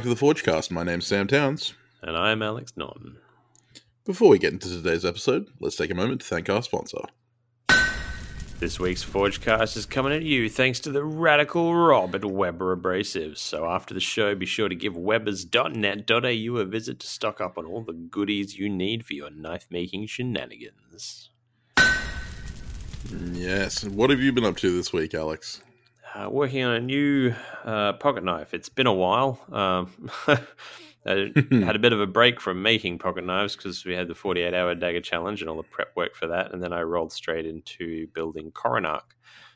back 0.00 0.04
to 0.04 0.08
the 0.08 0.14
Forgecast. 0.14 0.70
My 0.70 0.82
name's 0.82 1.06
Sam 1.06 1.26
Towns. 1.26 1.74
And 2.00 2.16
I'm 2.16 2.40
Alex 2.40 2.72
Norton. 2.74 3.18
Before 4.06 4.30
we 4.30 4.38
get 4.38 4.54
into 4.54 4.68
today's 4.68 5.04
episode, 5.04 5.48
let's 5.60 5.76
take 5.76 5.90
a 5.90 5.94
moment 5.94 6.22
to 6.22 6.26
thank 6.26 6.48
our 6.48 6.62
sponsor. 6.62 7.00
This 8.60 8.78
week's 8.78 9.02
Forgecast 9.02 9.78
is 9.78 9.86
coming 9.86 10.12
at 10.12 10.20
you 10.20 10.50
thanks 10.50 10.80
to 10.80 10.92
the 10.92 11.02
radical 11.02 11.74
Rob 11.74 12.14
at 12.14 12.26
Weber 12.26 12.76
Abrasives. 12.76 13.38
So 13.38 13.64
after 13.64 13.94
the 13.94 14.00
show, 14.00 14.34
be 14.34 14.44
sure 14.44 14.68
to 14.68 14.74
give 14.74 14.92
webbers.net.au 14.92 16.56
a 16.58 16.64
visit 16.66 17.00
to 17.00 17.06
stock 17.06 17.40
up 17.40 17.56
on 17.56 17.64
all 17.64 17.82
the 17.82 17.94
goodies 17.94 18.58
you 18.58 18.68
need 18.68 19.06
for 19.06 19.14
your 19.14 19.30
knife 19.30 19.66
making 19.70 20.08
shenanigans. 20.08 21.30
Yes, 23.32 23.82
what 23.84 24.10
have 24.10 24.20
you 24.20 24.30
been 24.30 24.44
up 24.44 24.58
to 24.58 24.76
this 24.76 24.92
week, 24.92 25.14
Alex? 25.14 25.62
Uh, 26.14 26.28
working 26.28 26.62
on 26.62 26.74
a 26.74 26.80
new 26.80 27.34
uh, 27.64 27.94
pocket 27.94 28.24
knife. 28.24 28.52
It's 28.52 28.68
been 28.68 28.86
a 28.86 28.92
while. 28.92 29.40
Um, 29.50 30.10
I 31.06 31.32
had 31.64 31.76
a 31.76 31.80
bit 31.80 31.92
of 31.92 32.00
a 32.00 32.06
break 32.06 32.40
from 32.40 32.62
making 32.62 32.98
pocket 32.98 33.24
knives 33.24 33.56
because 33.56 33.84
we 33.84 33.94
had 33.94 34.08
the 34.08 34.14
48 34.14 34.54
hour 34.54 34.74
dagger 34.74 35.00
challenge 35.00 35.40
and 35.40 35.48
all 35.48 35.56
the 35.56 35.62
prep 35.62 35.94
work 35.96 36.14
for 36.14 36.26
that. 36.26 36.52
And 36.52 36.62
then 36.62 36.72
I 36.72 36.82
rolled 36.82 37.12
straight 37.12 37.46
into 37.46 38.06
building 38.08 38.50
Coronarch. 38.52 39.02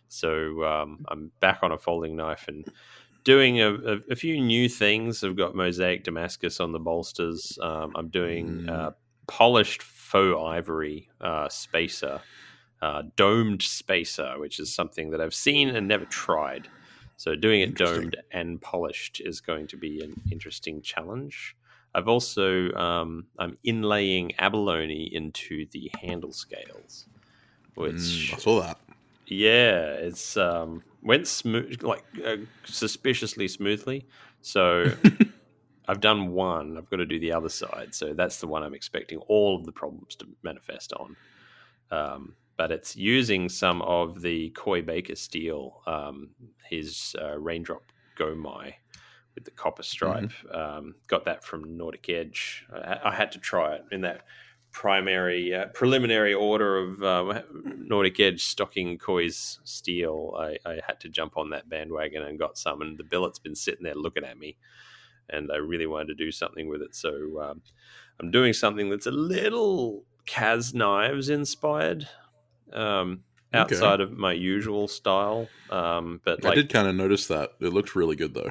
So 0.09 0.65
um, 0.65 1.05
I'm 1.09 1.31
back 1.41 1.61
on 1.63 1.73
a 1.73 1.79
folding 1.79 2.17
knife 2.17 2.47
and 2.49 2.65
doing 3.25 3.61
a, 3.61 3.73
a, 3.75 3.99
a, 4.11 4.17
few 4.17 4.41
new 4.41 4.69
things. 4.69 5.25
I've 5.25 5.37
got 5.37 5.55
mosaic 5.55 6.05
Damascus 6.05 6.61
on 6.61 6.73
the 6.73 6.79
bolsters. 6.79 7.59
Um, 7.61 7.93
I'm 7.97 8.09
doing 8.09 8.65
Mm. 8.67 8.69
uh, 8.71 8.91
polished 9.27 9.83
faux 9.83 10.39
ivory 10.39 11.09
uh, 11.21 11.49
spacer, 11.49 12.21
uh, 12.83 13.03
domed 13.17 13.63
spacer, 13.63 14.35
which 14.39 14.61
is 14.61 14.75
something 14.75 15.11
that 15.11 15.21
I've 15.21 15.35
seen 15.35 15.71
and 15.71 15.89
never 15.89 16.05
tried. 16.05 16.69
So 17.17 17.37
doing 17.37 17.61
it 17.61 17.77
domed 17.77 18.17
and 18.31 18.61
polished 18.61 19.21
is 19.21 19.41
going 19.41 19.69
to 19.69 19.77
be 19.77 20.03
an 20.03 20.17
interesting 20.31 20.83
challenge. 20.83 21.57
I've 21.95 22.09
also 22.09 22.73
um, 22.73 23.29
I'm 23.39 23.59
inlaying 23.67 24.35
abalone 24.39 25.09
into 25.13 25.67
the 25.73 25.91
handle 26.03 26.33
scales, 26.33 27.07
which 27.75 27.97
Mm, 27.97 28.33
I 28.33 28.39
saw 28.39 28.61
that. 28.63 28.81
yeah, 29.27 29.95
it's 29.95 30.37
um, 30.37 30.85
went 31.03 31.27
smooth, 31.27 31.83
like 31.83 32.05
uh, 32.25 32.37
suspiciously 32.67 33.49
smoothly. 33.49 34.09
So 34.43 34.97
I've 35.89 36.01
done 36.01 36.33
one. 36.33 36.79
I've 36.79 36.91
got 36.91 36.97
to 36.99 37.07
do 37.07 37.19
the 37.21 37.33
other 37.33 37.49
side. 37.49 37.95
So 37.95 38.15
that's 38.15 38.41
the 38.41 38.49
one 38.49 38.63
I'm 38.63 38.75
expecting 38.75 39.19
all 39.21 39.57
of 39.57 39.67
the 39.67 39.73
problems 39.73 40.17
to 40.17 40.27
manifest 40.43 40.93
on. 40.95 41.17
Um, 41.91 42.37
but 42.57 42.71
it's 42.71 42.97
using 42.97 43.49
some 43.49 43.83
of 43.83 44.23
the 44.23 44.51
Coy 44.51 44.83
Baker 44.83 45.17
steel, 45.17 45.83
um, 45.87 46.31
his 46.69 47.17
uh, 47.21 47.39
Raindrop 47.39 47.83
Gomai 48.19 48.75
with 49.35 49.45
the 49.45 49.51
copper 49.51 49.83
stripe. 49.83 50.31
Um, 50.53 50.95
got 51.09 51.25
that 51.25 51.45
from 51.45 51.77
Nordic 51.77 52.09
Edge. 52.09 52.65
I, 52.73 53.01
I 53.07 53.15
had 53.15 53.33
to 53.33 53.39
try 53.39 53.75
it 53.75 53.83
in 53.91 54.03
that 54.03 54.23
primary 54.71 55.55
uh, 55.55 55.67
preliminary 55.67 56.35
order 56.35 56.79
of 56.79 57.03
um, 57.03 57.43
Nordic 57.79 58.19
Edge 58.21 58.45
stocking 58.45 58.99
Coy's 58.99 59.61
steel. 59.65 60.35
I, 60.39 60.59
I 60.67 60.81
had 60.87 61.01
to 61.01 61.09
jump 61.09 61.37
on 61.37 61.51
that 61.51 61.69
bandwagon 61.69 62.23
and 62.23 62.39
got 62.39 62.59
some, 62.59 62.83
and 62.83 62.99
the 62.99 63.05
billet's 63.05 63.39
been 63.39 63.55
sitting 63.55 63.85
there 63.85 63.95
looking 63.95 64.25
at 64.25 64.39
me, 64.39 64.57
and 65.29 65.51
I 65.53 65.57
really 65.57 65.87
wanted 65.87 66.09
to 66.09 66.15
do 66.25 66.31
something 66.31 66.69
with 66.69 66.83
it. 66.83 66.95
So 66.95 67.41
um, 67.41 67.63
I'm 68.21 68.31
doing 68.31 68.53
something 68.53 68.91
that's 68.91 69.07
a 69.07 69.13
little 69.13 70.05
Kaz 70.27 70.75
knives 70.75 71.29
inspired. 71.29 72.09
Um, 72.73 73.25
Okay. 73.55 73.61
outside 73.77 74.01
of 74.01 74.11
my 74.11 74.33
usual 74.33 74.89
style, 74.89 75.49
um, 75.71 76.21
but 76.25 76.45
I 76.45 76.49
like 76.49 76.57
did 76.57 76.71
kind 76.71 76.89
of 76.89 76.97
notice 76.97 77.29
that. 77.29 77.51
It 77.61 77.69
looked 77.73 77.95
really 77.95 78.17
good, 78.17 78.35
though. 78.35 78.51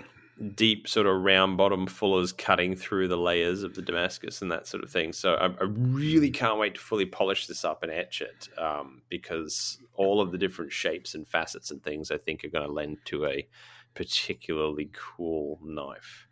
deep 0.55 0.87
sort 0.87 1.05
of 1.07 1.21
round 1.21 1.57
bottom 1.57 1.85
fullers 1.87 2.31
cutting 2.31 2.75
through 2.75 3.07
the 3.09 3.17
layers 3.17 3.63
of 3.63 3.75
the 3.75 3.81
Damascus 3.81 4.41
and 4.41 4.49
that 4.51 4.65
sort 4.65 4.81
of 4.83 4.89
thing. 4.89 5.11
So 5.13 5.33
I, 5.35 5.47
I 5.47 5.65
really 5.65 6.31
can't 6.31 6.57
wait 6.57 6.75
to 6.75 6.79
fully 6.79 7.05
polish 7.05 7.47
this 7.47 7.65
up 7.65 7.83
and 7.83 7.91
etch 7.91 8.21
it 8.21 8.47
um, 8.57 9.01
because 9.09 9.77
all 9.93 10.21
of 10.21 10.31
the 10.31 10.37
different 10.37 10.71
shapes 10.71 11.15
and 11.15 11.27
facets 11.27 11.69
and 11.69 11.83
things 11.83 12.09
I 12.09 12.17
think 12.17 12.43
are 12.43 12.49
going 12.49 12.65
to 12.65 12.71
lend 12.71 12.97
to 13.05 13.25
a 13.25 13.45
particularly 13.93 14.89
cool 14.93 15.59
knife. 15.63 16.27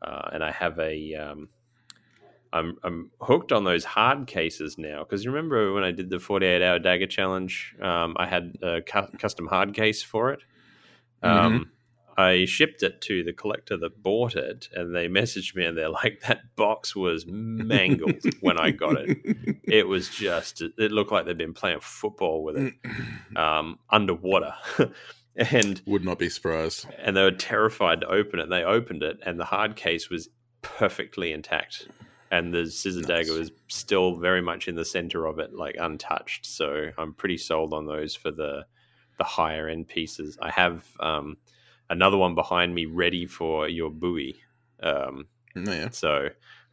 Uh, 0.00 0.30
and 0.32 0.42
I 0.42 0.50
have 0.50 0.78
a. 0.78 1.14
Um, 1.14 1.48
I'm 2.52 2.76
I'm 2.82 3.10
hooked 3.20 3.52
on 3.52 3.64
those 3.64 3.84
hard 3.84 4.26
cases 4.26 4.76
now 4.78 5.04
because 5.04 5.24
you 5.24 5.30
remember 5.30 5.72
when 5.72 5.84
I 5.84 5.90
did 5.90 6.10
the 6.10 6.18
48 6.18 6.62
hour 6.62 6.78
dagger 6.78 7.06
challenge, 7.06 7.74
um, 7.80 8.16
I 8.18 8.26
had 8.26 8.56
a 8.62 8.80
cu- 8.82 9.16
custom 9.18 9.46
hard 9.46 9.74
case 9.74 10.02
for 10.02 10.30
it. 10.32 10.40
Um, 11.22 11.70
I 12.16 12.46
shipped 12.46 12.82
it 12.82 13.00
to 13.02 13.22
the 13.22 13.32
collector 13.32 13.76
that 13.76 14.02
bought 14.02 14.34
it, 14.34 14.68
and 14.74 14.94
they 14.94 15.06
messaged 15.20 15.54
me 15.54 15.64
and 15.64 15.76
they're 15.78 15.88
like, 15.88 16.20
"That 16.26 16.54
box 16.56 16.96
was 16.96 17.24
mangled 17.26 18.22
when 18.40 18.58
I 18.58 18.70
got 18.72 18.96
it. 18.98 19.18
It 19.64 19.86
was 19.86 20.08
just 20.08 20.62
it 20.62 20.90
looked 20.92 21.12
like 21.12 21.26
they'd 21.26 21.36
been 21.36 21.52
playing 21.54 21.80
football 21.80 22.42
with 22.42 22.56
it 22.56 22.74
um, 23.36 23.78
underwater." 23.90 24.54
and 25.36 25.80
Would 25.86 26.04
not 26.04 26.18
be 26.18 26.28
surprised. 26.28 26.86
and 26.98 27.16
they 27.16 27.22
were 27.22 27.30
terrified 27.30 28.00
to 28.00 28.08
open 28.08 28.40
it. 28.40 28.48
They 28.48 28.64
opened 28.64 29.02
it, 29.02 29.18
and 29.24 29.38
the 29.38 29.44
hard 29.44 29.76
case 29.76 30.08
was 30.10 30.28
perfectly 30.62 31.30
intact, 31.32 31.86
and 32.30 32.52
the 32.52 32.70
scissor 32.70 32.98
Nice. 33.00 33.06
dagger 33.06 33.38
was 33.38 33.50
still 33.68 34.16
very 34.16 34.42
much 34.42 34.68
in 34.68 34.74
the 34.74 34.84
center 34.84 35.26
of 35.26 35.38
it, 35.38 35.54
like 35.54 35.76
untouched. 35.78 36.46
So 36.46 36.90
I'm 36.98 37.14
pretty 37.14 37.36
sold 37.38 37.72
on 37.72 37.86
those 37.86 38.14
for 38.14 38.30
the 38.30 38.66
the 39.18 39.24
higher 39.24 39.68
end 39.68 39.88
pieces. 39.88 40.38
I 40.40 40.50
have 40.50 40.84
um, 41.00 41.38
another 41.90 42.16
one 42.16 42.34
behind 42.34 42.74
me 42.74 42.86
ready 42.86 43.26
for 43.26 43.68
your 43.68 43.90
buoy, 43.90 44.40
um, 44.82 45.26
Oh, 45.56 45.72
yeah. 45.72 45.88
so 45.90 46.28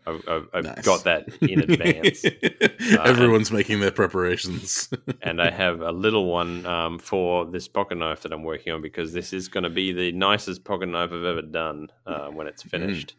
I've, 0.06 0.22
I've, 0.30 0.48
I've 0.54 0.64
Nice. 0.66 0.86
got 0.86 1.04
that 1.06 1.28
in 1.42 1.62
advance. 1.62 2.24
Everyone's 3.04 3.52
making 3.52 3.80
their 3.80 3.90
preparations. 3.90 4.90
and 5.24 5.42
I 5.42 5.50
have 5.50 5.82
a 5.82 5.92
little 5.92 6.28
one 6.28 6.64
um, 6.68 7.00
for 7.00 7.46
this 7.46 7.68
pocket 7.68 7.98
knife 7.98 8.22
that 8.22 8.32
I'm 8.32 8.44
working 8.44 8.74
on 8.74 8.84
because 8.84 9.12
this 9.14 9.34
is 9.34 9.48
going 9.48 9.64
to 9.64 9.72
be 9.72 9.92
the 9.92 10.12
nicest 10.12 10.64
pocket 10.64 10.90
knife 10.90 11.12
I've 11.12 11.24
ever 11.24 11.42
done 11.42 11.90
uh, 12.06 12.28
when 12.28 12.46
it's 12.46 12.62
finished. 12.62 13.16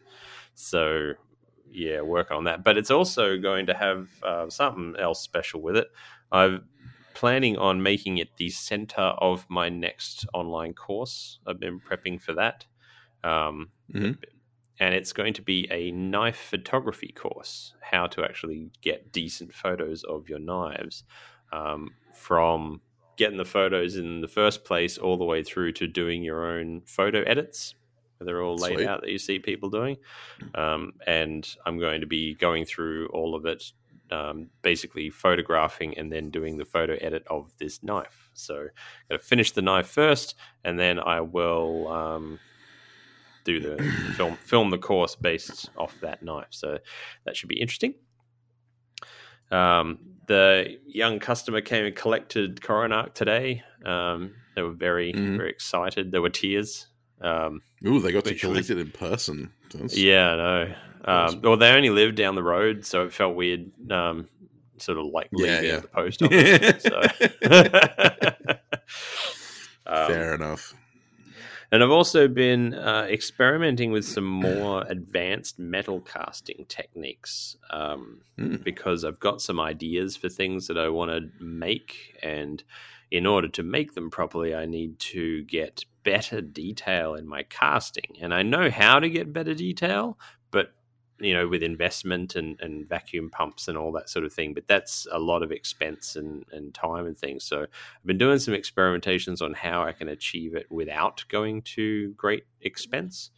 So, 0.54 1.14
yeah, 1.76 2.00
work 2.00 2.30
on 2.30 2.44
that. 2.44 2.64
But 2.64 2.78
it's 2.78 2.90
also 2.90 3.38
going 3.38 3.66
to 3.66 3.74
have 3.74 4.08
uh, 4.22 4.48
something 4.48 4.94
else 4.98 5.20
special 5.20 5.60
with 5.60 5.76
it. 5.76 5.88
I'm 6.32 6.64
planning 7.14 7.56
on 7.58 7.82
making 7.82 8.18
it 8.18 8.28
the 8.36 8.48
center 8.48 9.02
of 9.02 9.44
my 9.48 9.68
next 9.68 10.26
online 10.32 10.72
course. 10.72 11.38
I've 11.46 11.60
been 11.60 11.78
prepping 11.80 12.20
for 12.20 12.32
that. 12.34 12.64
Um, 13.22 13.68
Mhm. 13.92 14.18
And 14.78 14.94
it's 14.94 15.12
going 15.14 15.32
to 15.34 15.42
be 15.42 15.66
a 15.70 15.90
knife 15.92 16.36
photography 16.50 17.08
course, 17.16 17.72
how 17.80 18.06
to 18.08 18.24
actually 18.24 18.70
get 18.82 19.10
decent 19.12 19.54
photos 19.54 20.04
of 20.04 20.28
your 20.28 20.38
knives 20.38 21.04
um, 21.50 21.90
from 22.12 22.82
getting 23.16 23.38
the 23.38 23.44
photos 23.46 23.96
in 23.96 24.20
the 24.20 24.28
first 24.28 24.64
place 24.64 24.98
all 24.98 25.16
the 25.16 25.24
way 25.24 25.42
through 25.42 25.72
to 25.72 25.86
doing 25.86 26.22
your 26.22 26.44
own 26.44 26.82
photo 26.84 27.22
edits. 27.22 27.74
They're 28.20 28.42
all 28.42 28.56
laid 28.56 28.76
Sweet. 28.76 28.86
out 28.86 29.02
that 29.02 29.10
you 29.10 29.18
see 29.18 29.38
people 29.38 29.68
doing. 29.70 29.96
Um, 30.54 30.92
and 31.06 31.46
I'm 31.66 31.78
going 31.78 32.00
to 32.00 32.06
be 32.06 32.34
going 32.34 32.64
through 32.64 33.08
all 33.08 33.34
of 33.34 33.44
it, 33.46 33.62
um, 34.10 34.48
basically 34.62 35.10
photographing 35.10 35.96
and 35.98 36.10
then 36.12 36.30
doing 36.30 36.56
the 36.56 36.64
photo 36.64 36.94
edit 37.00 37.24
of 37.28 37.52
this 37.58 37.82
knife. 37.82 38.30
So 38.34 38.54
I'm 38.54 38.68
going 39.10 39.18
to 39.20 39.24
finish 39.24 39.52
the 39.52 39.62
knife 39.62 39.88
first, 39.88 40.34
and 40.64 40.78
then 40.78 40.98
I 40.98 41.20
will 41.20 41.88
um, 41.88 42.38
do 43.44 43.60
the 43.60 43.82
film 44.16 44.36
film 44.36 44.70
the 44.70 44.78
course 44.78 45.14
based 45.14 45.70
off 45.76 45.94
that 46.00 46.22
knife. 46.22 46.48
So 46.50 46.78
that 47.24 47.36
should 47.36 47.48
be 47.48 47.60
interesting. 47.60 47.94
Um, 49.50 49.98
the 50.26 50.78
young 50.86 51.18
customer 51.20 51.60
came 51.60 51.84
and 51.84 51.94
collected 51.94 52.60
Coronarch 52.60 53.14
today. 53.14 53.62
Um, 53.84 54.34
they 54.56 54.62
were 54.62 54.72
very 54.72 55.12
Mhm. 55.12 55.36
very 55.36 55.50
excited. 55.50 56.10
There 56.10 56.22
were 56.22 56.30
tears. 56.30 56.88
Um, 57.20 57.62
Ooh, 57.86 58.00
they 58.00 58.12
got 58.12 58.24
to 58.26 58.34
collect 58.34 58.70
it 58.70 58.78
in 58.78 58.90
person. 58.90 59.50
That's- 59.72 59.96
yeah, 59.96 60.30
I 60.32 60.36
know. 60.36 60.74
Um, 61.04 61.40
well, 61.42 61.56
they 61.56 61.70
only 61.70 61.90
lived 61.90 62.16
down 62.16 62.34
the 62.34 62.42
road, 62.42 62.84
so 62.84 63.04
it 63.04 63.12
felt 63.12 63.36
weird. 63.36 63.70
Um, 63.90 64.28
sort 64.78 64.98
of 64.98 65.06
like 65.06 65.28
Yeah, 65.32 65.60
leaving 65.60 65.64
yeah. 65.70 65.76
at 65.76 65.82
the 65.82 65.88
post 65.88 66.22
office. 66.22 66.82
so. 66.82 68.56
um, 69.86 70.06
Fair 70.08 70.34
enough. 70.34 70.74
And 71.72 71.82
I've 71.82 71.90
also 71.90 72.28
been 72.28 72.74
uh, 72.74 73.06
experimenting 73.10 73.90
with 73.90 74.04
some 74.04 74.24
more 74.24 74.84
advanced 74.88 75.58
metal 75.58 76.00
casting 76.00 76.64
techniques 76.68 77.56
um, 77.70 78.20
Mm. 78.38 78.62
because 78.62 79.02
I've 79.04 79.18
got 79.18 79.40
some 79.40 79.58
ideas 79.58 80.14
for 80.14 80.28
things 80.28 80.66
that 80.66 80.76
I 80.76 80.90
want 80.90 81.10
to 81.10 81.30
make. 81.42 82.18
And 82.22 82.62
in 83.10 83.24
order 83.26 83.48
to 83.48 83.62
make 83.62 83.94
them 83.94 84.10
properly, 84.10 84.54
I 84.54 84.66
need 84.66 84.98
to 84.98 85.42
get 85.44 85.84
better 86.06 86.40
detail 86.40 87.16
in 87.16 87.26
my 87.26 87.42
casting. 87.42 88.16
And 88.22 88.32
I 88.32 88.42
know 88.42 88.70
how 88.70 89.00
to 89.00 89.10
get 89.10 89.32
better 89.32 89.54
detail, 89.54 90.18
but 90.50 90.72
you 91.18 91.32
know, 91.34 91.48
with 91.48 91.62
investment 91.62 92.36
and, 92.36 92.60
and 92.60 92.86
vacuum 92.88 93.30
pumps 93.30 93.68
and 93.68 93.76
all 93.78 93.90
that 93.92 94.08
sort 94.10 94.24
of 94.24 94.32
thing. 94.32 94.54
But 94.54 94.68
that's 94.68 95.06
a 95.10 95.18
lot 95.18 95.42
of 95.42 95.50
expense 95.50 96.14
and, 96.14 96.44
and 96.52 96.72
time 96.74 97.06
and 97.06 97.16
things. 97.18 97.42
So 97.44 97.62
I've 97.62 98.06
been 98.06 98.18
doing 98.18 98.38
some 98.38 98.54
experimentations 98.54 99.40
on 99.42 99.54
how 99.54 99.82
I 99.82 99.92
can 99.92 100.08
achieve 100.08 100.54
it 100.54 100.70
without 100.70 101.24
going 101.28 101.62
to 101.76 102.12
great 102.18 102.44
expense. 102.60 103.30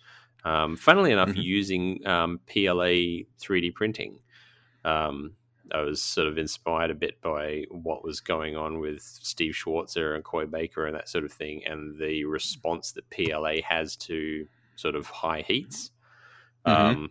Um, 0.45 0.77
funnily 0.77 1.13
enough, 1.13 1.31
Mhm. 1.31 1.43
using 1.43 2.07
um, 2.07 2.41
PLA 2.47 3.25
3D 3.41 3.73
printing. 3.75 4.19
Um, 4.85 5.35
I 5.73 5.81
was 5.83 6.03
sort 6.03 6.29
of 6.29 6.39
inspired 6.39 6.91
a 6.91 6.95
bit 6.95 7.21
by 7.21 7.65
what 7.71 8.05
was 8.05 8.21
going 8.21 8.57
on 8.57 8.81
with 8.81 9.03
Steve 9.03 9.55
Schwarzer 9.55 10.15
and 10.15 10.25
Coy 10.25 10.47
Baker 10.47 10.87
and 10.87 10.95
that 10.95 11.09
sort 11.09 11.25
of 11.25 11.33
thing, 11.33 11.65
and 11.67 11.99
the 11.99 12.25
response 12.25 12.93
that 12.93 13.09
PLA 13.11 13.63
has 13.69 13.97
to 13.97 14.47
sort 14.77 14.95
of 14.95 15.07
high 15.07 15.43
heats. 15.47 15.91
Mhm. 16.67 16.73
Um, 16.73 17.11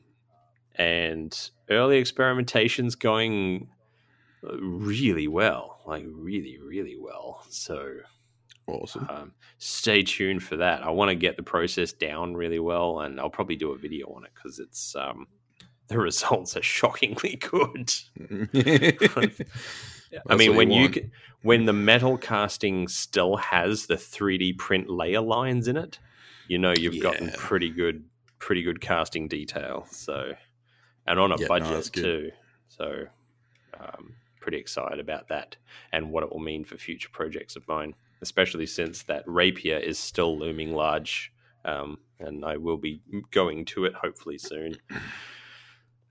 and 0.76 1.50
early 1.70 2.02
experimentations 2.02 2.98
going 2.98 3.70
really 4.44 5.28
well, 5.28 5.82
like 5.86 6.06
really, 6.08 6.60
really 6.60 6.98
well. 7.00 7.44
So 7.50 8.00
Awesome. 8.68 9.08
um, 9.10 9.34
stay 9.58 10.04
tuned 10.04 10.44
for 10.44 10.58
that. 10.58 10.84
I 10.84 10.92
want 10.92 11.10
to 11.10 11.16
get 11.16 11.38
the 11.38 11.44
process 11.44 11.94
down 11.94 12.36
really 12.36 12.60
well, 12.60 13.00
and 13.00 13.20
I'll 13.20 13.30
probably 13.30 13.56
do 13.56 13.72
a 13.72 13.78
video 13.78 14.08
on 14.14 14.26
it 14.26 14.32
because 14.36 14.60
it's 14.60 14.96
um, 14.96 15.28
the 15.90 16.00
results 16.00 16.58
are 16.58 16.62
shockingly 16.62 17.36
good. 17.36 17.94
I 20.30 20.36
mean, 20.36 20.56
when 20.56 20.72
you, 20.72 20.92
c 20.92 21.10
when 21.42 21.66
the 21.66 21.74
metal 21.74 22.18
casting 22.18 22.88
still 22.88 23.38
has 23.38 23.88
the 23.88 23.96
3D 23.96 24.58
print 24.58 24.90
layer 24.90 25.22
lines 25.22 25.68
in 25.68 25.78
it, 25.78 26.00
you 26.48 26.58
know 26.58 26.74
you've 26.74 27.02
gotten 27.02 27.32
pretty 27.38 27.70
good, 27.70 28.04
pretty 28.40 28.64
good 28.64 28.82
casting 28.82 29.28
detail. 29.28 29.88
So, 29.92 30.34
and 31.06 31.20
on 31.20 31.32
a 31.32 31.38
Yeah, 31.40 31.48
budget 31.48 31.92
good. 31.92 32.02
too. 32.02 32.32
So, 32.70 33.06
um, 33.80 34.16
pretty 34.40 34.58
excited 34.58 35.00
about 35.00 35.28
that 35.28 35.58
and 35.92 36.12
what 36.12 36.24
it 36.24 36.32
will 36.32 36.40
mean 36.40 36.64
for 36.64 36.78
future 36.78 37.10
projects 37.12 37.56
of 37.56 37.68
mine, 37.68 37.94
especially 38.22 38.66
since 38.66 39.04
that 39.04 39.24
rapier 39.26 39.78
is 39.78 40.00
still 40.00 40.38
looming 40.38 40.74
large, 40.74 41.32
um, 41.66 42.00
and 42.20 42.44
I 42.46 42.58
will 42.58 42.78
be 42.78 43.02
going 43.32 43.66
to 43.66 43.86
it 43.86 43.94
hopefully 43.94 44.38
soon. 44.38 44.78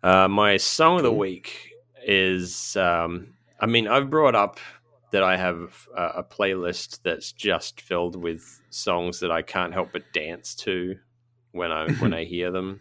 Uh, 0.03 0.29
my 0.29 0.57
song 0.57 0.99
of 0.99 1.03
the 1.03 1.13
week 1.13 1.73
is, 2.05 2.77
um, 2.77 3.35
I 3.61 3.67
mean, 3.67 3.89
I've 3.89 4.11
brought 4.11 4.35
up 4.35 4.59
that 5.11 5.23
I 5.23 5.37
have 5.37 5.89
a, 5.97 6.05
a 6.17 6.25
playlist 6.25 7.01
that's 7.03 7.33
just 7.33 7.81
filled 7.81 8.17
with 8.17 8.61
songs 8.71 9.21
that 9.21 9.31
I 9.31 9.43
can't 9.43 9.73
help 9.73 9.93
but 9.93 10.13
dance 10.13 10.55
to 10.57 10.97
when 11.53 11.73
I 11.73 11.91
when 11.95 12.13
I 12.13 12.25
hear 12.35 12.51
them. 12.51 12.81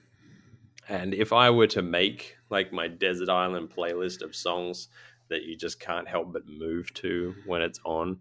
And 0.87 1.13
if 1.13 1.33
I 1.33 1.49
were 1.49 1.67
to 1.67 1.81
make 1.81 2.35
like 2.49 2.71
my 2.71 2.87
desert 2.87 3.29
island 3.29 3.71
playlist 3.75 4.21
of 4.21 4.35
songs 4.35 4.89
that 5.29 5.43
you 5.43 5.55
just 5.55 5.79
can't 5.79 6.07
help 6.07 6.31
but 6.33 6.47
move 6.47 6.93
to 6.95 7.33
when 7.45 7.61
it's 7.61 7.79
on, 7.83 8.19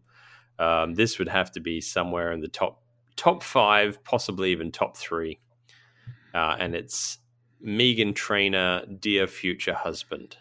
um, 0.59 0.95
this 0.95 1.19
would 1.19 1.29
have 1.29 1.51
to 1.53 1.61
be 1.61 1.81
somewhere 1.81 2.33
in 2.33 2.41
the 2.41 2.49
top 2.49 2.83
top 3.17 3.43
five, 3.43 4.03
possibly 4.05 4.51
even 4.53 4.73
top 4.73 4.97
three. 4.97 5.41
Uh, 6.35 6.57
and 6.59 6.75
it's 6.75 7.19
Meghan 7.65 8.15
Trainor, 8.15 8.85
"Dear 8.87 9.27
Future 9.27 9.75
Husband." 9.75 10.37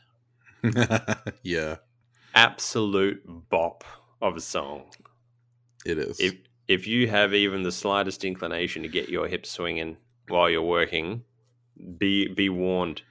yeah, 1.43 1.77
Absolute 2.35 3.21
bop 3.49 3.83
of 4.21 4.37
a 4.37 4.41
song. 4.41 4.83
it 5.85 5.97
is. 5.97 6.19
If 6.19 6.35
if 6.67 6.87
you 6.87 7.07
have 7.07 7.33
even 7.33 7.63
the 7.63 7.71
slightest 7.71 8.23
inclination 8.23 8.83
to 8.83 8.87
get 8.87 9.09
your 9.09 9.27
hips 9.27 9.51
swinging 9.51 9.97
while 10.29 10.49
you're 10.49 10.61
working, 10.61 11.23
be 11.97 12.27
be 12.27 12.49
warned. 12.49 13.01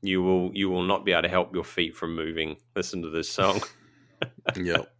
You 0.00 0.22
will 0.22 0.50
you 0.54 0.70
will 0.70 0.82
not 0.84 1.04
be 1.04 1.12
able 1.12 1.22
to 1.22 1.28
help 1.28 1.54
your 1.54 1.64
feet 1.64 1.96
from 1.96 2.14
moving. 2.14 2.56
Listen 2.76 3.02
to 3.02 3.10
this 3.10 3.28
song. 3.28 3.60
yep. 4.56 4.92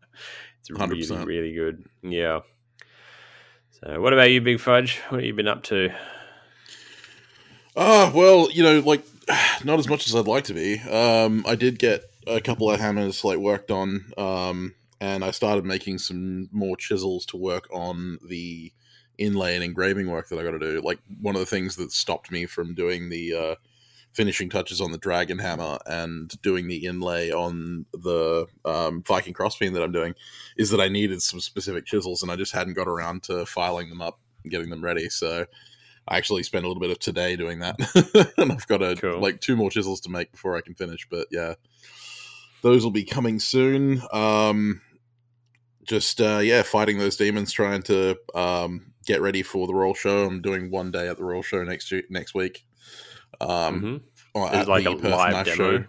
It's 0.61 0.71
really 0.71 1.03
100%. 1.03 1.27
really 1.27 1.55
good. 1.55 1.85
Yeah. 2.03 2.41
So, 3.71 4.01
what 4.01 4.13
about 4.13 4.31
you, 4.33 4.41
Big 4.41 4.59
Fudge? 4.59 4.99
What 5.09 5.21
have 5.21 5.27
you 5.27 5.35
been 5.35 5.47
up 5.47 5.63
to? 5.65 5.91
Ah, 7.81 8.11
well, 8.13 8.51
you 8.51 8.65
know, 8.65 8.81
like 8.81 9.05
not 9.65 9.79
as 9.79 9.89
much 9.89 10.09
as 10.09 10.15
I'd 10.17 10.27
like 10.27 10.45
to 10.45 10.55
be. 10.55 10.81
Um, 10.81 11.45
I 11.47 11.55
did 11.55 11.79
get 11.79 12.03
a 12.27 12.41
couple 12.41 12.69
of 12.71 12.81
hammers 12.81 13.23
like 13.25 13.39
worked 13.39 13.71
on, 13.71 14.05
um, 14.19 14.75
and 15.01 15.25
I 15.25 15.31
started 15.31 15.65
making 15.65 15.99
some 15.99 16.49
more 16.51 16.77
chisels 16.77 17.25
to 17.27 17.37
work 17.37 17.69
on 17.73 18.19
the 18.27 18.73
inlay 19.17 19.55
and 19.55 19.63
engraving 19.63 20.11
work 20.11 20.29
that 20.29 20.41
I 20.41 20.43
got 20.43 20.51
to 20.53 20.59
do. 20.59 20.81
Like 20.81 20.99
one 21.21 21.37
of 21.37 21.41
the 21.41 21.47
things 21.47 21.77
that 21.77 21.93
stopped 21.93 22.33
me 22.33 22.47
from 22.47 22.75
doing 22.75 23.11
the 23.11 23.35
uh, 23.35 23.55
finishing 24.13 24.51
touches 24.51 24.81
on 24.81 24.91
the 24.91 24.99
dragon 24.99 25.39
hammer 25.39 25.79
and 25.87 26.31
doing 26.43 26.67
the 26.67 26.85
inlay 26.85 27.31
on 27.31 27.87
the 27.93 28.47
um, 28.65 29.05
Viking 29.05 29.35
crossbeam 29.35 29.73
that 29.75 29.85
I'm 29.85 29.93
doing 29.93 30.15
is 30.57 30.71
that 30.71 30.81
I 30.81 30.89
needed 30.89 31.23
some 31.23 31.39
specific 31.39 31.87
chisels, 31.87 32.25
and 32.25 32.33
I 32.33 32.35
just 32.35 32.53
hadn't 32.53 32.75
got 32.75 32.89
around 32.89 33.23
to 33.25 33.47
filing 33.47 33.89
them 33.89 34.03
up 34.03 34.19
and 34.43 34.51
getting 34.51 34.69
them 34.71 34.83
ready. 34.83 35.09
So. 35.09 35.47
I 36.09 36.17
actually 36.17 36.43
spent 36.43 36.65
a 36.65 36.69
little 36.69 36.81
bit 36.81 36.91
of 36.91 36.99
today 36.99 37.37
doing 37.37 37.59
that, 37.61 37.77
and 38.39 38.51
I've 38.53 38.67
got 38.67 38.83
a, 38.83 38.97
Cool. 38.97 39.21
like 39.21 39.41
two 39.41 39.57
more 39.57 39.71
chisels 39.71 40.01
to 40.03 40.11
make 40.11 40.33
before 40.33 40.57
I 40.57 40.61
can 40.63 40.75
finish. 40.75 41.07
But 41.11 41.29
yeah, 41.31 41.55
those 42.63 42.83
will 42.83 42.91
be 42.91 43.05
coming 43.05 43.39
soon. 43.39 44.03
Um, 44.13 44.81
just 45.85 46.21
uh, 46.21 46.39
yeah, 46.43 46.63
fighting 46.63 46.99
those 46.99 47.17
demons, 47.17 47.53
trying 47.53 47.83
to 47.85 48.17
um, 48.35 48.93
get 49.07 49.21
ready 49.21 49.43
for 49.43 49.67
the 49.67 49.75
Royal 49.75 49.95
Show. 49.95 50.25
I'm 50.27 50.41
doing 50.43 50.71
one 50.71 50.91
day 50.91 51.09
at 51.09 51.17
the 51.19 51.25
Royal 51.25 51.43
Show 51.43 51.63
next 51.65 51.93
next 52.11 52.35
week. 52.35 52.67
Um, 53.41 53.83
Mhm. 53.83 54.53
Is 54.53 54.53
at 54.55 54.69
like 54.69 54.85
the 54.85 54.93
a 54.93 54.97
Perth 54.97 55.11
live 55.13 55.33
Knife 55.33 55.47
demo? 55.47 55.79
Show. 55.79 55.85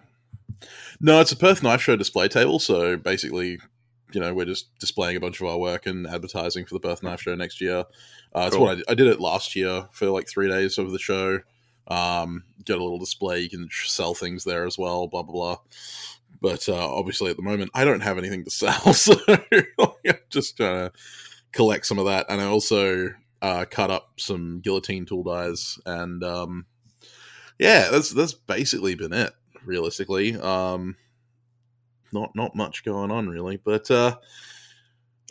No, 1.02 1.20
it's 1.22 1.32
a 1.32 1.36
Perth 1.38 1.62
Knife 1.64 1.82
Show 1.82 1.96
display 1.96 2.28
table. 2.28 2.60
So 2.60 2.98
basically, 2.98 3.60
you 4.12 4.20
know, 4.20 4.34
we're 4.34 4.46
just 4.46 4.78
displaying 4.80 5.16
a 5.18 5.20
bunch 5.20 5.40
of 5.40 5.48
our 5.48 5.58
work 5.58 5.86
and 5.86 6.08
advertising 6.08 6.66
for 6.66 6.74
the 6.76 6.80
Perth 6.80 7.04
Knife 7.04 7.22
Show 7.22 7.36
next 7.36 7.62
year. 7.62 7.86
Uh, 8.36 8.44
it's 8.48 8.56
Cool. 8.56 8.66
what 8.66 8.72
I 8.72 8.76
did. 8.76 8.86
I 8.90 8.94
did 8.94 9.08
it 9.08 9.20
last 9.20 9.56
year 9.56 9.88
for 9.92 10.08
like 10.08 10.28
three 10.28 10.48
days 10.48 10.78
of 10.78 10.92
the 10.92 11.00
show. 11.00 11.40
Um, 11.88 12.44
get 12.64 12.78
a 12.78 12.84
little 12.84 13.00
display. 13.00 13.40
You 13.40 13.50
can 13.50 13.70
sell 13.72 14.14
things 14.14 14.44
there 14.44 14.66
as 14.66 14.78
well. 14.78 15.08
Blah 15.08 15.24
blah 15.24 15.34
blah. 15.34 15.58
But 16.42 16.70
uh, 16.70 16.94
obviously, 16.96 17.32
at 17.32 17.38
the 17.38 17.44
moment, 17.44 17.72
I 17.74 17.84
don't 17.86 18.02
have 18.02 18.18
anything 18.18 18.44
to 18.46 18.50
sell, 18.52 18.94
so 18.94 19.16
I'm 19.28 20.16
just 20.30 20.58
trying 20.58 20.90
to 20.90 20.92
collect 21.52 21.86
some 21.86 21.98
of 22.00 22.06
that. 22.06 22.28
And 22.30 22.40
I 22.40 22.46
also 22.46 23.10
uh, 23.42 23.66
cut 23.70 23.90
up 23.92 24.12
some 24.20 24.60
guillotine 24.62 25.06
tool 25.06 25.24
dies, 25.24 25.80
and 25.86 26.24
um, 26.24 26.66
yeah, 27.58 27.90
that's 27.92 28.12
that's 28.12 28.34
basically 28.34 28.96
been 28.96 29.12
it. 29.14 29.34
Realistically, 29.66 30.36
um, 30.40 30.96
not 32.14 32.36
not 32.36 32.56
much 32.56 32.86
going 32.86 33.12
on 33.12 33.28
really, 33.28 33.58
but 33.58 33.90
uh, 33.92 34.16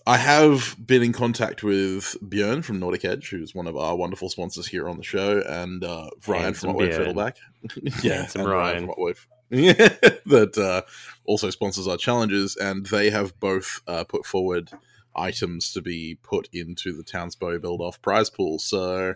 I 0.09 0.17
have 0.17 0.75
been 0.85 1.03
in 1.03 1.13
contact 1.13 1.63
with 1.63 2.17
Björn 2.25 2.65
from 2.65 2.79
Nordic 2.81 3.05
Edge, 3.05 3.29
who's 3.29 3.55
one 3.55 3.67
of 3.67 3.77
our 3.77 3.95
wonderful 3.95 4.31
sponsors 4.31 4.67
here 4.67 4.89
on 4.89 4.97
the 4.97 5.03
show, 5.03 5.43
and 5.47 5.85
uh, 5.85 6.09
Ryan 6.09 6.21
from 6.21 6.35
Handsome 6.37 6.71
Hotwave 6.73 6.93
Björn. 6.93 7.15
Fiddleback. 7.15 7.37
yeah, 8.03 8.27
and 8.35 8.49
Ryan. 8.49 8.87
from 8.87 8.95
Hotwave. 8.95 9.27
That 10.25 10.57
uh, 10.57 10.83
also 11.27 11.51
sponsors 11.51 11.87
our 11.87 11.99
challenges, 11.99 12.57
and 12.57 12.87
they 12.87 13.11
have 13.11 13.39
both 13.39 13.83
uh, 13.87 14.05
put 14.05 14.25
forward 14.25 14.71
items 15.15 15.73
to 15.75 15.83
be 15.83 16.19
put 16.23 16.49
into 16.55 16.95
the 16.97 17.03
Townsbow 17.03 17.59
build 17.59 17.83
off 17.83 18.01
prize 18.01 18.31
pool. 18.31 18.59
So 18.59 19.13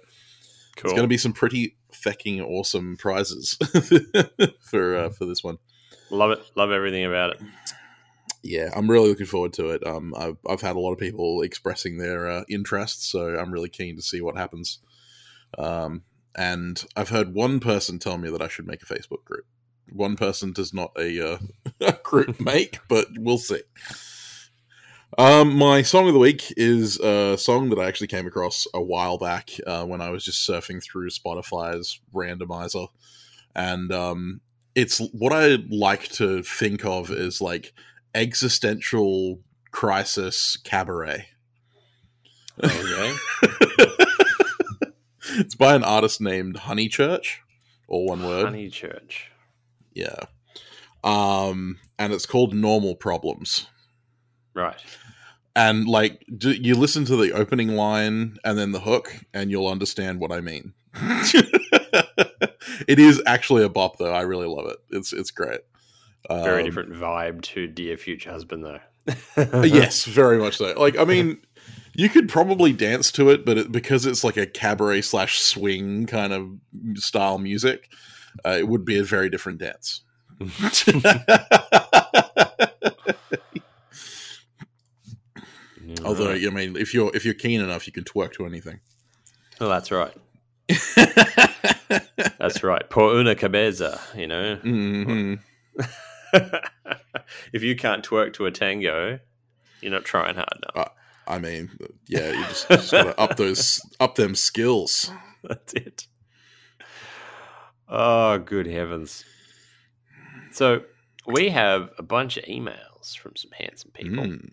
Cool. 0.76 0.90
it's 0.90 0.92
going 0.92 1.04
to 1.04 1.08
be 1.08 1.16
some 1.18 1.32
pretty 1.32 1.76
fecking 1.90 2.42
awesome 2.42 2.98
prizes 2.98 3.56
for 4.60 4.96
uh, 4.96 5.08
for 5.08 5.24
this 5.24 5.42
one. 5.42 5.56
Love 6.10 6.32
it. 6.32 6.40
Love 6.54 6.70
everything 6.70 7.04
about 7.06 7.30
it. 7.36 7.40
Yeah, 8.42 8.70
I'm 8.74 8.90
really 8.90 9.08
looking 9.08 9.26
forward 9.26 9.52
to 9.54 9.70
it. 9.70 9.86
Um, 9.86 10.14
I've 10.16 10.36
I've 10.48 10.60
had 10.60 10.76
a 10.76 10.80
lot 10.80 10.92
of 10.92 10.98
people 10.98 11.42
expressing 11.42 11.98
their 11.98 12.28
uh, 12.28 12.44
interest, 12.48 13.08
so 13.08 13.36
I'm 13.36 13.52
really 13.52 13.68
keen 13.68 13.96
to 13.96 14.02
see 14.02 14.20
what 14.20 14.36
happens. 14.36 14.78
Um, 15.56 16.02
and 16.34 16.84
I've 16.96 17.10
heard 17.10 17.34
one 17.34 17.60
person 17.60 17.98
tell 17.98 18.18
me 18.18 18.30
that 18.30 18.42
I 18.42 18.48
should 18.48 18.66
make 18.66 18.82
a 18.82 18.86
Facebook 18.86 19.24
group. 19.24 19.46
One 19.92 20.16
person 20.16 20.52
does 20.52 20.72
not 20.72 20.92
a, 20.98 21.34
uh, 21.34 21.38
a 21.80 21.92
group 22.02 22.40
make, 22.44 22.80
but 22.88 23.06
we'll 23.16 23.38
see. 23.38 23.60
Um, 25.18 25.54
my 25.54 25.82
song 25.82 26.08
of 26.08 26.14
the 26.14 26.18
week 26.18 26.54
is 26.56 26.98
a 26.98 27.36
song 27.36 27.68
that 27.68 27.78
I 27.78 27.86
actually 27.86 28.06
came 28.06 28.26
across 28.26 28.66
a 28.72 28.80
while 28.80 29.18
back 29.18 29.50
uh, 29.66 29.84
when 29.84 30.00
I 30.00 30.08
was 30.08 30.24
just 30.24 30.48
surfing 30.48 30.82
through 30.82 31.10
Spotify's 31.10 32.00
randomizer, 32.14 32.88
and 33.54 33.92
um, 33.92 34.40
it's 34.74 34.98
what 35.12 35.34
I 35.34 35.58
like 35.68 36.08
to 36.12 36.42
think 36.42 36.86
of 36.86 37.10
as 37.10 37.42
like 37.42 37.74
existential 38.14 39.40
crisis 39.70 40.56
cabaret. 40.56 41.26
Okay. 42.62 43.16
it's 45.38 45.54
by 45.54 45.74
an 45.74 45.84
artist 45.84 46.20
named 46.20 46.56
Honeychurch, 46.56 47.38
all 47.88 48.06
one 48.06 48.24
word. 48.24 48.46
Honeychurch. 48.46 49.24
Yeah. 49.94 50.24
Um, 51.02 51.78
and 51.98 52.12
it's 52.12 52.26
called 52.26 52.54
Normal 52.54 52.94
Problems. 52.94 53.66
Right. 54.54 54.80
And 55.54 55.86
like, 55.86 56.24
d- 56.34 56.60
you 56.62 56.74
listen 56.74 57.04
to 57.06 57.16
the 57.16 57.32
opening 57.32 57.68
line 57.68 58.36
and 58.44 58.58
then 58.58 58.72
the 58.72 58.80
hook, 58.80 59.16
and 59.34 59.50
you'll 59.50 59.68
understand 59.68 60.20
what 60.20 60.32
I 60.32 60.40
mean. 60.40 60.72
it 62.86 62.98
is 62.98 63.22
actually 63.26 63.62
a 63.62 63.68
bop, 63.68 63.98
though. 63.98 64.12
I 64.12 64.22
really 64.22 64.46
love 64.46 64.66
it. 64.66 64.78
It's 64.90 65.12
it's 65.12 65.30
great. 65.30 65.60
Very 66.30 66.60
Um, 66.60 66.64
different 66.66 66.92
vibe 66.92 67.42
to 67.42 67.66
Dear 67.66 67.96
Future 67.96 68.30
Husband, 68.30 68.64
though. 68.64 68.80
yes, 69.64 70.04
very 70.04 70.38
much 70.38 70.56
so. 70.58 70.72
Like, 70.78 70.96
I 70.96 71.04
mean, 71.04 71.38
you 71.94 72.08
could 72.08 72.28
probably 72.28 72.72
dance 72.72 73.10
to 73.12 73.30
it, 73.30 73.44
but 73.44 73.58
it, 73.58 73.72
because 73.72 74.06
it's 74.06 74.22
like 74.22 74.36
a 74.36 74.46
cabaret 74.46 75.02
slash 75.02 75.40
swing 75.40 76.06
kind 76.06 76.32
of 76.32 76.48
style 76.94 77.38
music, 77.38 77.90
uh, 78.46 78.56
it 78.58 78.68
would 78.68 78.84
be 78.84 78.98
a 78.98 79.04
very 79.04 79.28
different 79.28 79.58
dance. 79.58 80.02
Although, 86.04 86.32
I 86.32 86.38
mean, 86.50 86.76
if 86.76 86.94
you're 86.94 87.10
if 87.14 87.24
you're 87.24 87.34
keen 87.34 87.60
enough, 87.60 87.86
you 87.86 87.92
can 87.92 88.04
twerk 88.04 88.32
to 88.34 88.46
anything. 88.46 88.80
Well, 89.60 89.68
that's 89.68 89.90
right. 89.90 90.12
That's 92.38 92.62
right. 92.62 92.88
Por 92.88 93.14
una 93.14 93.34
cabeza, 93.34 94.00
you 94.16 94.26
know. 94.26 94.56
Mhm. 94.64 95.38
if 97.52 97.62
you 97.62 97.76
can't 97.76 98.04
twerk 98.04 98.32
to 98.34 98.46
a 98.46 98.50
tango, 98.50 99.18
you're 99.80 99.92
not 99.92 100.04
trying 100.04 100.34
hard 100.34 100.48
enough. 100.74 100.92
I 101.26 101.38
mean, 101.38 101.70
yeah, 102.08 102.32
you 102.32 102.44
just, 102.44 102.68
just 102.68 102.90
gotta 102.90 103.18
up 103.18 103.36
those 103.36 103.80
up 104.00 104.16
them 104.16 104.34
skills. 104.34 105.10
That's 105.44 105.72
it. 105.74 106.06
Oh, 107.88 108.38
good 108.38 108.66
heavens. 108.66 109.24
So, 110.52 110.82
we 111.26 111.50
have 111.50 111.90
a 111.98 112.02
bunch 112.02 112.36
of 112.36 112.44
emails 112.44 113.16
from 113.16 113.36
some 113.36 113.50
handsome 113.52 113.90
people. 113.92 114.24
Mm. 114.24 114.50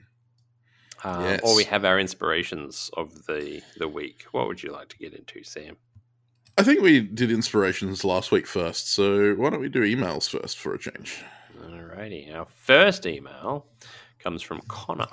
Um, 1.03 1.23
Yes. 1.23 1.39
Or 1.43 1.55
we 1.55 1.63
have 1.65 1.85
our 1.85 1.99
inspirations 1.99 2.89
of 2.95 3.25
the, 3.25 3.61
the 3.77 3.87
week. 3.87 4.25
What 4.31 4.47
would 4.47 4.61
you 4.61 4.71
like 4.71 4.89
to 4.89 4.97
get 4.97 5.13
into, 5.13 5.43
Sam? 5.43 5.77
I 6.57 6.63
think 6.63 6.81
we 6.81 6.99
did 6.99 7.31
inspirations 7.31 8.03
last 8.03 8.31
week 8.31 8.45
first, 8.45 8.93
so 8.93 9.33
why 9.35 9.49
don't 9.49 9.61
we 9.61 9.69
do 9.69 9.81
emails 9.81 10.29
first 10.29 10.57
for 10.57 10.73
a 10.73 10.79
change? 10.79 11.23
Alrighty. 11.61 12.33
Our 12.33 12.45
first 12.45 13.05
email 13.05 13.67
comes 14.19 14.41
from 14.41 14.61
Connor. 14.67 15.07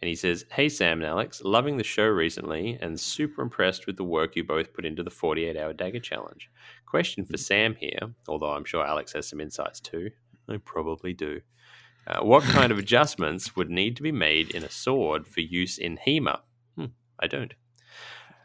And 0.00 0.08
he 0.08 0.14
says, 0.14 0.44
Hey 0.50 0.68
Sam 0.68 0.98
and 1.00 1.08
Alex, 1.08 1.42
loving 1.44 1.76
the 1.76 1.84
show 1.84 2.06
recently 2.06 2.76
and 2.80 2.98
super 2.98 3.40
impressed 3.40 3.86
with 3.86 3.96
the 3.96 4.04
work 4.04 4.34
you 4.34 4.42
both 4.42 4.72
put 4.72 4.84
into 4.84 5.02
the 5.02 5.10
48 5.10 5.56
hour 5.56 5.72
dagger 5.72 6.00
challenge. 6.00 6.50
Question 6.86 7.24
for 7.24 7.36
Sam 7.36 7.76
here, 7.76 8.14
although 8.26 8.50
I'm 8.50 8.64
sure 8.64 8.84
Alex 8.84 9.12
has 9.12 9.28
some 9.28 9.40
insights 9.40 9.80
too. 9.80 10.10
I 10.48 10.56
probably 10.56 11.12
do. 11.12 11.40
Uh, 12.06 12.20
what 12.24 12.42
kind 12.42 12.72
of 12.72 12.78
adjustments 12.80 13.54
would 13.54 13.70
need 13.70 13.96
to 13.96 14.02
be 14.02 14.12
made 14.12 14.50
in 14.50 14.64
a 14.64 14.70
sword 14.70 15.26
for 15.26 15.40
use 15.40 15.78
in 15.78 15.98
HEMA? 16.04 16.40
Hmm, 16.76 16.86
I 17.20 17.28
don't. 17.28 17.54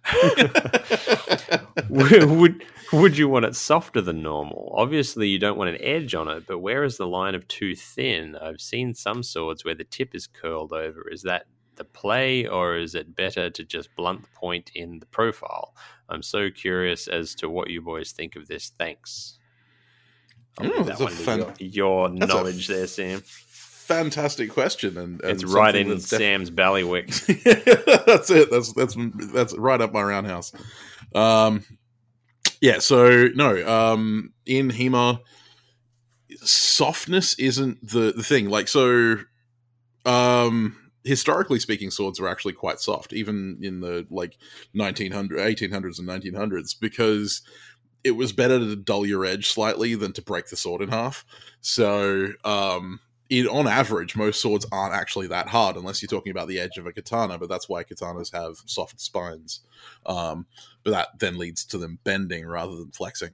would, 1.90 2.64
would 2.94 3.18
you 3.18 3.28
want 3.30 3.46
it 3.46 3.56
softer 3.56 4.02
than 4.02 4.22
normal? 4.22 4.74
Obviously, 4.78 5.28
you 5.28 5.40
don't 5.40 5.58
want 5.58 5.70
an 5.70 5.82
edge 5.82 6.16
on 6.16 6.28
it, 6.28 6.46
but 6.48 6.60
where 6.60 6.84
is 6.84 6.98
the 6.98 7.08
line 7.08 7.36
of 7.36 7.48
too 7.48 7.76
thin? 7.76 8.36
I've 8.36 8.62
seen 8.62 8.94
some 8.94 9.24
swords 9.24 9.66
where 9.66 9.76
the 9.76 9.84
tip 9.84 10.16
is 10.16 10.28
curled 10.28 10.74
over. 10.74 11.10
Is 11.10 11.24
that 11.24 11.46
the 11.76 11.84
play, 11.84 12.48
or 12.48 12.78
is 12.78 12.96
it 12.96 13.16
better 13.16 13.50
to 13.50 13.64
just 13.64 13.96
blunt 13.96 14.24
the 14.24 14.30
point 14.30 14.72
in 14.74 15.00
the 15.00 15.06
profile? 15.06 15.76
I'm 16.10 16.24
so 16.24 16.50
curious 16.50 17.08
as 17.08 17.36
to 17.36 17.50
what 17.50 17.70
you 17.70 17.82
boys 17.82 18.12
think 18.12 18.36
of 18.36 18.48
this. 18.48 18.72
Thanks. 18.78 19.40
I'll 20.60 20.70
mm, 20.70 20.86
that 20.86 21.00
a 21.00 21.04
one 21.04 21.14
fan- 21.14 21.54
your, 21.60 22.10
your 22.10 22.10
knowledge 22.10 22.68
there, 22.68 22.88
Sam. 22.88 23.22
Fantastic 23.88 24.50
question, 24.52 24.98
and, 24.98 25.22
and 25.22 25.32
It's 25.32 25.46
right 25.46 25.74
in 25.74 25.88
def- 25.88 26.02
Sam's 26.02 26.52
ballywick. 26.52 27.08
that's 28.06 28.30
it. 28.30 28.52
That's 28.52 28.74
that's 28.74 28.98
that's 29.32 29.58
right 29.58 29.80
up 29.80 29.94
my 29.94 30.02
roundhouse. 30.02 30.52
Um, 31.16 31.64
yeah. 32.60 32.80
So 32.80 33.30
no. 33.34 33.66
Um, 33.66 34.34
in 34.46 34.72
Hema, 34.72 35.22
softness 36.42 37.40
isn't 37.40 37.88
the 37.88 38.12
the 38.12 38.24
thing. 38.24 38.50
Like 38.50 38.68
so, 38.68 39.20
um, 40.06 40.76
historically 41.06 41.60
speaking, 41.60 41.90
swords 41.90 42.20
are 42.20 42.28
actually 42.28 42.54
quite 42.56 42.82
soft, 42.82 43.14
even 43.14 43.60
in 43.62 43.80
the 43.80 44.06
like 44.10 44.38
1900, 44.74 45.40
1800s 45.40 45.98
and 45.98 46.10
1900s, 46.10 46.76
because 46.78 47.42
it 48.04 48.12
was 48.12 48.34
better 48.34 48.60
to 48.60 48.76
dull 48.76 49.06
your 49.06 49.24
edge 49.24 49.48
slightly 49.48 49.96
than 49.96 50.12
to 50.12 50.22
break 50.22 50.48
the 50.48 50.58
sword 50.58 50.82
in 50.82 50.90
half. 50.90 51.24
So, 51.62 52.34
um, 52.44 53.00
in, 53.30 53.48
on 53.48 53.68
average, 53.68 54.16
most 54.16 54.42
swords 54.42 54.66
aren't 54.72 54.94
actually 54.94 55.28
that 55.28 55.48
hard 55.48 55.76
unless 55.76 56.02
you're 56.02 56.08
talking 56.08 56.32
about 56.32 56.48
the 56.48 56.60
edge 56.60 56.78
of 56.78 56.86
a 56.86 56.94
katana, 56.94 57.38
but 57.38 57.50
that's 57.50 57.68
why 57.68 57.84
katanas 57.84 58.32
have 58.34 58.58
soft 58.66 59.00
spines. 59.00 59.62
Um, 60.06 60.46
but 60.84 60.92
that 60.92 61.20
then 61.20 61.38
leads 61.38 61.66
to 61.66 61.78
them 61.78 62.00
bending 62.04 62.46
rather 62.46 62.76
than 62.76 62.92
flexing. 62.92 63.32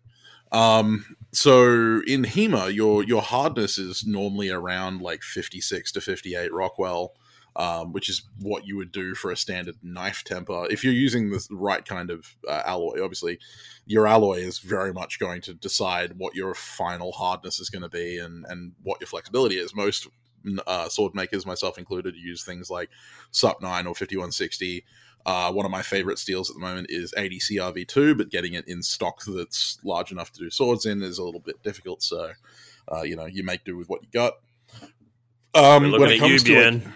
Um, 0.51 1.17
so 1.31 2.01
in 2.05 2.23
HEMA, 2.23 2.73
your 2.73 3.03
your 3.03 3.23
hardness 3.23 3.79
is 3.79 4.05
normally 4.05 4.51
around 4.51 5.01
like 5.01 5.23
56 5.23 5.91
to 5.93 6.01
58 6.01 6.53
Rockwell, 6.53 7.13
um, 7.55 7.93
which 7.93 8.09
is 8.09 8.23
what 8.39 8.65
you 8.65 8.77
would 8.77 8.91
do 8.91 9.15
for 9.15 9.31
a 9.31 9.37
standard 9.37 9.75
knife 9.83 10.23
temper. 10.23 10.65
If 10.69 10.83
you're 10.83 10.93
using 10.93 11.29
the 11.29 11.45
right 11.51 11.85
kind 11.85 12.09
of 12.09 12.35
uh, 12.47 12.63
alloy, 12.65 13.03
obviously, 13.03 13.39
your 13.85 14.07
alloy 14.07 14.39
is 14.39 14.59
very 14.59 14.93
much 14.93 15.19
going 15.19 15.41
to 15.41 15.53
decide 15.53 16.17
what 16.17 16.35
your 16.35 16.53
final 16.55 17.11
hardness 17.11 17.59
is 17.59 17.69
going 17.69 17.83
to 17.83 17.89
be 17.89 18.17
and, 18.17 18.45
and 18.49 18.73
what 18.83 18.99
your 18.99 19.07
flexibility 19.07 19.57
is. 19.57 19.75
Most 19.75 20.07
uh, 20.67 20.89
sword 20.89 21.13
makers, 21.13 21.45
myself 21.45 21.77
included, 21.77 22.15
use 22.15 22.43
things 22.43 22.69
like 22.69 22.89
SUP 23.31 23.61
9 23.61 23.87
or 23.87 23.95
5160. 23.95 24.83
Uh, 25.25 25.51
one 25.51 25.65
of 25.65 25.71
my 25.71 25.81
favorite 25.81 26.19
steels 26.19 26.49
at 26.49 26.55
the 26.55 26.59
moment 26.59 26.87
is 26.89 27.13
80 27.15 27.39
CRV2, 27.39 28.17
but 28.17 28.29
getting 28.29 28.53
it 28.53 28.67
in 28.67 28.83
stock 28.83 29.21
that's 29.25 29.77
large 29.83 30.11
enough 30.11 30.31
to 30.33 30.39
do 30.39 30.49
swords 30.49 30.85
in 30.85 31.01
is 31.01 31.17
a 31.17 31.23
little 31.23 31.39
bit 31.39 31.61
difficult. 31.63 32.03
So, 32.03 32.31
uh, 32.91 33.03
you 33.03 33.15
know, 33.15 33.25
you 33.25 33.43
make 33.43 33.63
do 33.63 33.77
with 33.77 33.87
what 33.87 34.01
you 34.01 34.09
got. 34.11 34.33
Um, 35.55 35.91
when 35.91 36.01
it 36.01 36.03
at 36.03 36.11
you, 36.15 36.19
comes 36.19 36.43
to 36.43 36.53
like. 36.53 36.93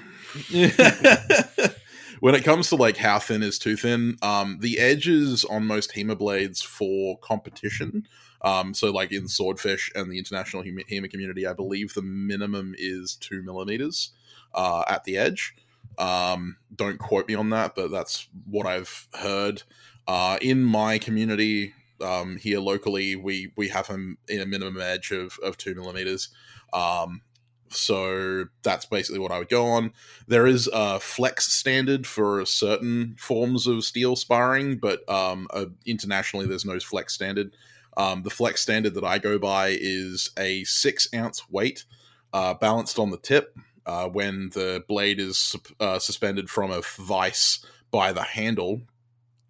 when 2.20 2.36
it 2.36 2.44
comes 2.44 2.70
to 2.70 2.76
like 2.76 2.98
how 2.98 3.20
thin 3.20 3.44
is 3.44 3.60
too 3.60 3.76
thin, 3.76 4.18
um, 4.22 4.58
the 4.60 4.80
edges 4.80 5.46
on 5.46 5.66
most 5.66 5.94
HEMA 5.94 6.18
blades 6.18 6.62
for 6.62 7.18
competition, 7.20 8.08
um, 8.42 8.74
so 8.74 8.92
like 8.92 9.12
in 9.12 9.28
Swordfish 9.28 9.92
and 9.96 10.12
the 10.12 10.18
international 10.18 10.64
Hema 10.64 11.10
community, 11.10 11.48
I 11.48 11.54
believe 11.54 11.94
the 11.94 12.02
minimum 12.02 12.76
is 12.78 13.16
two 13.16 13.42
millimeters 13.42 14.12
uh, 14.54 14.84
at 14.88 15.04
the 15.04 15.18
edge. 15.18 15.56
Um, 15.98 16.58
don't 16.76 17.00
quote 17.00 17.28
me 17.28 17.36
on 17.36 17.50
that, 17.50 17.76
but 17.76 17.92
that's 17.92 18.28
what 18.46 18.68
I've 18.68 19.08
heard. 19.16 19.64
Uh, 20.08 20.38
in 20.42 20.64
my 20.64 21.00
community 21.00 21.74
um, 22.02 22.38
here 22.38 22.60
locally, 22.60 23.16
we 23.16 23.52
we 23.58 23.70
have 23.70 23.88
them 23.88 24.18
in 24.28 24.40
a 24.40 24.46
minimum 24.46 24.82
edge 24.82 25.12
of, 25.12 25.38
of 25.44 25.58
two 25.58 25.74
millimeters. 25.74 26.30
Um, 26.74 27.22
so 27.70 28.46
that's 28.64 28.86
basically 28.86 29.20
what 29.20 29.32
I 29.32 29.40
would 29.40 29.50
go 29.50 29.66
on. 29.68 29.94
There 30.28 30.48
is 30.48 30.70
a 30.74 31.00
flex 31.00 31.52
standard 31.52 32.06
for 32.06 32.46
certain 32.46 33.16
forms 33.20 33.68
of 33.68 33.84
steel 33.84 34.16
sparring, 34.16 34.78
but 34.78 35.08
um, 35.10 35.48
uh, 35.52 35.66
internationally 35.86 36.46
there's 36.48 36.66
no 36.66 36.80
flex 36.80 37.14
standard. 37.14 37.56
Um, 37.98 38.24
the 38.24 38.30
flex 38.30 38.62
standard 38.62 38.94
that 38.94 39.04
I 39.04 39.18
go 39.18 39.40
by 39.40 39.76
is 39.80 40.30
a 40.38 40.64
six 40.66 41.08
ounce 41.14 41.50
weight 41.50 41.86
uh, 42.34 42.54
balanced 42.54 43.00
on 43.00 43.10
the 43.10 43.18
tip 43.18 43.58
uh, 43.86 44.08
when 44.08 44.50
the 44.54 44.84
blade 44.88 45.20
is 45.20 45.56
uh, 45.80 45.98
suspended 45.98 46.50
from 46.50 46.72
a 46.72 46.82
vice 46.98 47.66
by 47.90 48.12
the 48.12 48.22
handle. 48.22 48.82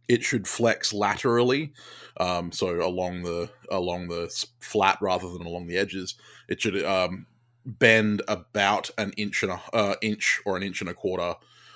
It 0.08 0.24
should 0.24 0.48
flex 0.48 0.94
laterally, 0.94 1.74
um, 2.18 2.54
so 2.54 2.82
along 2.82 3.24
the 3.24 3.50
along 3.70 4.08
the 4.08 4.34
flat 4.62 4.98
rather 5.02 5.28
than 5.30 5.46
along 5.46 5.68
the 5.68 5.78
edges. 5.78 6.16
It 6.48 6.62
should 6.62 6.82
um, 6.86 7.26
bend 7.68 8.22
about 8.28 8.90
an 8.98 9.12
inch 9.18 9.44
and 9.44 9.52
a 9.52 9.62
uh, 9.74 9.96
inch 10.02 10.40
or 10.46 10.56
an 10.58 10.64
inch 10.64 10.82
and 10.82 10.90
a 10.90 10.94
quarter 10.94 11.36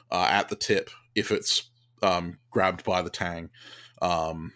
uh, 0.09 0.27
at 0.31 0.49
the 0.49 0.55
tip 0.55 0.89
if 1.15 1.31
it's 1.31 1.69
um, 2.01 2.37
grabbed 2.49 2.83
by 2.83 3.01
the 3.01 3.09
tang 3.09 3.49
um, 4.01 4.53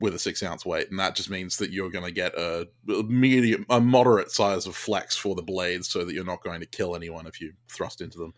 with 0.00 0.14
a 0.14 0.18
six 0.18 0.42
ounce 0.42 0.66
weight, 0.66 0.90
and 0.90 0.98
that 0.98 1.14
just 1.14 1.30
means 1.30 1.56
that 1.58 1.70
you're 1.70 1.90
going 1.90 2.04
to 2.04 2.10
get 2.10 2.34
a 2.34 2.68
medium, 3.06 3.64
a 3.70 3.80
moderate 3.80 4.30
size 4.30 4.66
of 4.66 4.74
flex 4.76 5.16
for 5.16 5.34
the 5.34 5.42
blades, 5.42 5.88
so 5.88 6.04
that 6.04 6.12
you're 6.12 6.24
not 6.24 6.42
going 6.42 6.60
to 6.60 6.66
kill 6.66 6.96
anyone 6.96 7.26
if 7.26 7.40
you 7.40 7.52
thrust 7.68 8.00
into 8.00 8.18
them. 8.18 8.34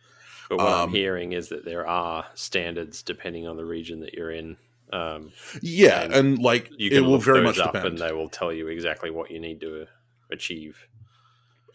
But 0.48 0.58
what 0.58 0.66
I'm 0.66 0.84
Um, 0.84 0.90
hearing 0.90 1.32
is 1.32 1.48
that 1.48 1.64
there 1.64 1.86
are 1.88 2.26
standards 2.34 3.02
depending 3.02 3.48
on 3.48 3.56
the 3.56 3.64
region 3.64 4.00
that 4.00 4.14
you're 4.14 4.30
in. 4.30 4.56
Um, 4.92 5.32
Yeah, 5.62 6.02
And 6.02 6.14
and, 6.14 6.38
like 6.38 6.70
you 6.78 6.88
it 6.88 7.00
can 7.00 7.06
will 7.06 7.18
very 7.18 7.40
much 7.42 7.58
up, 7.58 7.72
depend. 7.72 7.86
and 7.94 7.98
they 7.98 8.12
will 8.12 8.28
tell 8.28 8.52
you 8.52 8.68
exactly 8.68 9.10
what 9.10 9.30
you 9.30 9.40
need 9.40 9.60
to 9.62 9.86
achieve. 10.30 10.86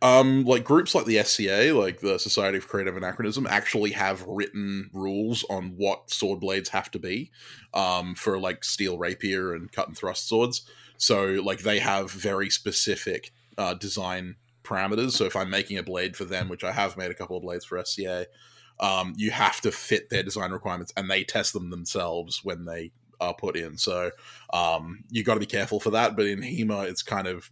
Um, 0.03 0.45
like 0.45 0.63
groups 0.63 0.95
like 0.95 1.05
the 1.05 1.21
SCA, 1.23 1.73
like 1.73 1.99
the 1.99 2.17
Society 2.17 2.57
of 2.57 2.67
Creative 2.67 2.97
Anachronism, 2.97 3.45
actually 3.47 3.91
have 3.91 4.25
written 4.27 4.89
rules 4.93 5.45
on 5.49 5.75
what 5.77 6.09
sword 6.09 6.39
blades 6.39 6.69
have 6.69 6.89
to 6.91 6.99
be, 6.99 7.31
um, 7.73 8.15
for 8.15 8.39
like 8.39 8.63
steel 8.63 8.97
rapier 8.97 9.53
and 9.53 9.71
cut 9.71 9.87
and 9.87 9.95
thrust 9.95 10.27
swords. 10.27 10.63
So 10.97 11.39
like 11.43 11.59
they 11.59 11.79
have 11.79 12.11
very 12.11 12.49
specific 12.49 13.31
uh, 13.57 13.75
design 13.75 14.37
parameters. 14.63 15.11
So 15.11 15.25
if 15.25 15.35
I'm 15.35 15.49
making 15.49 15.77
a 15.77 15.83
blade 15.83 16.15
for 16.15 16.25
them, 16.25 16.49
which 16.49 16.63
I 16.63 16.71
have 16.71 16.97
made 16.97 17.11
a 17.11 17.15
couple 17.15 17.37
of 17.37 17.43
blades 17.43 17.65
for 17.65 17.83
SCA, 17.83 18.27
um, 18.79 19.13
you 19.15 19.31
have 19.31 19.61
to 19.61 19.71
fit 19.71 20.09
their 20.09 20.23
design 20.23 20.51
requirements, 20.51 20.91
and 20.97 21.09
they 21.09 21.23
test 21.23 21.53
them 21.53 21.69
themselves 21.69 22.43
when 22.43 22.65
they 22.65 22.91
are 23.19 23.35
put 23.35 23.55
in. 23.55 23.77
So 23.77 24.11
um, 24.51 25.03
you 25.09 25.23
got 25.23 25.35
to 25.35 25.39
be 25.39 25.45
careful 25.45 25.79
for 25.79 25.91
that. 25.91 26.15
But 26.15 26.25
in 26.25 26.41
HEMA, 26.41 26.87
it's 26.87 27.03
kind 27.03 27.27
of 27.27 27.51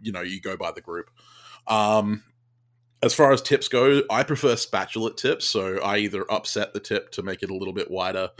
you 0.00 0.12
know 0.12 0.22
you 0.22 0.40
go 0.40 0.56
by 0.56 0.72
the 0.72 0.80
group. 0.80 1.10
Um, 1.66 2.22
as 3.02 3.14
far 3.14 3.32
as 3.32 3.40
tips 3.40 3.68
go, 3.68 4.02
I 4.10 4.22
prefer 4.22 4.54
spatulate 4.54 5.16
tips. 5.16 5.46
So 5.46 5.78
I 5.78 5.98
either 5.98 6.30
upset 6.30 6.72
the 6.72 6.80
tip 6.80 7.10
to 7.12 7.22
make 7.22 7.42
it 7.42 7.50
a 7.50 7.56
little 7.56 7.72
bit 7.72 7.90
wider, 7.90 8.30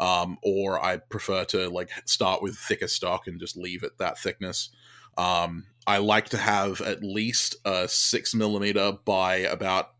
um, 0.00 0.38
or 0.42 0.82
I 0.82 0.96
prefer 0.96 1.44
to 1.46 1.68
like 1.68 1.90
start 2.04 2.42
with 2.42 2.56
thicker 2.56 2.88
stock 2.88 3.26
and 3.26 3.38
just 3.38 3.56
leave 3.56 3.82
it 3.82 3.98
that 3.98 4.18
thickness. 4.18 4.70
Um, 5.16 5.66
I 5.86 5.98
like 5.98 6.28
to 6.30 6.38
have 6.38 6.80
at 6.80 7.02
least 7.02 7.56
a 7.64 7.88
six 7.88 8.34
millimeter 8.34 8.92
by 9.04 9.36
about 9.36 9.90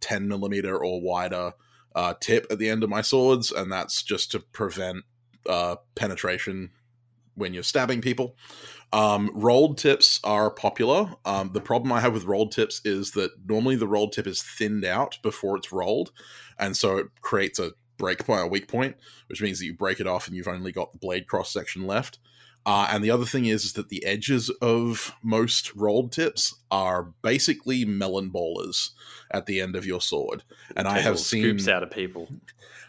10 0.00 0.28
millimeter 0.28 0.76
or 0.76 1.00
wider 1.00 1.52
uh, 1.94 2.14
tip 2.20 2.46
at 2.50 2.58
the 2.58 2.68
end 2.68 2.84
of 2.84 2.90
my 2.90 3.02
swords, 3.02 3.50
and 3.50 3.70
that's 3.70 4.02
just 4.02 4.30
to 4.32 4.40
prevent 4.40 5.04
uh, 5.48 5.76
penetration 5.94 6.70
when 7.34 7.54
you're 7.54 7.62
stabbing 7.62 8.00
people. 8.00 8.36
Um, 8.92 9.30
rolled 9.34 9.78
tips 9.78 10.20
are 10.24 10.50
popular. 10.50 11.14
Um, 11.24 11.50
the 11.52 11.60
problem 11.60 11.92
I 11.92 12.00
have 12.00 12.12
with 12.12 12.24
rolled 12.24 12.52
tips 12.52 12.80
is 12.84 13.12
that 13.12 13.30
normally 13.48 13.76
the 13.76 13.86
rolled 13.86 14.12
tip 14.12 14.26
is 14.26 14.42
thinned 14.42 14.84
out 14.84 15.18
before 15.22 15.56
it's 15.56 15.72
rolled, 15.72 16.10
and 16.58 16.76
so 16.76 16.96
it 16.96 17.06
creates 17.20 17.58
a 17.58 17.72
break 17.98 18.24
point, 18.24 18.42
a 18.42 18.46
weak 18.46 18.66
point, 18.66 18.96
which 19.28 19.40
means 19.40 19.60
that 19.60 19.66
you 19.66 19.74
break 19.74 20.00
it 20.00 20.06
off 20.06 20.26
and 20.26 20.36
you've 20.36 20.48
only 20.48 20.72
got 20.72 20.92
the 20.92 20.98
blade 20.98 21.28
cross 21.28 21.52
section 21.52 21.86
left. 21.86 22.18
Uh, 22.66 22.88
and 22.90 23.02
the 23.02 23.10
other 23.10 23.24
thing 23.24 23.46
is, 23.46 23.64
is 23.64 23.72
that 23.74 23.88
the 23.88 24.04
edges 24.04 24.50
of 24.60 25.14
most 25.22 25.74
rolled 25.74 26.12
tips 26.12 26.54
are 26.70 27.04
basically 27.22 27.84
melon 27.84 28.28
bowlers 28.28 28.90
at 29.30 29.46
the 29.46 29.60
end 29.60 29.76
of 29.76 29.86
your 29.86 30.00
sword. 30.00 30.42
And 30.76 30.86
I 30.86 30.98
have 30.98 31.18
seen 31.18 31.42
scoops 31.42 31.68
out 31.68 31.82
of 31.82 31.90
people. 31.90 32.28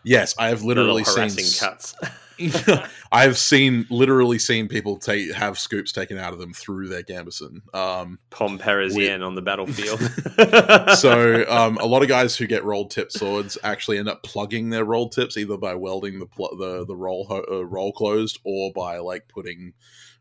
Yes, 0.04 0.36
I 0.38 0.50
have 0.50 0.64
literally 0.64 1.04
seen 1.04 1.48
cuts. 1.60 1.96
I 3.12 3.24
have 3.24 3.38
seen 3.38 3.86
literally 3.90 4.40
seen 4.40 4.68
people 4.68 4.98
take 4.98 5.32
have 5.34 5.60
scoops 5.60 5.92
taken 5.92 6.18
out 6.18 6.34
of 6.34 6.40
them 6.40 6.54
through 6.54 6.88
their 6.88 7.04
gambeson. 7.04 7.62
Um, 7.76 8.20
Pom 8.30 8.60
on 8.62 9.36
the 9.36 9.42
battlefield. 9.42 10.00
so 10.98 11.46
um, 11.50 11.78
a 11.78 11.86
lot 11.86 12.02
of 12.02 12.08
guys 12.08 12.36
who 12.36 12.48
get 12.48 12.64
rolled 12.64 12.92
tip 12.92 13.12
swords 13.12 13.58
actually 13.64 13.98
end 13.98 14.10
up 14.10 14.24
plugging 14.24 14.70
their 14.70 14.86
rolled 14.86 15.12
tips 15.12 15.38
either 15.38 15.58
by 15.58 15.76
welding 15.76 16.20
the 16.20 16.26
pl- 16.26 16.56
the 16.58 16.86
the 16.86 16.96
roll 16.96 17.26
ho- 17.26 17.46
uh, 17.52 17.66
roll 17.66 17.92
closed 17.92 18.40
or 18.44 18.72
by 18.74 18.98
like 18.98 19.28
putting 19.28 19.74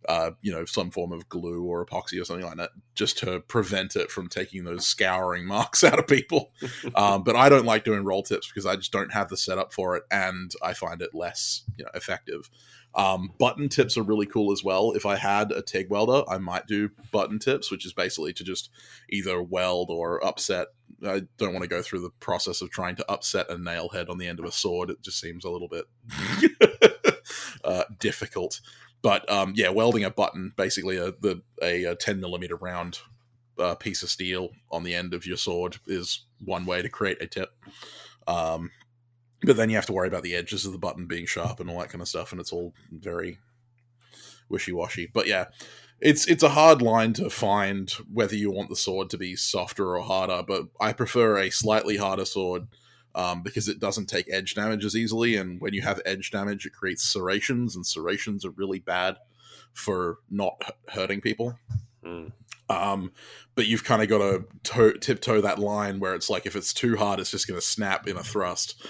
uh, 0.09 0.30
you 0.40 0.52
know, 0.52 0.64
some 0.64 0.90
form 0.90 1.12
of 1.12 1.28
glue 1.28 1.64
or 1.64 1.85
epoxy 1.85 2.21
or 2.21 2.25
something 2.25 2.47
like 2.47 2.57
that, 2.57 2.71
just 2.95 3.19
to 3.19 3.40
prevent 3.40 3.97
it 3.97 4.11
from 4.11 4.28
taking 4.28 4.64
those 4.64 4.87
scouring 4.87 5.47
marks 5.47 5.85
out 5.85 5.99
of 5.99 6.07
people. 6.07 6.52
um, 6.95 7.23
but 7.23 7.37
I 7.37 7.49
don't 7.49 7.66
like 7.66 7.85
doing 7.85 8.04
roll 8.04 8.23
tips 8.23 8.49
because 8.49 8.66
I 8.66 8.76
just 8.76 8.92
don't 8.92 9.12
have 9.12 9.28
the 9.28 9.37
setup 9.37 9.73
for 9.73 9.97
it, 9.97 10.04
and 10.11 10.52
I 10.62 10.75
find 10.75 11.02
it 11.02 11.14
less, 11.14 11.62
you 11.76 11.85
know, 11.85 11.90
effective. 11.95 12.50
Um, 12.95 13.33
button 13.38 13.69
tips 13.69 13.97
are 13.97 14.02
really 14.02 14.26
cool 14.26 14.52
as 14.52 14.64
well. 14.64 14.92
If 14.92 15.07
I 15.07 15.16
had 15.16 15.52
a 15.52 15.62
TIG 15.62 15.90
welder, 15.90 16.23
I 16.28 16.38
might 16.38 16.66
do 16.66 16.90
button 17.12 17.38
tips, 17.38 17.71
which 17.71 17.87
is 17.87 17.92
basically 17.92 18.33
to 18.33 18.45
just 18.45 18.71
either 19.11 19.40
weld 19.40 19.90
or 19.90 20.25
upset. 20.25 20.69
I 21.07 21.23
don't 21.38 21.52
want 21.52 21.62
to 21.62 21.69
go 21.69 21.83
through 21.83 22.00
the 22.00 22.11
process 22.19 22.62
of 22.62 22.71
trying 22.71 22.97
to 22.97 23.11
upset 23.11 23.50
a 23.50 23.57
nail 23.57 23.88
head 23.90 24.09
on 24.09 24.19
the 24.19 24.26
end 24.26 24.40
of 24.40 24.45
a 24.45 24.52
sword. 24.52 24.90
It 24.90 25.02
just 25.02 25.21
seems 25.21 25.45
a 25.45 25.50
little 25.50 25.69
bit 25.69 25.85
uh, 27.64 27.85
difficult. 27.99 28.61
But 29.02 29.30
um, 29.30 29.54
yeah, 29.57 29.71
welding 29.71 30.04
a 30.04 30.11
button, 30.11 30.52
basically 30.57 30.97
a 30.97 31.12
the 31.12 31.42
a, 31.62 31.85
a 31.85 31.95
ten 31.95 32.21
millimeter 32.21 32.57
round 32.57 32.99
uh, 33.59 33.75
piece 33.75 34.02
of 34.02 34.11
steel 34.11 34.50
on 34.71 34.83
the 34.83 34.95
end 34.95 35.14
of 35.14 35.26
your 35.26 35.37
sword, 35.37 35.78
is 35.87 36.25
one 36.45 36.66
way 36.66 36.83
to 36.83 36.88
create 36.88 37.23
a 37.23 37.26
tip. 37.26 37.50
Um, 38.26 38.71
but 39.42 39.57
then 39.57 39.71
you 39.71 39.76
have 39.76 39.87
to 39.87 39.92
worry 39.92 40.09
about 40.09 40.23
the 40.23 40.35
edges 40.35 40.66
of 40.66 40.73
the 40.73 40.78
button 40.78 41.07
being 41.07 41.26
sharp 41.26 41.61
and 41.61 41.71
all 41.71 41.78
that 41.78 41.88
kind 41.88 42.02
of 42.02 42.09
stuff, 42.09 42.33
and 42.33 42.40
it's 42.40 42.52
all 42.52 42.75
very 42.90 43.38
wishy 44.51 44.72
washy. 44.72 45.09
But 45.12 45.27
yeah, 45.27 45.46
it's 46.01 46.27
it's 46.27 46.42
a 46.42 46.51
hard 46.51 46.83
line 46.83 47.14
to 47.14 47.31
find 47.31 47.90
whether 48.12 48.35
you 48.35 48.51
want 48.51 48.68
the 48.68 48.77
sword 48.77 49.09
to 49.11 49.18
be 49.18 49.37
softer 49.37 49.96
or 49.96 50.03
harder. 50.03 50.42
But 50.46 50.66
I 50.81 50.92
prefer 50.92 51.38
a 51.38 51.51
slightly 51.51 51.96
harder 51.96 52.27
sword 52.27 52.66
um, 53.14 53.42
because 53.42 53.68
it 53.68 53.81
doesn't 53.81 54.07
take 54.07 54.33
edge 54.33 54.55
damage 54.55 54.85
as 54.85 54.96
easily. 54.96 55.37
And 55.37 55.61
when 55.61 55.75
you 55.75 55.83
have 55.83 56.01
edge 56.05 56.31
damage, 56.31 56.66
it 56.66 56.73
creates 56.73 57.03
serrations, 57.03 57.77
and 57.77 57.87
serrations 57.87 58.44
are 58.44 58.51
really 58.51 58.79
bad 58.79 59.16
for 59.73 60.18
not 60.31 60.62
hurting 60.88 61.20
people. 61.20 61.59
Mm. 62.05 62.33
Um, 62.68 63.12
but 63.57 63.66
you've 63.66 63.85
kind 63.85 64.01
of 64.01 64.09
got 64.09 64.18
to 64.18 64.44
to- 64.75 64.99
tiptoe 64.99 65.40
that 65.40 65.59
line 65.59 65.99
where 65.99 66.14
it's 66.14 66.31
like 66.31 66.46
if 66.46 66.55
it's 66.55 66.73
too 66.73 66.96
hard, 66.96 67.18
it's 67.18 67.31
just 67.31 67.49
going 67.49 67.61
to 67.61 67.66
snap 67.66 68.07
in 68.07 68.16
a 68.16 68.23
thrust, 68.23 68.81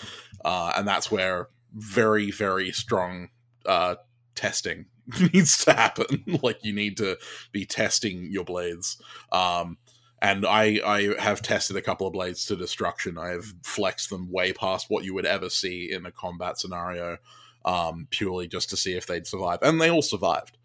uh, 0.44 0.72
and 0.76 0.86
that's 0.86 1.10
where 1.10 1.48
very 1.72 2.30
very 2.30 2.72
strong 2.72 3.30
uh, 3.64 3.94
testing 4.34 4.86
needs 5.32 5.64
to 5.64 5.72
happen. 5.72 6.24
like 6.42 6.58
you 6.62 6.74
need 6.74 6.98
to 6.98 7.16
be 7.52 7.64
testing 7.64 8.30
your 8.30 8.44
blades. 8.44 9.00
Um, 9.32 9.78
and 10.22 10.46
I 10.46 10.80
I 10.84 11.14
have 11.18 11.42
tested 11.42 11.76
a 11.76 11.82
couple 11.82 12.06
of 12.06 12.12
blades 12.12 12.44
to 12.46 12.56
destruction. 12.56 13.18
I 13.18 13.28
have 13.28 13.54
flexed 13.62 14.10
them 14.10 14.30
way 14.30 14.52
past 14.52 14.90
what 14.90 15.04
you 15.04 15.14
would 15.14 15.26
ever 15.26 15.48
see 15.48 15.90
in 15.90 16.06
a 16.06 16.12
combat 16.12 16.58
scenario, 16.58 17.18
um, 17.64 18.06
purely 18.10 18.46
just 18.46 18.70
to 18.70 18.76
see 18.76 18.94
if 18.94 19.06
they'd 19.06 19.26
survive, 19.26 19.60
and 19.62 19.80
they 19.80 19.90
all 19.90 20.02
survived. 20.02 20.58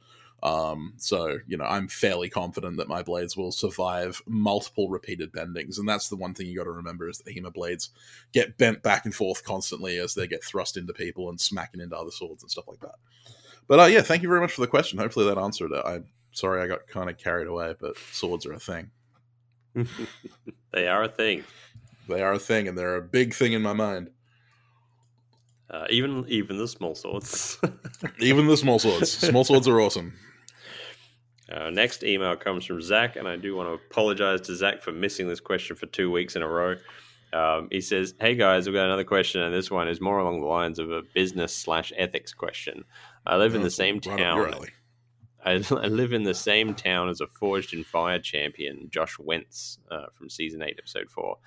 Um, 0.43 0.93
so 0.97 1.39
you 1.47 1.57
know, 1.57 1.63
I'm 1.63 1.87
fairly 1.87 2.29
confident 2.29 2.77
that 2.77 2.89
my 2.89 3.01
blades 3.01 3.37
will 3.37 3.51
survive 3.51 4.21
multiple 4.27 4.89
repeated 4.89 5.31
bendings, 5.31 5.79
and 5.79 5.87
that's 5.87 6.09
the 6.09 6.17
one 6.17 6.33
thing 6.33 6.47
you 6.47 6.57
got 6.57 6.65
to 6.65 6.71
remember 6.71 7.09
is 7.09 7.19
that 7.19 7.33
HEMA 7.33 7.53
blades 7.53 7.89
get 8.33 8.57
bent 8.57 8.83
back 8.83 9.05
and 9.05 9.15
forth 9.15 9.43
constantly 9.43 9.97
as 9.97 10.13
they 10.13 10.27
get 10.27 10.43
thrust 10.43 10.75
into 10.75 10.93
people 10.93 11.29
and 11.29 11.39
smacking 11.39 11.81
into 11.81 11.97
other 11.97 12.11
swords 12.11 12.43
and 12.43 12.51
stuff 12.51 12.67
like 12.67 12.81
that. 12.81 12.95
But 13.67 13.79
uh, 13.79 13.85
yeah, 13.85 14.01
thank 14.01 14.21
you 14.21 14.29
very 14.29 14.41
much 14.41 14.51
for 14.51 14.61
the 14.61 14.67
question. 14.67 14.99
Hopefully 14.99 15.25
that 15.27 15.39
answered 15.39 15.71
it. 15.71 15.81
I'm 15.83 16.05
sorry 16.31 16.61
I 16.61 16.67
got 16.67 16.87
kind 16.87 17.09
of 17.09 17.17
carried 17.17 17.47
away, 17.47 17.73
but 17.79 17.97
swords 18.11 18.45
are 18.45 18.53
a 18.53 18.59
thing. 18.59 18.91
They 20.71 20.87
are 20.87 21.03
a 21.03 21.07
thing. 21.07 21.43
They 22.07 22.21
are 22.21 22.33
a 22.33 22.39
thing, 22.39 22.67
and 22.67 22.77
they're 22.77 22.95
a 22.95 23.01
big 23.01 23.33
thing 23.33 23.53
in 23.53 23.61
my 23.61 23.73
mind. 23.73 24.09
Uh, 25.69 25.85
even 25.89 26.25
even 26.27 26.57
the 26.57 26.67
small 26.67 26.95
swords. 26.95 27.57
even 28.19 28.47
the 28.47 28.57
small 28.57 28.79
swords. 28.79 29.11
Small 29.11 29.43
swords 29.43 29.67
are 29.67 29.81
awesome. 29.81 30.13
Uh, 31.51 31.69
next 31.69 32.03
email 32.03 32.35
comes 32.35 32.65
from 32.65 32.81
Zach, 32.81 33.15
and 33.15 33.27
I 33.27 33.35
do 33.35 33.55
want 33.55 33.69
to 33.69 33.73
apologize 33.73 34.41
to 34.41 34.55
Zach 34.55 34.81
for 34.81 34.91
missing 34.91 35.27
this 35.27 35.39
question 35.39 35.75
for 35.75 35.85
two 35.87 36.11
weeks 36.11 36.35
in 36.35 36.41
a 36.41 36.47
row. 36.47 36.75
Um, 37.33 37.67
he 37.71 37.81
says, 37.81 38.13
"Hey 38.19 38.35
guys, 38.35 38.67
we've 38.67 38.75
got 38.75 38.85
another 38.85 39.03
question, 39.03 39.41
and 39.41 39.53
this 39.53 39.69
one 39.69 39.87
is 39.87 39.99
more 39.99 40.19
along 40.19 40.41
the 40.41 40.47
lines 40.47 40.79
of 40.79 40.91
a 40.91 41.01
business 41.13 41.55
slash 41.55 41.91
ethics 41.97 42.33
question. 42.33 42.85
I 43.25 43.37
live 43.37 43.55
in 43.55 43.63
the 43.63 43.71
same 43.71 43.99
town. 43.99 44.37
I, 45.45 45.57
live 45.57 46.11
in 46.11 46.23
the 46.23 46.33
same 46.33 46.73
town 46.73 47.07
as 47.07 47.21
a 47.21 47.27
Forged 47.27 47.73
in 47.73 47.83
Fire 47.83 48.17
champion, 48.17 48.89
Josh 48.89 49.19
Wentz, 49.19 49.77
uh, 49.91 50.07
from 50.13 50.27
season 50.27 50.63
eight, 50.63 50.77
episode 50.79 51.09
four, 51.11 51.37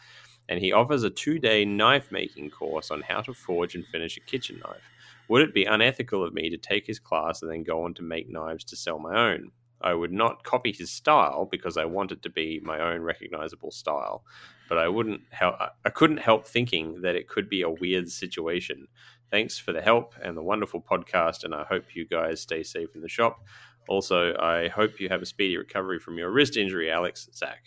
and 0.48 0.60
he 0.60 0.72
offers 0.72 1.02
a 1.02 1.10
two-day 1.10 1.64
knife 1.64 2.12
making 2.12 2.50
course 2.50 2.92
on 2.92 3.02
how 3.02 3.20
to 3.22 3.34
forge 3.34 3.74
and 3.74 3.84
finish 3.86 4.16
a 4.16 4.20
kitchen 4.20 4.60
knife. 4.64 4.82
Would 5.28 5.42
it 5.42 5.52
be 5.52 5.64
unethical 5.64 6.24
of 6.24 6.32
me 6.32 6.48
to 6.48 6.56
take 6.56 6.86
his 6.86 7.00
class 7.00 7.42
and 7.42 7.50
then 7.50 7.64
go 7.64 7.82
on 7.82 7.92
to 7.94 8.02
make 8.02 8.30
knives 8.30 8.64
to 8.66 8.76
sell 8.76 9.00
my 9.00 9.32
own? 9.32 9.50
I 9.80 9.94
would 9.94 10.12
not 10.12 10.44
copy 10.44 10.72
his 10.72 10.92
style 10.92 11.48
because 11.50 11.76
I 11.76 11.84
want 11.84 12.12
it 12.12 12.22
to 12.22 12.30
be 12.30 12.60
my 12.62 12.80
own 12.80 13.02
recognizable 13.02 13.70
style, 13.72 14.24
but 14.68 14.78
I 14.78 14.88
wouldn't 14.88 15.22
help. 15.30 15.56
I 15.84 15.90
couldn't 15.90 16.18
help 16.18 16.46
thinking 16.46 17.02
that 17.02 17.14
it 17.14 17.28
could 17.28 17.48
be 17.48 17.62
a 17.62 17.70
weird 17.70 18.08
situation. 18.08 18.88
Thanks 19.30 19.58
for 19.58 19.72
the 19.72 19.82
help 19.82 20.14
and 20.22 20.36
the 20.36 20.42
wonderful 20.42 20.80
podcast, 20.80 21.44
and 21.44 21.54
I 21.54 21.64
hope 21.64 21.94
you 21.94 22.06
guys 22.06 22.40
stay 22.40 22.62
safe 22.62 22.94
in 22.94 23.02
the 23.02 23.08
shop. 23.08 23.40
Also, 23.88 24.36
I 24.36 24.68
hope 24.68 25.00
you 25.00 25.08
have 25.08 25.22
a 25.22 25.26
speedy 25.26 25.56
recovery 25.56 25.98
from 25.98 26.18
your 26.18 26.30
wrist 26.30 26.56
injury, 26.56 26.90
Alex. 26.90 27.28
Zach, 27.34 27.66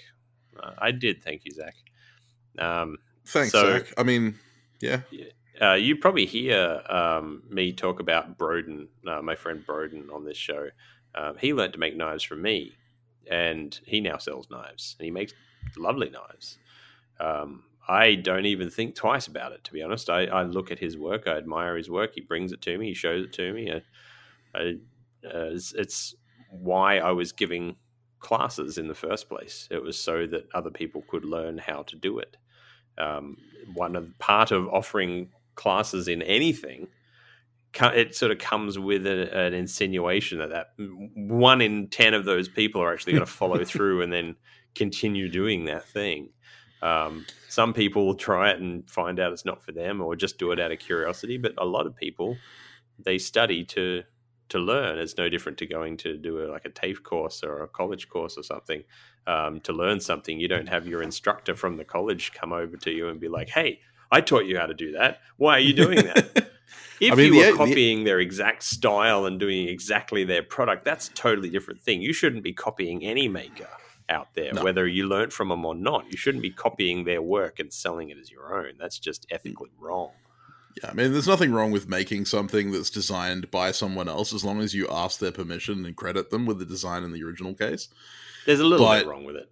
uh, 0.62 0.72
I 0.78 0.92
did. 0.92 1.24
Thank 1.24 1.46
you, 1.46 1.52
Zach. 1.52 1.76
Um, 2.60 2.98
Thanks, 3.26 3.52
so, 3.52 3.80
Zach. 3.80 3.94
I 3.98 4.04
mean, 4.04 4.38
yeah. 4.80 5.02
Uh, 5.62 5.74
you 5.74 5.96
probably 5.96 6.26
hear 6.26 6.82
um, 6.90 7.44
me 7.50 7.72
talk 7.72 8.00
about 8.00 8.38
Broden, 8.38 8.88
uh, 9.08 9.22
my 9.22 9.36
friend 9.36 9.66
Broden, 9.66 10.12
on 10.14 10.24
this 10.24 10.38
show. 10.38 10.70
Um, 11.14 11.36
he 11.40 11.54
learned 11.54 11.74
to 11.74 11.80
make 11.80 11.96
knives 11.96 12.24
from 12.24 12.42
me, 12.42 12.74
and 13.30 13.78
he 13.86 14.00
now 14.00 14.18
sells 14.18 14.50
knives, 14.50 14.96
and 15.00 15.06
he 15.06 15.12
makes 15.12 15.34
lovely 15.76 16.10
knives. 16.10 16.58
Um, 17.20 17.64
I 17.88 18.16
don't 18.16 18.46
even 18.46 18.70
think 18.70 18.96
twice 18.96 19.28
about 19.28 19.52
it, 19.52 19.64
to 19.66 19.74
be 19.74 19.82
honest. 19.82 20.10
I, 20.10 20.26
I, 20.26 20.44
look 20.44 20.72
at 20.72 20.80
his 20.80 20.98
work, 20.98 21.28
I 21.28 21.38
admire 21.38 21.78
his 21.78 21.90
work. 21.90 22.14
He 22.16 22.22
brings 22.22 22.52
it 22.52 22.62
to 22.62 22.78
me, 22.78 22.88
he 22.88 22.94
shows 22.94 23.26
it 23.26 23.34
to 23.34 23.54
me. 23.54 23.72
I, 23.72 23.82
I 24.58 24.78
uh, 25.26 25.54
it's, 25.54 25.74
it's, 25.74 26.16
why 26.52 26.98
I 26.98 27.12
was 27.12 27.32
giving 27.32 27.78
classes 28.20 28.78
in 28.78 28.88
the 28.88 28.96
first 28.96 29.30
place. 29.30 29.68
It 29.72 29.82
was 29.82 29.98
so 29.98 30.28
that 30.28 30.48
other 30.54 30.70
people 30.70 31.04
could 31.08 31.26
learn 31.26 31.58
how 31.58 31.84
to 31.84 31.96
do 31.96 32.20
it. 32.20 32.38
Um, 32.98 33.38
one 33.74 33.96
of 33.96 34.18
part 34.20 34.52
of 34.52 34.68
offering 34.68 35.30
classes 35.56 36.08
in 36.08 36.22
anything, 36.22 36.88
it 37.80 38.16
sort 38.16 38.32
of 38.32 38.38
comes 38.38 38.78
with 38.78 39.08
a, 39.08 39.34
an 39.36 39.54
insinuation 39.54 40.40
that 40.40 40.50
that 40.50 40.68
one 41.16 41.62
in 41.62 41.88
ten 41.88 42.14
of 42.14 42.26
those 42.26 42.50
people 42.50 42.82
are 42.82 42.92
actually 42.92 43.14
going 43.14 43.26
to 43.26 43.32
follow 43.32 43.64
through 43.64 44.02
and 44.02 44.12
then 44.12 44.36
continue 44.76 45.30
doing 45.30 45.66
that 45.66 45.86
thing. 45.86 46.30
Um, 46.82 47.26
some 47.48 47.74
people 47.74 48.06
will 48.06 48.16
try 48.16 48.52
it 48.52 48.60
and 48.60 48.90
find 48.90 49.20
out 49.20 49.32
it's 49.32 49.46
not 49.46 49.64
for 49.64 49.72
them, 49.72 50.02
or 50.02 50.16
just 50.16 50.38
do 50.38 50.52
it 50.52 50.60
out 50.60 50.72
of 50.72 50.80
curiosity. 50.80 51.38
But 51.38 51.54
a 51.58 51.66
lot 51.66 51.86
of 51.86 51.96
people 51.96 52.36
they 53.04 53.18
study 53.18 53.64
to 53.66 54.04
to 54.52 54.60
learn. 54.60 55.00
It's 55.00 55.18
no 55.18 55.30
different 55.30 55.58
to 55.60 55.66
going 55.66 55.98
to 55.98 56.18
do 56.18 56.46
a, 56.46 56.52
like 56.52 56.66
a 56.66 56.70
TAFE 56.70 57.04
course 57.04 57.44
or 57.44 57.64
a 57.64 57.68
college 57.68 58.10
course 58.10 58.38
or 58.38 58.44
something 58.44 58.84
um, 59.28 59.60
to 59.62 59.74
learn 59.74 60.00
something. 60.00 60.40
You 60.40 60.48
don't 60.48 60.70
have 60.70 60.88
your 60.88 61.02
instructor 61.02 61.56
from 61.56 61.78
the 61.78 61.84
college 61.84 62.32
come 62.34 62.54
over 62.54 62.78
to 62.78 62.92
you 62.92 63.10
and 63.10 63.20
be 63.20 63.28
like, 63.28 63.50
"Hey, 63.50 63.80
I 64.12 64.22
taught 64.22 64.46
you 64.46 64.58
how 64.58 64.68
to 64.68 64.74
do 64.74 64.94
that. 64.94 65.20
Why 65.38 65.54
are 65.54 65.60
you 65.60 65.74
doing 65.74 65.98
that?" 65.98 66.32
if 67.00 67.14
I 67.14 67.16
mean, 67.16 67.34
you 67.34 67.40
were 67.40 67.52
the, 67.52 67.58
copying 67.58 68.00
the... 68.00 68.06
their 68.06 68.20
exact 68.20 68.64
style 68.64 69.26
and 69.26 69.40
doing 69.40 69.68
exactly 69.68 70.24
their 70.24 70.44
product, 70.44 70.86
that's 70.86 71.08
a 71.08 71.14
totally 71.14 71.50
different 71.50 71.82
thing. 71.82 72.02
You 72.02 72.14
shouldn't 72.14 72.44
be 72.44 72.54
copying 72.54 73.04
any 73.04 73.28
maker 73.28 73.70
out 74.10 74.34
there, 74.36 74.54
no. 74.54 74.64
whether 74.64 74.86
you 74.86 75.08
learned 75.08 75.32
from 75.32 75.50
them 75.50 75.66
or 75.66 75.74
not. 75.74 76.06
You 76.12 76.18
shouldn't 76.18 76.44
be 76.44 76.52
copying 76.52 77.06
their 77.06 77.22
work 77.22 77.60
and 77.60 77.72
selling 77.72 78.10
it 78.10 78.18
as 78.18 78.30
your 78.30 78.54
own. 78.54 78.74
That's 78.78 79.00
just 79.00 79.26
ethically 79.32 79.72
wrong. 79.80 80.12
Yeah, 80.82 80.90
I 80.90 80.94
mean, 80.94 81.12
there's 81.12 81.28
nothing 81.28 81.52
wrong 81.52 81.72
with 81.72 81.90
making 81.90 82.26
something 82.26 82.72
that's 82.72 82.90
designed 82.90 83.52
by 83.52 83.72
someone 83.72 84.08
else 84.08 84.34
as 84.34 84.46
long 84.46 84.62
as 84.62 84.74
you 84.74 84.88
ask 84.90 85.20
their 85.20 85.32
permission 85.32 85.86
and 85.86 85.96
credit 85.96 86.30
them 86.30 86.46
with 86.46 86.60
the 86.60 86.66
design 86.66 87.04
in 87.04 87.12
the 87.12 87.24
original 87.24 87.54
case. 87.54 87.90
There's 88.46 88.60
a 88.60 88.66
little 88.66 88.86
but, 88.86 89.00
bit 89.00 89.08
wrong 89.08 89.26
with 89.26 89.36
it. 89.36 89.52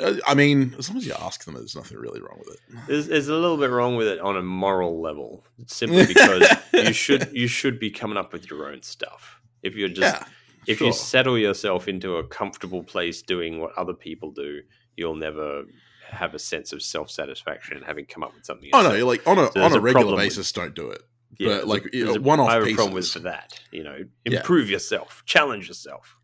Uh, 0.00 0.14
I 0.26 0.34
mean, 0.34 0.74
as 0.78 0.88
long 0.88 0.98
as 0.98 1.06
you 1.06 1.14
ask 1.18 1.44
them, 1.44 1.54
there's 1.54 1.74
nothing 1.74 1.98
really 1.98 2.20
wrong 2.20 2.38
with 2.38 2.54
it. 2.54 2.60
There's, 2.86 3.08
there's 3.08 3.28
a 3.28 3.34
little 3.34 3.56
bit 3.56 3.70
wrong 3.70 3.96
with 3.96 4.06
it 4.06 4.20
on 4.20 4.36
a 4.36 4.42
moral 4.42 5.00
level, 5.00 5.44
simply 5.66 6.06
because 6.06 6.46
you 6.72 6.92
should 6.92 7.30
you 7.32 7.48
should 7.48 7.80
be 7.80 7.90
coming 7.90 8.16
up 8.16 8.32
with 8.32 8.48
your 8.48 8.70
own 8.70 8.82
stuff. 8.82 9.40
If 9.62 9.74
you're 9.74 9.88
just 9.88 10.20
yeah, 10.20 10.28
if 10.68 10.78
sure. 10.78 10.88
you 10.88 10.92
settle 10.92 11.36
yourself 11.36 11.88
into 11.88 12.16
a 12.16 12.24
comfortable 12.26 12.84
place 12.84 13.22
doing 13.22 13.60
what 13.60 13.76
other 13.76 13.94
people 13.94 14.30
do, 14.30 14.60
you'll 14.96 15.16
never 15.16 15.64
have 16.10 16.34
a 16.34 16.38
sense 16.38 16.72
of 16.72 16.82
self 16.82 17.10
satisfaction 17.10 17.82
having 17.86 18.06
come 18.06 18.22
up 18.22 18.34
with 18.34 18.44
something. 18.44 18.70
Oh 18.72 18.82
no, 18.82 19.06
like 19.06 19.26
on 19.26 19.38
a 19.38 19.50
so 19.52 19.62
on 19.62 19.72
a 19.72 19.80
regular 19.80 20.16
basis, 20.16 20.48
with, 20.48 20.54
don't 20.54 20.74
do 20.74 20.90
it. 20.90 21.02
Yeah, 21.38 21.58
but 21.58 21.66
like 21.68 21.84
one 22.20 22.40
off. 22.40 22.48
I 22.48 22.54
have 22.54 22.66
a 22.66 22.74
problem 22.74 22.94
with 22.94 23.08
for 23.10 23.20
that. 23.20 23.60
You 23.70 23.84
know, 23.84 23.98
improve 24.24 24.68
yeah. 24.68 24.74
yourself, 24.74 25.22
challenge 25.26 25.68
yourself. 25.68 26.16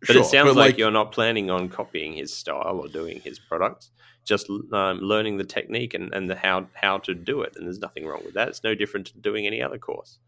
But 0.00 0.14
sure, 0.14 0.22
it 0.22 0.26
sounds 0.26 0.50
but 0.50 0.56
like, 0.56 0.72
like, 0.72 0.78
you're 0.78 0.90
not 0.90 1.12
planning 1.12 1.50
on 1.50 1.68
copying 1.68 2.14
his 2.14 2.34
style 2.34 2.80
or 2.82 2.88
doing 2.88 3.20
his 3.20 3.38
products. 3.38 3.90
Just 4.24 4.50
um, 4.50 4.98
learning 5.00 5.38
the 5.38 5.44
technique 5.44 5.94
and, 5.94 6.12
and 6.12 6.28
the 6.28 6.36
how 6.36 6.68
how 6.74 6.98
to 6.98 7.14
do 7.14 7.42
it, 7.42 7.54
and 7.56 7.66
there's 7.66 7.78
nothing 7.78 8.06
wrong 8.06 8.22
with 8.24 8.34
that. 8.34 8.48
It's 8.48 8.62
no 8.62 8.74
different 8.74 9.06
to 9.08 9.18
doing 9.18 9.46
any 9.46 9.62
other 9.62 9.78
course. 9.78 10.18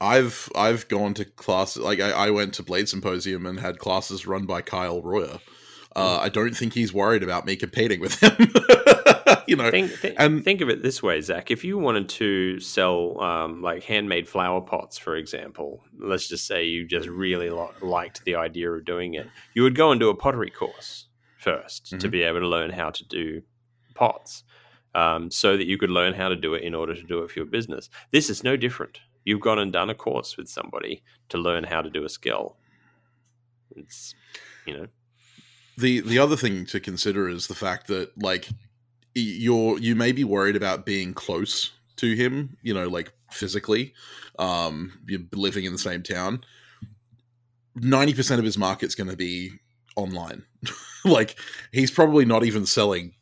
I've 0.00 0.48
I've 0.54 0.88
gone 0.88 1.14
to 1.14 1.24
classes 1.24 1.82
like 1.82 2.00
I, 2.00 2.10
I 2.10 2.30
went 2.30 2.54
to 2.54 2.62
Blade 2.62 2.88
Symposium 2.88 3.46
and 3.46 3.60
had 3.60 3.78
classes 3.78 4.26
run 4.26 4.46
by 4.46 4.62
Kyle 4.62 5.02
Royer 5.02 5.40
uh, 5.96 6.18
I 6.20 6.28
don't 6.28 6.56
think 6.56 6.74
he's 6.74 6.92
worried 6.92 7.22
about 7.22 7.46
me 7.46 7.56
competing 7.56 8.00
with 8.00 8.20
him. 8.20 8.36
you 9.46 9.56
know, 9.56 9.70
think, 9.70 10.00
th- 10.00 10.14
and 10.18 10.44
think 10.44 10.60
of 10.60 10.68
it 10.68 10.82
this 10.82 11.02
way, 11.02 11.20
Zach. 11.20 11.50
If 11.50 11.64
you 11.64 11.78
wanted 11.78 12.08
to 12.10 12.60
sell 12.60 13.20
um, 13.20 13.62
like 13.62 13.82
handmade 13.84 14.28
flower 14.28 14.60
pots, 14.60 14.98
for 14.98 15.16
example, 15.16 15.82
let's 15.98 16.28
just 16.28 16.46
say 16.46 16.64
you 16.64 16.86
just 16.86 17.08
really 17.08 17.50
lo- 17.50 17.72
liked 17.80 18.24
the 18.24 18.36
idea 18.36 18.70
of 18.70 18.84
doing 18.84 19.14
it, 19.14 19.26
you 19.54 19.62
would 19.62 19.74
go 19.74 19.90
and 19.90 19.98
do 19.98 20.10
a 20.10 20.14
pottery 20.14 20.50
course 20.50 21.06
1st 21.42 21.82
mm-hmm. 21.82 21.98
to 21.98 22.08
be 22.08 22.22
able 22.22 22.40
to 22.40 22.48
learn 22.48 22.70
how 22.70 22.90
to 22.90 23.04
do 23.04 23.42
pots. 23.94 24.44
Um, 24.94 25.30
so 25.30 25.56
that 25.56 25.66
you 25.66 25.78
could 25.78 25.90
learn 25.90 26.14
how 26.14 26.28
to 26.28 26.34
do 26.34 26.54
it 26.54 26.62
in 26.62 26.74
order 26.74 26.94
to 26.94 27.02
do 27.02 27.22
it 27.22 27.30
for 27.30 27.38
your 27.38 27.46
business. 27.46 27.88
This 28.10 28.30
is 28.30 28.42
no 28.42 28.56
different. 28.56 28.98
You've 29.24 29.40
gone 29.40 29.58
and 29.58 29.72
done 29.72 29.90
a 29.90 29.94
course 29.94 30.36
with 30.36 30.48
somebody 30.48 31.02
to 31.28 31.38
learn 31.38 31.64
how 31.64 31.82
to 31.82 31.90
do 31.90 32.04
a 32.04 32.08
skill. 32.08 32.56
It's, 33.76 34.14
you 34.66 34.76
know, 34.76 34.86
the 35.78 36.00
the 36.00 36.18
other 36.18 36.36
thing 36.36 36.66
to 36.66 36.80
consider 36.80 37.28
is 37.28 37.46
the 37.46 37.54
fact 37.54 37.86
that 37.86 38.10
like 38.20 38.48
you're 39.14 39.78
you 39.78 39.94
may 39.94 40.12
be 40.12 40.24
worried 40.24 40.56
about 40.56 40.84
being 40.84 41.14
close 41.14 41.72
to 41.96 42.14
him, 42.14 42.56
you 42.62 42.74
know, 42.74 42.88
like 42.88 43.12
physically, 43.30 43.94
um, 44.38 45.00
you're 45.06 45.20
living 45.32 45.64
in 45.64 45.72
the 45.72 45.78
same 45.78 46.02
town. 46.02 46.44
Ninety 47.76 48.12
percent 48.12 48.40
of 48.40 48.44
his 48.44 48.58
market's 48.58 48.96
going 48.96 49.10
to 49.10 49.16
be 49.16 49.52
online. 49.96 50.44
like 51.04 51.38
he's 51.72 51.92
probably 51.92 52.24
not 52.24 52.44
even 52.44 52.66
selling 52.66 53.14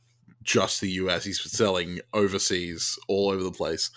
just 0.42 0.80
the 0.80 0.90
US. 0.92 1.24
He's 1.24 1.40
selling 1.50 2.00
overseas, 2.14 2.98
all 3.06 3.30
over 3.30 3.42
the 3.42 3.50
place. 3.50 3.90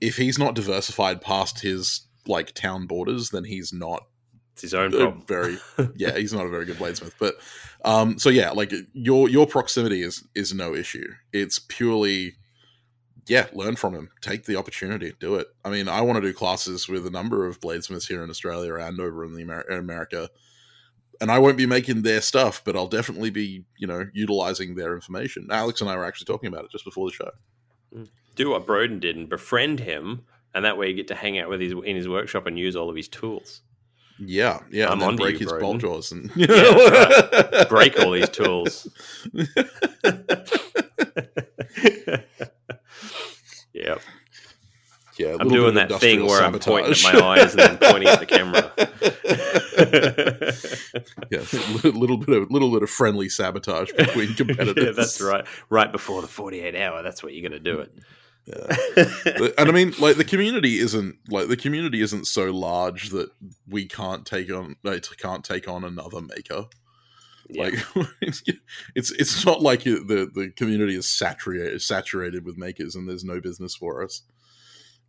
If 0.00 0.16
he's 0.16 0.38
not 0.38 0.54
diversified 0.54 1.20
past 1.20 1.60
his 1.60 2.06
like 2.26 2.52
town 2.54 2.86
borders, 2.86 3.30
then 3.30 3.44
he's 3.44 3.72
not 3.72 4.06
it's 4.52 4.62
his 4.62 4.74
own 4.74 4.90
problem. 4.90 5.22
Very, 5.26 5.58
yeah, 5.96 6.16
he's 6.16 6.32
not 6.32 6.46
a 6.46 6.48
very 6.48 6.64
good 6.64 6.76
bladesmith. 6.76 7.14
But 7.18 7.36
um, 7.84 8.18
so 8.18 8.28
yeah, 8.28 8.50
like 8.50 8.72
your 8.92 9.28
your 9.28 9.46
proximity 9.46 10.02
is 10.02 10.24
is 10.34 10.54
no 10.54 10.74
issue. 10.74 11.08
It's 11.32 11.58
purely, 11.58 12.34
yeah, 13.26 13.46
learn 13.52 13.76
from 13.76 13.94
him. 13.94 14.10
Take 14.20 14.44
the 14.44 14.56
opportunity, 14.56 15.12
do 15.18 15.36
it. 15.36 15.48
I 15.64 15.70
mean, 15.70 15.88
I 15.88 16.00
want 16.02 16.16
to 16.16 16.22
do 16.22 16.32
classes 16.32 16.88
with 16.88 17.06
a 17.06 17.10
number 17.10 17.46
of 17.46 17.60
bladesmiths 17.60 18.06
here 18.06 18.22
in 18.22 18.30
Australia 18.30 18.74
and 18.74 19.00
over 19.00 19.24
in 19.24 19.34
the 19.34 19.42
Amer- 19.42 19.62
America, 19.62 20.30
and 21.20 21.30
I 21.30 21.38
won't 21.40 21.56
be 21.56 21.66
making 21.66 22.02
their 22.02 22.20
stuff, 22.20 22.62
but 22.64 22.76
I'll 22.76 22.86
definitely 22.86 23.30
be, 23.30 23.64
you 23.78 23.86
know, 23.86 24.06
utilizing 24.12 24.76
their 24.76 24.94
information. 24.94 25.48
Alex 25.50 25.80
and 25.80 25.90
I 25.90 25.96
were 25.96 26.04
actually 26.04 26.26
talking 26.26 26.48
about 26.48 26.64
it 26.64 26.70
just 26.70 26.84
before 26.84 27.08
the 27.08 27.14
show. 27.14 27.30
Mm. 27.94 28.08
Do 28.36 28.50
what 28.50 28.66
Broden 28.66 29.00
did 29.00 29.16
and 29.16 29.28
befriend 29.28 29.80
him, 29.80 30.22
and 30.54 30.64
that 30.64 30.78
way 30.78 30.88
you 30.88 30.94
get 30.94 31.08
to 31.08 31.14
hang 31.16 31.38
out 31.38 31.48
with 31.48 31.60
his 31.60 31.72
in 31.72 31.96
his 31.96 32.08
workshop 32.08 32.46
and 32.46 32.56
use 32.56 32.76
all 32.76 32.88
of 32.88 32.96
his 32.96 33.08
tools. 33.08 33.62
Yeah, 34.26 34.60
yeah. 34.70 34.88
I'm 34.88 35.02
and 35.02 35.18
break 35.18 35.40
you, 35.40 35.48
his 35.48 35.52
bolt 35.54 35.80
jaws 35.80 36.12
and 36.12 36.30
yeah, 36.36 36.46
right. 36.48 37.68
break 37.68 37.98
all 37.98 38.12
these 38.12 38.28
tools. 38.28 38.86
yep. 43.72 44.00
Yeah, 45.18 45.36
I'm 45.38 45.48
doing 45.48 45.74
that 45.74 45.92
thing 46.00 46.24
where 46.24 46.38
sabotage. 46.38 46.66
I'm 46.66 46.72
pointing 46.72 46.92
at 46.92 47.14
my 47.14 47.26
eyes 47.26 47.54
and 47.54 47.60
then 47.60 47.78
pointing 47.78 48.08
at 48.08 48.20
the 48.20 48.26
camera. 48.26 48.72
yeah, 51.30 51.40
a 51.84 51.92
little 51.96 52.16
bit 52.16 52.42
of 52.42 52.50
little 52.50 52.70
bit 52.70 52.82
of 52.82 52.90
friendly 52.90 53.28
sabotage 53.28 53.92
between 53.92 54.34
competitors. 54.34 54.84
yeah, 54.84 54.92
that's 54.92 55.20
right. 55.20 55.44
Right 55.68 55.92
before 55.92 56.22
the 56.22 56.28
48 56.28 56.74
hour, 56.76 57.02
that's 57.02 57.22
what 57.22 57.34
you're 57.34 57.48
going 57.48 57.62
to 57.62 57.72
do 57.72 57.80
it. 57.80 57.92
Yeah. 58.44 58.76
and 59.56 59.68
I 59.68 59.72
mean, 59.72 59.94
like 60.00 60.16
the 60.16 60.24
community 60.24 60.78
isn't 60.78 61.16
like 61.28 61.48
the 61.48 61.56
community 61.56 62.00
isn't 62.00 62.26
so 62.26 62.50
large 62.50 63.10
that 63.10 63.30
we 63.68 63.86
can't 63.86 64.26
take 64.26 64.52
on 64.52 64.76
like, 64.82 65.04
can't 65.18 65.44
take 65.44 65.68
on 65.68 65.84
another 65.84 66.20
maker. 66.20 66.66
Yeah. 67.48 67.64
Like 67.64 67.74
it's, 68.20 68.42
it's 69.12 69.44
not 69.46 69.62
like 69.62 69.84
the 69.84 70.30
the 70.34 70.52
community 70.56 70.96
is 70.96 71.08
saturated 71.08 71.80
saturated 71.82 72.44
with 72.44 72.56
makers 72.58 72.96
and 72.96 73.08
there's 73.08 73.24
no 73.24 73.40
business 73.40 73.76
for 73.76 74.02
us. 74.02 74.22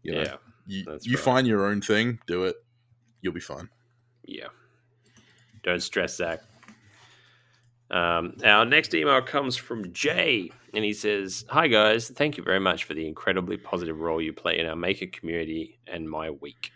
You 0.03 0.15
know, 0.15 0.21
yeah, 0.21 0.35
you, 0.67 0.99
you 1.01 1.15
right. 1.15 1.23
find 1.23 1.47
your 1.47 1.65
own 1.65 1.81
thing, 1.81 2.19
do 2.27 2.43
it, 2.43 2.57
you'll 3.21 3.33
be 3.33 3.39
fine. 3.39 3.69
Yeah, 4.25 4.47
don't 5.63 5.81
stress, 5.81 6.17
Zach. 6.17 6.41
Um, 7.93 8.37
our 8.43 8.65
next 8.65 8.95
email 8.95 9.21
comes 9.21 9.55
from 9.55 9.93
Jay, 9.93 10.51
and 10.73 10.83
he 10.83 10.93
says, 10.93 11.45
Hi 11.49 11.67
guys, 11.67 12.09
thank 12.09 12.37
you 12.37 12.43
very 12.43 12.59
much 12.59 12.85
for 12.85 12.95
the 12.95 13.07
incredibly 13.07 13.55
positive 13.55 13.99
role 13.99 14.19
you 14.19 14.33
play 14.33 14.57
in 14.57 14.65
our 14.65 14.75
maker 14.75 15.05
community 15.05 15.79
and 15.85 16.09
my 16.09 16.31
week. 16.31 16.71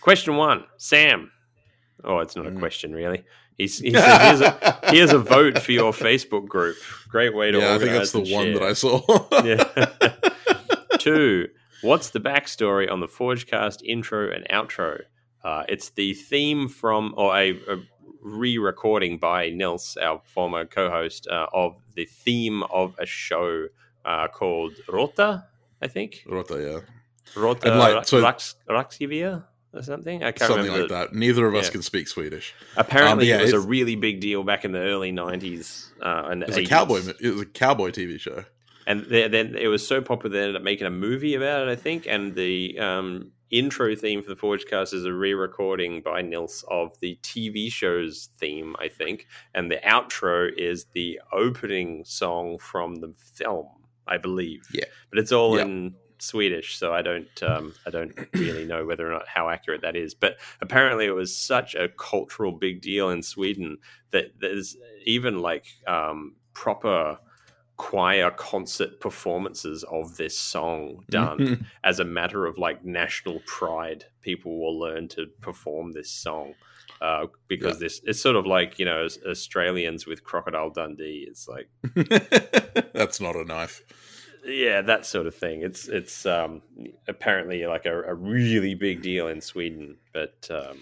Question 0.00 0.36
one 0.36 0.66
Sam. 0.76 1.32
Oh, 2.04 2.20
it's 2.20 2.36
not 2.36 2.46
a 2.46 2.50
mm. 2.50 2.60
question, 2.60 2.92
really. 2.92 3.24
He's, 3.58 3.78
he 3.78 3.92
says, 3.92 4.20
here's 4.20 4.40
a, 4.40 4.80
here's 4.84 5.12
a 5.12 5.18
vote 5.18 5.58
for 5.58 5.72
your 5.72 5.92
Facebook 5.92 6.46
group. 6.46 6.76
Great 7.08 7.34
way 7.34 7.50
to 7.50 7.58
yeah, 7.58 7.74
I 7.74 7.78
think 7.78 7.90
that's 7.90 8.12
the 8.12 8.20
one 8.20 8.52
that 8.52 8.62
I 8.62 8.72
saw. 8.72 9.00
yeah. 9.44 10.98
Two, 10.98 11.48
what's 11.82 12.10
the 12.10 12.20
backstory 12.20 12.90
on 12.90 13.00
the 13.00 13.06
Forgecast 13.06 13.82
intro 13.84 14.30
and 14.30 14.46
outro? 14.48 15.02
Uh, 15.44 15.64
it's 15.68 15.90
the 15.90 16.14
theme 16.14 16.68
from, 16.68 17.14
or 17.16 17.36
a, 17.36 17.50
a 17.50 17.76
re-recording 18.24 19.18
by 19.18 19.50
Nils, 19.50 19.96
our 20.00 20.20
former 20.24 20.64
co-host, 20.64 21.28
uh, 21.30 21.46
of 21.52 21.76
the 21.94 22.06
theme 22.06 22.64
of 22.64 22.96
a 22.98 23.06
show 23.06 23.68
uh, 24.04 24.26
called 24.28 24.72
Rota, 24.88 25.44
I 25.80 25.86
think. 25.86 26.24
Rota, 26.26 26.60
yeah. 26.60 27.40
Rota 27.40 27.74
like, 27.74 28.06
so, 28.06 28.20
Rax, 28.20 28.56
Raxivia 28.68 29.44
or 29.72 29.82
something. 29.82 30.22
I 30.22 30.32
can't 30.32 30.50
something 30.50 30.72
like 30.72 30.88
that. 30.88 31.12
Neither 31.12 31.46
of 31.46 31.54
us 31.54 31.70
can 31.70 31.82
speak 31.82 32.08
Swedish. 32.08 32.54
Apparently, 32.76 33.32
um, 33.32 33.38
yeah, 33.38 33.42
it 33.42 33.52
was 33.52 33.64
a 33.64 33.68
really 33.68 33.96
big 33.96 34.20
deal 34.20 34.42
back 34.42 34.64
in 34.64 34.72
the 34.72 34.78
early 34.78 35.12
'90s. 35.12 35.90
Uh, 36.00 36.28
and 36.30 36.42
it 36.42 36.48
was 36.48 36.56
80s. 36.56 36.64
a 36.64 36.68
cowboy. 36.68 37.00
It 37.20 37.30
was 37.30 37.40
a 37.42 37.46
cowboy 37.46 37.90
TV 37.90 38.18
show. 38.20 38.44
and 38.86 39.04
then 39.06 39.56
it 39.56 39.68
was 39.68 39.86
so 39.86 40.00
popular 40.02 40.36
they 40.36 40.40
ended 40.42 40.56
up 40.56 40.62
making 40.62 40.86
a 40.86 40.90
movie 40.90 41.34
about 41.34 41.66
it, 41.66 41.70
I 41.70 41.76
think. 41.76 42.06
And 42.06 42.34
the 42.34 42.78
um, 42.78 43.32
intro 43.54 43.94
theme 43.94 44.20
for 44.22 44.28
the 44.28 44.36
Forgecast 44.36 44.92
is 44.92 45.04
a 45.04 45.12
re-recording 45.12 46.02
by 46.02 46.20
Nils 46.22 46.64
of 46.68 46.98
the 46.98 47.16
TV 47.22 47.70
show's 47.70 48.30
theme, 48.38 48.74
I 48.80 48.88
think. 48.88 49.28
And 49.54 49.70
the 49.70 49.80
outro 49.86 50.50
is 50.56 50.86
the 50.92 51.20
opening 51.32 52.04
song 52.04 52.58
from 52.58 52.96
the 52.96 53.14
film, 53.16 53.68
I 54.08 54.18
believe. 54.18 54.66
Yeah, 54.72 54.86
but 55.08 55.20
it's 55.20 55.30
all 55.30 55.56
yep. 55.56 55.66
in 55.66 55.94
Swedish, 56.18 56.76
so 56.76 56.92
I 56.92 57.02
don't 57.02 57.42
um, 57.42 57.74
I 57.86 57.90
don't 57.90 58.14
really 58.34 58.64
know 58.64 58.84
whether 58.84 59.08
or 59.08 59.12
not 59.12 59.28
how 59.28 59.48
accurate 59.48 59.82
that 59.82 59.94
is. 59.94 60.14
But 60.14 60.38
apparently, 60.60 61.06
it 61.06 61.14
was 61.14 61.36
such 61.36 61.76
a 61.76 61.88
cultural 61.88 62.52
big 62.52 62.80
deal 62.80 63.10
in 63.10 63.22
Sweden 63.22 63.78
that 64.10 64.32
there's 64.40 64.76
even 65.04 65.38
like 65.38 65.66
um, 65.86 66.34
proper 66.54 67.18
choir 67.76 68.30
concert 68.30 69.00
performances 69.00 69.84
of 69.84 70.16
this 70.16 70.38
song 70.38 71.04
done 71.10 71.38
mm-hmm. 71.38 71.62
as 71.84 72.00
a 72.00 72.04
matter 72.04 72.46
of 72.46 72.58
like 72.58 72.84
national 72.84 73.40
pride. 73.46 74.04
People 74.22 74.60
will 74.60 74.78
learn 74.78 75.08
to 75.08 75.26
perform 75.40 75.92
this 75.92 76.10
song. 76.10 76.54
Uh, 77.00 77.26
because 77.48 77.76
yeah. 77.76 77.86
this 77.86 78.00
it's 78.04 78.20
sort 78.20 78.36
of 78.36 78.46
like 78.46 78.78
you 78.78 78.84
know 78.84 79.06
Australians 79.28 80.06
with 80.06 80.22
Crocodile 80.22 80.70
Dundee. 80.70 81.26
It's 81.28 81.48
like 81.48 81.68
that's 82.94 83.20
not 83.20 83.36
a 83.36 83.44
knife 83.44 83.82
yeah, 84.46 84.82
that 84.82 85.06
sort 85.06 85.26
of 85.26 85.34
thing. 85.34 85.62
It's 85.62 85.88
it's 85.88 86.26
um, 86.26 86.62
apparently 87.08 87.66
like 87.66 87.86
a, 87.86 88.02
a, 88.02 88.14
really 88.14 88.74
big 88.74 89.02
deal 89.02 89.28
in 89.28 89.40
Sweden, 89.40 89.96
but 90.12 90.48
um, 90.50 90.78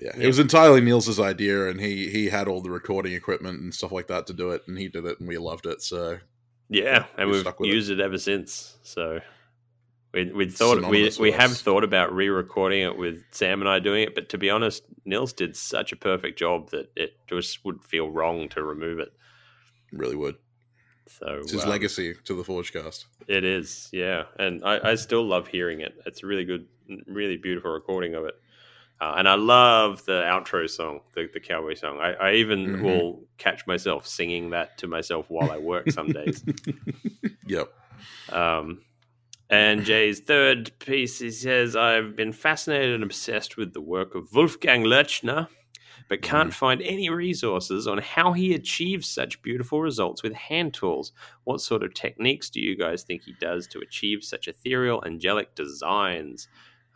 yeah, 0.00 0.12
it 0.16 0.26
was 0.26 0.38
entirely 0.38 0.80
Nils's 0.80 1.20
idea, 1.20 1.68
and 1.68 1.80
he 1.80 2.08
he 2.10 2.28
had 2.28 2.48
all 2.48 2.60
the 2.60 2.70
recording 2.70 3.12
equipment 3.12 3.60
and 3.60 3.74
stuff 3.74 3.92
like 3.92 4.08
that 4.08 4.26
to 4.28 4.32
do 4.32 4.50
it, 4.50 4.62
and 4.66 4.78
he 4.78 4.88
did 4.88 5.04
it, 5.04 5.20
and 5.20 5.28
we 5.28 5.38
loved 5.38 5.66
it. 5.66 5.82
So 5.82 6.18
yeah, 6.68 7.06
and 7.16 7.30
we 7.30 7.42
have 7.42 7.54
used 7.60 7.90
it. 7.90 8.00
it. 8.00 8.04
ever 8.04 8.18
since. 8.18 8.76
So 8.82 9.20
we 10.12 10.32
we 10.32 10.48
thought 10.48 10.88
we 10.88 11.10
we 11.20 11.32
have 11.32 11.56
thought 11.56 11.84
about 11.84 12.14
re-recording 12.14 12.82
it 12.82 12.96
with 12.96 13.22
Sam 13.32 13.60
and 13.60 13.68
I 13.68 13.78
doing 13.78 14.02
it, 14.02 14.14
but 14.14 14.28
to 14.30 14.38
be 14.38 14.50
honest, 14.50 14.82
Nils 15.04 15.32
did 15.32 15.56
such 15.56 15.92
a 15.92 15.96
perfect 15.96 16.38
job 16.38 16.70
that 16.70 16.90
it 16.96 17.16
just 17.28 17.64
would 17.64 17.84
feel 17.84 18.10
wrong 18.10 18.48
to 18.50 18.62
remove 18.62 18.98
it. 18.98 19.12
Really 19.92 20.16
would. 20.16 20.36
So 21.06 21.40
it's 21.42 21.52
his 21.52 21.64
um, 21.64 21.70
legacy 21.70 22.14
to 22.24 22.34
the 22.34 22.42
Forgecast. 22.42 23.04
It 23.28 23.44
is, 23.44 23.90
yeah, 23.92 24.24
and 24.38 24.64
I, 24.64 24.90
I, 24.90 24.94
still 24.94 25.24
love 25.24 25.46
hearing 25.46 25.80
it. 25.80 25.94
It's 26.06 26.22
a 26.22 26.26
really 26.26 26.44
good, 26.44 26.66
really 27.06 27.36
beautiful 27.36 27.70
recording 27.70 28.14
of 28.14 28.24
it, 28.24 28.34
uh, 29.00 29.14
and 29.16 29.28
I 29.28 29.34
love 29.34 30.04
the 30.04 30.22
outro 30.22 30.68
song, 30.68 31.00
the, 31.14 31.28
the 31.32 31.40
cowboy 31.40 31.74
song. 31.74 31.98
I, 32.00 32.12
I 32.12 32.32
even 32.34 32.66
mm-hmm. 32.66 32.84
will 32.84 33.24
catch 33.38 33.66
myself 33.66 34.06
singing 34.06 34.50
that 34.50 34.78
to 34.78 34.86
myself 34.86 35.26
while 35.28 35.50
I 35.50 35.58
work 35.58 35.90
some 35.90 36.08
days. 36.08 36.44
yep. 37.46 37.72
Um, 38.30 38.82
and 39.50 39.84
Jay's 39.84 40.20
third 40.20 40.72
piece, 40.78 41.18
he 41.18 41.30
says, 41.30 41.76
I've 41.76 42.16
been 42.16 42.32
fascinated 42.32 42.94
and 42.94 43.04
obsessed 43.04 43.56
with 43.56 43.74
the 43.74 43.80
work 43.80 44.14
of 44.14 44.32
Wolfgang 44.34 44.84
Loerchner 44.84 45.48
but 46.08 46.22
can't 46.22 46.50
mm. 46.50 46.54
find 46.54 46.82
any 46.82 47.08
resources 47.08 47.86
on 47.86 47.98
how 47.98 48.32
he 48.32 48.54
achieves 48.54 49.08
such 49.08 49.42
beautiful 49.42 49.80
results 49.80 50.22
with 50.22 50.34
hand 50.34 50.74
tools. 50.74 51.12
What 51.44 51.60
sort 51.60 51.82
of 51.82 51.94
techniques 51.94 52.50
do 52.50 52.60
you 52.60 52.76
guys 52.76 53.02
think 53.02 53.22
he 53.22 53.34
does 53.40 53.66
to 53.68 53.80
achieve 53.80 54.22
such 54.22 54.48
ethereal, 54.48 55.02
angelic 55.04 55.54
designs? 55.54 56.48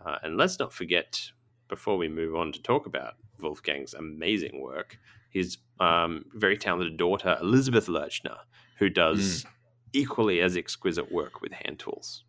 Uh, 0.04 0.16
and 0.22 0.36
let's 0.36 0.58
not 0.58 0.72
forget, 0.72 1.30
before 1.68 1.96
we 1.96 2.08
move 2.08 2.34
on 2.34 2.52
to 2.52 2.62
talk 2.62 2.86
about 2.86 3.14
Wolfgang's 3.40 3.94
amazing 3.94 4.60
work, 4.60 4.98
his 5.30 5.58
um, 5.80 6.24
very 6.34 6.56
talented 6.56 6.96
daughter, 6.96 7.36
Elizabeth 7.40 7.86
Loerchner, 7.86 8.38
who 8.78 8.88
does 8.88 9.44
mm. 9.44 9.46
equally 9.92 10.40
as 10.40 10.56
exquisite 10.56 11.12
work 11.12 11.40
with 11.40 11.52
hand 11.52 11.78
tools. 11.78 12.24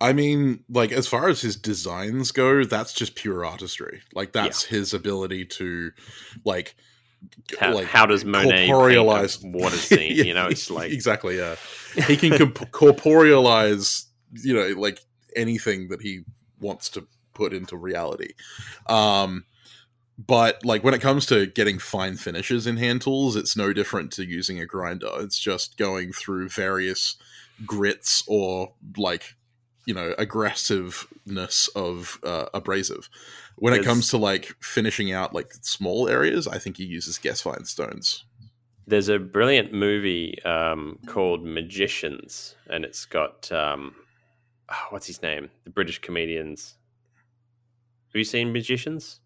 I 0.00 0.14
mean, 0.14 0.64
like 0.70 0.92
as 0.92 1.06
far 1.06 1.28
as 1.28 1.42
his 1.42 1.56
designs 1.56 2.32
go, 2.32 2.64
that's 2.64 2.94
just 2.94 3.14
pure 3.16 3.44
artistry. 3.44 4.00
Like 4.14 4.32
that's 4.32 4.64
yeah. 4.64 4.78
his 4.78 4.94
ability 4.94 5.44
to, 5.46 5.92
like, 6.44 6.74
how, 7.58 7.74
like 7.74 7.86
how 7.86 8.06
does 8.06 8.24
Monet 8.24 8.68
corporealize 8.68 9.38
water 9.42 9.76
scene? 9.76 10.16
yeah, 10.16 10.24
you 10.24 10.32
know, 10.32 10.46
it's 10.46 10.70
like 10.70 10.90
exactly 10.90 11.36
yeah. 11.36 11.56
He 12.06 12.16
can 12.16 12.38
comp- 12.38 12.70
corporealize, 12.70 14.06
you 14.32 14.54
know, 14.54 14.68
like 14.80 15.00
anything 15.36 15.88
that 15.88 16.00
he 16.00 16.20
wants 16.60 16.88
to 16.90 17.06
put 17.34 17.52
into 17.52 17.76
reality. 17.76 18.34
Um, 18.88 19.44
but 20.26 20.64
like 20.64 20.84
when 20.84 20.94
it 20.94 21.00
comes 21.00 21.24
to 21.26 21.46
getting 21.46 21.78
fine 21.78 22.16
finishes 22.16 22.66
in 22.66 22.76
hand 22.76 23.02
tools, 23.02 23.36
it's 23.36 23.56
no 23.56 23.72
different 23.72 24.12
to 24.12 24.26
using 24.26 24.60
a 24.60 24.66
grinder. 24.66 25.08
It's 25.18 25.38
just 25.38 25.78
going 25.78 26.12
through 26.12 26.50
various 26.50 27.16
grits 27.66 28.22
or 28.26 28.72
like 28.96 29.34
you 29.86 29.94
know 29.94 30.14
aggressiveness 30.18 31.68
of 31.74 32.20
uh, 32.22 32.46
abrasive. 32.52 33.08
When 33.56 33.74
it 33.74 33.84
comes 33.84 34.08
to 34.08 34.18
like 34.18 34.54
finishing 34.60 35.12
out 35.12 35.34
like 35.34 35.52
small 35.62 36.08
areas, 36.08 36.46
I 36.46 36.58
think 36.58 36.76
he 36.76 36.84
uses 36.84 37.18
Gesswein 37.18 37.66
stones. 37.66 38.24
There's 38.86 39.08
a 39.08 39.18
brilliant 39.18 39.72
movie 39.72 40.42
um, 40.44 40.98
called 41.06 41.44
Magicians, 41.44 42.56
and 42.68 42.84
it's 42.84 43.04
got 43.04 43.50
um, 43.52 43.94
oh, 44.70 44.86
what's 44.90 45.06
his 45.06 45.22
name? 45.22 45.50
The 45.64 45.70
British 45.70 46.00
comedians. 46.00 46.74
Have 48.10 48.18
you 48.18 48.24
seen 48.24 48.52
Magicians? 48.52 49.20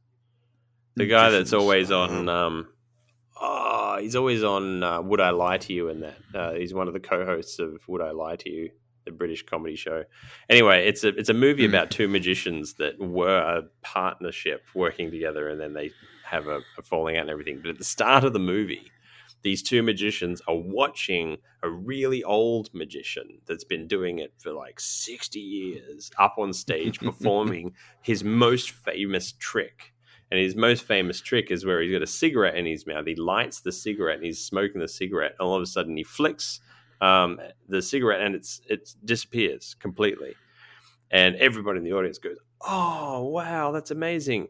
The 0.96 1.06
guy 1.06 1.30
that's 1.30 1.52
always 1.52 1.90
on. 1.90 2.28
Um, 2.28 2.68
oh, 3.40 3.98
he's 4.00 4.14
always 4.14 4.44
on. 4.44 4.82
Uh, 4.82 5.00
Would 5.02 5.20
I 5.20 5.30
lie 5.30 5.58
to 5.58 5.72
you? 5.72 5.88
And 5.88 6.02
that 6.02 6.16
uh, 6.34 6.52
he's 6.52 6.74
one 6.74 6.86
of 6.86 6.94
the 6.94 7.00
co-hosts 7.00 7.58
of 7.58 7.80
Would 7.88 8.02
I 8.02 8.10
lie 8.10 8.36
to 8.36 8.50
you? 8.50 8.70
the 9.04 9.10
British 9.10 9.44
comedy 9.44 9.76
show. 9.76 10.04
Anyway, 10.48 10.86
it's 10.86 11.04
a 11.04 11.08
it's 11.08 11.28
a 11.28 11.34
movie 11.34 11.64
mm. 11.64 11.68
about 11.68 11.90
two 11.90 12.08
magicians 12.08 12.74
that 12.74 12.98
were 12.98 13.38
a 13.38 13.62
partnership 13.82 14.64
working 14.74 15.10
together, 15.10 15.48
and 15.48 15.60
then 15.60 15.74
they 15.74 15.90
have 16.24 16.46
a, 16.46 16.60
a 16.78 16.82
falling 16.82 17.16
out 17.16 17.22
and 17.22 17.30
everything. 17.30 17.60
But 17.60 17.70
at 17.70 17.78
the 17.78 17.84
start 17.84 18.24
of 18.24 18.32
the 18.32 18.38
movie, 18.38 18.90
these 19.44 19.62
two 19.62 19.82
magicians 19.82 20.40
are 20.48 20.56
watching 20.56 21.36
a 21.62 21.68
really 21.68 22.24
old 22.24 22.70
magician 22.72 23.38
that's 23.46 23.62
been 23.62 23.86
doing 23.86 24.18
it 24.18 24.32
for 24.38 24.52
like 24.52 24.80
60 24.80 25.38
years 25.38 26.10
up 26.18 26.36
on 26.38 26.52
stage 26.54 26.98
performing 27.00 27.74
his 28.02 28.24
most 28.24 28.70
famous 28.70 29.32
trick. 29.32 29.92
And 30.30 30.40
his 30.40 30.56
most 30.56 30.84
famous 30.84 31.20
trick 31.20 31.50
is 31.50 31.64
where 31.64 31.82
he's 31.82 31.92
got 31.92 32.02
a 32.02 32.06
cigarette 32.06 32.56
in 32.56 32.64
his 32.64 32.86
mouth. 32.86 33.06
He 33.06 33.14
lights 33.14 33.60
the 33.60 33.70
cigarette 33.70 34.16
and 34.16 34.24
he's 34.24 34.42
smoking 34.42 34.80
the 34.80 34.88
cigarette. 34.88 35.34
And 35.38 35.46
all 35.46 35.54
of 35.54 35.62
a 35.62 35.66
sudden, 35.66 35.96
he 35.96 36.02
flicks 36.02 36.60
um, 37.02 37.38
the 37.68 37.82
cigarette 37.82 38.22
and 38.22 38.34
it's 38.34 38.62
it 38.66 38.94
disappears 39.04 39.76
completely. 39.78 40.34
And 41.10 41.36
everybody 41.36 41.78
in 41.78 41.84
the 41.84 41.92
audience 41.92 42.18
goes, 42.18 42.38
"Oh, 42.62 43.24
wow, 43.24 43.72
that's 43.72 43.90
amazing!" 43.90 44.48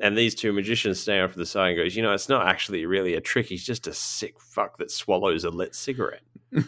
And 0.00 0.18
these 0.18 0.34
two 0.34 0.52
magicians 0.52 1.00
stand 1.00 1.22
off 1.22 1.32
to 1.32 1.38
the 1.38 1.46
side 1.46 1.68
and 1.68 1.76
goes, 1.76 1.94
"You 1.96 2.02
know, 2.02 2.12
it's 2.12 2.28
not 2.28 2.46
actually 2.46 2.84
really 2.84 3.14
a 3.14 3.20
trick. 3.20 3.46
He's 3.46 3.64
just 3.64 3.86
a 3.86 3.94
sick 3.94 4.40
fuck 4.40 4.78
that 4.78 4.90
swallows 4.90 5.44
a 5.44 5.50
lit 5.50 5.74
cigarette." 5.74 6.22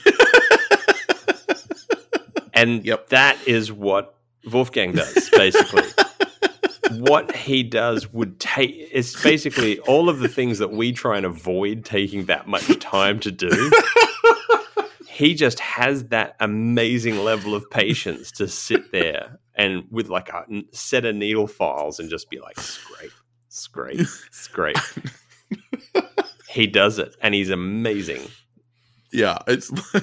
and 2.54 2.84
yep. 2.84 3.08
that 3.08 3.36
is 3.46 3.72
what 3.72 4.14
Wolfgang 4.50 4.92
does, 4.92 5.28
basically. 5.30 5.82
what 6.92 7.34
he 7.34 7.62
does 7.62 8.12
would 8.12 8.38
take 8.40 8.70
it's 8.92 9.20
basically 9.22 9.78
all 9.80 10.08
of 10.08 10.20
the 10.20 10.28
things 10.28 10.58
that 10.58 10.70
we 10.70 10.92
try 10.92 11.16
and 11.16 11.26
avoid 11.26 11.84
taking 11.84 12.26
that 12.26 12.46
much 12.46 12.78
time 12.78 13.18
to 13.18 13.32
do 13.32 13.70
he 15.08 15.34
just 15.34 15.58
has 15.58 16.04
that 16.06 16.36
amazing 16.40 17.18
level 17.18 17.54
of 17.54 17.68
patience 17.70 18.30
to 18.30 18.46
sit 18.46 18.92
there 18.92 19.38
and 19.56 19.84
with 19.90 20.08
like 20.08 20.28
a 20.28 20.44
set 20.72 21.04
of 21.04 21.16
needle 21.16 21.46
files 21.46 21.98
and 21.98 22.10
just 22.10 22.30
be 22.30 22.38
like 22.40 22.58
scrape, 22.58 23.12
scrape, 23.48 24.06
scrape. 24.30 24.76
he 26.48 26.66
does 26.66 26.98
it, 26.98 27.16
and 27.20 27.34
he's 27.34 27.50
amazing. 27.50 28.22
Yeah, 29.12 29.38
it's. 29.46 29.70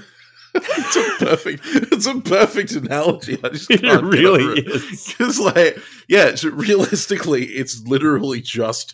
it's 0.55 0.95
a 0.95 1.25
perfect 1.25 1.63
it's 1.65 2.05
a 2.05 2.21
perfect 2.21 2.73
analogy 2.73 3.39
i 3.43 3.49
just 3.49 3.69
can't 3.69 3.83
it 3.83 4.03
really 4.03 4.59
is 4.59 5.07
because 5.07 5.39
like 5.39 5.79
yeah 6.07 6.35
realistically 6.43 7.45
it's 7.45 7.81
literally 7.87 8.39
just 8.39 8.93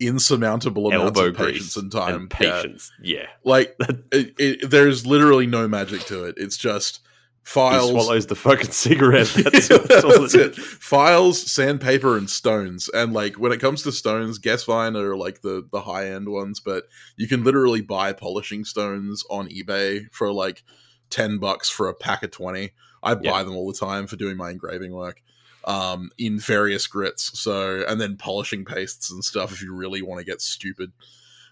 insurmountable 0.00 0.88
amounts 0.88 1.18
Elbow 1.18 1.30
of 1.30 1.36
patience 1.36 1.76
and 1.76 1.90
time. 1.90 2.14
And 2.14 2.30
patience, 2.30 2.92
yeah. 3.00 3.20
yeah. 3.20 3.26
Like 3.44 3.76
it, 4.12 4.34
it, 4.38 4.70
there's 4.70 5.06
literally 5.06 5.46
no 5.46 5.68
magic 5.68 6.04
to 6.06 6.24
it. 6.24 6.34
It's 6.38 6.56
just 6.56 7.00
files. 7.46 7.84
He 7.84 7.90
swallows 7.92 8.26
the 8.26 8.34
fucking 8.34 8.70
cigarette. 8.72 9.28
That's, 9.28 9.70
yeah, 9.70 9.78
that's 9.78 10.34
it. 10.34 10.56
Files, 10.56 11.50
sandpaper, 11.50 12.18
and 12.18 12.28
stones. 12.28 12.90
And 12.92 13.12
like 13.12 13.36
when 13.36 13.52
it 13.52 13.60
comes 13.60 13.82
to 13.84 13.92
stones, 13.92 14.38
Gesswein 14.38 14.96
are 14.96 15.16
like 15.16 15.40
the 15.42 15.66
the 15.70 15.80
high 15.80 16.10
end 16.10 16.28
ones, 16.28 16.60
but 16.60 16.84
you 17.16 17.28
can 17.28 17.44
literally 17.44 17.80
buy 17.80 18.12
polishing 18.12 18.64
stones 18.64 19.24
on 19.30 19.48
eBay 19.48 20.12
for 20.12 20.32
like 20.32 20.64
ten 21.08 21.38
bucks 21.38 21.70
for 21.70 21.88
a 21.88 21.94
pack 21.94 22.22
of 22.22 22.32
twenty. 22.32 22.72
I 23.02 23.14
buy 23.14 23.38
yeah. 23.38 23.42
them 23.44 23.54
all 23.54 23.70
the 23.70 23.78
time 23.78 24.06
for 24.06 24.16
doing 24.16 24.36
my 24.36 24.50
engraving 24.50 24.92
work 24.92 25.22
um, 25.64 26.10
in 26.18 26.38
various 26.38 26.86
grits. 26.86 27.38
So, 27.38 27.84
and 27.86 28.00
then 28.00 28.16
polishing 28.16 28.64
pastes 28.64 29.10
and 29.10 29.24
stuff 29.24 29.52
if 29.52 29.62
you 29.62 29.74
really 29.74 30.02
want 30.02 30.18
to 30.18 30.24
get 30.24 30.40
stupid. 30.40 30.92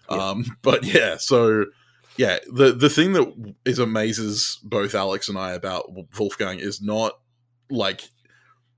Yeah. 0.09 0.17
Um, 0.17 0.57
but 0.61 0.83
yeah, 0.83 1.15
so 1.17 1.65
yeah, 2.17 2.39
the 2.51 2.71
the 2.73 2.89
thing 2.89 3.13
that 3.13 3.55
is 3.65 3.79
amazes 3.79 4.59
both 4.63 4.95
Alex 4.95 5.27
and 5.29 5.37
I 5.37 5.53
about 5.53 5.85
Wolfgang 6.17 6.59
is 6.59 6.81
not 6.81 7.13
like 7.69 8.01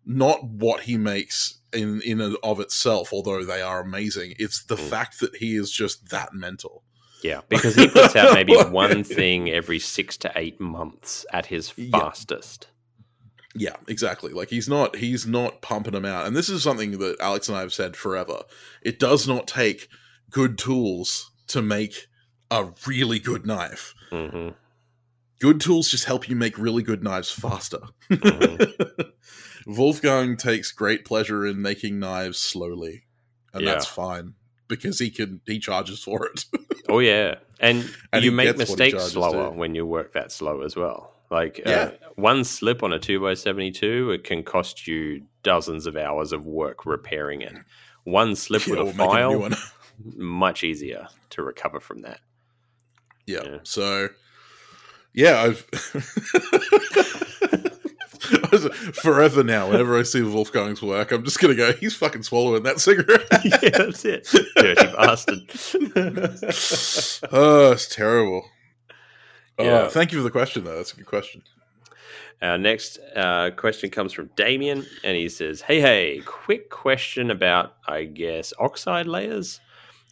not 0.05 0.43
what 0.43 0.81
he 0.81 0.97
makes 0.97 1.59
in 1.73 2.01
in 2.01 2.21
and 2.21 2.37
of 2.43 2.59
itself, 2.59 3.11
although 3.11 3.43
they 3.43 3.61
are 3.61 3.81
amazing. 3.81 4.33
It's 4.39 4.63
the 4.63 4.75
Mm. 4.77 4.89
fact 4.89 5.19
that 5.19 5.35
he 5.37 5.55
is 5.55 5.71
just 5.71 6.09
that 6.09 6.33
mental. 6.33 6.83
Yeah, 7.23 7.41
because 7.49 7.75
he 7.75 7.87
puts 7.87 8.15
out 8.15 8.33
maybe 8.33 8.53
one 8.69 9.03
thing 9.03 9.49
every 9.49 9.79
six 9.79 10.17
to 10.17 10.31
eight 10.35 10.59
months 10.61 11.25
at 11.33 11.47
his 11.47 11.73
Yeah. 11.75 11.89
fastest. 11.99 12.67
Yeah, 13.55 13.75
exactly. 13.87 14.33
Like 14.33 14.49
he's 14.49 14.69
not 14.69 14.95
he's 14.97 15.25
not 15.25 15.61
pumping 15.61 15.93
them 15.93 16.05
out. 16.05 16.27
And 16.27 16.35
this 16.35 16.47
is 16.47 16.61
something 16.63 16.91
that 16.99 17.19
Alex 17.19 17.49
and 17.49 17.57
I 17.57 17.61
have 17.61 17.73
said 17.73 17.95
forever. 17.95 18.43
It 18.83 18.99
does 18.99 19.27
not 19.27 19.47
take 19.47 19.87
good 20.29 20.57
tools 20.59 21.31
to 21.47 21.61
make 21.61 22.05
a 22.51 22.69
really 22.85 23.19
good 23.19 23.45
knife. 23.45 23.93
hmm 24.09 24.49
Good 25.39 25.61
tools 25.61 25.89
just 25.91 26.05
help 26.05 26.27
you 26.27 26.35
make 26.35 26.57
really 26.57 26.81
good 26.81 27.03
knives 27.03 27.29
faster. 27.29 27.79
Mhm. 28.09 29.11
Wolfgang 29.67 30.35
takes 30.37 30.71
great 30.71 31.05
pleasure 31.05 31.45
in 31.45 31.61
making 31.61 31.99
knives 31.99 32.39
slowly, 32.39 33.03
and 33.53 33.63
Yeah. 33.63 33.73
that's 33.73 33.85
fine 33.85 34.33
because 34.67 34.97
he 34.99 35.09
can 35.11 35.41
he 35.45 35.59
charges 35.59 36.01
for 36.03 36.25
it. 36.27 36.45
Oh 36.89 36.99
yeah, 36.99 37.35
and, 37.59 37.83
And 38.13 38.23
you 38.23 38.31
make 38.31 38.45
gets 38.55 38.69
what 38.69 38.79
he 38.79 38.85
mistakes 38.85 39.11
slower 39.11 39.51
too. 39.51 39.57
when 39.57 39.75
you 39.75 39.85
work 39.85 40.13
that 40.13 40.31
slow 40.31 40.61
as 40.61 40.77
well. 40.77 41.13
Like 41.29 41.59
Yeah. 41.59 41.91
uh, 42.01 42.09
one 42.15 42.45
slip 42.45 42.81
on 42.81 42.93
a 42.93 42.97
two 42.99 43.29
x 43.29 43.41
seventy 43.41 43.71
two, 43.71 44.11
it 44.11 44.23
can 44.23 44.41
cost 44.41 44.87
you 44.87 45.23
dozens 45.43 45.85
of 45.85 45.97
hours 45.97 46.31
of 46.31 46.45
work 46.45 46.85
repairing 46.85 47.41
it. 47.41 47.53
One 48.05 48.35
slip 48.37 48.61
Yeah, 48.67 48.71
with 48.75 48.79
a 48.79 48.85
make 48.85 48.93
a 48.93 48.97
file, 48.97 49.49
much 50.15 50.63
easier 50.63 51.09
to 51.31 51.43
recover 51.43 51.81
from 51.81 52.03
that. 52.03 52.21
Yeah. 53.27 53.43
Yeah. 53.43 53.57
So, 53.63 54.09
yeah, 55.13 55.43
I've 55.43 55.57
forever 58.93 59.43
now. 59.43 59.69
Whenever 59.69 59.99
I 59.99 60.03
see 60.03 60.21
Wolfgang's 60.21 60.81
work, 60.81 61.11
I'm 61.11 61.23
just 61.23 61.39
gonna 61.39 61.55
go. 61.55 61.73
He's 61.73 61.95
fucking 61.95 62.23
swallowing 62.23 62.63
that 62.63 62.79
cigarette. 62.79 63.27
yeah, 63.43 63.77
that's 63.77 64.05
it. 64.05 64.27
Dirty 64.55 64.87
bastard. 64.95 65.41
oh, 67.31 67.71
it's 67.71 67.93
terrible. 67.93 68.45
Yeah. 69.59 69.85
Oh, 69.85 69.89
thank 69.89 70.11
you 70.11 70.19
for 70.19 70.23
the 70.23 70.31
question, 70.31 70.63
though. 70.63 70.77
That's 70.77 70.93
a 70.93 70.97
good 70.97 71.05
question. 71.05 71.43
Our 72.41 72.57
next 72.57 72.99
uh, 73.15 73.51
question 73.55 73.89
comes 73.89 74.13
from 74.13 74.29
Damien, 74.35 74.85
and 75.03 75.17
he 75.17 75.29
says, 75.29 75.61
"Hey, 75.61 75.81
hey, 75.81 76.21
quick 76.25 76.69
question 76.69 77.31
about, 77.31 77.75
I 77.87 78.03
guess, 78.03 78.53
oxide 78.59 79.07
layers. 79.07 79.59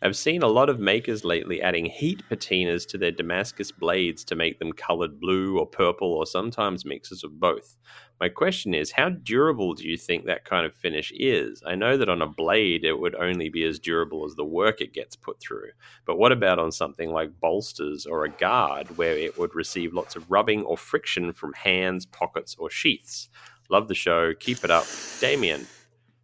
I've 0.05 0.15
seen 0.15 0.43
a 0.43 0.47
lot 0.47 0.69
of 0.69 0.79
makers 0.79 1.25
lately 1.25 1.63
adding 1.63 1.85
heat 1.85 2.21
patinas 2.29 2.87
to 2.89 2.97
their 2.99 3.09
Damascus 3.09 3.71
blades 3.71 4.23
to 4.25 4.35
make 4.35 4.59
them 4.59 4.71
colored 4.71 5.19
blue 5.19 5.57
or 5.57 5.65
purple, 5.65 6.13
or 6.13 6.27
sometimes 6.27 6.85
mixes 6.85 7.23
of 7.23 7.39
both. 7.39 7.75
My 8.19 8.29
question 8.29 8.75
is, 8.75 8.91
how 8.91 9.09
durable 9.09 9.73
do 9.73 9.83
you 9.87 9.97
think 9.97 10.25
that 10.25 10.45
kind 10.45 10.63
of 10.63 10.75
finish 10.75 11.11
is? 11.15 11.63
I 11.65 11.73
know 11.73 11.97
that 11.97 12.07
on 12.07 12.21
a 12.21 12.27
blade 12.27 12.85
it 12.85 12.99
would 12.99 13.15
only 13.15 13.49
be 13.49 13.63
as 13.63 13.79
durable 13.79 14.23
as 14.25 14.35
the 14.35 14.45
work 14.45 14.79
it 14.79 14.93
gets 14.93 15.15
put 15.15 15.39
through, 15.39 15.71
but 16.05 16.19
what 16.19 16.31
about 16.31 16.59
on 16.59 16.71
something 16.71 17.09
like 17.09 17.39
bolsters 17.41 18.05
or 18.05 18.25
a 18.25 18.29
guard 18.29 18.95
where 18.99 19.17
it 19.17 19.39
would 19.39 19.55
receive 19.55 19.91
lots 19.91 20.15
of 20.15 20.29
rubbing 20.29 20.61
or 20.65 20.77
friction 20.77 21.33
from 21.33 21.51
hands, 21.53 22.05
pockets, 22.05 22.55
or 22.59 22.69
sheaths? 22.69 23.27
Love 23.71 23.87
the 23.87 23.95
show. 23.95 24.35
Keep 24.39 24.65
it 24.65 24.69
up. 24.69 24.85
Damien. 25.19 25.65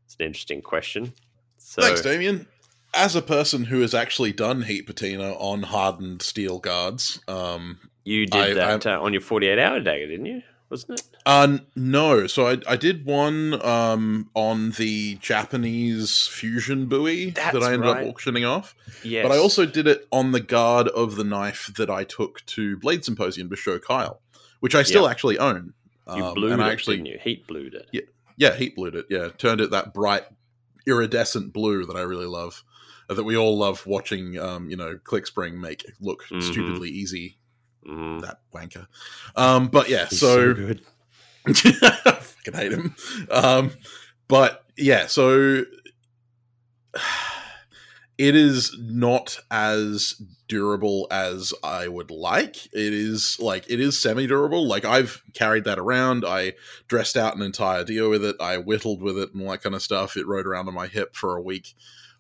It's 0.06 0.16
an 0.20 0.28
interesting 0.28 0.62
question. 0.62 1.14
So, 1.58 1.82
Thanks, 1.82 2.02
Damien. 2.02 2.46
As 2.94 3.16
a 3.16 3.22
person 3.22 3.66
who 3.66 3.82
has 3.82 3.94
actually 3.94 4.34
done 4.34 4.64
heat 4.64 4.86
patina 4.86 5.32
on 5.34 5.64
hardened 5.64 6.22
steel 6.22 6.60
guards, 6.60 7.22
um, 7.28 7.80
you 8.04 8.26
did 8.26 8.42
I- 8.42 8.54
that 8.54 8.86
uh, 8.86 9.00
on 9.02 9.14
your 9.14 9.22
48 9.22 9.58
hour 9.60 9.80
dagger, 9.80 10.08
didn't 10.08 10.26
you? 10.26 10.42
Wasn't 10.70 11.00
it? 11.00 11.06
Uh, 11.26 11.58
no. 11.76 12.28
So 12.28 12.48
I, 12.48 12.58
I 12.68 12.78
did 12.78 13.06
one 13.06 13.62
um, 13.66 14.30
on 14.36 14.72
the 14.72 15.16
Japanese 15.16 16.28
fusion 16.28 16.86
bowie 16.86 17.32
That's 17.32 17.54
that 17.54 17.62
I 17.64 17.74
ended 17.74 17.90
right. 17.90 18.04
up 18.04 18.08
auctioning 18.10 18.46
off. 18.46 18.74
Yes. 19.04 19.28
But 19.28 19.34
I 19.34 19.38
also 19.38 19.66
did 19.66 19.86
it 19.86 20.08
on 20.14 20.32
the 20.32 20.40
guard 20.40 20.88
of 20.90 21.18
the 21.18 21.26
knife 21.26 21.70
that 21.78 21.90
I 21.90 22.06
took 22.06 22.46
to 22.48 22.78
Blade 22.78 23.04
Symposium 23.04 23.50
to 23.50 23.56
show 23.58 23.80
Kyle, 23.80 24.22
which 24.62 24.74
I 24.74 24.84
still 24.84 25.04
Yeah. 25.04 25.12
actually 25.12 25.38
own. 25.40 25.74
you 26.16 26.24
Um, 26.24 26.34
blued 26.36 26.54
and 26.54 26.62
it, 26.62 26.66
I 26.66 26.72
actually, 26.72 26.98
didn't 26.98 27.08
you? 27.10 27.20
Heat 27.22 27.48
blued 27.48 27.74
it. 27.74 27.88
Yeah. 27.92 28.02
yeah, 28.38 28.56
heat 28.56 28.76
blued 28.78 28.96
it. 28.96 29.08
Yeah, 29.10 29.28
turned 29.38 29.60
it 29.60 29.72
that 29.72 29.94
bright, 29.94 30.24
iridescent 30.88 31.52
blue 31.54 31.86
that 31.86 31.96
I 31.98 32.02
really 32.02 32.26
love. 32.26 32.64
That 33.14 33.24
we 33.24 33.36
all 33.38 33.58
love 33.58 33.86
watching, 33.86 34.38
um, 34.40 34.70
you 34.70 34.76
know, 34.78 34.98
Clickspring 35.04 35.54
make 35.60 35.86
look 36.00 36.24
Mhm. 36.32 36.44
stupidly 36.44 36.90
easy. 36.90 37.38
Mhm. 37.88 38.22
That 38.22 38.40
wanker. 38.54 38.88
Um, 39.36 39.68
but 39.68 39.90
yeah, 39.90 40.08
He's 40.08 40.20
so 40.20 40.54
good. 40.54 40.82
I 41.46 41.54
fucking 41.54 42.54
hate 42.54 42.72
him. 42.72 42.96
Um, 43.30 43.72
but 44.28 44.64
yeah, 44.78 45.08
so 45.08 45.64
it 48.18 48.36
is 48.36 48.76
not 48.80 49.40
as 49.50 50.22
durable 50.48 51.08
as 51.10 51.54
I 51.64 51.88
would 51.88 52.12
like. 52.12 52.66
It 52.68 52.94
is 52.94 53.38
like 53.40 53.66
it 53.70 53.80
is 53.80 54.00
semi 54.02 54.28
durable. 54.28 54.68
Like 54.68 54.86
I've 54.86 55.22
carried 55.34 55.64
that 55.64 55.80
around. 55.80 56.24
I 56.26 56.54
dressed 56.88 57.18
out 57.18 57.36
an 57.36 57.42
entire 57.42 57.84
deal 57.84 58.10
with 58.10 58.24
it. 58.24 58.36
I 58.40 58.58
whittled 58.58 59.02
with 59.02 59.18
it 59.18 59.34
and 59.34 59.42
all 59.44 59.52
that 59.52 59.64
kind 59.64 59.74
of 59.76 59.82
stuff. 59.82 60.18
It 60.18 60.28
rode 60.28 60.46
around 60.46 60.68
on 60.68 60.74
my 60.76 60.88
hip 60.88 61.16
for 61.16 61.36
a 61.36 61.42
week. 61.42 61.74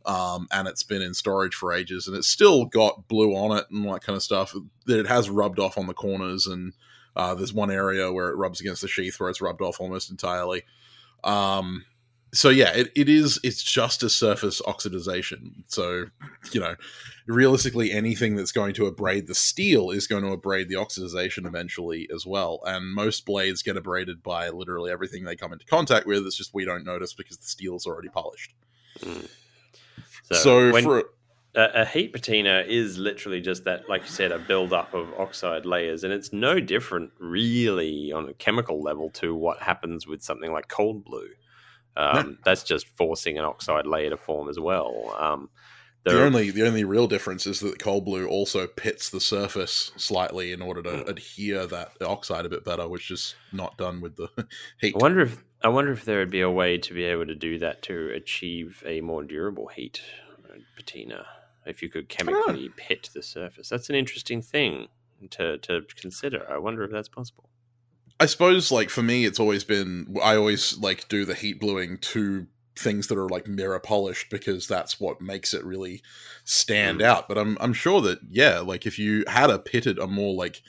Um, 0.05 0.47
and 0.51 0.67
it's 0.67 0.83
been 0.83 1.01
in 1.01 1.13
storage 1.13 1.53
for 1.53 1.73
ages, 1.73 2.07
and 2.07 2.15
it's 2.15 2.27
still 2.27 2.65
got 2.65 3.07
blue 3.07 3.35
on 3.35 3.57
it 3.57 3.65
and 3.69 3.85
that 3.85 4.03
kind 4.03 4.15
of 4.15 4.23
stuff. 4.23 4.55
That 4.85 4.99
it 4.99 5.07
has 5.07 5.29
rubbed 5.29 5.59
off 5.59 5.77
on 5.77 5.87
the 5.87 5.93
corners, 5.93 6.47
and 6.47 6.73
uh, 7.15 7.35
there's 7.35 7.53
one 7.53 7.71
area 7.71 8.11
where 8.11 8.29
it 8.29 8.35
rubs 8.35 8.61
against 8.61 8.81
the 8.81 8.87
sheath 8.87 9.19
where 9.19 9.29
it's 9.29 9.41
rubbed 9.41 9.61
off 9.61 9.79
almost 9.79 10.09
entirely. 10.09 10.63
Um, 11.23 11.85
so 12.33 12.49
yeah, 12.49 12.71
it, 12.71 12.91
it 12.95 13.09
is. 13.09 13.39
It's 13.43 13.61
just 13.61 14.03
a 14.03 14.09
surface 14.09 14.61
oxidization. 14.61 15.63
So 15.67 16.05
you 16.53 16.59
know, 16.59 16.75
realistically, 17.27 17.91
anything 17.91 18.35
that's 18.35 18.53
going 18.53 18.73
to 18.75 18.85
abrade 18.85 19.27
the 19.27 19.35
steel 19.35 19.91
is 19.91 20.07
going 20.07 20.23
to 20.23 20.31
abrade 20.31 20.69
the 20.69 20.75
oxidization 20.75 21.45
eventually 21.45 22.07
as 22.13 22.25
well. 22.25 22.61
And 22.65 22.93
most 22.93 23.25
blades 23.25 23.61
get 23.61 23.77
abraded 23.77 24.23
by 24.23 24.49
literally 24.49 24.91
everything 24.91 25.25
they 25.25 25.35
come 25.35 25.51
into 25.51 25.65
contact 25.65 26.07
with. 26.07 26.25
It's 26.25 26.37
just 26.37 26.53
we 26.53 26.65
don't 26.65 26.85
notice 26.85 27.13
because 27.13 27.37
the 27.37 27.47
steel's 27.47 27.85
already 27.85 28.09
polished. 28.09 28.53
So, 30.23 30.35
So, 30.35 30.71
when, 30.71 30.83
for 30.83 31.03
a, 31.55 31.81
a 31.81 31.85
heat 31.85 32.13
patina 32.13 32.63
is 32.67 32.97
literally 32.97 33.41
just 33.41 33.65
that, 33.65 33.89
like 33.89 34.03
you 34.03 34.07
said, 34.07 34.31
a 34.31 34.39
buildup 34.39 34.93
of 34.93 35.13
oxide 35.17 35.65
layers, 35.65 36.03
and 36.03 36.13
it's 36.13 36.31
no 36.31 36.59
different, 36.59 37.11
really, 37.19 38.11
on 38.11 38.29
a 38.29 38.33
chemical 38.33 38.81
level 38.81 39.09
to 39.11 39.35
what 39.35 39.61
happens 39.61 40.07
with 40.07 40.21
something 40.21 40.51
like 40.51 40.67
cold 40.67 41.03
blue. 41.03 41.29
Um, 41.97 42.37
That's 42.45 42.63
just 42.63 42.87
forcing 42.87 43.37
an 43.37 43.43
oxide 43.43 43.85
layer 43.85 44.09
to 44.11 44.17
form 44.17 44.47
as 44.47 44.59
well. 44.59 45.13
Um, 45.19 45.49
the 46.03 46.23
only 46.23 46.49
the 46.51 46.65
only 46.65 46.83
real 46.83 47.07
difference 47.07 47.45
is 47.45 47.59
that 47.59 47.79
cold 47.79 48.05
blue 48.05 48.27
also 48.27 48.67
pits 48.67 49.09
the 49.09 49.19
surface 49.21 49.91
slightly 49.97 50.51
in 50.51 50.61
order 50.61 50.81
to 50.83 50.89
Mm. 50.89 51.07
adhere 51.07 51.67
that 51.67 51.91
oxide 52.01 52.45
a 52.45 52.49
bit 52.49 52.63
better, 52.65 52.87
which 52.87 53.11
is 53.11 53.35
not 53.51 53.77
done 53.77 54.01
with 54.01 54.15
the 54.15 54.27
heat. 54.79 54.95
I 54.95 54.97
wonder 54.99 55.21
if 55.21 55.43
I 55.63 55.67
wonder 55.69 55.91
if 55.91 56.05
there 56.05 56.19
would 56.19 56.31
be 56.31 56.41
a 56.41 56.49
way 56.49 56.77
to 56.79 56.93
be 56.93 57.03
able 57.03 57.27
to 57.27 57.35
do 57.35 57.59
that 57.59 57.81
to 57.83 58.09
achieve 58.15 58.83
a 58.85 59.01
more 59.01 59.23
durable 59.23 59.67
heat 59.67 60.01
uh, 60.49 60.57
patina. 60.75 61.25
If 61.65 61.83
you 61.83 61.89
could 61.89 62.09
chemically 62.09 62.69
pit 62.75 63.09
the 63.13 63.21
surface, 63.21 63.69
that's 63.69 63.89
an 63.89 63.95
interesting 63.95 64.41
thing 64.41 64.87
to 65.29 65.59
to 65.59 65.81
consider. 65.95 66.45
I 66.51 66.57
wonder 66.57 66.83
if 66.83 66.89
that's 66.91 67.09
possible. 67.09 67.47
I 68.19 68.25
suppose 68.25 68.71
like 68.71 68.89
for 68.89 69.03
me 69.03 69.25
it's 69.25 69.39
always 69.39 69.63
been 69.63 70.15
I 70.23 70.35
always 70.35 70.77
like 70.79 71.07
do 71.09 71.25
the 71.25 71.35
heat 71.35 71.59
bluing 71.59 71.97
to 71.99 72.47
things 72.75 73.07
that 73.07 73.17
are 73.17 73.27
like 73.29 73.47
mirror 73.47 73.79
polished 73.79 74.29
because 74.29 74.67
that's 74.67 74.99
what 74.99 75.19
makes 75.21 75.53
it 75.53 75.63
really 75.65 76.01
stand 76.45 76.99
Mm. 77.01 77.05
out. 77.05 77.27
But 77.27 77.37
I'm 77.37 77.57
I'm 77.59 77.73
sure 77.73 78.01
that 78.01 78.19
yeah, 78.29 78.59
like 78.59 78.85
if 78.85 78.97
you 78.97 79.23
had 79.27 79.49
a 79.49 79.59
pitted 79.59 79.99
a 79.99 80.07
more 80.07 80.33
like 80.33 80.61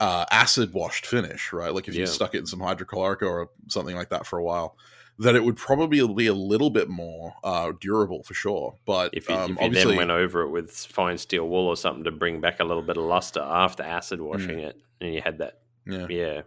uh 0.00 0.24
acid 0.30 0.72
washed 0.72 1.06
finish, 1.06 1.52
right? 1.52 1.74
Like 1.74 1.88
if 1.88 1.94
you 1.94 2.06
stuck 2.06 2.34
it 2.34 2.38
in 2.38 2.46
some 2.46 2.60
hydrochloric 2.60 3.22
or 3.22 3.50
something 3.68 3.96
like 3.96 4.10
that 4.10 4.26
for 4.26 4.38
a 4.38 4.44
while, 4.44 4.76
that 5.18 5.34
it 5.34 5.42
would 5.42 5.56
probably 5.56 6.04
be 6.14 6.26
a 6.28 6.34
little 6.34 6.70
bit 6.70 6.88
more 6.88 7.34
uh 7.42 7.72
durable 7.80 8.22
for 8.22 8.34
sure. 8.34 8.76
But 8.86 9.10
If 9.14 9.28
you, 9.28 9.34
um, 9.34 9.52
if 9.52 9.58
you 9.60 9.66
obviously 9.66 9.90
then 9.92 10.08
went 10.08 10.10
over 10.12 10.42
it 10.42 10.50
with 10.50 10.70
fine 10.70 11.18
steel 11.18 11.48
wool 11.48 11.66
or 11.66 11.76
something 11.76 12.04
to 12.04 12.12
bring 12.12 12.40
back 12.40 12.60
a 12.60 12.64
little 12.64 12.82
bit 12.82 12.96
of 12.96 13.04
luster 13.04 13.40
after 13.40 13.82
acid 13.82 14.20
washing 14.20 14.60
it, 14.60 14.76
and 15.00 15.12
you 15.14 15.20
had 15.20 15.38
that, 15.38 15.58
yeah. 15.86 16.06
yeah, 16.08 16.42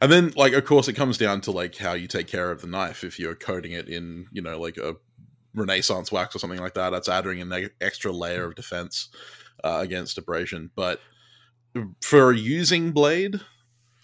And 0.00 0.10
then, 0.12 0.32
like, 0.36 0.52
of 0.52 0.64
course, 0.64 0.88
it 0.88 0.94
comes 0.94 1.18
down 1.18 1.40
to 1.42 1.50
like 1.50 1.76
how 1.76 1.92
you 1.94 2.06
take 2.06 2.26
care 2.26 2.50
of 2.50 2.60
the 2.60 2.66
knife. 2.66 3.04
If 3.04 3.18
you're 3.18 3.34
coating 3.34 3.72
it 3.72 3.88
in, 3.88 4.26
you 4.32 4.42
know, 4.42 4.60
like 4.60 4.76
a 4.76 4.96
Renaissance 5.54 6.12
wax 6.12 6.36
or 6.36 6.38
something 6.38 6.60
like 6.60 6.74
that, 6.74 6.90
that's 6.90 7.08
adding 7.08 7.40
an 7.40 7.70
extra 7.80 8.12
layer 8.12 8.44
of 8.44 8.54
defense 8.54 9.08
uh, 9.64 9.78
against 9.80 10.18
abrasion. 10.18 10.70
But 10.76 11.00
for 12.00 12.30
a 12.32 12.36
using 12.36 12.92
blade, 12.92 13.40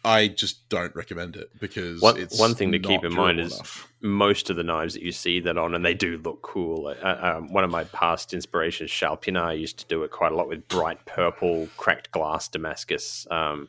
I 0.04 0.28
just 0.28 0.68
don't 0.68 0.94
recommend 0.94 1.36
it 1.36 1.48
because 1.60 2.00
One- 2.02 2.18
it's 2.18 2.38
one 2.38 2.54
thing 2.54 2.72
to 2.72 2.78
keep 2.78 3.04
in 3.04 3.14
mind 3.14 3.40
is- 3.40 3.54
enough. 3.54 3.88
most 4.02 4.50
of 4.50 4.56
the 4.56 4.62
knives 4.62 4.92
that 4.94 5.02
you 5.02 5.12
see 5.12 5.40
that 5.40 5.56
on, 5.56 5.74
and 5.74 5.82
they 5.84 5.94
do 5.94 6.18
look 6.18 6.42
cool. 6.42 6.88
Uh, 7.02 7.16
um, 7.38 7.52
one 7.52 7.64
of 7.64 7.70
my 7.70 7.84
past 7.84 8.34
inspirations, 8.34 8.90
Charles 8.90 9.20
Pinard, 9.22 9.58
used 9.58 9.78
to 9.78 9.86
do 9.86 10.02
it 10.02 10.10
quite 10.10 10.30
a 10.32 10.34
lot 10.36 10.46
with 10.48 10.68
bright 10.68 11.04
purple, 11.06 11.68
cracked 11.78 12.10
glass 12.10 12.48
Damascus, 12.48 13.26
um, 13.30 13.68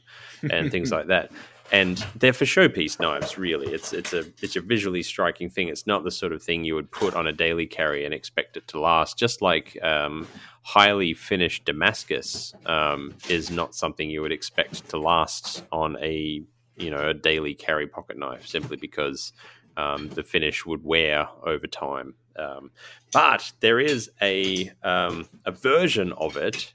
and 0.51 0.71
things 0.71 0.91
like 0.97 1.07
that. 1.07 1.31
And 1.71 1.97
they're 2.15 2.33
for 2.33 2.45
showpiece 2.45 2.99
knives, 2.99 3.37
really. 3.37 3.73
It's 3.73 3.91
it's 3.91 4.13
a 4.13 4.25
it's 4.41 4.55
a 4.55 4.61
visually 4.61 5.01
striking 5.01 5.49
thing. 5.49 5.67
It's 5.67 5.87
not 5.87 6.03
the 6.03 6.11
sort 6.11 6.31
of 6.31 6.43
thing 6.43 6.63
you 6.63 6.75
would 6.75 6.91
put 6.91 7.15
on 7.15 7.25
a 7.25 7.33
daily 7.33 7.65
carry 7.65 8.05
and 8.05 8.13
expect 8.13 8.55
it 8.55 8.67
to 8.69 8.79
last. 8.79 9.17
Just 9.17 9.41
like 9.41 9.77
um, 9.83 10.27
highly 10.61 11.13
finished 11.13 11.65
Damascus 11.65 12.53
um, 12.67 13.15
is 13.29 13.49
not 13.49 13.73
something 13.73 14.09
you 14.09 14.21
would 14.21 14.31
expect 14.31 14.87
to 14.89 14.97
last 14.97 15.63
on 15.71 15.97
a 16.01 16.43
you 16.77 16.91
know 16.91 17.09
a 17.09 17.13
daily 17.15 17.55
carry 17.55 17.87
pocket 17.87 18.17
knife, 18.17 18.45
simply 18.45 18.77
because 18.77 19.33
um, 19.75 20.09
the 20.09 20.23
finish 20.23 20.65
would 20.67 20.83
wear 20.83 21.27
over 21.43 21.65
time. 21.65 22.13
Um, 22.37 22.69
but 23.11 23.51
there 23.61 23.79
is 23.79 24.11
a 24.21 24.71
um, 24.83 25.27
a 25.45 25.51
version 25.51 26.11
of 26.13 26.37
it 26.37 26.73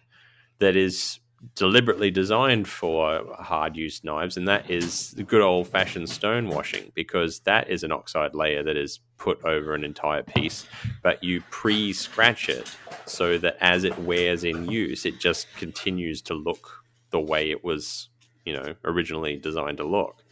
that 0.59 0.74
is 0.76 1.20
deliberately 1.55 2.11
designed 2.11 2.68
for 2.68 3.24
hard 3.38 3.76
use 3.76 4.05
knives, 4.05 4.36
and 4.36 4.47
that 4.49 4.70
is 4.70 5.12
the 5.12 5.22
good 5.22 5.41
old 5.41 5.68
fashioned 5.68 6.09
stone 6.09 6.49
washing, 6.49 6.93
because 6.95 7.41
that 7.41 7.70
is 7.70 7.82
an 7.82 7.93
oxide 7.93 8.34
layer 8.34 8.62
that 8.62 8.76
is 8.76 9.01
put 9.16 9.43
over 9.45 9.74
an 9.74 9.84
entire 9.84 10.22
piece, 10.22 10.66
but 11.03 11.22
you 11.24 11.41
pre 11.51 11.93
scratch 11.93 12.49
it 12.49 12.74
so 13.07 13.38
that 13.38 13.57
as 13.61 13.84
it 13.84 13.99
wears 14.01 14.45
in 14.45 14.70
use, 14.70 15.07
it 15.07 15.18
just 15.18 15.47
continues 15.57 16.22
to 16.22 16.34
look 16.34 16.84
the 17.11 17.20
way 17.20 17.51
it 17.51 17.64
was, 17.64 18.09
you 18.45 18.55
know, 18.55 18.74
originally 18.84 19.36
designed 19.36 19.78
to 19.78 19.84
look. 19.84 20.22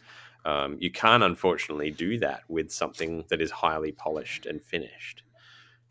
Um, 0.45 0.77
you 0.79 0.91
can't, 0.91 1.23
unfortunately, 1.23 1.91
do 1.91 2.17
that 2.19 2.43
with 2.47 2.71
something 2.71 3.25
that 3.29 3.41
is 3.41 3.51
highly 3.51 3.91
polished 3.91 4.45
and 4.45 4.61
finished. 4.61 5.23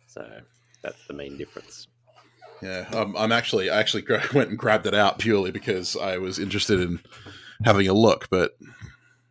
So 0.06 0.26
that's 0.82 1.06
the 1.06 1.12
main 1.14 1.36
difference. 1.36 1.88
Yeah, 2.62 2.88
um, 2.92 3.14
I'm 3.16 3.32
actually 3.32 3.70
I 3.70 3.78
actually 3.78 4.02
gra- 4.02 4.22
went 4.34 4.50
and 4.50 4.58
grabbed 4.58 4.86
it 4.86 4.94
out 4.94 5.18
purely 5.18 5.50
because 5.50 5.96
I 5.96 6.18
was 6.18 6.38
interested 6.38 6.80
in 6.80 7.00
having 7.64 7.88
a 7.88 7.92
look, 7.92 8.28
but 8.30 8.56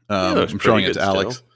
um, 0.10 0.36
looks 0.36 0.54
I'm 0.54 0.60
showing 0.60 0.86
it 0.86 0.94
to 0.94 1.02
Alex. 1.02 1.36
still. 1.36 1.48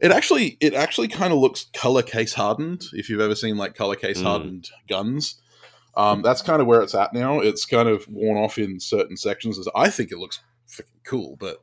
It 0.00 0.12
actually 0.12 0.56
it 0.60 0.72
actually 0.74 1.08
kind 1.08 1.32
of 1.32 1.38
looks 1.40 1.66
color 1.74 2.02
case 2.02 2.32
hardened. 2.34 2.84
If 2.92 3.10
you've 3.10 3.20
ever 3.20 3.34
seen 3.34 3.56
like 3.56 3.74
color 3.74 3.96
case 3.96 4.18
Mm. 4.20 4.22
hardened 4.24 4.70
guns, 4.88 5.40
um, 5.96 6.22
that's 6.22 6.40
kind 6.42 6.60
of 6.62 6.66
where 6.66 6.80
it's 6.82 6.94
at 6.94 7.12
now. 7.12 7.40
It's 7.40 7.66
kind 7.66 7.88
of 7.88 8.06
worn 8.08 8.38
off 8.38 8.56
in 8.58 8.80
certain 8.80 9.16
sections. 9.16 9.58
As 9.58 9.68
I 9.74 9.90
think 9.90 10.10
it 10.12 10.18
looks 10.18 10.40
freaking 10.68 11.04
cool, 11.04 11.36
but 11.38 11.58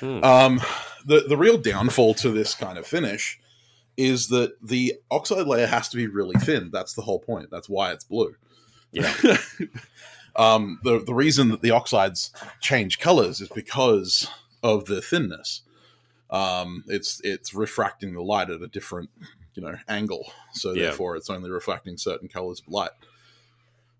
Hmm. 0.00 0.22
um, 0.24 0.60
the 1.04 1.24
the 1.28 1.36
real 1.36 1.58
downfall 1.58 2.14
to 2.14 2.30
this 2.30 2.54
kind 2.54 2.78
of 2.78 2.86
finish 2.86 3.38
is 3.96 4.28
that 4.28 4.52
the 4.62 4.94
oxide 5.10 5.46
layer 5.46 5.66
has 5.66 5.88
to 5.90 5.96
be 5.96 6.06
really 6.06 6.34
thin. 6.40 6.70
That's 6.72 6.94
the 6.94 7.02
whole 7.02 7.18
point. 7.20 7.48
That's 7.50 7.68
why 7.68 7.92
it's 7.92 8.04
blue. 8.04 8.34
Yeah. 8.94 9.36
um, 10.36 10.80
the 10.84 11.00
the 11.04 11.14
reason 11.14 11.48
that 11.50 11.60
the 11.62 11.70
oxides 11.72 12.32
change 12.60 12.98
colors 12.98 13.40
is 13.40 13.48
because 13.48 14.28
of 14.62 14.86
the 14.86 15.00
thinness. 15.02 15.62
Um, 16.30 16.84
it's 16.88 17.20
it's 17.24 17.54
refracting 17.54 18.14
the 18.14 18.22
light 18.22 18.50
at 18.50 18.62
a 18.62 18.66
different 18.68 19.10
you 19.54 19.62
know 19.62 19.76
angle, 19.88 20.32
so 20.52 20.72
Yeah. 20.72 20.84
therefore 20.84 21.16
it's 21.16 21.30
only 21.30 21.50
reflecting 21.50 21.96
certain 21.98 22.28
colors 22.28 22.60
of 22.60 22.72
light. 22.72 22.90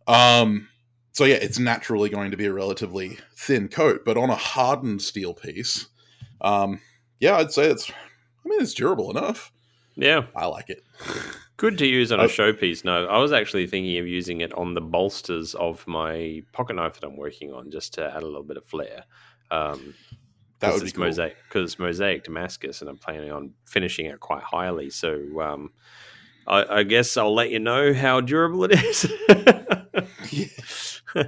Um, 0.07 0.69
so 1.13 1.25
yeah, 1.25 1.37
it's 1.37 1.59
naturally 1.59 2.09
going 2.09 2.31
to 2.33 2.37
be 2.37 2.47
a 2.47 2.53
relatively 2.53 3.19
thin 3.37 3.69
coat, 3.69 4.03
but 4.05 4.17
on 4.17 4.31
a 4.31 4.35
hardened 4.37 5.01
steel 5.03 5.33
piece, 5.35 5.87
um, 6.41 6.81
yeah, 7.21 7.37
I'd 7.37 7.53
say 7.53 7.71
it's. 7.71 7.91
I 7.91 8.49
mean, 8.49 8.61
it's 8.61 8.75
durable 8.75 9.11
enough. 9.11 9.53
Yeah, 9.97 10.27
I 10.37 10.47
like 10.47 10.69
it. 10.71 10.83
good 11.57 11.79
to 11.79 11.87
use 11.87 12.13
on 12.13 12.21
a 12.21 12.25
showpiece. 12.25 12.85
No, 12.85 13.07
I 13.07 13.19
was 13.19 13.33
actually 13.33 13.67
thinking 13.67 13.99
of 13.99 14.07
using 14.07 14.41
it 14.41 14.53
on 14.55 14.75
the 14.75 14.81
bolsters 14.81 15.55
of 15.55 15.87
my 15.87 16.43
pocket 16.53 16.77
knife 16.77 17.01
that 17.01 17.07
I'm 17.07 17.17
working 17.17 17.53
on, 17.53 17.71
just 17.71 17.95
to 17.95 18.07
add 18.07 18.23
a 18.23 18.27
little 18.27 18.43
bit 18.43 18.57
of 18.57 18.67
flair. 18.67 19.05
Um, 19.51 19.95
That 20.61 20.73
would 20.75 20.85
be 20.85 20.93
cool. 20.93 21.05
mosaic 21.05 21.37
because 21.49 21.73
it's 21.73 21.79
mosaic 21.79 22.25
Damascus, 22.25 22.81
and 22.81 22.91
I'm 22.91 22.99
planning 22.99 23.31
on 23.31 23.53
finishing 23.67 24.07
it 24.07 24.21
quite 24.21 24.43
highly. 24.43 24.91
So 24.91 25.41
um, 25.41 25.71
I, 26.47 26.79
I 26.79 26.83
guess 26.83 27.17
I'll 27.17 27.35
let 27.35 27.51
you 27.51 27.59
know 27.59 27.95
how 27.95 28.21
durable 28.21 28.65
it 28.65 28.73
is. 28.73 29.11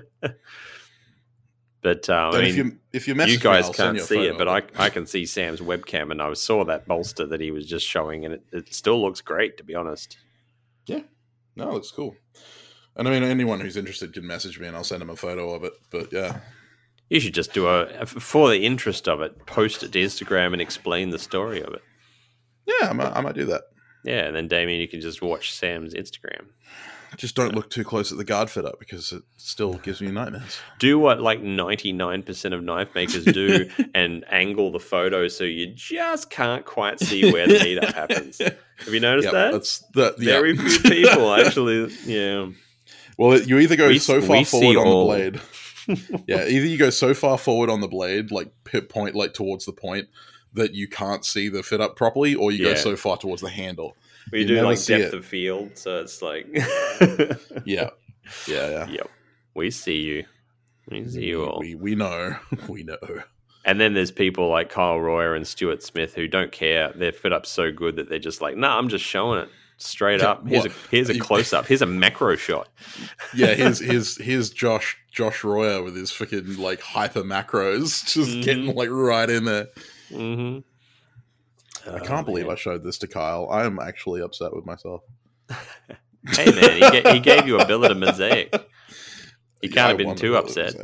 but 1.87 2.03
Then 2.03 2.17
I 2.17 2.49
if 2.49 2.57
you 2.57 2.79
if 2.93 3.07
you 3.07 3.15
you 3.15 3.19
me, 3.19 3.37
guys 3.37 3.67
I'll 3.67 3.73
can't 3.73 4.01
see 4.01 4.27
it, 4.27 4.37
but 4.37 4.49
I 4.49 4.63
I 4.77 4.91
can 4.91 5.07
see 5.07 5.25
Sam's 5.25 5.61
webcam, 5.61 6.11
and 6.11 6.21
I 6.21 6.33
saw 6.33 6.65
that 6.65 6.87
bolster 6.87 7.27
that 7.27 7.41
he 7.41 7.51
was 7.53 7.67
just 7.67 7.87
showing, 7.87 8.25
and 8.25 8.35
it, 8.35 8.43
it 8.53 8.75
still 8.75 9.01
looks 9.01 9.21
great, 9.21 9.57
to 9.59 9.65
be 9.65 9.75
honest. 9.75 10.17
Yeah, 10.87 11.03
no, 11.55 11.69
it 11.71 11.75
looks 11.75 11.91
cool. 11.93 12.17
And 12.97 13.07
I 13.07 13.11
mean, 13.11 13.23
anyone 13.23 13.61
who's 13.61 13.77
interested 13.77 14.13
can 14.15 14.27
message 14.27 14.59
me, 14.59 14.67
and 14.67 14.77
I'll 14.77 14.85
send 14.85 15.01
them 15.01 15.11
a 15.11 15.17
photo 15.17 15.55
of 15.55 15.63
it. 15.65 15.75
But 15.91 16.13
yeah, 16.13 16.41
You 17.09 17.21
should 17.21 17.35
just 17.35 17.53
do 17.53 17.69
a 17.69 18.05
for 18.07 18.49
the 18.51 18.65
interest 18.67 19.07
of 19.09 19.21
it, 19.21 19.47
post 19.47 19.83
it 19.83 19.93
to 19.93 20.01
Instagram 20.01 20.53
and 20.53 20.61
explain 20.61 21.11
the 21.11 21.19
story 21.19 21.63
of 21.63 21.73
it. 21.75 21.83
yeah, 22.67 22.89
I 22.89 22.93
might, 22.93 23.13
I 23.17 23.21
might 23.21 23.35
do 23.37 23.45
that. 23.47 23.63
Yeah, 24.05 24.25
and 24.27 24.35
then 24.35 24.49
Damien, 24.49 24.81
you 24.81 24.89
can 24.89 25.01
just 25.01 25.23
watch 25.23 25.53
Sam's 25.53 25.95
Instagram. 25.95 26.47
Just 27.17 27.35
don't 27.35 27.55
look 27.55 27.71
too 27.71 27.83
close 27.85 28.13
at 28.13 28.19
the 28.19 28.25
guard 28.25 28.51
fit 28.51 28.65
up 28.65 28.79
because 28.79 29.13
it 29.13 29.23
still 29.37 29.75
gives 29.75 30.01
me 30.01 30.11
nightmares. 30.11 30.59
Do 30.79 30.99
what 30.99 31.21
like 31.21 31.41
ninety 31.41 31.93
nine 31.93 32.23
percent 32.23 32.53
of 32.55 32.63
knife 32.63 32.95
makers 32.95 33.25
do, 33.25 33.69
and 33.95 34.25
angle 34.31 34.71
the 34.71 34.81
photo 34.81 35.29
so 35.29 35.45
you 35.45 35.67
just 35.75 36.31
can't 36.31 36.65
quite 36.65 37.01
see 37.01 37.33
where 37.33 37.47
the 37.47 37.55
meetup 37.55 37.95
happens. 37.95 38.39
Have 38.39 38.93
you 38.93 39.01
noticed 39.01 39.27
Yeah, 39.27 39.33
that? 39.33 39.53
that's 39.53 39.79
the 39.95 40.15
Very 40.19 40.57
few 40.57 40.79
people 40.81 41.33
actually. 41.35 41.91
Yeah. 42.05 42.49
well, 43.17 43.41
you 43.41 43.59
either 43.59 43.77
go 43.77 43.89
We- 43.89 43.99
so 43.99 44.21
far 44.21 44.45
forward 44.45 44.77
on 44.77 44.87
all. 44.87 45.09
the 45.11 45.31
blade. 45.31 45.41
yeah, 46.27 46.45
either 46.47 46.67
you 46.67 46.77
go 46.77 46.91
so 46.91 47.15
far 47.15 47.39
forward 47.39 47.71
on 47.71 47.81
the 47.81 47.89
blade, 47.89 48.31
like 48.31 48.49
pit 48.65 48.89
point, 48.89 49.15
like 49.15 49.33
towards 49.35 49.65
the 49.67 49.73
point, 49.73 50.09
that 50.53 50.75
you 50.75 50.89
can't 50.89 51.25
see 51.25 51.49
the 51.49 51.63
fit 51.63 51.81
up 51.81 51.97
properly, 51.97 52.35
or 52.35 52.51
you 52.51 52.65
Yeah. 52.67 52.73
go 52.73 52.81
so 52.81 52.97
far 52.97 53.17
towards 53.17 53.41
the 53.43 53.51
handle. 53.51 53.97
We 54.33 54.45
do 54.45 54.61
like 54.63 54.85
depth 54.85 55.13
it. 55.13 55.15
of 55.15 55.25
field, 55.25 55.79
so 55.79 56.01
it's 56.01 56.21
like, 56.23 56.47
Yeah, 57.65 57.91
yeah, 58.47 58.71
yeah. 58.71 58.87
yep, 58.89 59.11
we 59.55 59.71
see 59.71 59.97
you, 59.99 60.25
we 60.91 61.09
see 61.09 61.25
you 61.25 61.45
all. 61.45 61.61
We 61.61 61.75
we 61.75 61.95
know, 61.95 62.37
we 62.69 62.83
know. 62.83 62.99
And 63.65 63.81
then 63.81 63.95
there's 63.95 64.11
people 64.13 64.49
like 64.49 64.71
Kyle 64.71 65.01
Royer 65.01 65.35
and 65.35 65.47
Stuart 65.47 65.83
Smith 65.83 66.15
who 66.15 66.29
don't 66.29 66.53
care. 66.53 66.93
They're 66.95 67.11
fit 67.13 67.33
up 67.33 67.47
so 67.47 67.73
good 67.73 67.97
that 67.97 68.09
they're 68.09 68.21
just 68.21 68.41
like, 68.41 68.57
nah, 68.57 68.79
I'm 68.79 68.89
just 68.89 69.05
showing 69.05 69.41
it 69.41 69.49
straight 69.79 70.21
Yeah, 70.21 70.31
up. 70.31 70.47
Here's 70.47 70.67
a 70.67 70.71
here's 70.91 71.09
a 71.11 71.19
close 71.19 71.53
up. 71.53 71.67
Here's 71.67 71.83
a 71.83 71.87
macro 71.87 72.37
shot. 72.37 72.69
Yeah, 73.35 73.55
here's 73.55 73.81
here's 73.81 74.17
here's 74.23 74.51
Josh 74.51 74.97
Josh 75.13 75.43
Royer 75.45 75.83
with 75.83 75.97
his 75.97 76.11
freaking 76.11 76.59
like 76.59 76.81
hyper 76.81 77.23
macros, 77.23 78.05
just 78.13 78.31
Mhm. 78.31 78.43
getting 78.45 78.75
like 78.75 78.89
right 78.91 79.29
in 79.29 79.45
there. 79.45 79.67
hmm 80.11 80.59
I 81.87 81.99
oh, 81.99 82.01
can't 82.01 82.27
believe 82.27 82.49
I 82.49 82.55
showed 82.57 82.83
this 82.85 82.99
to 82.99 83.07
Kyle. 83.07 83.49
I 83.51 83.65
am 83.65 83.79
actually 83.79 84.21
upset 84.23 84.55
with 84.55 84.67
myself. 84.67 85.03
Hey 86.29 86.47
man, 86.47 86.73
he, 86.73 86.81
ga- 86.81 87.13
he 87.13 87.21
gave 87.21 87.47
you 87.47 87.61
a 87.61 87.67
billet 87.69 87.93
of 87.93 87.99
mosaic. 87.99 88.53
He 89.63 89.69
Yeah, 89.69 89.75
can't 89.75 89.89
have 89.91 89.99
been 89.99 90.17
too 90.17 90.37
upset. 90.37 90.75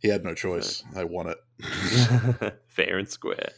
He 0.00 0.08
had 0.08 0.24
no 0.24 0.34
choice. 0.34 0.84
I 0.94 1.02
won 1.02 1.28
it. 1.28 2.54
Fair 2.68 2.98
and 2.98 3.08
square. 3.08 3.50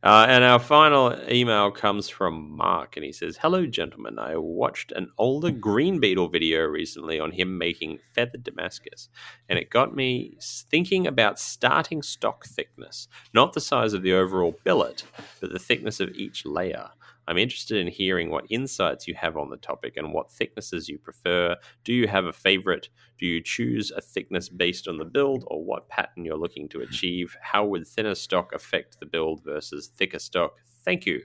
Uh, 0.00 0.26
and 0.28 0.44
our 0.44 0.60
final 0.60 1.18
email 1.28 1.72
comes 1.72 2.08
from 2.08 2.56
Mark, 2.56 2.96
and 2.96 3.04
he 3.04 3.10
says, 3.10 3.38
"Hello, 3.38 3.66
gentlemen. 3.66 4.16
I 4.18 4.36
watched 4.36 4.92
an 4.92 5.10
older 5.18 5.50
Green 5.50 5.98
Beetle 5.98 6.28
video 6.28 6.62
recently 6.62 7.18
on 7.18 7.32
him 7.32 7.58
making 7.58 7.98
feathered 8.14 8.44
Damascus, 8.44 9.08
and 9.48 9.58
it 9.58 9.70
got 9.70 9.96
me 9.96 10.36
thinking 10.40 11.06
about 11.08 11.40
starting 11.40 12.02
stock 12.02 12.46
thickness, 12.46 13.08
not 13.34 13.54
the 13.54 13.60
size 13.60 13.92
of 13.92 14.02
the 14.02 14.12
overall 14.12 14.56
billet, 14.62 15.04
but 15.40 15.52
the 15.52 15.58
thickness 15.58 15.98
of 15.98 16.10
each 16.14 16.46
layer. 16.46 16.90
I'm 17.28 17.36
interested 17.36 17.76
in 17.76 17.88
hearing 17.88 18.30
what 18.30 18.46
insights 18.48 19.06
you 19.06 19.14
have 19.14 19.36
on 19.36 19.50
the 19.50 19.58
topic 19.58 19.98
and 19.98 20.14
what 20.14 20.32
thicknesses 20.32 20.88
you 20.88 20.98
prefer. 20.98 21.56
Do 21.84 21.92
you 21.92 22.08
have 22.08 22.24
a 22.24 22.32
favorite? 22.32 22.88
Do 23.18 23.26
you 23.26 23.42
choose 23.42 23.92
a 23.94 24.00
thickness 24.00 24.48
based 24.48 24.88
on 24.88 24.96
the 24.96 25.04
build 25.04 25.44
or 25.46 25.62
what 25.62 25.90
pattern 25.90 26.24
you're 26.24 26.38
looking 26.38 26.70
to 26.70 26.80
achieve? 26.88 27.36
How 27.42 27.66
would 27.66 27.86
thinner 27.86 28.14
stock 28.14 28.54
affect 28.54 28.98
the 28.98 29.04
build 29.04 29.44
versus 29.44 29.88
thicker 29.88 30.18
stock? 30.18 30.54
Thank 30.86 31.04
you. 31.04 31.22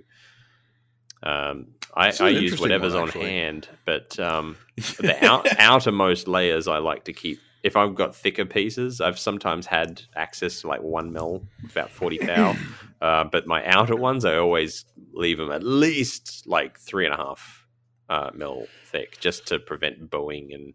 Um, 1.23 1.67
I, 1.95 2.11
I 2.19 2.29
use 2.29 2.59
whatever's 2.59 2.93
one, 2.93 3.03
on 3.03 3.09
hand, 3.09 3.69
but 3.85 4.19
um, 4.19 4.57
the 4.75 5.25
out, 5.25 5.47
outermost 5.57 6.27
layers 6.27 6.67
I 6.67 6.79
like 6.79 7.05
to 7.05 7.13
keep. 7.13 7.39
If 7.63 7.75
I've 7.77 7.95
got 7.95 8.15
thicker 8.15 8.45
pieces, 8.45 8.99
I've 9.01 9.17
sometimes 9.17 9.65
had 9.65 10.01
access 10.15 10.61
to 10.61 10.67
like 10.67 10.81
one 10.81 11.11
mil, 11.13 11.43
about 11.71 11.89
40 11.89 12.17
thou. 12.25 12.55
Uh, 13.01 13.23
but 13.23 13.47
my 13.47 13.65
outer 13.65 13.95
ones, 13.95 14.25
I 14.25 14.35
always 14.35 14.85
leave 15.13 15.37
them 15.37 15.51
at 15.51 15.63
least 15.63 16.43
like 16.45 16.79
three 16.79 17.05
and 17.05 17.13
a 17.13 17.17
half 17.17 17.65
uh, 18.09 18.31
mil 18.33 18.67
thick, 18.85 19.19
just 19.19 19.47
to 19.47 19.59
prevent 19.59 20.09
bowing 20.09 20.53
and 20.53 20.73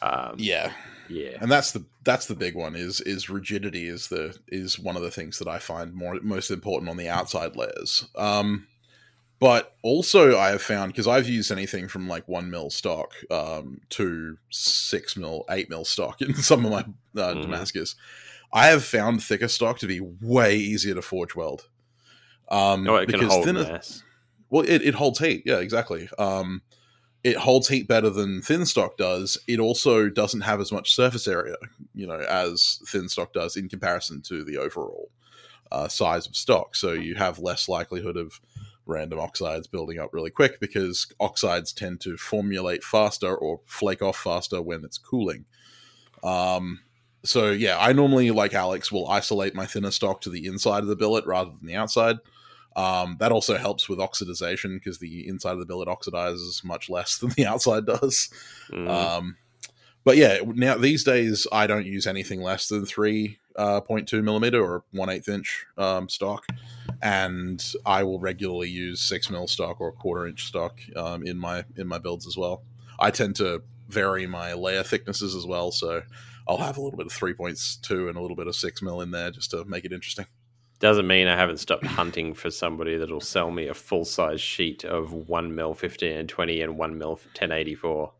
Um, 0.00 0.34
Yeah, 0.36 0.72
yeah, 1.08 1.38
and 1.40 1.50
that's 1.50 1.72
the 1.72 1.84
that's 2.04 2.26
the 2.26 2.36
big 2.36 2.54
one 2.54 2.76
is 2.76 3.00
is 3.00 3.28
rigidity 3.28 3.88
is 3.88 4.08
the 4.08 4.36
is 4.46 4.78
one 4.78 4.96
of 4.96 5.02
the 5.02 5.10
things 5.10 5.38
that 5.38 5.48
I 5.48 5.58
find 5.58 5.92
more 5.94 6.18
most 6.22 6.50
important 6.50 6.90
on 6.90 6.96
the 6.96 7.08
outside 7.08 7.56
layers. 7.56 8.06
Um, 8.14 8.68
but 9.40 9.76
also 9.82 10.36
I 10.36 10.48
have 10.50 10.62
found 10.62 10.92
because 10.92 11.06
I've 11.06 11.28
used 11.28 11.52
anything 11.52 11.88
from 11.88 12.08
like 12.08 12.26
one 12.28 12.50
mil 12.50 12.70
stock 12.70 13.12
um, 13.30 13.80
to 13.90 14.36
six 14.50 15.16
mil, 15.16 15.44
eight 15.50 15.70
mil 15.70 15.84
stock 15.84 16.20
in 16.20 16.34
some 16.50 16.64
of 16.66 16.72
my 16.72 16.80
uh, 17.22 17.34
Mhm. 17.34 17.42
Damascus. 17.42 17.94
I 18.52 18.68
have 18.68 18.82
found 18.84 19.22
thicker 19.22 19.48
stock 19.48 19.78
to 19.80 19.86
be 19.86 20.00
way 20.00 20.56
easier 20.56 20.94
to 20.94 21.02
forge 21.02 21.34
weld. 21.36 21.68
Um, 22.50 22.84
no, 22.84 22.94
Oh, 22.94 22.96
it 22.96 23.08
can 23.08 23.18
because 23.18 23.32
hold 23.34 23.44
thinner, 23.44 23.64
mass. 23.64 24.02
well, 24.48 24.64
it, 24.66 24.82
it 24.82 24.94
holds 24.94 25.18
heat. 25.18 25.42
Yeah, 25.44 25.58
exactly. 25.58 26.08
Um, 26.18 26.62
it 27.22 27.36
holds 27.36 27.68
heat 27.68 27.86
better 27.88 28.08
than 28.10 28.40
thin 28.40 28.64
stock 28.64 28.96
does. 28.96 29.36
It 29.46 29.60
also 29.60 30.08
doesn't 30.08 30.40
have 30.42 30.60
as 30.60 30.72
much 30.72 30.94
surface 30.94 31.28
area, 31.28 31.56
you 31.94 32.06
know, 32.06 32.20
as 32.20 32.80
thin 32.86 33.08
stock 33.08 33.32
does 33.34 33.56
in 33.56 33.68
comparison 33.68 34.22
to 34.22 34.44
the 34.44 34.56
overall 34.56 35.10
uh, 35.70 35.88
size 35.88 36.26
of 36.26 36.34
stock. 36.36 36.74
So 36.74 36.92
you 36.92 37.16
have 37.16 37.38
less 37.38 37.68
likelihood 37.68 38.16
of 38.16 38.40
random 38.88 39.20
oxides 39.20 39.66
building 39.66 39.98
up 39.98 40.10
really 40.12 40.30
quick 40.30 40.58
because 40.58 41.06
oxides 41.20 41.72
tend 41.72 42.00
to 42.00 42.16
formulate 42.16 42.82
faster 42.82 43.34
or 43.34 43.60
flake 43.66 44.02
off 44.02 44.16
faster 44.16 44.60
when 44.60 44.84
it's 44.84 44.98
cooling. 44.98 45.44
Um, 46.24 46.80
so 47.24 47.50
yeah, 47.50 47.76
I 47.78 47.92
normally, 47.92 48.30
like 48.30 48.54
Alex, 48.54 48.90
will 48.90 49.08
isolate 49.08 49.54
my 49.54 49.66
thinner 49.66 49.90
stock 49.90 50.20
to 50.22 50.30
the 50.30 50.46
inside 50.46 50.82
of 50.82 50.88
the 50.88 50.96
billet 50.96 51.26
rather 51.26 51.50
than 51.50 51.66
the 51.66 51.76
outside. 51.76 52.16
Um, 52.76 53.16
that 53.18 53.32
also 53.32 53.56
helps 53.56 53.88
with 53.88 53.98
oxidization 53.98 54.74
because 54.74 54.98
the 54.98 55.26
inside 55.26 55.52
of 55.52 55.58
the 55.58 55.66
billet 55.66 55.88
oxidizes 55.88 56.64
much 56.64 56.88
less 56.88 57.18
than 57.20 57.30
the 57.30 57.46
outside 57.46 57.86
does. 57.86 58.30
Mm. 58.70 58.88
Um, 58.88 59.36
but 60.04 60.16
yeah, 60.16 60.38
now 60.46 60.76
these 60.78 61.04
days 61.04 61.46
I 61.52 61.66
don't 61.66 61.86
use 61.86 62.06
anything 62.06 62.40
less 62.40 62.68
than 62.68 62.86
three 62.86 63.38
uh, 63.56 63.80
point 63.80 64.08
two 64.08 64.22
millimeter 64.22 64.62
or 64.62 64.84
one 64.92 65.10
eighth 65.10 65.28
inch 65.28 65.66
um, 65.76 66.08
stock, 66.08 66.46
and 67.02 67.64
I 67.86 68.02
will 68.04 68.18
regularly 68.18 68.68
use 68.68 69.00
six 69.00 69.30
mil 69.30 69.46
stock 69.46 69.80
or 69.80 69.92
quarter 69.92 70.26
inch 70.26 70.46
stock 70.46 70.78
um, 70.96 71.22
in 71.26 71.38
my 71.38 71.64
in 71.76 71.86
my 71.86 71.98
builds 71.98 72.26
as 72.26 72.36
well. 72.36 72.62
I 72.98 73.10
tend 73.10 73.36
to 73.36 73.62
vary 73.88 74.26
my 74.26 74.52
layer 74.54 74.82
thicknesses 74.82 75.34
as 75.34 75.46
well, 75.46 75.70
so 75.70 76.02
I'll 76.46 76.56
have 76.58 76.76
a 76.76 76.80
little 76.80 76.96
bit 76.96 77.06
of 77.06 77.12
three 77.12 77.34
points 77.34 77.76
two 77.76 78.08
and 78.08 78.16
a 78.18 78.20
little 78.20 78.36
bit 78.36 78.46
of 78.46 78.54
six 78.56 78.82
mil 78.82 79.00
in 79.00 79.10
there 79.10 79.30
just 79.30 79.50
to 79.52 79.64
make 79.64 79.84
it 79.84 79.92
interesting. 79.92 80.26
Doesn't 80.80 81.06
mean 81.08 81.26
I 81.26 81.34
haven't 81.36 81.58
stopped 81.58 81.84
hunting 81.86 82.34
for 82.34 82.50
somebody 82.52 82.96
that'll 82.96 83.20
sell 83.20 83.50
me 83.50 83.66
a 83.66 83.74
full 83.74 84.04
size 84.04 84.40
sheet 84.40 84.84
of 84.84 85.12
one 85.12 85.54
mil 85.54 85.74
fifteen 85.74 86.12
and 86.16 86.28
twenty 86.28 86.60
and 86.62 86.78
one 86.78 86.98
mil 86.98 87.18
ten 87.34 87.50
eighty 87.52 87.74
four. 87.74 88.12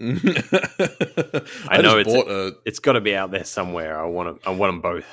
I, 0.00 1.80
know 1.82 1.98
it's- 1.98 2.14
a 2.14 2.52
It's 2.64 2.78
got 2.80 2.92
to 2.94 3.00
be 3.00 3.14
out 3.14 3.30
there 3.30 3.44
somewhere. 3.44 3.98
I 4.00 4.06
want 4.06 4.28
'em- 4.28 4.40
I 4.46 4.50
want 4.50 4.70
them 4.72 4.80
both. 4.80 5.06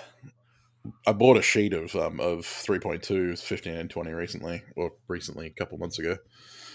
I 1.05 1.13
bought 1.13 1.37
a 1.37 1.41
sheet 1.41 1.73
of 1.73 1.95
um 1.95 2.19
of 2.19 2.39
3.2 2.39 3.39
15 3.39 3.73
and 3.73 3.89
20 3.89 4.11
recently 4.11 4.63
or 4.75 4.91
recently 5.07 5.47
a 5.47 5.51
couple 5.51 5.77
months 5.77 5.99
ago. 5.99 6.17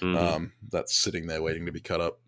Mhm. 0.00 0.16
Um 0.16 0.52
that's 0.70 0.94
sitting 0.96 1.26
there 1.26 1.42
waiting 1.42 1.66
to 1.66 1.72
be 1.72 1.80
cut 1.80 2.00
up. 2.00 2.20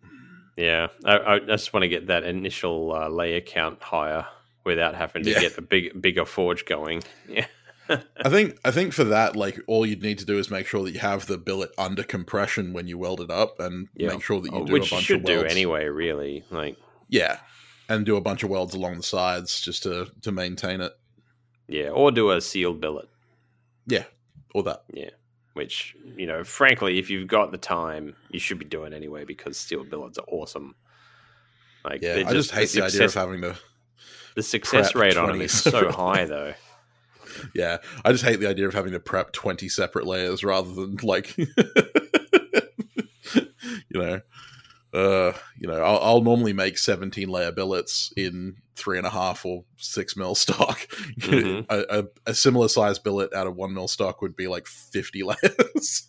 yeah, 0.57 0.87
I, 1.05 1.17
I 1.35 1.39
just 1.39 1.73
want 1.73 1.83
to 1.83 1.87
get 1.87 2.07
that 2.07 2.23
initial 2.23 2.91
uh, 2.93 3.07
layer 3.09 3.39
count 3.41 3.81
higher 3.81 4.25
without 4.65 4.95
having 4.95 5.23
to 5.23 5.29
Yeah. 5.31 5.39
get 5.39 5.55
the 5.55 5.61
big 5.61 6.01
bigger 6.01 6.25
forge 6.25 6.65
going. 6.65 7.01
Yeah. 7.27 7.45
I 7.89 8.29
think 8.29 8.57
I 8.65 8.71
think 8.71 8.93
for 8.93 9.05
that 9.05 9.35
like 9.35 9.59
all 9.67 9.85
you'd 9.85 10.03
need 10.03 10.19
to 10.19 10.25
do 10.25 10.37
is 10.37 10.51
make 10.51 10.67
sure 10.67 10.83
that 10.83 10.91
you 10.91 10.99
have 10.99 11.25
the 11.27 11.37
billet 11.37 11.71
under 11.77 12.03
compression 12.03 12.73
when 12.73 12.87
you 12.87 12.97
weld 12.97 13.21
it 13.21 13.31
up 13.31 13.59
and 13.59 13.87
Yeah. 13.95 14.09
make 14.09 14.21
sure 14.21 14.41
that 14.41 14.51
you 14.51 14.57
Oh, 14.59 14.65
do 14.65 14.73
Which 14.73 14.91
a 14.91 14.95
bunch 14.95 15.05
should 15.05 15.19
of 15.21 15.25
do 15.25 15.37
welds. 15.37 15.51
anyway. 15.53 15.85
Really, 15.85 16.43
like 16.51 16.75
Yeah. 17.07 17.39
And 17.87 18.05
do 18.05 18.15
a 18.17 18.21
bunch 18.21 18.43
of 18.43 18.49
welds 18.51 18.75
along 18.75 18.97
the 18.97 19.03
sides 19.03 19.61
just 19.61 19.83
to 19.83 20.11
to 20.21 20.31
maintain 20.31 20.81
it. 20.81 20.93
Yeah, 21.69 21.89
or 21.89 22.11
do 22.11 22.31
a 22.31 22.41
sealed 22.41 22.81
billet. 22.81 23.07
Yeah. 23.87 24.03
Or 24.53 24.63
that. 24.63 24.83
Yeah. 24.93 25.11
Which, 25.53 25.95
you 26.17 26.25
know, 26.27 26.43
frankly, 26.43 26.99
if 26.99 27.09
you've 27.09 27.27
got 27.27 27.51
the 27.51 27.57
time, 27.57 28.15
you 28.29 28.39
should 28.39 28.59
be 28.59 28.65
doing 28.65 28.93
anyway 28.93 29.23
because 29.25 29.57
sealed 29.57 29.89
billets 29.89 30.17
are 30.17 30.25
awesome. 30.27 30.75
Like, 31.85 32.01
Yeah. 32.01 32.23
I 32.27 32.33
just 32.33 32.51
hate 32.51 32.69
the 32.71 32.83
idea 32.83 33.05
of 33.05 33.13
having 33.13 33.41
to 33.41 33.55
the 34.35 34.43
success 34.43 34.95
rate 34.95 35.17
on 35.17 35.27
them 35.29 35.41
is 35.41 35.51
so 35.51 35.91
high, 35.91 36.25
though. 36.29 36.53
Yeah, 37.53 37.77
I 38.03 38.11
just 38.11 38.23
hate 38.23 38.39
the 38.39 38.47
idea 38.47 38.67
of 38.67 38.73
having 38.73 38.91
to 38.93 38.99
prep 38.99 39.31
twenty 39.33 39.69
separate 39.69 40.05
layers 40.07 40.43
rather 40.43 40.73
than 40.73 40.97
like, 41.03 41.37
you 41.37 41.47
know, 43.91 44.21
uh, 44.93 45.33
you 45.57 45.67
know, 45.67 45.81
I'll, 45.81 45.99
I'll 46.01 46.21
normally 46.21 46.53
make 46.53 46.77
seventeen 46.77 47.29
layer 47.29 47.51
billets 47.51 48.11
in 48.17 48.55
three 48.75 48.97
and 48.97 49.05
a 49.05 49.09
half 49.09 49.45
or 49.45 49.65
six 49.77 50.15
mil 50.15 50.35
stock. 50.35 50.79
Mhm. 51.19 51.65
a, 51.69 51.99
a, 51.99 52.03
a 52.27 52.33
similar 52.33 52.67
size 52.67 52.97
billet 52.99 53.33
out 53.33 53.47
of 53.47 53.55
one 53.55 53.73
mil 53.73 53.87
stock 53.87 54.21
would 54.21 54.35
be 54.35 54.47
like 54.47 54.67
fifty 54.67 55.21
layers. 55.23 56.07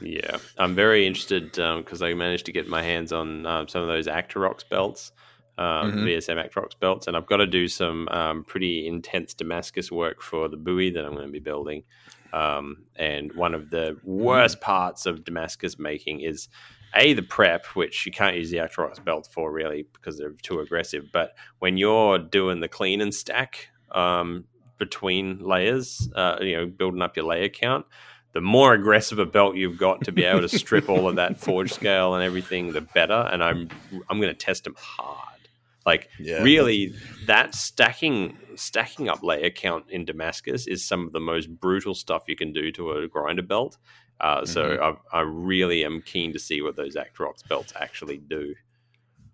Yeah, 0.00 0.38
I'm 0.58 0.74
very 0.74 1.06
interested 1.06 1.52
because 1.52 2.02
I 2.02 2.14
managed 2.14 2.46
to 2.46 2.52
get 2.52 2.68
my 2.68 2.82
hands 2.82 3.12
on 3.12 3.46
um, 3.46 3.68
some 3.68 3.82
of 3.82 3.88
those 3.88 4.08
Actirox 4.08 4.68
belts, 4.68 5.12
um, 5.58 5.92
Mhm. 5.92 6.04
VSM 6.04 6.44
Actirox 6.44 6.78
belts, 6.80 7.06
and 7.06 7.16
I've 7.16 7.26
got 7.26 7.36
to 7.36 7.46
do 7.46 7.68
some 7.68 8.08
um, 8.08 8.42
pretty 8.44 8.88
intense 8.88 9.34
Damascus 9.34 9.92
work 9.92 10.20
for 10.20 10.48
the 10.48 10.56
bowie 10.56 10.90
that 10.90 11.04
I'm 11.04 11.12
going 11.12 11.26
to 11.26 11.32
be 11.32 11.38
building. 11.38 11.84
Um, 12.32 12.84
and 12.96 13.32
one 13.34 13.54
of 13.54 13.70
the 13.70 13.98
worst 14.02 14.60
parts 14.60 15.06
of 15.06 15.22
Damascus 15.24 15.78
making 15.78 16.20
is 16.22 16.48
a 16.94 17.14
the 17.14 17.22
prep, 17.22 17.66
which 17.66 18.06
you 18.06 18.12
can't 18.12 18.36
use 18.36 18.50
the 18.50 18.58
Actirox 18.58 19.02
belt 19.02 19.28
for 19.32 19.52
really 19.52 19.86
because 19.92 20.18
they're 20.18 20.34
too 20.42 20.60
aggressive. 20.60 21.06
But 21.12 21.34
when 21.58 21.76
you're 21.76 22.18
doing 22.18 22.60
the 22.60 22.68
clean 22.68 23.00
and 23.00 23.14
stack 23.14 23.68
um, 23.92 24.44
between 24.78 25.40
layers, 25.40 26.08
uh, 26.14 26.38
you 26.40 26.56
know, 26.56 26.66
building 26.66 27.02
up 27.02 27.16
your 27.16 27.26
layer 27.26 27.48
count, 27.48 27.86
the 28.32 28.40
more 28.40 28.72
aggressive 28.72 29.18
a 29.18 29.26
belt 29.26 29.56
you've 29.56 29.78
got 29.78 30.04
to 30.04 30.12
be 30.12 30.24
able 30.24 30.40
to 30.40 30.48
strip 30.48 30.88
all 30.88 31.08
of 31.08 31.16
that 31.16 31.38
forge 31.40 31.72
scale 31.72 32.14
and 32.14 32.24
everything, 32.24 32.72
the 32.72 32.80
better. 32.80 33.28
And 33.32 33.42
I'm 33.42 33.68
I'm 34.08 34.20
going 34.20 34.32
to 34.32 34.38
test 34.38 34.64
them 34.64 34.74
hard. 34.78 35.28
Like 35.84 36.08
yeah, 36.18 36.42
really, 36.42 36.94
that 37.26 37.54
stacking 37.54 38.36
stacking 38.54 39.08
up 39.08 39.22
layer 39.22 39.50
count 39.50 39.86
in 39.88 40.04
Damascus 40.04 40.66
is 40.66 40.86
some 40.86 41.06
of 41.06 41.12
the 41.12 41.20
most 41.20 41.48
brutal 41.48 41.94
stuff 41.94 42.24
you 42.28 42.36
can 42.36 42.52
do 42.52 42.70
to 42.72 42.92
a 42.92 43.08
grinder 43.08 43.42
belt. 43.42 43.78
Uh, 44.20 44.44
so 44.44 44.76
Mhm. 44.76 44.96
I, 45.12 45.18
I 45.18 45.20
really 45.22 45.84
am 45.84 46.00
keen 46.02 46.32
to 46.32 46.38
see 46.38 46.62
what 46.62 46.76
those 46.76 46.94
Actirox 46.96 47.46
belts 47.48 47.72
actually 47.80 48.18
do. 48.18 48.54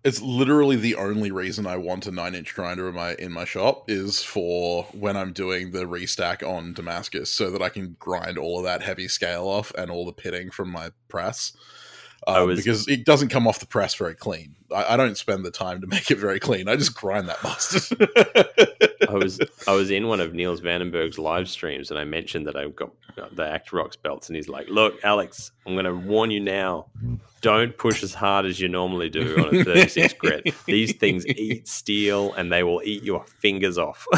it's 0.05 0.21
literally 0.21 0.77
the 0.77 0.95
only 0.95 1.29
reason 1.29 1.67
I 1.67 1.75
want 1.75 2.07
a 2.07 2.11
nine 2.11 2.33
inch 2.33 2.55
grinder 2.55 2.87
in 2.87 2.95
my 2.95 3.15
in 3.15 3.31
my 3.33 3.43
shop 3.45 3.89
is 3.89 4.23
for 4.23 4.83
when 4.93 5.17
I'm 5.17 5.33
doing 5.33 5.71
the 5.71 5.83
restack 5.85 6.41
on 6.41 6.73
Damascus, 6.73 7.29
so 7.31 7.51
that 7.51 7.61
I 7.61 7.67
can 7.69 7.97
grind 7.99 8.37
all 8.37 8.57
of 8.59 8.63
that 8.63 8.81
heavy 8.81 9.07
scale 9.09 9.45
off 9.47 9.71
and 9.77 9.91
all 9.91 10.05
the 10.05 10.13
pitting 10.13 10.51
from 10.51 10.69
my 10.71 10.91
press. 11.09 11.51
Um, 12.27 12.47
was- 12.47 12.57
because 12.59 12.87
it 12.87 13.05
doesn't 13.05 13.29
come 13.29 13.45
off 13.47 13.59
the 13.59 13.65
press 13.65 13.93
very 13.95 14.15
clean. 14.15 14.55
I, 14.73 14.93
I 14.93 14.97
don't 14.97 15.17
spend 15.17 15.43
the 15.45 15.51
time 15.51 15.81
to 15.81 15.87
make 15.95 16.09
it 16.11 16.17
very 16.17 16.39
clean. 16.39 16.67
I 16.69 16.75
just 16.77 16.95
grind 16.95 17.27
that 17.29 17.41
bastard. 17.43 18.09
I 19.19 19.23
was 19.23 19.39
I 19.67 19.71
was 19.73 19.91
in 19.91 20.07
one 20.07 20.19
of 20.19 20.33
Niels 20.33 20.61
Vandenberg's 20.61 21.17
live 21.19 21.49
streams 21.49 21.91
and 21.91 21.99
I 21.99 22.03
mentioned 22.03 22.47
that 22.47 22.55
I've 22.55 22.75
got 22.75 22.91
the 23.15 23.43
Actirox 23.43 24.01
belts 24.01 24.29
and 24.29 24.35
he's 24.35 24.49
like, 24.49 24.67
"Look, 24.69 25.03
Alex, 25.03 25.51
I'm 25.65 25.73
going 25.73 25.85
to 25.85 25.95
warn 25.95 26.31
you 26.31 26.39
now. 26.39 26.87
Don't 27.41 27.77
push 27.77 28.03
as 28.03 28.13
hard 28.13 28.45
as 28.45 28.59
you 28.59 28.67
normally 28.67 29.09
do 29.09 29.37
on 29.37 29.55
a 29.55 29.63
36 29.63 30.13
grit. 30.19 30.53
These 30.65 30.95
things 30.95 31.25
eat 31.25 31.67
steel 31.67 32.33
and 32.33 32.51
they 32.51 32.63
will 32.63 32.81
eat 32.83 33.03
your 33.03 33.25
fingers 33.25 33.77
off." 33.77 34.05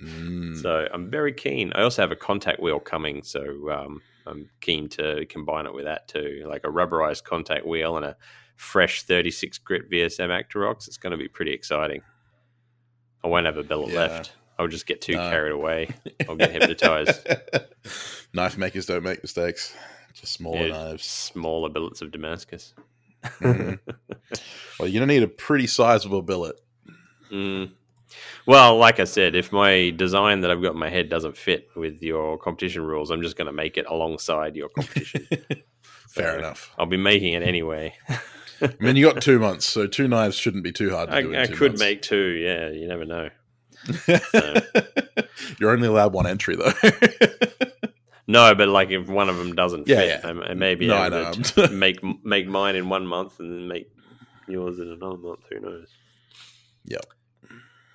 Mm. 0.00 0.60
so 0.60 0.86
I'm 0.92 1.10
very 1.10 1.32
keen. 1.32 1.72
I 1.74 1.82
also 1.82 2.02
have 2.02 2.12
a 2.12 2.16
contact 2.16 2.60
wheel 2.60 2.80
coming, 2.80 3.22
so 3.22 3.70
um, 3.70 4.02
I'm 4.26 4.50
keen 4.60 4.88
to 4.90 5.26
combine 5.26 5.66
it 5.66 5.74
with 5.74 5.84
that 5.84 6.08
too, 6.08 6.44
like 6.46 6.64
a 6.64 6.68
rubberized 6.68 7.24
contact 7.24 7.66
wheel 7.66 7.96
and 7.96 8.04
a 8.06 8.16
fresh 8.56 9.02
36 9.02 9.58
grit 9.58 9.90
VSM 9.90 10.28
Actirox. 10.28 10.88
It's 10.88 10.96
going 10.96 11.12
to 11.12 11.16
be 11.16 11.28
pretty 11.28 11.52
exciting. 11.52 12.02
I 13.24 13.28
won't 13.28 13.46
have 13.46 13.56
a 13.56 13.62
billet 13.64 13.90
Yeah. 13.90 13.98
left. 14.00 14.32
I'll 14.58 14.68
just 14.68 14.86
get 14.86 15.00
too 15.00 15.14
No. 15.14 15.30
carried 15.30 15.52
away. 15.52 15.88
I'll 16.28 16.36
get 16.36 16.52
hypnotized. 16.60 17.26
Knife 18.32 18.56
makers 18.56 18.86
don't 18.86 19.02
make 19.02 19.22
mistakes. 19.22 19.74
Just 20.12 20.34
smaller 20.34 20.66
Yeah, 20.68 20.72
knives. 20.72 21.04
Smaller 21.06 21.68
billets 21.70 22.02
of 22.02 22.12
Damascus. 22.12 22.72
Mhm. 23.24 23.80
well, 24.78 24.86
you're 24.88 25.00
gonna 25.00 25.12
need 25.12 25.22
a 25.24 25.28
pretty 25.28 25.66
sizable 25.66 26.22
billet. 26.22 26.60
Mm. 27.32 27.72
Well, 28.46 28.76
like 28.76 29.00
I 29.00 29.04
said, 29.04 29.34
if 29.34 29.50
my 29.50 29.90
design 29.90 30.42
that 30.42 30.50
I've 30.50 30.62
got 30.62 30.74
in 30.74 30.78
my 30.78 30.90
head 30.90 31.08
doesn't 31.08 31.36
fit 31.36 31.68
with 31.74 32.00
your 32.02 32.38
competition 32.38 32.82
rules, 32.82 33.10
I'm 33.10 33.22
just 33.22 33.36
going 33.36 33.46
to 33.46 33.52
make 33.52 33.76
it 33.76 33.86
alongside 33.88 34.54
your 34.54 34.68
competition. 34.68 35.26
Fair 36.10 36.32
So, 36.34 36.38
enough. 36.38 36.70
I'll 36.78 36.86
be 36.86 36.96
making 36.98 37.32
it 37.32 37.42
anyway. 37.42 37.94
I 38.62 38.74
mean, 38.80 38.96
you 38.96 39.10
got 39.12 39.22
two 39.22 39.38
months, 39.38 39.66
so 39.66 39.86
two 39.86 40.08
knives 40.08 40.36
shouldn't 40.36 40.64
be 40.64 40.72
too 40.72 40.90
hard 40.90 41.08
to 41.10 41.14
I, 41.16 41.22
do. 41.22 41.36
I 41.36 41.46
could 41.46 41.72
months. 41.72 41.80
make 41.80 42.02
two. 42.02 42.16
Yeah, 42.16 42.70
you 42.70 42.86
never 42.88 43.04
know. 43.04 43.30
You're 45.58 45.70
only 45.70 45.88
allowed 45.88 46.12
one 46.12 46.26
entry 46.26 46.56
though. 46.56 46.72
No, 48.26 48.54
but 48.54 48.68
like 48.68 48.88
if 48.90 49.06
one 49.06 49.28
of 49.28 49.36
them 49.36 49.54
doesn't 49.54 49.86
Yeah, 49.86 49.96
fit, 49.96 50.20
yeah. 50.24 50.30
I, 50.30 50.52
I 50.52 50.54
may 50.54 50.74
be 50.76 50.86
No, 50.86 51.04
able 51.04 51.32
to 51.32 51.68
make 51.68 52.02
make 52.24 52.46
mine 52.46 52.74
in 52.74 52.88
one 52.88 53.06
month 53.06 53.38
and 53.38 53.52
then 53.52 53.68
make 53.68 53.92
yours 54.48 54.78
in 54.78 54.88
another 54.90 55.18
month. 55.18 55.40
Who 55.50 55.60
knows? 55.60 55.88
Yep. 56.86 57.04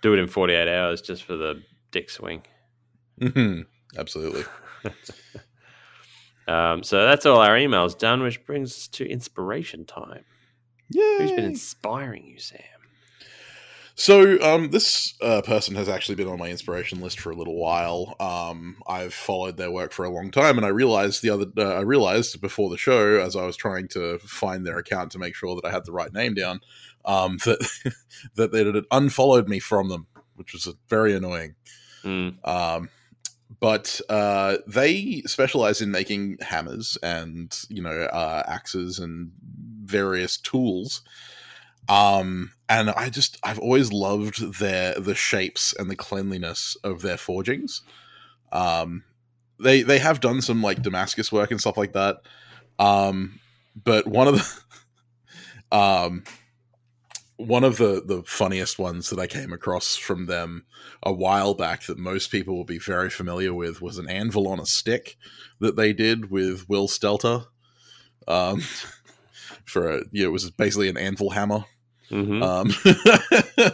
Do 0.03 0.13
it 0.13 0.19
in 0.19 0.27
48 0.27 0.67
hours 0.67 1.01
just 1.01 1.23
for 1.23 1.35
the 1.35 1.63
dick 1.89 2.11
swing. 2.11 2.43
Mhm. 3.19 3.65
Absolutely. 3.97 4.43
Um, 6.47 6.81
so 6.83 7.05
that's 7.05 7.27
all 7.27 7.39
our 7.41 7.55
emails 7.55 7.95
done, 7.97 8.23
which 8.23 8.43
brings 8.45 8.71
us 8.71 8.87
to 8.89 9.07
inspiration 9.07 9.85
time. 9.85 10.23
Who's 11.17 11.31
been 11.31 11.45
inspiring 11.45 12.25
you, 12.25 12.39
Sam? 12.39 12.61
So, 13.95 14.39
um, 14.41 14.69
this 14.69 15.13
uh, 15.21 15.41
person 15.41 15.75
has 15.75 15.89
actually 15.89 16.15
been 16.15 16.29
on 16.29 16.39
my 16.39 16.47
inspiration 16.49 17.01
list 17.01 17.19
for 17.19 17.31
a 17.31 17.35
little 17.35 17.57
while. 17.57 18.15
Um, 18.21 18.77
I've 18.87 19.13
followed 19.13 19.57
their 19.57 19.71
work 19.71 19.91
for 19.91 20.05
a 20.05 20.09
long 20.09 20.31
time, 20.31 20.55
and 20.55 20.65
I 20.65 20.69
realized 20.69 21.21
the 21.21 21.31
other, 21.31 21.47
uh, 21.57 21.75
I 21.75 21.81
realized 21.81 22.39
before 22.39 22.69
the 22.69 22.77
show, 22.77 23.19
as 23.19 23.35
I 23.35 23.45
was 23.45 23.57
trying 23.57 23.89
to 23.89 24.17
find 24.19 24.65
their 24.65 24.77
account 24.77 25.11
to 25.11 25.19
make 25.19 25.35
sure 25.35 25.53
that 25.55 25.65
I 25.65 25.71
had 25.71 25.83
the 25.85 25.91
right 25.91 26.13
name 26.13 26.33
down, 26.33 26.61
um, 27.03 27.37
that 27.45 27.93
that 28.35 28.51
they 28.53 28.63
had 28.63 28.85
unfollowed 28.89 29.49
me 29.49 29.59
from 29.59 29.89
them, 29.89 30.07
which 30.35 30.53
was 30.53 30.73
very 30.87 31.13
annoying. 31.13 31.55
Mm, 32.03 32.37
Um, 32.47 32.89
but 33.59 33.99
uh, 34.07 34.57
they 34.65 35.23
specialize 35.25 35.81
in 35.81 35.91
making 35.91 36.37
hammers 36.39 36.97
and 37.03 37.57
you 37.69 37.81
know 37.81 37.89
uh, 37.89 38.43
axes 38.47 38.99
and 38.99 39.31
various 39.89 40.37
tools. 40.37 41.01
Um, 41.87 42.51
and 42.67 42.91
I 42.91 43.09
just 43.09 43.37
I've 43.43 43.59
always 43.59 43.91
loved 43.91 44.59
their 44.59 44.93
the 44.99 45.15
shapes 45.15 45.73
and 45.77 45.89
the 45.89 45.95
cleanliness 45.95 46.77
of 46.83 47.01
their 47.01 47.17
forgings. 47.17 47.81
Um, 48.51 49.03
they 49.59 49.81
they 49.81 49.99
have 49.99 50.19
done 50.19 50.41
some 50.41 50.61
like 50.61 50.83
Damascus 50.83 51.31
work 51.31 51.51
and 51.51 51.59
stuff 51.59 51.77
like 51.77 51.93
that. 51.93 52.17
Um, 52.77 53.39
but 53.83 54.07
one 54.07 54.27
of 54.27 54.35
the 54.35 54.61
um 55.75 56.23
one 57.39 57.63
of 57.63 57.77
the 57.77 58.03
the 58.05 58.21
funniest 58.23 58.77
ones 58.77 59.09
that 59.09 59.19
I 59.19 59.25
came 59.25 59.53
across 59.53 59.95
from 59.95 60.25
them 60.25 60.65
a 61.01 61.13
while 61.13 61.53
back 61.53 61.83
that 61.83 61.97
most 61.97 62.31
people 62.31 62.55
will 62.55 62.65
be 62.65 62.79
very 62.79 63.09
familiar 63.09 63.53
with 63.53 63.81
was 63.81 63.97
an 63.97 64.09
anvil 64.09 64.47
on 64.47 64.59
a 64.59 64.65
stick 64.65 65.15
that 65.59 65.77
they 65.77 65.93
did 65.93 66.29
with 66.29 66.67
Will 66.67 66.89
Stelter. 66.89 67.45
Um, 68.27 68.61
for 69.69 69.89
a, 69.89 70.01
yeah, 70.11 70.25
it 70.25 70.31
was 70.31 70.49
basically 70.51 70.89
an 70.89 70.97
anvil 70.97 71.29
hammer. 71.31 71.65
hmm 72.09 72.41
Um, 72.41 72.71
uh, 73.57 73.71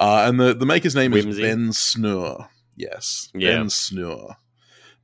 and 0.00 0.38
the 0.40 0.54
the 0.54 0.66
maker's 0.66 0.94
name 0.94 1.12
Whimsy. 1.12 1.30
is 1.30 1.38
Ben 1.38 1.68
Snure. 1.70 2.48
Yes, 2.76 3.30
Yeah. 3.34 3.56
Ben 3.58 3.66
Snure. 3.66 4.36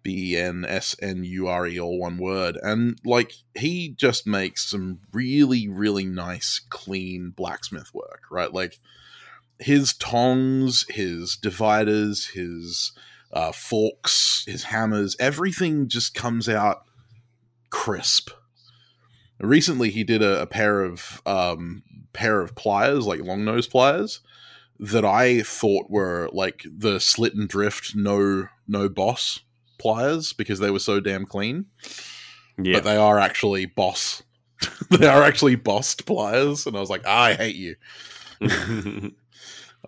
B 0.03 0.35
E 0.35 0.37
N 0.37 0.65
S 0.65 0.95
N 1.03 1.25
U 1.25 1.49
R 1.49 1.67
E, 1.67 1.81
all 1.81 1.99
one 1.99 2.17
word. 2.17 2.57
And 2.63 2.97
like 3.05 3.33
he 3.55 3.89
just 3.89 4.25
makes 4.27 4.69
some 4.71 5.01
really, 5.13 5.67
really 5.67 6.05
nice, 6.05 6.61
clean 6.71 7.31
blacksmith 7.37 7.93
work, 7.93 8.23
right? 8.31 8.53
Like 8.53 8.79
his 9.59 9.95
tongs, 9.95 10.85
his 10.89 11.37
dividers, 11.37 12.27
his 12.29 12.93
uh, 13.33 13.51
forks, 13.51 14.45
his 14.47 14.65
hammers, 14.65 15.17
everything 15.19 15.89
just 15.89 16.15
comes 16.15 16.49
out 16.49 16.85
crisp. 17.71 18.31
Recently, 19.39 19.91
he 19.91 20.03
did 20.05 20.23
a, 20.23 20.43
a 20.43 20.47
pair 20.47 20.83
of 20.83 21.21
um, 21.27 21.83
pair 22.13 22.41
of 22.41 22.55
pliers, 22.55 23.07
like 23.07 23.21
long 23.21 23.45
nose 23.45 23.67
pliers, 23.67 24.21
that 24.79 25.05
I 25.05 25.43
thought 25.43 25.91
were 25.91 26.29
like 26.33 26.65
the 26.65 26.99
slit 27.01 27.35
and 27.35 27.49
drift 27.49 27.95
no 27.95 28.49
no 28.67 28.89
boss 28.89 29.41
pliers 29.79 30.33
because 30.33 30.59
they 30.59 30.71
were 30.71 30.79
so 30.79 31.01
damn 31.01 31.27
clean. 31.27 31.67
Yeah. 32.63 32.75
But 32.79 32.85
they 32.85 32.97
are 32.97 33.19
actually 33.19 33.67
boss. 33.67 34.23
they 34.91 35.07
are 35.07 35.23
actually 35.23 35.57
bossed 35.57 36.07
pliers, 36.07 36.67
and 36.67 36.75
I 36.77 36.81
was 36.81 36.89
like, 36.91 37.07
I 37.07 37.35
hate 37.35 37.57
you. 37.57 37.77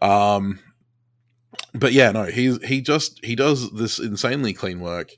Um, 0.01 0.61
but 1.75 1.93
yeah, 1.93 2.13
no, 2.13 2.25
he 2.25 2.57
he 2.65 2.81
just 2.81 3.25
he 3.25 3.35
does 3.35 3.71
this 3.73 3.99
insanely 3.99 4.53
clean 4.53 4.81
work, 4.81 5.11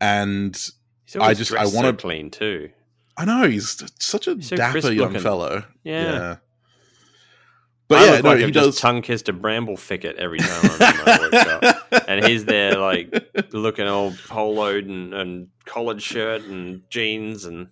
and 0.00 0.56
He's 1.04 1.16
I 1.16 1.34
just- 1.34 1.54
I 1.54 1.66
wanna- 1.66 1.92
clean 1.92 2.30
too. 2.30 2.70
I 3.16 3.24
know 3.24 3.48
he's 3.48 3.82
such 3.98 4.26
a 4.26 4.40
so 4.42 4.56
dapper 4.56 4.78
young 4.92 5.08
looking. 5.08 5.20
fellow. 5.20 5.64
Yeah. 5.84 6.36
But 7.88 7.98
I 7.98 8.04
yeah, 8.04 8.10
look 8.12 8.24
no, 8.24 8.30
like 8.30 8.38
he 8.40 8.50
does. 8.50 8.66
just 8.66 8.78
tongue 8.80 9.00
kissed 9.00 9.28
a 9.28 9.32
bramble 9.32 9.76
thicket 9.76 10.16
every 10.16 10.38
time 10.40 10.60
I'm 10.64 10.72
in 10.72 11.04
my 11.04 11.18
workshop. 11.30 12.04
And 12.08 12.24
he's 12.24 12.44
there, 12.44 12.76
like, 12.78 13.14
looking 13.52 13.86
all 13.86 14.10
poloed 14.10 14.86
and, 14.90 15.14
and 15.14 15.48
collared 15.66 16.02
shirt 16.02 16.42
and 16.42 16.82
jeans 16.90 17.44
and 17.44 17.68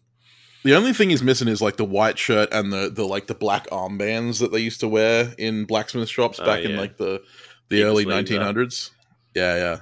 The 0.62 0.76
only 0.76 0.92
thing 0.92 1.10
he's 1.10 1.22
missing 1.22 1.48
is 1.48 1.60
like 1.60 1.76
the 1.78 1.84
white 1.84 2.16
shirt 2.16 2.48
and 2.52 2.72
the 2.72 2.90
the 2.90 3.04
like 3.04 3.26
the 3.26 3.34
black 3.34 3.66
armbands 3.70 4.38
that 4.38 4.52
they 4.52 4.60
used 4.60 4.78
to 4.80 4.88
wear 4.88 5.34
in 5.36 5.64
blacksmith 5.64 6.08
shops 6.08 6.38
Oh, 6.40 6.44
back 6.46 6.62
in 6.62 6.76
like 6.76 6.96
the 6.96 7.20
the 7.68 7.82
early 7.82 8.04
sleeves 8.04 8.30
up. 8.32 8.54
1900s. 8.54 8.90
Yeah, 9.34 9.80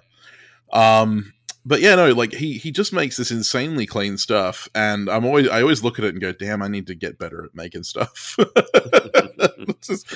yeah. 0.73 0.99
Um 1.03 1.35
but 1.65 1.81
yeah, 1.81 1.95
no, 1.95 2.13
like 2.13 2.33
he 2.33 2.55
he 2.59 2.71
just 2.71 2.93
makes 2.93 3.17
this 3.17 3.31
insanely 3.31 3.87
clean 3.87 4.17
stuff 4.19 4.69
and 4.75 5.09
I'm 5.09 5.25
always 5.25 5.49
I 5.49 5.63
always 5.63 5.83
look 5.83 5.99
at 5.99 6.05
it 6.05 6.11
and 6.11 6.21
go, 6.21 6.33
"Damn, 6.33 6.63
I 6.63 6.69
need 6.69 6.87
to 6.89 6.95
get 6.95 7.19
better 7.19 7.45
at 7.45 7.55
making 7.55 7.83
stuff." 7.85 8.37
Just- 9.81 10.07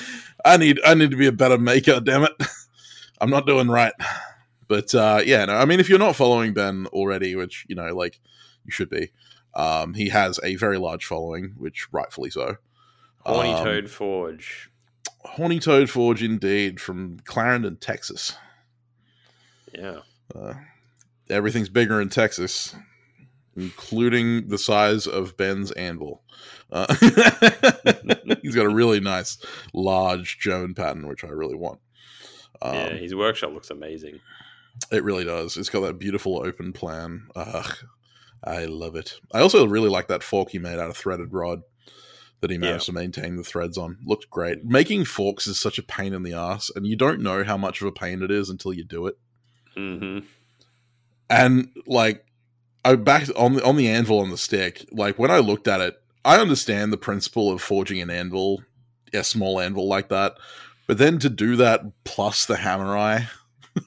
I 0.45 0.57
need 0.57 0.79
I 0.85 0.93
need 0.93 1.11
to 1.11 1.17
be 1.17 1.27
a 1.27 1.31
better 1.31 1.57
maker, 1.57 1.99
damn 1.99 2.23
it. 2.23 2.31
I'm 3.21 3.29
not 3.29 3.45
doing 3.47 3.67
right. 3.67 3.93
But 4.67 4.93
uh 4.93 5.21
yeah, 5.25 5.45
no, 5.45 5.55
I 5.55 5.65
mean 5.65 5.79
if 5.79 5.89
you're 5.89 5.99
not 5.99 6.15
following 6.15 6.53
Ben 6.53 6.87
already, 6.87 7.35
which, 7.35 7.65
you 7.67 7.75
know, 7.75 7.95
like 7.95 8.19
you 8.65 8.71
should 8.71 8.89
be. 8.89 9.11
Um, 9.55 9.95
he 9.95 10.09
has 10.09 10.39
a 10.43 10.55
very 10.55 10.77
large 10.77 11.05
following, 11.05 11.55
which 11.57 11.87
rightfully 11.91 12.29
so. 12.29 12.57
horny 13.25 13.53
Um, 13.53 13.63
toad 13.63 13.89
forge. 13.89 14.69
Horny 15.25 15.59
Toad 15.59 15.89
Forge, 15.89 16.23
indeed, 16.23 16.79
from 16.79 17.19
Clarendon, 17.25 17.75
Texas. 17.77 18.35
Yeah. 19.73 19.99
Uh, 20.33 20.53
everything's 21.29 21.69
bigger 21.69 22.01
in 22.01 22.09
Texas, 22.09 22.75
including 23.55 24.47
the 24.47 24.57
size 24.57 25.07
of 25.07 25.37
Ben's 25.37 25.71
anvil. 25.71 26.23
Uh, 26.71 26.93
he's 28.41 28.55
got 28.55 28.65
a 28.65 28.73
really 28.73 28.99
nice, 28.99 29.37
large 29.73 30.39
German 30.39 30.73
pattern, 30.73 31.07
which 31.07 31.23
I 31.23 31.29
really 31.29 31.55
want. 31.55 31.79
Um, 32.61 32.75
yeah, 32.75 32.93
his 32.95 33.15
workshop 33.15 33.53
looks 33.53 33.69
amazing. 33.69 34.19
It 34.91 35.03
really 35.03 35.25
does. 35.25 35.57
It's 35.57 35.69
got 35.69 35.81
that 35.81 35.99
beautiful 35.99 36.39
open 36.45 36.73
plan. 36.73 37.27
Ugh, 37.35 37.75
I 38.43 38.65
love 38.65 38.95
it. 38.95 39.19
I 39.33 39.39
also 39.39 39.65
really 39.65 39.89
like 39.89 40.07
that 40.07 40.23
fork 40.23 40.49
he 40.51 40.59
made 40.59 40.79
out 40.79 40.89
of 40.89 40.97
threaded 40.97 41.33
rod 41.33 41.61
that 42.41 42.51
he 42.51 42.57
managed 42.57 42.85
to 42.85 42.91
maintain 42.93 43.35
the 43.35 43.43
threads 43.43 43.77
on. 43.77 43.97
Looked 44.05 44.29
great. 44.29 44.63
Making 44.63 45.05
forks 45.05 45.47
is 45.47 45.59
such 45.59 45.79
a 45.79 45.83
pain 45.83 46.13
in 46.13 46.21
the 46.21 46.33
ass, 46.33 46.69
and 46.75 46.85
you 46.85 46.95
don't 46.95 47.21
know 47.21 47.43
how 47.43 47.57
much 47.57 47.81
of 47.81 47.87
a 47.87 47.91
pain 47.91 48.21
it 48.21 48.29
is 48.29 48.49
until 48.49 48.73
you 48.73 48.83
do 48.83 49.07
it. 49.07 49.17
hmm 49.75 50.19
And 51.29 51.69
like, 51.85 52.25
I 52.85 52.95
back 52.95 53.27
on 53.35 53.53
the 53.53 53.63
on 53.65 53.75
the 53.75 53.89
anvil 53.89 54.19
on 54.19 54.29
the 54.29 54.37
stick. 54.37 54.87
Like 54.91 55.19
when 55.19 55.31
I 55.31 55.39
looked 55.39 55.67
at 55.67 55.81
it, 55.81 56.01
I 56.23 56.39
understand 56.39 56.91
the 56.93 56.97
principle 56.97 57.51
of 57.51 57.61
forging 57.61 58.01
an 58.01 58.09
anvil, 58.09 58.63
a 59.13 59.23
small 59.23 59.59
anvil 59.59 59.87
like 59.87 60.09
that. 60.09 60.35
But 60.87 60.97
then 60.97 61.19
to 61.19 61.29
do 61.29 61.57
that 61.57 61.81
plus 62.05 62.45
the 62.45 62.57
hammer 62.57 62.97
eye, 62.97 63.27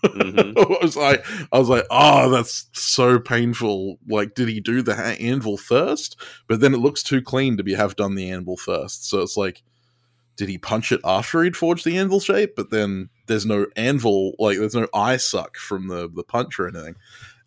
hmm 0.04 0.52
I 0.56 0.78
was 0.82 0.96
like, 0.96 1.24
I 1.52 1.58
was 1.58 1.68
like, 1.68 1.86
oh, 1.90 2.30
that's 2.30 2.68
so 2.72 3.18
painful. 3.18 3.98
Like, 4.08 4.34
did 4.34 4.48
he 4.48 4.60
do 4.60 4.82
the 4.82 4.94
ha- 4.94 5.16
anvil 5.18 5.56
first? 5.56 6.16
But 6.46 6.60
then 6.60 6.74
it 6.74 6.78
looks 6.78 7.02
too 7.02 7.22
clean 7.22 7.56
to 7.56 7.62
be 7.62 7.74
have 7.74 7.96
done 7.96 8.14
the 8.14 8.30
anvil 8.30 8.56
first. 8.56 9.08
So 9.08 9.20
it's 9.22 9.36
like, 9.36 9.62
did 10.36 10.48
he 10.48 10.58
punch 10.58 10.92
it 10.92 11.00
after 11.04 11.42
he'd 11.42 11.56
forged 11.56 11.84
the 11.84 11.98
anvil 11.98 12.20
shape? 12.20 12.54
But 12.56 12.70
then 12.70 13.10
there's 13.26 13.46
no 13.46 13.66
anvil, 13.76 14.34
like 14.38 14.58
there's 14.58 14.74
no 14.74 14.88
eye 14.94 15.18
suck 15.18 15.56
from 15.56 15.88
the 15.88 16.08
the 16.08 16.24
punch 16.24 16.58
or 16.58 16.68
anything. 16.68 16.96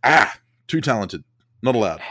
Ah, 0.04 0.36
too 0.68 0.82
talented, 0.82 1.24
not 1.62 1.76
allowed. 1.76 2.02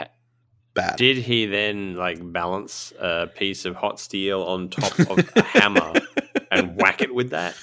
Bad. 0.73 0.95
Did 0.95 1.17
he 1.17 1.45
then 1.45 1.95
like 1.95 2.19
balance 2.33 2.93
a 2.99 3.27
piece 3.27 3.65
of 3.65 3.75
hot 3.75 3.99
steel 3.99 4.41
on 4.41 4.69
top 4.69 4.97
of 4.99 5.19
a 5.35 5.43
hammer 5.43 5.93
and 6.51 6.75
whack 6.75 7.01
it 7.01 7.13
with 7.13 7.29
that? 7.29 7.55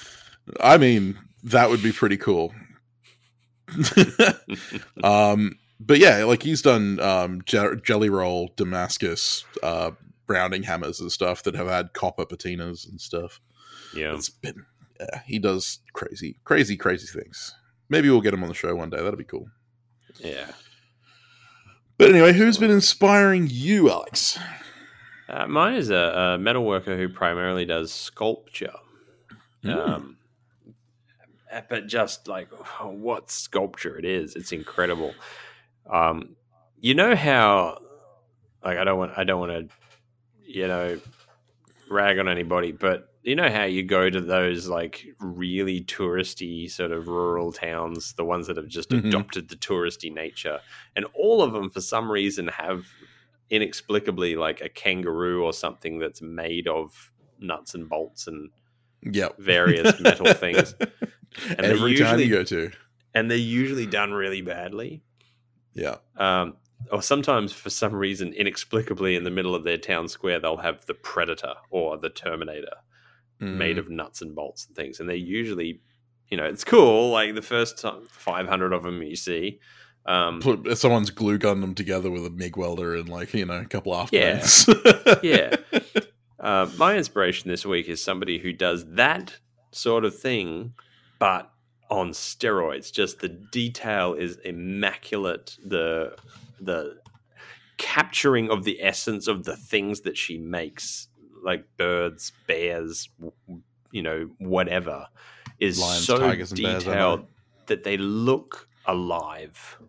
I 0.61 0.77
mean, 0.77 1.19
that 1.43 1.69
would 1.69 1.83
be 1.83 1.91
pretty 1.91 2.15
cool. 2.17 2.53
um, 5.03 5.57
but 5.79 5.99
yeah, 5.99 6.23
like 6.23 6.43
he's 6.43 6.61
done 6.61 6.99
um, 7.01 7.41
Je- 7.45 7.75
Jelly 7.83 8.09
Roll, 8.09 8.51
Damascus, 8.55 9.43
uh, 9.61 9.91
rounding 10.27 10.63
hammers 10.63 11.01
and 11.01 11.11
stuff 11.11 11.43
that 11.43 11.55
have 11.55 11.67
had 11.67 11.93
copper 11.93 12.25
patinas 12.25 12.87
and 12.87 13.01
stuff. 13.01 13.41
Yeah. 13.93 14.15
It's 14.15 14.29
been, 14.29 14.65
yeah, 14.99 15.21
he 15.25 15.39
does 15.39 15.79
crazy, 15.93 16.37
crazy, 16.45 16.77
crazy 16.77 17.07
things. 17.07 17.53
Maybe 17.89 18.09
we'll 18.09 18.21
get 18.21 18.33
him 18.33 18.43
on 18.43 18.49
the 18.49 18.55
show 18.55 18.73
one 18.73 18.89
day. 18.89 19.01
That'd 19.01 19.17
be 19.17 19.25
cool. 19.25 19.47
Yeah. 20.19 20.51
But 21.97 22.09
anyway, 22.09 22.33
who's 22.33 22.57
been 22.57 22.71
inspiring 22.71 23.47
you, 23.49 23.89
Alex? 23.89 24.39
Uh, 25.29 25.47
mine 25.47 25.75
is 25.75 25.89
a, 25.89 25.95
a 25.95 26.37
metal 26.37 26.65
worker 26.65 26.97
who 26.97 27.07
primarily 27.09 27.65
does 27.65 27.91
sculpture. 27.91 28.73
Hmm. 29.63 29.69
Um, 29.69 30.17
but 31.69 31.87
just 31.87 32.27
like 32.27 32.49
oh, 32.79 32.89
what 32.89 33.29
sculpture 33.29 33.97
it 33.97 34.05
is, 34.05 34.35
it's 34.35 34.51
incredible. 34.51 35.13
Um, 35.89 36.35
you 36.79 36.95
know 36.95 37.15
how, 37.15 37.79
like, 38.63 38.77
I 38.77 38.83
don't 38.83 38.97
want, 38.97 39.11
I 39.17 39.23
don't 39.23 39.39
want 39.39 39.51
to, 39.51 39.75
you 40.45 40.67
know, 40.67 40.99
rag 41.89 42.17
on 42.17 42.27
anybody, 42.27 42.71
but 42.71 43.10
you 43.23 43.35
know 43.35 43.49
how 43.49 43.63
you 43.63 43.83
go 43.83 44.09
to 44.09 44.19
those 44.21 44.67
like 44.67 45.05
really 45.19 45.81
touristy 45.83 46.69
sort 46.69 46.91
of 46.91 47.07
rural 47.07 47.51
towns, 47.51 48.13
the 48.13 48.25
ones 48.25 48.47
that 48.47 48.57
have 48.57 48.67
just 48.67 48.89
Mhm. 48.89 49.07
adopted 49.09 49.49
the 49.49 49.55
touristy 49.55 50.13
nature, 50.13 50.59
and 50.95 51.05
all 51.13 51.41
of 51.41 51.53
them 51.53 51.69
for 51.69 51.81
some 51.81 52.11
reason 52.11 52.47
have 52.47 52.85
inexplicably 53.49 54.35
like 54.35 54.61
a 54.61 54.69
kangaroo 54.69 55.43
or 55.43 55.53
something 55.53 55.99
that's 55.99 56.21
made 56.21 56.67
of 56.67 57.11
nuts 57.39 57.73
and 57.75 57.89
bolts 57.89 58.27
and 58.27 58.49
Yep. 59.03 59.37
various 59.39 59.99
metal 59.99 60.31
things. 60.33 60.73
they 60.79 61.55
Every 61.57 61.91
usually- 61.91 62.25
you 62.25 62.29
go 62.29 62.43
to. 62.43 62.71
and 63.13 63.29
they're 63.29 63.37
usually 63.37 63.85
done 63.87 64.13
really 64.13 64.41
badly. 64.41 65.01
Yeah. 65.73 65.97
Um, 66.17 66.55
or 66.91 67.01
sometimes, 67.01 67.51
for 67.53 67.69
some 67.69 67.93
reason, 67.93 68.33
inexplicably, 68.33 69.15
in 69.15 69.23
the 69.23 69.29
middle 69.31 69.53
of 69.55 69.63
their 69.63 69.77
town 69.77 70.07
square, 70.07 70.39
they'll 70.39 70.57
have 70.57 70.85
the 70.85 70.93
Predator 70.93 71.53
or 71.69 71.97
the 71.97 72.09
Terminator 72.09 72.77
made 73.41 73.75
Mm. 73.75 73.79
of 73.79 73.89
nuts 73.89 74.21
and 74.21 74.33
bolts 74.35 74.67
and 74.67 74.75
things. 74.75 74.99
And 74.99 75.09
they're 75.09 75.15
usually, 75.15 75.81
you 76.29 76.37
know, 76.37 76.45
it's 76.45 76.63
cool. 76.63 77.09
Like 77.11 77.35
the 77.35 77.41
first 77.41 77.79
time, 77.79 78.05
500 78.09 78.71
of 78.73 78.83
them 78.83 79.01
you 79.03 79.15
see. 79.15 79.59
Um, 80.05 80.39
Put, 80.39 80.77
someone's 80.77 81.11
glue 81.11 81.37
gunned 81.37 81.61
them 81.61 81.75
together 81.75 82.09
with 82.09 82.25
a 82.25 82.29
MIG 82.31 82.57
welder 82.57 82.95
and 82.95 83.07
like 83.07 83.33
you 83.35 83.45
know 83.45 83.59
a 83.59 83.65
couple 83.65 83.93
Yeah. 84.11 84.45
yeah. 85.23 85.55
Uh, 86.39 86.67
my 86.75 86.97
inspiration 86.97 87.51
this 87.51 87.67
week 87.67 87.87
is 87.87 88.03
somebody 88.03 88.39
who 88.39 88.51
does 88.51 88.83
that 88.95 89.37
sort 89.71 90.03
of 90.03 90.17
thing, 90.17 90.73
but 91.19 91.51
on 91.91 92.09
steroids. 92.09 92.91
Just 92.91 93.19
the 93.19 93.29
detail 93.29 94.15
is 94.15 94.37
immaculate. 94.37 95.55
The 95.63 96.15
the 96.59 96.97
capturing 97.77 98.49
of 98.49 98.63
the 98.63 98.81
essence 98.81 99.27
of 99.27 99.43
the 99.43 99.55
things 99.55 100.01
that 100.01 100.17
she 100.17 100.39
makes, 100.39 101.09
like 101.41 101.65
birds, 101.77 102.31
bears, 102.47 103.09
you 103.91 104.01
know, 104.01 104.29
whatever, 104.37 105.07
is 105.59 105.79
Lions, 105.79 106.05
so 106.05 106.17
tigers, 106.17 106.51
and 106.51 106.61
bears, 106.61 106.83
detailed 106.83 107.27
that 107.67 107.83
they 107.83 107.97
look 107.97 108.67
alive. 108.85 109.79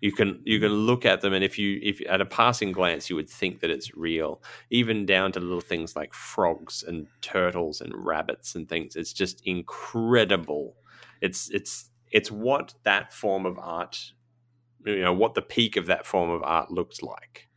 You 0.00 0.12
can 0.12 0.40
you 0.44 0.60
can 0.60 0.70
look 0.72 1.04
at 1.04 1.22
them, 1.22 1.32
and 1.32 1.42
if 1.42 1.58
you 1.58 1.80
if 1.82 2.00
at 2.08 2.20
a 2.20 2.26
passing 2.26 2.70
glance, 2.70 3.10
you 3.10 3.16
would 3.16 3.28
think 3.28 3.60
that 3.60 3.70
it's 3.70 3.96
real. 3.96 4.40
Even 4.70 5.06
down 5.06 5.32
to 5.32 5.40
little 5.40 5.60
things 5.60 5.96
like 5.96 6.14
frogs 6.14 6.84
and 6.86 7.08
turtles 7.20 7.80
and 7.80 7.92
rabbits 7.94 8.54
and 8.54 8.68
things. 8.68 8.94
It's 8.94 9.12
just 9.12 9.42
incredible. 9.44 10.76
It's 11.20 11.50
it's 11.50 11.90
it's 12.12 12.30
what 12.30 12.74
that 12.84 13.12
form 13.12 13.44
of 13.44 13.58
art, 13.58 14.12
you 14.84 15.00
know, 15.00 15.12
what 15.12 15.34
the 15.34 15.42
peak 15.42 15.76
of 15.76 15.86
that 15.86 16.06
form 16.06 16.30
of 16.30 16.44
art 16.44 16.70
looks 16.70 17.02
like. 17.02 17.47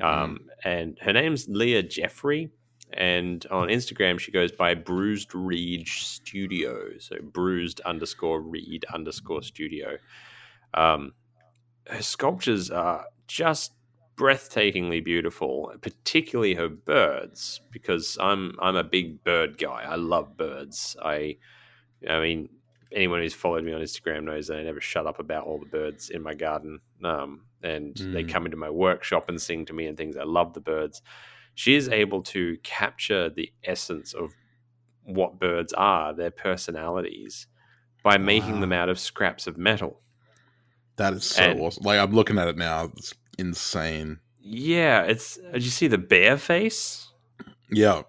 Um, 0.00 0.48
and 0.64 0.98
her 1.00 1.12
name's 1.12 1.48
Leah 1.48 1.82
Jeffrey, 1.82 2.50
and 2.92 3.44
on 3.50 3.68
Instagram 3.68 4.18
she 4.18 4.30
goes 4.30 4.52
by 4.52 4.74
Bruised 4.74 5.34
Reed 5.34 5.88
Studio, 5.88 6.98
so 6.98 7.16
bruised 7.22 7.80
underscore 7.80 8.40
reed 8.40 8.84
underscore 8.92 9.42
studio. 9.42 9.96
Um, 10.74 11.12
her 11.88 12.02
sculptures 12.02 12.70
are 12.70 13.06
just 13.26 13.72
breathtakingly 14.16 15.04
beautiful, 15.04 15.72
particularly 15.80 16.54
her 16.54 16.68
birds, 16.68 17.60
because 17.70 18.16
I'm 18.20 18.54
I'm 18.60 18.76
a 18.76 18.84
big 18.84 19.22
bird 19.24 19.58
guy. 19.58 19.84
I 19.86 19.96
love 19.96 20.36
birds. 20.36 20.96
I 21.02 21.36
I 22.08 22.20
mean 22.20 22.48
anyone 22.92 23.20
who's 23.20 23.34
followed 23.34 23.64
me 23.64 23.72
on 23.72 23.80
Instagram 23.80 24.24
knows 24.24 24.46
that 24.48 24.58
I 24.58 24.62
never 24.62 24.80
shut 24.80 25.06
up 25.06 25.18
about 25.18 25.44
all 25.44 25.58
the 25.58 25.66
birds 25.66 26.10
in 26.10 26.22
my 26.22 26.34
garden. 26.34 26.80
Um, 27.04 27.42
and 27.66 27.96
they 27.96 28.24
Mm. 28.24 28.28
come 28.32 28.44
into 28.46 28.56
my 28.56 28.70
workshop 28.70 29.28
and 29.28 29.40
sing 29.40 29.66
to 29.66 29.72
me 29.72 29.86
and 29.86 29.96
things. 29.98 30.16
I 30.16 30.22
love 30.24 30.54
the 30.54 30.60
birds. 30.60 31.02
She 31.54 31.74
is 31.74 31.88
able 31.88 32.22
to 32.24 32.56
capture 32.62 33.28
the 33.30 33.52
essence 33.64 34.14
of 34.14 34.32
what 35.02 35.38
birds 35.40 35.72
are, 35.72 36.12
their 36.14 36.30
personalities, 36.30 37.46
by 38.02 38.18
making 38.18 38.54
Wow. 38.54 38.60
them 38.60 38.72
out 38.72 38.88
of 38.88 38.98
scraps 38.98 39.46
of 39.46 39.56
metal. 39.58 40.00
that 40.98 41.12
is 41.12 41.24
so 41.24 41.42
And- 41.42 41.60
awesome. 41.60 41.82
Like 41.84 41.98
I'm 42.00 42.12
looking 42.12 42.38
at 42.38 42.48
it 42.48 42.56
now. 42.56 42.90
It's 42.96 43.12
insane. 43.38 44.18
Yeah, 44.40 45.02
it's. 45.02 45.36
Did 45.52 45.62
you 45.62 45.68
see 45.70 45.88
the 45.88 45.98
bear 45.98 46.38
face? 46.38 47.08
Yeah. 47.70 48.04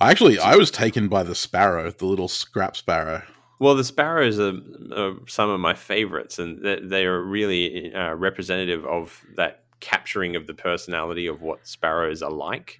I 0.00 0.10
actually 0.10 0.40
I 0.40 0.56
was 0.56 0.72
taken 0.72 1.06
by 1.08 1.22
the 1.22 1.36
sparrow, 1.36 1.90
the 1.92 2.06
little 2.06 2.26
scrap 2.26 2.76
sparrow. 2.76 3.22
Well, 3.58 3.74
the 3.74 3.84
sparrows 3.84 4.38
are, 4.38 4.54
are 4.94 5.14
some 5.26 5.50
of 5.50 5.60
my 5.60 5.74
favorites, 5.74 6.38
and 6.38 6.62
they, 6.64 6.80
they 6.80 7.06
are 7.06 7.20
really 7.20 7.92
uh, 7.92 8.14
representative 8.14 8.84
of 8.86 9.24
that 9.36 9.64
capturing 9.80 10.36
of 10.36 10.46
the 10.46 10.54
personality 10.54 11.26
of 11.26 11.42
what 11.42 11.66
sparrows 11.66 12.22
are 12.22 12.30
like. 12.30 12.78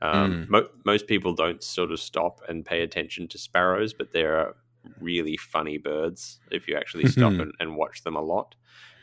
Um, 0.00 0.46
mo- 0.48 0.68
most 0.84 1.06
people 1.06 1.34
don't 1.34 1.62
sort 1.62 1.92
of 1.92 2.00
stop 2.00 2.40
and 2.48 2.64
pay 2.64 2.82
attention 2.82 3.28
to 3.28 3.38
sparrows, 3.38 3.92
but 3.92 4.12
they're 4.12 4.54
really 5.00 5.36
funny 5.36 5.78
birds 5.78 6.40
if 6.50 6.66
you 6.66 6.76
actually 6.76 7.06
stop 7.08 7.32
and, 7.34 7.52
and 7.60 7.76
watch 7.76 8.02
them 8.02 8.16
a 8.16 8.20
lot. 8.22 8.54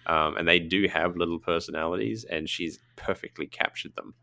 Um, 0.06 0.38
and 0.38 0.48
they 0.48 0.60
do 0.60 0.88
have 0.88 1.18
little 1.18 1.40
personalities, 1.40 2.26
and 2.26 2.50
she's 2.50 2.80
perfectly 2.96 3.46
captured 3.46 3.96
them. 3.96 4.14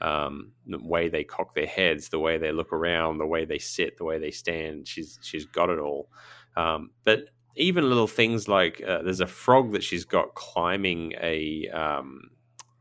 Um, 0.00 0.52
the 0.66 0.78
way 0.78 1.08
they 1.08 1.24
cock 1.24 1.54
their 1.54 1.66
heads, 1.66 2.08
the 2.08 2.18
way 2.18 2.38
they 2.38 2.52
look 2.52 2.72
around, 2.72 3.18
the 3.18 3.26
way 3.26 3.44
they 3.44 3.58
sit, 3.58 3.98
the 3.98 4.04
way 4.04 4.18
they 4.18 4.30
stand. 4.30 4.86
She's 4.86 5.18
she's 5.22 5.46
got 5.46 5.70
it 5.70 5.78
all. 5.78 6.08
Um, 6.56 6.90
but 7.04 7.26
even 7.56 7.88
little 7.88 8.06
things 8.06 8.48
like 8.48 8.82
uh, 8.86 9.02
there's 9.02 9.20
a 9.20 9.26
frog 9.26 9.72
that 9.72 9.82
she's 9.82 10.04
got 10.04 10.34
climbing 10.34 11.14
a 11.20 11.68
um, 11.68 12.30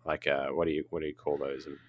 like 0.05 0.27
a 0.27 0.49
what 0.51 0.65
do 0.65 0.71
you 0.71 0.85
what 0.89 1.01
do 1.01 1.07
you 1.07 1.15
call 1.15 1.37
those? 1.37 1.65
I'm 1.65 1.79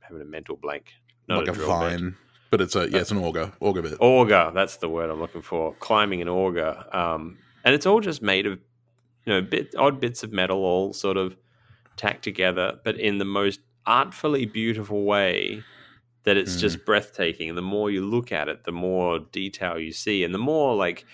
having 0.00 0.22
a 0.22 0.24
mental 0.24 0.56
blank. 0.56 0.92
Not 1.28 1.46
like 1.46 1.48
a, 1.48 1.58
bit. 1.58 1.66
vine. 1.66 2.16
But 2.50 2.60
it's 2.60 2.74
a 2.74 2.88
yeah, 2.88 2.98
it's 2.98 3.10
an 3.10 3.18
auger. 3.18 3.52
Auger 3.60 3.82
bit. 3.82 3.96
Auger, 4.00 4.50
that's 4.54 4.76
the 4.76 4.88
word 4.88 5.10
I'm 5.10 5.20
looking 5.20 5.42
for. 5.42 5.74
Climbing 5.74 6.22
an 6.22 6.28
auger, 6.28 6.84
um, 6.92 7.38
and 7.64 7.74
it's 7.74 7.86
all 7.86 8.00
just 8.00 8.22
made 8.22 8.46
of 8.46 8.58
you 9.24 9.32
know 9.32 9.42
bit 9.42 9.74
odd 9.76 10.00
bits 10.00 10.22
of 10.22 10.32
metal, 10.32 10.58
all 10.64 10.92
sort 10.92 11.16
of 11.16 11.36
tacked 11.96 12.22
together, 12.22 12.78
but 12.84 12.98
in 12.98 13.18
the 13.18 13.24
most 13.24 13.60
artfully 13.86 14.46
beautiful 14.46 15.04
way 15.04 15.62
that 16.24 16.36
it's 16.36 16.56
Mm. 16.56 16.60
just 16.60 16.84
breathtaking. 16.84 17.48
And 17.48 17.58
the 17.58 17.62
more 17.62 17.90
you 17.90 18.04
look 18.04 18.30
at 18.32 18.48
it, 18.48 18.64
the 18.64 18.72
more 18.72 19.20
detail 19.32 19.78
you 19.78 19.92
see, 19.92 20.22
and 20.24 20.34
the 20.34 20.38
more 20.38 20.74
like 20.76 21.04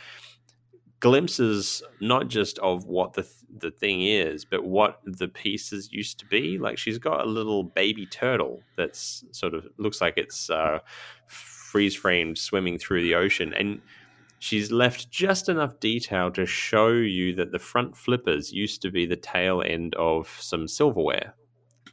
glimpses 1.01 1.83
not 2.01 2.29
just 2.29 2.59
of 2.61 2.87
what 2.87 3.13
the 3.13 3.23
th- 3.23 3.33
the 3.59 3.71
thing 3.71 4.03
is, 4.03 4.45
but 4.45 4.65
what 4.65 5.01
the 5.05 5.29
pieces 5.29 5.91
used 5.93 6.19
to 6.19 6.27
be. 6.27 6.59
Like 6.59 6.77
she's 6.79 6.99
got 6.99 7.23
a 7.25 7.29
little 7.31 7.63
baby 7.63 8.07
turtle 8.07 8.63
that's 8.77 9.25
sort 9.33 9.55
of 9.55 9.67
looks 9.79 10.01
like 10.01 10.15
it's 10.17 10.51
uh, 10.51 10.81
freeze 11.27 11.95
framed 11.95 12.37
swimming 12.39 12.79
through 12.79 13.03
the 13.03 13.15
ocean, 13.15 13.55
and 13.55 13.81
she's 14.41 14.71
left 14.73 15.11
just 15.11 15.49
enough 15.49 15.79
detail 15.81 16.31
to 16.33 16.45
show 16.47 16.89
you 16.93 17.35
that 17.37 17.53
the 17.53 17.59
front 17.59 17.97
flippers 17.97 18.53
used 18.53 18.83
to 18.83 18.91
be 18.91 19.07
the 19.07 19.17
tail 19.17 19.63
end 19.65 19.95
of 19.97 20.29
some 20.41 20.67
silverware. 20.69 21.35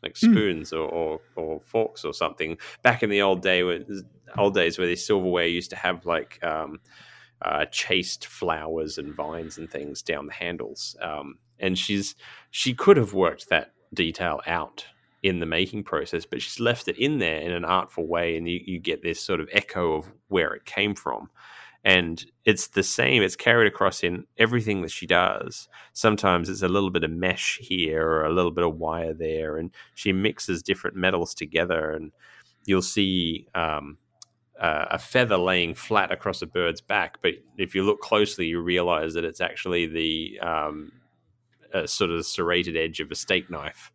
Like 0.03 0.17
Hmm. 0.17 0.33
spoons 0.33 0.73
or, 0.73 0.87
or, 0.87 1.21
or 1.35 1.61
forks 1.61 2.03
or 2.03 2.13
something. 2.13 2.57
Back 2.81 3.03
in 3.03 3.09
the 3.09 3.21
old 3.21 3.41
day, 3.41 3.63
where, 3.63 3.79
old 4.37 4.53
days, 4.53 4.77
where 4.77 4.87
this 4.87 5.05
silverware 5.05 5.47
used 5.47 5.69
to 5.69 5.75
have 5.77 6.05
like 6.05 6.43
um, 6.43 6.79
uh, 7.41 7.65
chased 7.65 8.27
flowers 8.27 8.97
and 8.97 9.15
vines 9.15 9.57
and 9.57 9.69
things 9.71 10.01
down 10.01 10.27
the 10.27 10.33
handles. 10.33 10.95
Um, 11.01 11.39
and 11.59 11.77
she's 11.77 12.15
she 12.51 12.73
could 12.73 12.97
have 12.97 13.13
worked 13.13 13.49
that 13.49 13.73
detail 13.93 14.41
out 14.45 14.85
in 15.21 15.39
the 15.39 15.45
making 15.45 15.83
process, 15.83 16.25
but 16.25 16.41
she's 16.41 16.59
left 16.59 16.87
it 16.89 16.97
in 16.97 17.19
there 17.19 17.39
in 17.39 17.51
an 17.51 17.63
artful 17.63 18.05
way, 18.05 18.35
and 18.35 18.47
you, 18.47 18.59
you 18.65 18.79
get 18.79 19.01
this 19.01 19.21
sort 19.21 19.39
of 19.39 19.47
echo 19.53 19.93
of 19.93 20.11
where 20.27 20.53
it 20.53 20.65
came 20.65 20.93
from. 20.93 21.29
And 21.85 22.25
it's 22.45 22.67
the 22.67 22.83
same, 22.83 23.23
it's 23.23 23.35
carried 23.35 23.67
across 23.67 24.03
in 24.03 24.25
everything 24.37 24.81
that 24.83 24.91
she 24.91 25.05
does. 25.05 25.67
Sometimes 25.91 26.47
it's 26.47 26.61
a 26.61 26.69
little 26.69 26.89
bit 26.89 27.03
of 27.03 27.11
mesh 27.11 27.57
here 27.61 28.07
or 28.07 28.25
a 28.25 28.33
little 28.33 28.51
bit 28.51 28.63
of 28.63 28.77
wire 28.77 29.13
there, 29.13 29.57
and 29.57 29.71
she 29.93 30.13
mixes 30.13 30.63
different 30.63 30.95
metals 30.95 31.33
together, 31.33 31.91
and 31.91 32.13
you'll 32.65 32.81
see 32.81 33.47
um, 33.53 33.97
uh, 34.59 34.85
a 34.91 34.97
feather 34.97 35.37
laying 35.37 35.75
flat 35.75 36.11
across 36.11 36.41
a 36.41 36.45
bird's 36.45 36.79
back. 36.79 37.17
But 37.21 37.33
if 37.57 37.75
you 37.75 37.83
look 37.83 37.99
closely, 37.99 38.45
you 38.45 38.61
realize 38.61 39.13
that 39.15 39.25
it's 39.25 39.41
actually 39.41 39.87
the 39.87 40.39
um, 40.39 40.93
uh, 41.73 41.85
sort 41.85 42.11
of 42.11 42.25
serrated 42.25 42.77
edge 42.77 43.01
of 43.01 43.11
a 43.11 43.15
steak 43.15 43.49
knife 43.49 43.91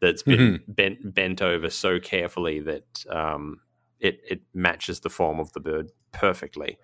that's 0.00 0.22
been 0.22 0.60
bent 0.68 1.14
bent 1.14 1.42
over 1.42 1.70
so 1.70 1.98
carefully 1.98 2.60
that 2.60 3.04
um, 3.10 3.60
it 4.00 4.20
it 4.28 4.42
matches 4.54 5.00
the 5.00 5.10
form 5.10 5.40
of 5.40 5.52
the 5.54 5.60
bird 5.60 5.90
perfectly. 6.12 6.78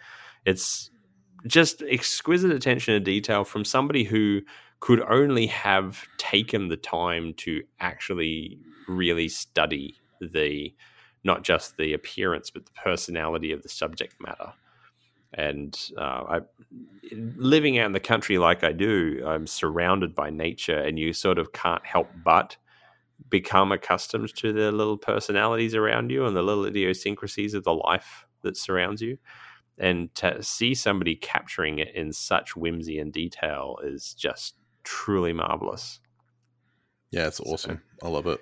It's 0.45 0.91
just 1.47 1.83
exquisite 1.83 2.51
attention 2.51 2.95
to 2.95 3.01
detail 3.01 3.45
from 3.45 3.65
somebody 3.65 4.05
who 4.05 4.41
could 4.81 5.01
only 5.03 5.47
have 5.47 6.05
taken 6.19 6.69
the 6.69 6.77
time 6.77 7.35
to 7.35 7.63
actually 7.81 8.59
really 8.87 9.29
study 9.29 9.95
the 10.21 10.73
not 11.25 11.43
just 11.43 11.77
the 11.77 11.93
appearance 11.93 12.51
but 12.51 12.65
the 12.65 12.73
personality 12.73 13.53
of 13.53 13.63
the 13.63 13.69
subject 13.69 14.15
matter 14.21 14.53
and 15.35 15.79
uh, 15.99 16.25
I, 16.29 16.41
living 17.13 17.79
out 17.79 17.87
in 17.87 17.93
the 17.93 18.01
country 18.01 18.39
like 18.39 18.65
I 18.65 18.73
do, 18.73 19.23
I'm 19.27 19.47
surrounded 19.47 20.15
by 20.15 20.31
nature, 20.31 20.79
and 20.79 20.99
you 20.99 21.13
sort 21.13 21.39
of 21.39 21.53
can't 21.53 21.85
help 21.85 22.09
but 22.25 22.57
become 23.29 23.73
accustomed 23.73 24.35
to 24.37 24.53
the 24.53 24.73
little 24.73 24.97
personalities 24.97 25.75
around 25.75 26.11
you 26.11 26.25
and 26.25 26.37
the 26.37 26.43
little 26.43 26.65
idiosyncrasies 26.65 27.53
of 27.53 27.65
the 27.65 27.75
life 27.75 28.27
that 28.43 28.57
surrounds 28.57 29.03
you. 29.03 29.19
And 29.79 30.15
to 30.17 30.43
see 30.43 30.75
somebody 30.75 31.15
capturing 31.15 31.79
it 31.79 31.95
in 31.95 32.13
such 32.13 32.57
whimsy 32.57 32.99
and 32.99 33.13
detail 33.13 33.79
is 33.85 34.15
just 34.15 34.55
truly 34.83 35.33
marvelous. 35.33 36.01
Yeah, 37.11 37.27
it's 37.27 37.41
awesome. 37.41 37.81
So, 38.01 38.09
I 38.09 38.11
love 38.11 38.27
it. 38.27 38.41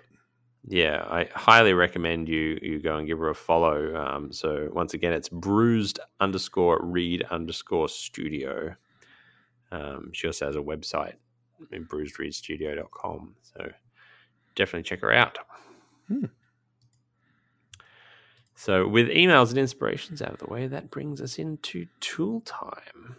Yeah, 0.68 1.04
I 1.08 1.28
highly 1.32 1.74
recommend 1.74 2.28
you 2.28 2.58
you 2.60 2.80
go 2.80 2.96
and 2.96 3.06
give 3.06 3.18
her 3.18 3.30
a 3.30 3.34
follow. 3.34 3.94
Um, 3.94 4.32
so 4.32 4.68
once 4.72 4.94
again, 4.94 5.12
it's 5.12 5.28
bruised 5.28 6.00
underscore 6.18 6.80
reed 6.82 7.24
underscore 7.30 7.88
studio. 7.88 8.74
Um, 9.70 10.10
she 10.12 10.26
also 10.26 10.46
has 10.46 10.56
a 10.56 10.60
website, 10.60 11.14
bruisedreedstudio.com. 11.72 13.36
So 13.42 13.70
definitely 14.56 14.82
check 14.82 15.00
her 15.02 15.12
out. 15.12 15.38
Hmm. 16.08 16.26
So, 18.58 18.88
with 18.88 19.08
emails 19.08 19.50
and 19.50 19.58
inspirations 19.58 20.22
out 20.22 20.32
of 20.32 20.38
the 20.38 20.46
way, 20.46 20.66
that 20.66 20.90
brings 20.90 21.20
us 21.20 21.38
into 21.38 21.86
tool 22.00 22.40
time. 22.40 23.16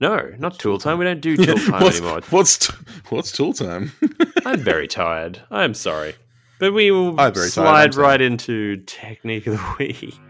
No, 0.00 0.32
not 0.38 0.60
tool 0.60 0.78
time. 0.78 0.98
We 0.98 1.04
don't 1.04 1.20
do 1.20 1.36
tool 1.36 1.56
time 1.56 1.82
what's, 1.82 1.98
anymore. 1.98 2.20
What's 2.30 2.66
what's 3.10 3.32
tool 3.32 3.52
time? 3.52 3.92
I'm 4.46 4.60
very 4.60 4.86
tired. 4.86 5.42
I'm 5.50 5.74
sorry, 5.74 6.14
but 6.60 6.72
we 6.72 6.92
will 6.92 7.16
slide 7.34 7.96
right 7.96 8.20
into 8.20 8.76
technique 8.86 9.48
of 9.48 9.54
the 9.54 9.74
week. 9.78 10.20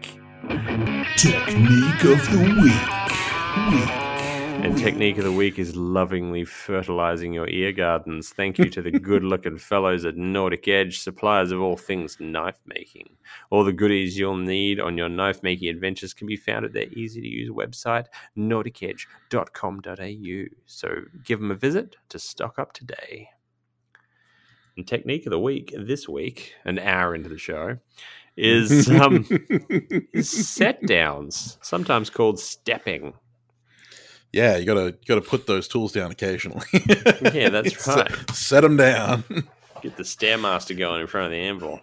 Technique 1.15 2.03
of 2.03 2.31
the 2.31 2.39
week. 2.63 3.73
week. 3.73 4.06
And 4.63 4.75
technique 4.75 5.19
of 5.19 5.23
the 5.23 5.31
week 5.31 5.59
is 5.59 5.75
lovingly 5.75 6.43
fertilizing 6.43 7.31
your 7.31 7.47
ear 7.47 7.71
gardens. 7.71 8.31
Thank 8.31 8.57
you 8.57 8.71
to 8.71 8.81
the 8.81 8.89
good 8.91 9.23
looking 9.23 9.59
fellows 9.59 10.03
at 10.03 10.17
Nordic 10.17 10.67
Edge, 10.67 10.97
suppliers 10.99 11.51
of 11.51 11.61
all 11.61 11.77
things 11.77 12.19
knife 12.19 12.59
making. 12.65 13.07
All 13.51 13.63
the 13.63 13.71
goodies 13.71 14.17
you'll 14.17 14.35
need 14.35 14.79
on 14.79 14.97
your 14.97 15.09
knife 15.09 15.43
making 15.43 15.69
adventures 15.69 16.11
can 16.13 16.25
be 16.25 16.35
found 16.35 16.65
at 16.65 16.73
their 16.73 16.87
easy 16.93 17.21
to 17.21 17.27
use 17.27 17.51
website, 17.51 18.07
nordicedge.com.au. 18.35 20.55
So 20.65 20.89
give 21.23 21.39
them 21.39 21.51
a 21.51 21.55
visit 21.55 21.95
to 22.09 22.17
stock 22.17 22.57
up 22.57 22.73
today. 22.73 23.29
And 24.75 24.87
technique 24.87 25.27
of 25.27 25.31
the 25.31 25.39
week 25.39 25.71
this 25.77 26.09
week, 26.09 26.55
an 26.65 26.79
hour 26.79 27.13
into 27.13 27.29
the 27.29 27.37
show, 27.37 27.77
is 28.35 28.89
um, 28.89 29.23
set 30.21 30.81
downs, 30.87 31.59
sometimes 31.61 32.09
called 32.09 32.39
stepping 32.39 33.13
yeah, 34.33 34.57
you 34.57 34.65
gotta 34.65 34.85
you 34.85 35.07
gotta 35.07 35.21
put 35.21 35.47
those 35.47 35.67
tools 35.67 35.91
down 35.91 36.11
occasionally. 36.11 36.65
yeah, 37.33 37.49
that's 37.49 37.87
right. 37.87 38.11
Set, 38.11 38.31
set, 38.31 38.61
them 38.61 38.77
down. 38.77 39.23
Get 39.81 39.97
the 39.97 40.03
stairmaster 40.03 40.77
going 40.77 41.01
in 41.01 41.07
front 41.07 41.25
of 41.25 41.31
the 41.31 41.37
anvil. 41.37 41.81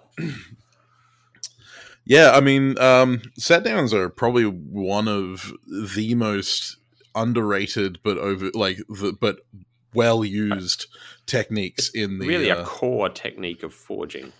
yeah, 2.04 2.32
I 2.32 2.40
mean, 2.40 2.78
um, 2.78 3.22
set 3.38 3.64
downs 3.64 3.94
are 3.94 4.08
probably 4.08 4.44
one 4.44 5.08
of 5.08 5.52
the 5.66 6.14
most 6.14 6.76
underrated, 7.14 8.00
but 8.02 8.18
over 8.18 8.50
like 8.52 8.78
the 8.88 9.16
but 9.18 9.38
well 9.94 10.24
used 10.24 10.86
techniques 11.26 11.88
in 11.90 12.18
the 12.18 12.26
really 12.26 12.50
uh, 12.50 12.62
a 12.62 12.64
core 12.64 13.08
technique 13.08 13.62
of 13.62 13.72
forging 13.72 14.32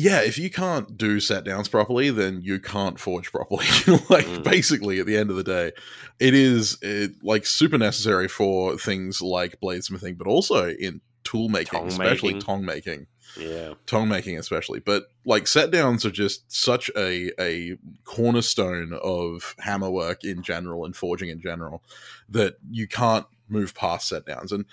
yeah, 0.00 0.22
if 0.22 0.38
you 0.38 0.48
can't 0.48 0.96
do 0.96 1.20
set 1.20 1.44
downs 1.44 1.68
properly, 1.68 2.10
then 2.10 2.40
you 2.42 2.58
can't 2.58 2.98
forge 2.98 3.30
properly. 3.30 3.66
like 4.08 4.26
mm. 4.26 4.42
basically, 4.42 4.98
at 4.98 5.06
the 5.06 5.16
end 5.16 5.30
of 5.30 5.36
the 5.36 5.44
day, 5.44 5.72
it 6.18 6.34
is 6.34 6.78
it, 6.80 7.22
like 7.22 7.44
super 7.44 7.76
necessary 7.76 8.26
for 8.26 8.78
things 8.78 9.20
like 9.20 9.60
bladesmithing, 9.60 10.16
but 10.16 10.26
also 10.26 10.70
in 10.70 11.02
tool 11.22 11.50
making, 11.50 11.78
tong 11.78 11.88
especially 11.88 12.34
making. 12.34 12.46
tong 12.46 12.64
making. 12.64 13.06
Yeah, 13.38 13.74
tong 13.86 14.08
making 14.08 14.38
especially. 14.38 14.80
But 14.80 15.04
like 15.26 15.46
set 15.46 15.70
downs 15.70 16.06
are 16.06 16.10
just 16.10 16.50
such 16.50 16.90
a 16.96 17.30
a 17.38 17.76
cornerstone 18.04 18.98
of 19.02 19.54
hammer 19.58 19.90
work 19.90 20.24
in 20.24 20.42
general 20.42 20.86
and 20.86 20.96
forging 20.96 21.28
in 21.28 21.42
general 21.42 21.82
that 22.28 22.56
you 22.70 22.88
can't 22.88 23.26
move 23.48 23.74
past 23.74 24.08
set 24.08 24.24
downs. 24.24 24.50
And 24.50 24.64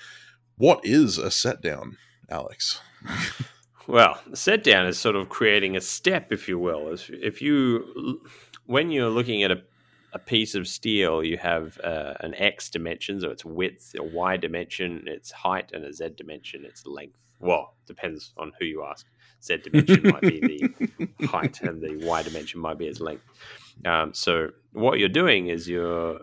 what 0.56 0.80
is 0.84 1.18
a 1.18 1.30
set 1.32 1.62
down, 1.62 1.98
Alex? 2.30 2.80
Well, 3.88 4.20
set 4.34 4.64
down 4.64 4.86
is 4.86 5.00
sort 5.00 5.16
of 5.16 5.30
creating 5.30 5.78
a 5.78 5.82
step, 5.82 6.32
if 6.32 6.50
you 6.50 6.60
will. 6.60 6.94
If 7.10 7.42
you, 7.42 8.22
when 8.66 8.92
you're 8.92 9.10
looking 9.10 9.44
at 9.44 9.52
a, 9.52 9.62
a 10.12 10.20
piece 10.20 10.56
of 10.56 10.68
steel, 10.68 11.24
you 11.24 11.38
have 11.38 11.80
uh, 11.82 12.16
an 12.20 12.36
X 12.36 12.70
dimension, 12.70 13.22
so 13.22 13.30
its 13.30 13.46
width, 13.46 13.96
a 13.98 14.04
Y 14.04 14.36
dimension, 14.36 15.04
its 15.08 15.32
height, 15.32 15.72
and 15.74 15.86
a 15.86 15.94
Z 15.94 16.10
dimension, 16.18 16.66
its 16.66 16.86
length. 16.86 17.32
Well, 17.40 17.76
depends 17.86 18.34
on 18.38 18.52
who 18.60 18.66
you 18.66 18.84
ask. 18.84 19.06
Z 19.42 19.58
dimension 19.64 20.02
might 20.04 20.22
be 20.22 20.42
the 21.00 21.26
height, 21.28 21.62
and 21.62 21.82
the 21.82 22.06
Y 22.06 22.24
dimension 22.24 22.60
might 22.60 22.78
be 22.78 22.88
its 22.88 23.00
length. 23.00 23.24
Um, 23.86 24.14
so 24.14 24.50
what 24.74 25.00
you're 25.00 25.08
doing 25.08 25.48
is 25.48 25.70
you're 25.70 26.20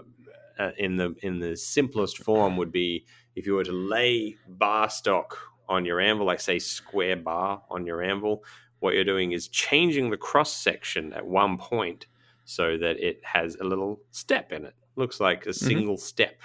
uh, 0.59 0.71
in 0.77 0.97
the 0.97 1.15
in 1.23 1.39
the 1.39 1.57
simplest 1.57 2.19
form 2.19 2.57
would 2.57 2.73
be 2.73 3.07
if 3.37 3.47
you 3.47 3.55
were 3.55 3.65
to 3.65 3.73
lay 3.73 4.37
bar 4.47 4.91
stock 4.91 5.39
on 5.69 5.85
your 5.85 6.01
anvil, 6.01 6.27
like 6.27 6.41
say 6.41 6.59
square 6.59 7.17
bar 7.17 7.63
on 7.71 7.87
your 7.87 8.03
anvil, 8.03 8.45
what 8.81 8.95
you're 8.95 9.05
doing 9.05 9.33
is 9.33 9.49
changing 9.49 10.11
the 10.11 10.17
cross 10.17 10.53
section 10.53 11.13
at 11.15 11.27
one 11.27 11.57
point 11.57 12.07
so 12.45 12.77
that 12.77 12.99
it 12.99 13.21
has 13.25 13.57
a 13.57 13.65
little 13.65 14.01
step 14.11 14.53
in 14.53 14.67
it. 14.67 14.75
Looks 14.97 15.21
like 15.21 15.47
a 15.47 15.49
mm-hmm. 15.49 15.67
single 15.67 15.95
mm-hmm. 15.95 16.03
step. 16.03 16.41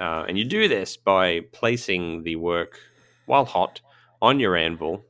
Uh, 0.00 0.24
and 0.28 0.38
you 0.38 0.44
do 0.44 0.66
this 0.66 0.96
by 0.96 1.40
placing 1.52 2.22
the 2.24 2.36
work 2.36 2.78
while 3.26 3.44
hot 3.44 3.80
on 4.22 4.40
your 4.40 4.56
anvil, 4.56 5.04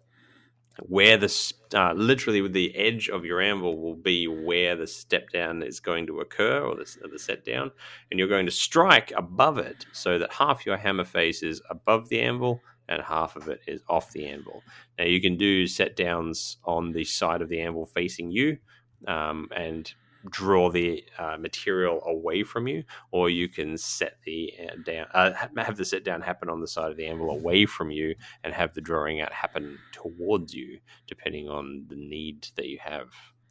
where 0.80 1.16
the 1.16 1.52
uh, 1.74 1.92
literally 1.94 2.42
with 2.42 2.52
the 2.52 2.74
edge 2.76 3.08
of 3.08 3.24
your 3.24 3.40
anvil 3.40 3.80
will 3.80 3.94
be 3.94 4.26
where 4.26 4.76
the 4.76 4.86
step 4.86 5.30
down 5.30 5.62
is 5.62 5.78
going 5.78 6.06
to 6.06 6.20
occur 6.20 6.60
or 6.60 6.74
the, 6.74 6.96
or 7.02 7.08
the 7.08 7.18
set 7.18 7.44
down, 7.44 7.70
and 8.10 8.18
you're 8.18 8.28
going 8.28 8.46
to 8.46 8.52
strike 8.52 9.12
above 9.16 9.58
it 9.58 9.86
so 9.92 10.18
that 10.18 10.32
half 10.32 10.66
your 10.66 10.76
hammer 10.76 11.04
face 11.04 11.42
is 11.42 11.62
above 11.70 12.08
the 12.08 12.20
anvil 12.20 12.60
and 12.90 13.02
half 13.02 13.36
of 13.36 13.48
it 13.48 13.60
is 13.66 13.80
off 13.88 14.12
the 14.12 14.26
anvil. 14.26 14.62
Now 14.98 15.06
you 15.06 15.20
can 15.20 15.36
do 15.36 15.66
set 15.66 15.96
downs 15.96 16.58
on 16.64 16.92
the 16.92 17.04
side 17.04 17.40
of 17.40 17.48
the 17.48 17.60
anvil 17.60 17.86
facing 17.86 18.30
you 18.30 18.58
um, 19.06 19.48
and 19.56 19.90
draw 20.28 20.70
the 20.70 21.02
uh, 21.18 21.36
material 21.38 22.02
away 22.04 22.42
from 22.42 22.68
you, 22.68 22.84
or 23.10 23.30
you 23.30 23.48
can 23.48 23.78
set 23.78 24.18
the 24.24 24.52
uh, 24.62 24.74
down 24.84 25.06
uh, 25.14 25.32
have 25.56 25.76
the 25.76 25.84
set 25.84 26.04
down 26.04 26.20
happen 26.20 26.50
on 26.50 26.60
the 26.60 26.68
side 26.68 26.90
of 26.90 26.96
the 26.96 27.06
anvil 27.06 27.30
away 27.30 27.64
from 27.64 27.90
you, 27.90 28.14
and 28.44 28.52
have 28.52 28.74
the 28.74 28.80
drawing 28.80 29.20
out 29.20 29.32
happen 29.32 29.78
towards 29.92 30.52
you, 30.52 30.78
depending 31.06 31.48
on 31.48 31.86
the 31.88 31.96
need 31.96 32.48
that 32.56 32.66
you 32.66 32.78
have. 32.82 33.08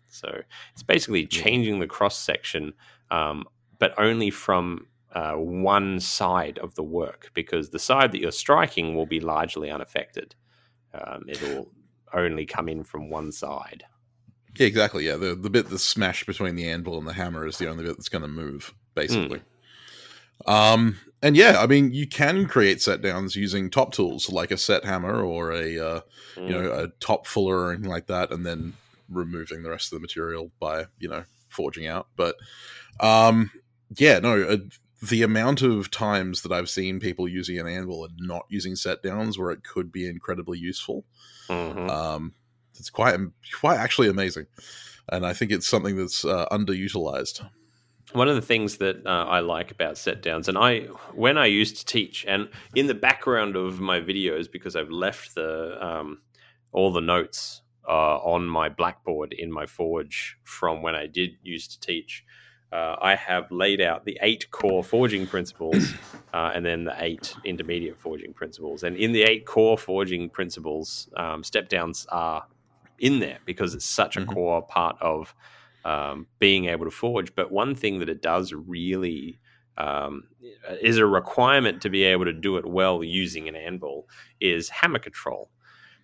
So 0.07 0.41
it's 0.73 0.83
basically 0.83 1.25
changing 1.25 1.79
the 1.79 1.87
cross 1.87 2.17
section, 2.17 2.73
um, 3.09 3.45
but 3.79 3.93
only 3.97 4.29
from 4.29 4.87
uh, 5.13 5.33
one 5.33 5.99
side 5.99 6.59
of 6.59 6.75
the 6.75 6.83
work 6.83 7.31
because 7.33 7.69
the 7.69 7.79
side 7.79 8.11
that 8.11 8.19
you're 8.19 8.31
striking 8.31 8.95
will 8.95 9.05
be 9.05 9.19
largely 9.19 9.69
unaffected. 9.69 10.35
Um, 10.93 11.23
it'll 11.27 11.71
only 12.13 12.45
come 12.45 12.69
in 12.69 12.83
from 12.83 13.09
one 13.09 13.31
side. 13.31 13.83
Yeah, 14.57 14.67
exactly. 14.67 15.05
Yeah, 15.05 15.15
the 15.15 15.35
the 15.35 15.49
bit 15.49 15.69
that's 15.69 15.83
smashed 15.83 16.25
between 16.25 16.55
the 16.55 16.69
anvil 16.69 16.97
and 16.97 17.07
the 17.07 17.13
hammer 17.13 17.45
is 17.45 17.57
the 17.57 17.69
only 17.69 17.83
bit 17.83 17.97
that's 17.97 18.09
going 18.09 18.23
to 18.23 18.27
move, 18.27 18.73
basically. 18.95 19.41
Mm. 20.45 20.51
Um, 20.51 20.97
and 21.21 21.35
yeah, 21.35 21.61
I 21.61 21.67
mean, 21.67 21.91
you 21.91 22.07
can 22.07 22.47
create 22.47 22.81
set 22.81 23.01
downs 23.01 23.35
using 23.35 23.69
top 23.69 23.93
tools 23.93 24.29
like 24.29 24.51
a 24.51 24.57
set 24.57 24.85
hammer 24.85 25.21
or 25.21 25.51
a 25.51 25.79
uh, 25.79 26.01
mm. 26.35 26.47
you 26.47 26.49
know 26.49 26.71
a 26.71 26.87
top 26.99 27.27
fuller 27.27 27.57
or 27.57 27.71
anything 27.71 27.89
like 27.89 28.07
that, 28.07 28.31
and 28.31 28.45
then 28.45 28.73
removing 29.09 29.63
the 29.63 29.69
rest 29.69 29.91
of 29.91 29.97
the 29.97 30.01
material 30.01 30.51
by 30.59 30.85
you 30.99 31.09
know 31.09 31.23
forging 31.49 31.87
out. 31.87 32.07
But 32.15 32.35
um, 32.99 33.51
yeah, 33.97 34.19
no, 34.19 34.41
uh, 34.41 34.57
the 35.01 35.23
amount 35.23 35.61
of 35.61 35.89
times 35.89 36.41
that 36.41 36.51
I've 36.51 36.69
seen 36.69 36.99
people 36.99 37.27
using 37.27 37.57
an 37.57 37.67
anvil 37.67 38.03
and 38.05 38.13
not 38.19 38.45
using 38.49 38.75
set 38.75 39.01
downs 39.01 39.37
where 39.37 39.51
it 39.51 39.63
could 39.63 39.91
be 39.91 40.07
incredibly 40.07 40.59
useful, 40.59 41.05
mm-hmm. 41.47 41.89
um, 41.89 42.33
it's 42.75 42.89
quite 42.89 43.17
quite 43.53 43.77
actually 43.77 44.09
amazing, 44.09 44.47
and 45.09 45.25
I 45.25 45.33
think 45.33 45.51
it's 45.51 45.67
something 45.67 45.95
that's 45.95 46.25
uh, 46.25 46.47
underutilized. 46.51 47.47
One 48.13 48.27
of 48.27 48.35
the 48.35 48.41
things 48.41 48.77
that 48.77 49.05
uh, 49.05 49.25
I 49.25 49.39
like 49.41 49.71
about 49.71 49.97
set 49.97 50.21
downs, 50.21 50.47
and 50.47 50.57
I 50.57 50.81
when 51.13 51.37
I 51.37 51.45
used 51.45 51.77
to 51.77 51.85
teach, 51.85 52.25
and 52.27 52.49
in 52.75 52.87
the 52.87 52.95
background 52.95 53.55
of 53.55 53.79
my 53.79 53.99
videos, 53.99 54.51
because 54.51 54.75
I've 54.75 54.89
left 54.89 55.35
the 55.35 55.77
um, 55.85 56.21
all 56.71 56.91
the 56.91 57.01
notes 57.01 57.61
uh, 57.87 58.17
on 58.17 58.47
my 58.47 58.69
blackboard 58.69 59.33
in 59.33 59.51
my 59.51 59.65
forge 59.65 60.37
from 60.43 60.81
when 60.81 60.95
I 60.95 61.07
did 61.07 61.31
used 61.41 61.71
to 61.71 61.79
teach 61.79 62.23
uh, 62.71 62.95
I 63.01 63.15
have 63.15 63.51
laid 63.51 63.81
out 63.81 64.05
the 64.05 64.19
eight 64.21 64.51
core 64.51 64.83
forging 64.83 65.25
principles 65.25 65.93
uh, 66.33 66.51
and 66.53 66.65
then 66.65 66.83
the 66.83 66.95
eight 67.03 67.35
intermediate 67.43 67.97
forging 67.97 68.33
principles. 68.33 68.83
And 68.83 68.95
in 68.95 69.11
the 69.11 69.23
eight 69.23 69.45
core 69.45 69.77
forging 69.77 70.29
principles, 70.29 71.09
um, 71.17 71.43
step 71.43 71.69
downs 71.69 72.05
are 72.11 72.45
in 72.99 73.19
there 73.19 73.39
because 73.45 73.73
it's 73.73 73.85
such 73.85 74.17
a 74.17 74.21
mm-hmm. 74.21 74.33
core 74.33 74.61
part 74.61 74.97
of 75.01 75.33
um, 75.85 76.27
being 76.39 76.65
able 76.65 76.85
to 76.85 76.91
forge. 76.91 77.33
But 77.33 77.51
one 77.51 77.73
thing 77.73 77.99
that 77.99 78.09
it 78.09 78.21
does 78.21 78.53
really 78.53 79.39
um, 79.77 80.25
is 80.81 80.97
a 80.97 81.05
requirement 81.05 81.81
to 81.81 81.89
be 81.89 82.03
able 82.03 82.25
to 82.25 82.33
do 82.33 82.57
it 82.57 82.65
well 82.65 83.03
using 83.03 83.47
an 83.47 83.55
anvil 83.55 84.07
is 84.39 84.69
hammer 84.69 84.99
control. 84.99 85.49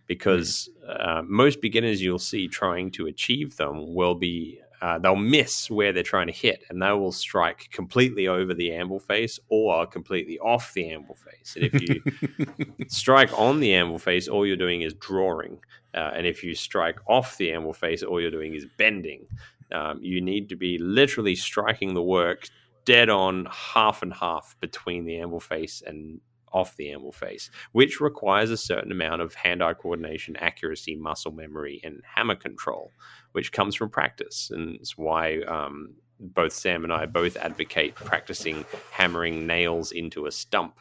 because 0.07 0.69
uh, 0.87 1.21
most 1.25 1.61
beginners 1.61 2.01
you'll 2.01 2.19
see 2.19 2.47
trying 2.47 2.91
to 2.91 3.07
achieve 3.07 3.57
them 3.57 3.93
will 3.93 4.15
be 4.15 4.59
uh, 4.81 4.99
they'll 4.99 5.15
miss 5.15 5.69
where 5.69 5.93
they're 5.93 6.03
trying 6.03 6.27
to 6.27 6.33
hit 6.33 6.63
and 6.69 6.81
they 6.81 6.91
will 6.91 7.11
strike 7.11 7.69
completely 7.71 8.27
over 8.27 8.53
the 8.53 8.71
anvil 8.73 8.99
face 8.99 9.39
or 9.49 9.85
completely 9.87 10.37
off 10.39 10.73
the 10.73 10.89
anvil 10.89 11.15
face. 11.15 11.55
And 11.55 11.65
if 11.65 11.81
you 11.81 12.85
strike 12.87 13.37
on 13.37 13.59
the 13.59 13.73
anvil 13.73 13.99
face 13.99 14.27
all 14.27 14.45
you're 14.45 14.57
doing 14.57 14.81
is 14.81 14.93
drawing. 14.95 15.59
Uh, 15.93 16.11
and 16.13 16.27
if 16.27 16.43
you 16.43 16.53
strike 16.55 16.99
off 17.07 17.37
the 17.37 17.51
anvil 17.51 17.73
face 17.73 18.03
all 18.03 18.19
you're 18.19 18.31
doing 18.31 18.53
is 18.53 18.65
bending. 18.77 19.25
Um, 19.71 19.99
you 20.01 20.21
need 20.21 20.49
to 20.49 20.55
be 20.55 20.77
literally 20.77 21.35
striking 21.35 21.93
the 21.93 22.03
work 22.03 22.47
dead 22.85 23.09
on 23.09 23.47
half 23.49 24.03
and 24.03 24.13
half 24.13 24.55
between 24.59 25.05
the 25.05 25.17
anvil 25.17 25.39
face 25.39 25.81
and 25.85 26.19
off 26.55 26.77
the 26.77 26.89
anvil 26.89 27.11
face, 27.11 27.51
which 27.73 27.99
requires 27.99 28.49
a 28.49 28.57
certain 28.57 28.91
amount 28.91 29.21
of 29.21 29.33
hand 29.35 29.61
eye 29.61 29.73
coordination, 29.73 30.37
accuracy, 30.37 30.95
muscle 30.95 31.33
memory, 31.33 31.81
and 31.83 32.01
hammer 32.15 32.35
control, 32.35 32.93
which 33.33 33.51
comes 33.51 33.75
from 33.75 33.89
practice. 33.89 34.49
And 34.53 34.77
it's 34.77 34.97
why 34.97 35.41
um, 35.41 35.93
both 36.19 36.53
Sam 36.53 36.85
and 36.85 36.93
I 36.93 37.07
both 37.07 37.35
advocate 37.35 37.93
practicing 37.93 38.63
hammering 38.89 39.45
nails 39.45 39.91
into 39.91 40.27
a 40.27 40.31
stump. 40.31 40.79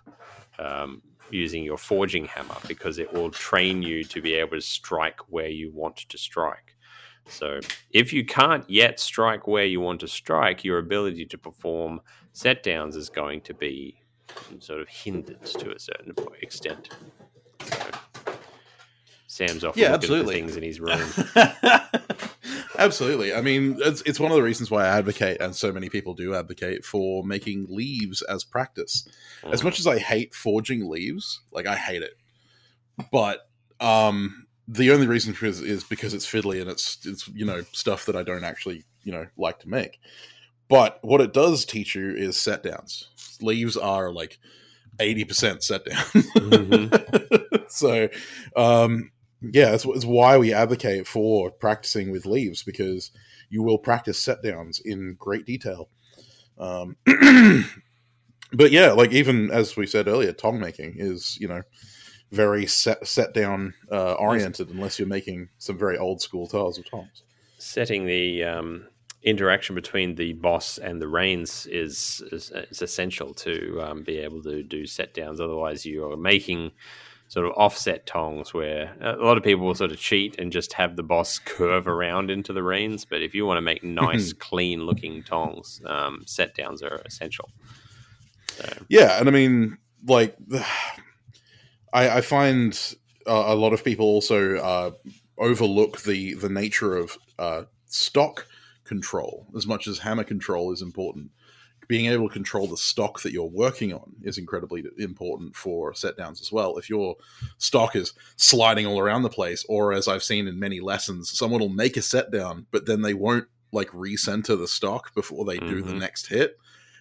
Um, 0.58 1.02
using 1.30 1.64
your 1.64 1.78
forging 1.78 2.26
hammer 2.26 2.54
because 2.68 2.98
it 2.98 3.12
will 3.12 3.30
train 3.30 3.82
you 3.82 4.04
to 4.04 4.20
be 4.20 4.34
able 4.34 4.56
to 4.56 4.60
strike 4.60 5.18
where 5.30 5.48
you 5.48 5.72
want 5.72 5.96
to 5.96 6.18
strike. 6.18 6.76
So, 7.26 7.60
if 7.90 8.12
you 8.12 8.24
can't 8.26 8.68
yet 8.68 9.00
strike 9.00 9.48
where 9.48 9.64
you 9.64 9.80
want 9.80 10.00
to 10.00 10.06
strike, 10.06 10.62
your 10.62 10.78
ability 10.78 11.24
to 11.24 11.38
perform 11.38 12.02
set 12.34 12.62
downs 12.62 12.94
is 12.94 13.08
going 13.08 13.40
to 13.40 13.54
be 13.54 14.03
sort 14.60 14.80
of 14.80 14.88
hindered 14.88 15.44
to 15.44 15.74
a 15.74 15.78
certain 15.78 16.14
extent. 16.40 16.88
So, 17.64 17.78
Sam's 19.26 19.64
off 19.64 19.76
Yeah, 19.76 19.92
looking 19.92 19.94
absolutely. 19.94 20.34
for 20.34 20.40
things 20.40 20.56
in 20.56 20.62
his 20.62 20.80
room. 20.80 21.00
Absolutely. 22.78 23.32
I 23.32 23.40
mean, 23.40 23.78
it's, 23.80 24.02
it's 24.02 24.18
one 24.18 24.30
of 24.32 24.36
the 24.36 24.42
reasons 24.42 24.70
why 24.70 24.84
I 24.84 24.98
advocate, 24.98 25.40
and 25.40 25.54
so 25.54 25.72
many 25.72 25.88
people 25.88 26.12
do 26.14 26.34
advocate, 26.34 26.84
for 26.84 27.24
making 27.24 27.66
leaves 27.68 28.20
as 28.22 28.44
practice. 28.44 29.08
As 29.52 29.60
Mm. 29.60 29.64
much 29.64 29.78
as 29.78 29.86
I 29.86 29.98
hate 29.98 30.34
forging 30.34 30.88
leaves, 30.88 31.40
like 31.52 31.66
I 31.66 31.76
hate 31.76 32.02
it, 32.02 32.14
but 33.12 33.48
um, 33.80 34.46
the 34.66 34.90
only 34.90 35.06
reason 35.06 35.34
for 35.34 35.46
is, 35.46 35.60
is 35.60 35.84
because 35.84 36.14
it's 36.14 36.26
fiddly 36.26 36.60
and 36.60 36.70
it's 36.70 36.98
it's 37.04 37.28
you 37.28 37.44
know 37.44 37.62
stuff 37.72 38.06
that 38.06 38.16
I 38.16 38.22
don't 38.22 38.44
actually 38.44 38.84
you 39.04 39.12
know 39.12 39.26
like 39.36 39.60
to 39.60 39.68
make. 39.68 39.98
But 40.68 40.98
what 41.02 41.20
it 41.20 41.32
does 41.32 41.64
teach 41.64 41.94
you 41.94 42.10
is 42.14 42.36
set 42.36 42.62
downs. 42.62 43.10
Leaves 43.42 43.76
are 43.76 44.12
like 44.12 44.38
eighty 45.00 45.24
percent 45.24 45.62
set 45.62 45.84
down. 45.84 46.04
Mhm. 46.04 47.68
so, 47.70 48.08
um, 48.56 49.10
yeah, 49.40 49.70
that's, 49.70 49.84
that's 49.84 50.04
why 50.04 50.38
we 50.38 50.52
advocate 50.52 51.06
for 51.06 51.50
practicing 51.50 52.10
with 52.10 52.26
leaves 52.26 52.62
because 52.62 53.10
you 53.50 53.62
will 53.62 53.78
practice 53.78 54.18
set 54.18 54.42
downs 54.42 54.80
in 54.84 55.16
great 55.18 55.44
detail. 55.46 55.88
Um, 56.58 56.96
but 58.52 58.70
yeah, 58.70 58.92
like 58.92 59.12
even 59.12 59.50
as 59.50 59.76
we 59.76 59.86
said 59.86 60.08
earlier, 60.08 60.32
tong 60.32 60.60
making 60.60 60.94
is 60.98 61.36
you 61.40 61.48
know 61.48 61.62
very 62.32 62.66
set 62.66 63.06
set 63.06 63.32
down 63.34 63.74
uh, 63.90 64.14
oriented 64.14 64.70
unless 64.70 64.98
you're 64.98 65.08
making 65.08 65.48
some 65.58 65.78
very 65.78 65.98
old 65.98 66.20
school 66.20 66.46
tiles 66.46 66.78
of 66.78 66.88
tongs. 66.90 67.22
setting 67.58 68.06
the 68.06 68.44
um, 68.44 68.86
interaction 69.24 69.74
between 69.74 70.14
the 70.14 70.34
boss 70.34 70.78
and 70.78 71.00
the 71.00 71.08
reins 71.08 71.66
is 71.66 72.22
is, 72.30 72.52
is 72.70 72.82
essential 72.82 73.34
to 73.34 73.80
um, 73.82 74.02
be 74.02 74.18
able 74.18 74.42
to 74.42 74.62
do 74.62 74.86
set 74.86 75.14
downs. 75.14 75.40
Otherwise, 75.40 75.84
you 75.84 76.10
are 76.10 76.16
making 76.16 76.72
sort 77.28 77.46
of 77.46 77.52
offset 77.56 78.06
tongs 78.06 78.52
where 78.52 78.94
a 79.00 79.16
lot 79.16 79.36
of 79.36 79.42
people 79.42 79.66
will 79.66 79.74
sort 79.74 79.90
of 79.90 79.98
cheat 79.98 80.38
and 80.38 80.52
just 80.52 80.74
have 80.74 80.94
the 80.94 81.02
boss 81.02 81.38
curve 81.38 81.88
around 81.88 82.30
into 82.30 82.52
the 82.52 82.62
reins. 82.62 83.04
But 83.04 83.22
if 83.22 83.34
you 83.34 83.46
want 83.46 83.56
to 83.56 83.62
make 83.62 83.82
nice, 83.82 84.32
clean 84.32 84.84
looking 84.84 85.22
tongs, 85.22 85.80
um, 85.86 86.22
set 86.26 86.54
downs 86.54 86.82
are 86.82 87.00
essential. 87.06 87.50
So, 88.48 88.72
Yeah, 88.88 89.18
and 89.18 89.28
I 89.28 89.32
mean, 89.32 89.78
like, 90.06 90.36
I, 91.92 92.18
I 92.18 92.20
find 92.20 92.78
uh, 93.26 93.44
a 93.46 93.54
lot 93.54 93.72
of 93.72 93.82
people 93.82 94.06
also 94.06 94.56
uh, 94.56 94.90
overlook 95.38 96.02
the 96.02 96.34
the 96.34 96.48
nature 96.48 96.96
of 96.96 97.16
uh, 97.38 97.62
stock 97.86 98.46
control 98.84 99.46
as 99.56 99.66
much 99.66 99.86
as 99.86 99.98
hammer 99.98 100.24
control 100.24 100.72
is 100.72 100.82
important. 100.82 101.30
Being 101.86 102.06
able 102.06 102.28
to 102.28 102.32
control 102.32 102.66
the 102.66 102.78
stock 102.78 103.20
that 103.22 103.32
you're 103.32 103.44
working 103.44 103.92
on 103.92 104.14
is 104.22 104.38
incredibly 104.38 104.84
important 104.98 105.54
for 105.54 105.92
set 105.94 106.16
downs 106.16 106.40
as 106.40 106.50
well. 106.50 106.78
If 106.78 106.88
your 106.88 107.16
stock 107.58 107.94
is 107.94 108.14
sliding 108.36 108.86
all 108.86 108.98
around 108.98 109.22
the 109.22 109.28
place, 109.28 109.66
or 109.68 109.92
as 109.92 110.08
I've 110.08 110.22
seen 110.22 110.48
in 110.48 110.58
many 110.58 110.80
lessons, 110.80 111.36
someone 111.36 111.60
will 111.60 111.68
make 111.68 111.98
a 111.98 112.02
set 112.02 112.30
down, 112.30 112.66
but 112.70 112.86
then 112.86 113.02
they 113.02 113.12
won't 113.12 113.46
like 113.70 113.90
recenter 113.90 114.56
the 114.58 114.68
stock 114.68 115.14
before 115.14 115.44
they 115.44 115.58
do 115.58 115.82
the 115.82 115.92
Mhm. 115.92 115.98
next 115.98 116.28
hit 116.28 116.56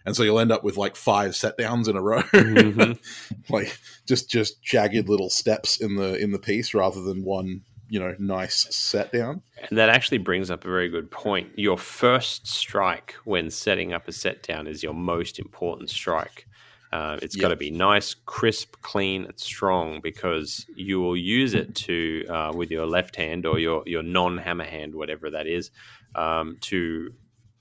and 0.06 0.16
so 0.18 0.24
you'll 0.24 0.40
end 0.40 0.52
up 0.52 0.66
with 0.66 0.76
like 0.76 0.98
five 0.98 1.34
set 1.34 1.56
downs 1.56 1.88
in 1.88 1.96
a 1.96 2.02
row 2.02 2.24
Mhm. 2.34 2.98
like 3.50 3.78
just 4.06 4.30
just 4.30 4.62
jagged 4.62 5.08
little 5.08 5.30
steps 5.30 5.80
in 5.80 5.96
the 5.96 6.18
in 6.18 6.32
the 6.32 6.40
piece 6.40 6.74
rather 6.74 7.02
than 7.02 7.24
one 7.24 7.62
you 7.94 8.00
know 8.00 8.16
nice 8.18 8.66
set 8.76 9.12
down 9.12 9.44
And 9.70 9.78
that 9.78 9.90
actually 9.90 10.18
brings 10.18 10.50
up 10.50 10.66
a 10.66 10.68
very 10.68 10.90
good 10.90 11.12
point. 11.12 11.52
Your 11.56 11.78
first 11.78 12.48
strike 12.48 13.14
when 13.24 13.52
setting 13.52 13.94
up 13.94 14.08
a 14.08 14.12
set 14.12 14.42
down 14.42 14.66
is 14.66 14.82
your 14.82 14.96
most 14.96 15.38
important 15.38 15.92
strike. 15.92 16.48
Uh, 16.92 17.20
it's 17.22 17.36
got 17.36 17.50
to 17.50 17.56
be 17.56 17.70
nice, 17.70 18.16
crisp, 18.26 18.76
clean, 18.82 19.26
and 19.26 19.40
strong 19.40 20.00
because 20.02 20.66
you 20.76 21.00
will 21.02 21.16
use 21.16 21.54
it 21.54 21.76
to 21.76 22.26
uh, 22.30 22.52
with 22.56 22.72
your 22.72 22.88
left 22.88 23.16
hand 23.16 23.46
or 23.46 23.60
your 23.60 23.84
your 23.86 24.02
non 24.02 24.40
hammer 24.40 24.66
hand, 24.66 24.96
whatever 24.96 25.30
that 25.30 25.46
is, 25.46 25.70
um, 26.16 26.58
to 26.62 27.14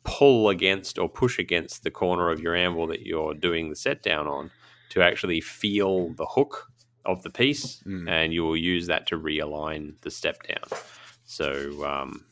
pull 0.05 0.49
against 0.49 0.99
or 0.99 1.11
push 1.11 1.39
against 1.39 1.83
the 1.83 1.91
corner 1.91 2.31
of 2.31 2.41
your 2.41 2.55
anvil 2.55 2.87
that 2.87 3.05
you're 3.05 3.35
doing 3.35 3.69
the 3.69 3.77
set 3.77 4.03
down 4.03 4.27
on 4.27 4.51
to 4.89 5.03
actually 5.03 5.43
feel 5.43 6.09
the 6.15 6.27
hook 6.27 6.72
of 7.05 7.23
the 7.23 7.31
piece, 7.31 7.83
Mm. 7.87 8.09
and 8.09 8.33
you 8.33 8.45
will 8.45 8.57
use 8.57 8.87
that 8.87 9.07
to 9.09 9.19
realign 9.19 10.01
the 10.03 10.11
step 10.11 10.47
down. 10.47 10.79
So 11.25 11.85
um, 11.85 12.25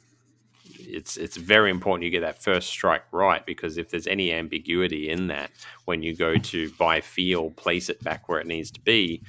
it's 0.79 1.17
it's 1.17 1.37
very 1.37 1.71
important 1.71 2.05
you 2.05 2.11
get 2.11 2.21
that 2.21 2.43
first 2.43 2.69
strike 2.69 3.05
right 3.13 3.45
because 3.47 3.77
if 3.79 3.91
there's 3.91 4.07
any 4.07 4.33
ambiguity 4.33 5.09
in 5.11 5.27
that, 5.29 5.51
when 5.87 6.03
you 6.03 6.15
go 6.15 6.37
to 6.37 6.71
by 6.79 7.01
feel 7.01 7.51
place 7.53 7.89
it 7.89 8.03
back 8.03 8.29
where 8.29 8.41
it 8.41 8.47
needs 8.47 8.71
to 8.73 8.81
be, 8.81 9.23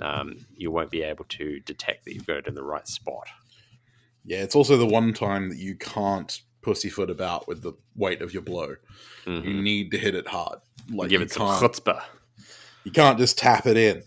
um, 0.00 0.36
you 0.56 0.70
won't 0.70 0.90
be 0.90 1.02
able 1.02 1.24
to 1.30 1.60
detect 1.60 2.04
that 2.04 2.14
you've 2.14 2.26
got 2.26 2.38
it 2.38 2.46
in 2.46 2.54
the 2.54 2.62
right 2.62 2.86
spot. 2.88 3.28
yeah 4.24 4.42
it's 4.42 4.54
also 4.56 4.76
the 4.76 4.86
one 4.86 5.12
time 5.14 5.48
that 5.48 5.58
you 5.58 5.74
can't 5.76 6.42
pussyfoot 6.60 7.08
about 7.08 7.46
with 7.48 7.62
the 7.62 7.72
weight 7.96 8.20
of 8.20 8.32
your 8.34 8.42
blow 8.42 8.74
Mhm. 9.26 9.44
you 9.44 9.62
need 9.62 9.90
to 9.92 9.98
hit 9.98 10.14
it 10.14 10.26
hard 10.26 10.58
like 10.90 11.08
Give 11.08 11.22
it 11.22 11.30
some 11.30 11.46
chutzpah. 11.60 12.02
You 12.88 12.92
can't 12.92 13.18
just 13.18 13.36
tap 13.36 13.66
it 13.66 13.76
in 13.76 14.02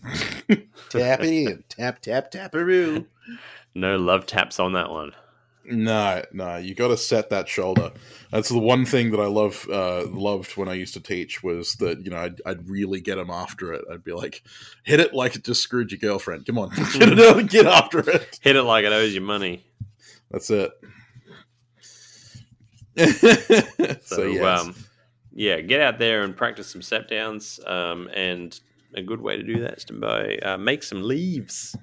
tap 0.88 1.20
it 1.20 1.32
in 1.32 1.64
tap 1.68 2.00
tap 2.00 2.32
tap 2.32 2.52
taparoo 2.52 3.06
No 3.74 3.96
love 3.96 4.26
taps 4.26 4.58
on 4.58 4.72
that 4.72 4.90
one. 4.90 5.12
No, 5.64 6.24
no, 6.32 6.56
you 6.56 6.74
got 6.74 6.88
to 6.88 6.96
set 6.96 7.30
that 7.30 7.48
shoulder. 7.48 7.92
That's 8.32 8.48
the 8.48 8.58
one 8.58 8.84
thing 8.84 9.12
that 9.12 9.20
I 9.20 9.26
love 9.26 9.64
uh, 9.70 10.04
loved 10.08 10.56
when 10.56 10.68
I 10.68 10.74
used 10.74 10.94
to 10.94 11.00
teach 11.00 11.44
was 11.44 11.74
that 11.76 12.04
you 12.04 12.10
know 12.10 12.18
I'd, 12.18 12.42
I'd 12.44 12.68
really 12.68 13.00
get 13.00 13.14
them 13.14 13.30
after 13.30 13.72
it. 13.72 13.84
I'd 13.88 14.02
be 14.02 14.12
like, 14.12 14.42
hit 14.82 14.98
it 14.98 15.14
like 15.14 15.36
it 15.36 15.44
just 15.44 15.62
screwed 15.62 15.92
your 15.92 16.00
girlfriend. 16.00 16.46
Come 16.46 16.58
on, 16.58 16.70
get 16.98 17.16
it 17.16 17.50
get 17.50 17.66
after 17.66 18.00
it. 18.00 18.40
Hit 18.42 18.56
it 18.56 18.64
like 18.64 18.84
it 18.84 18.92
owes 18.92 19.14
you 19.14 19.20
money. 19.20 19.64
That's 20.30 20.50
it. 20.50 20.72
So, 22.94 24.16
so, 24.16 24.22
yes. 24.24 24.60
um, 24.60 24.74
yeah, 25.32 25.60
get 25.60 25.80
out 25.80 25.98
there 25.98 26.24
and 26.24 26.36
practice 26.36 26.68
some 26.68 26.82
step 26.82 27.08
downs. 27.08 27.58
Um, 27.66 28.08
and 28.14 28.58
a 28.94 29.02
good 29.02 29.20
way 29.20 29.36
to 29.36 29.42
do 29.42 29.60
that 29.60 29.78
is 29.78 29.84
to 29.86 29.94
buy, 29.94 30.36
uh, 30.42 30.56
make 30.58 30.82
some 30.82 31.02
leaves 31.02 31.76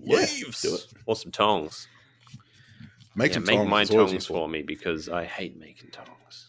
Yeah, 0.00 0.18
leaves. 0.18 0.62
do 0.62 0.74
it. 0.74 0.86
or 1.06 1.16
some 1.16 1.30
tongs. 1.32 1.88
Make 3.14 3.30
Yeah, 3.30 3.34
some 3.34 3.44
make 3.44 3.56
tongs. 3.58 3.70
my 3.70 3.84
tongs 3.84 4.26
for 4.26 4.48
me 4.48 4.62
because 4.62 5.08
I 5.08 5.24
hate 5.24 5.56
making 5.58 5.90
tongs. 5.90 6.48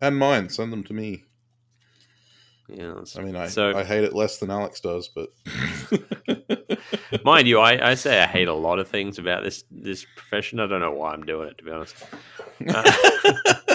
and 0.00 0.16
mine. 0.18 0.48
Send 0.50 0.72
them 0.72 0.84
to 0.84 0.92
me. 0.92 1.24
Yeah, 2.68 2.94
I 3.16 3.20
mean, 3.22 3.36
I 3.36 3.46
So- 3.48 3.76
I 3.76 3.84
hate 3.84 4.02
it 4.04 4.12
less 4.12 4.38
than 4.38 4.50
Alex 4.50 4.80
does, 4.80 5.08
but 5.08 5.28
mind 7.24 7.46
you, 7.46 7.60
I, 7.60 7.90
I 7.90 7.94
say 7.94 8.20
I 8.20 8.26
hate 8.26 8.48
a 8.48 8.54
lot 8.54 8.78
of 8.80 8.88
things 8.88 9.18
about 9.18 9.44
this 9.44 9.64
this 9.70 10.04
profession. 10.16 10.58
I 10.60 10.66
don't 10.66 10.80
know 10.80 10.90
why 10.92 11.12
I'm 11.12 11.24
doing 11.24 11.48
it 11.48 11.58
to 11.58 11.64
be 11.64 11.70
honest. 11.70 11.96
Uh, 12.68 12.82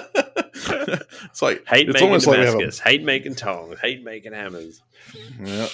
it's 1.26 1.42
like 1.42 1.66
hate 1.68 1.90
it's 1.90 1.94
making 1.94 2.08
almost 2.08 2.28
like 2.28 2.40
a 2.40 2.46
Damascus, 2.46 2.80
hate 2.80 3.04
making 3.04 3.36
tongs, 3.36 3.80
hate 3.80 4.04
making 4.04 4.34
hammers. 4.34 4.82
Yeah. 5.42 5.68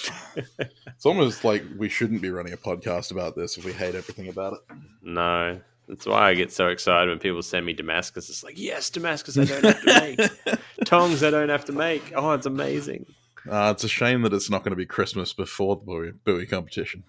it's 0.86 1.06
almost 1.06 1.44
like 1.44 1.64
we 1.76 1.88
shouldn't 1.88 2.22
be 2.22 2.30
running 2.30 2.52
a 2.52 2.56
podcast 2.56 3.10
about 3.10 3.36
this 3.36 3.58
if 3.58 3.64
we 3.64 3.72
hate 3.72 3.94
everything 3.94 4.28
about 4.28 4.54
it. 4.54 4.76
No, 5.02 5.60
that's 5.88 6.06
why 6.06 6.30
I 6.30 6.34
get 6.34 6.52
so 6.52 6.68
excited 6.68 7.08
when 7.08 7.18
people 7.18 7.42
send 7.42 7.64
me 7.64 7.72
Damascus. 7.72 8.28
It's 8.28 8.44
like, 8.44 8.58
yes, 8.58 8.90
Damascus, 8.90 9.38
I 9.38 9.44
don't 9.44 9.64
have 9.64 9.80
to 9.82 10.00
make 10.00 10.60
tongs. 10.84 11.22
I 11.22 11.30
don't 11.30 11.48
have 11.48 11.64
to 11.66 11.72
make. 11.72 12.12
Oh, 12.14 12.32
it's 12.32 12.46
amazing. 12.46 13.06
Uh, 13.48 13.72
it's 13.74 13.84
a 13.84 13.88
shame 13.88 14.22
that 14.22 14.32
it's 14.34 14.50
not 14.50 14.62
going 14.64 14.72
to 14.72 14.76
be 14.76 14.84
Christmas 14.84 15.32
before 15.32 15.76
the 15.76 15.82
bowie, 15.82 16.12
bowie 16.24 16.46
competition. 16.46 17.04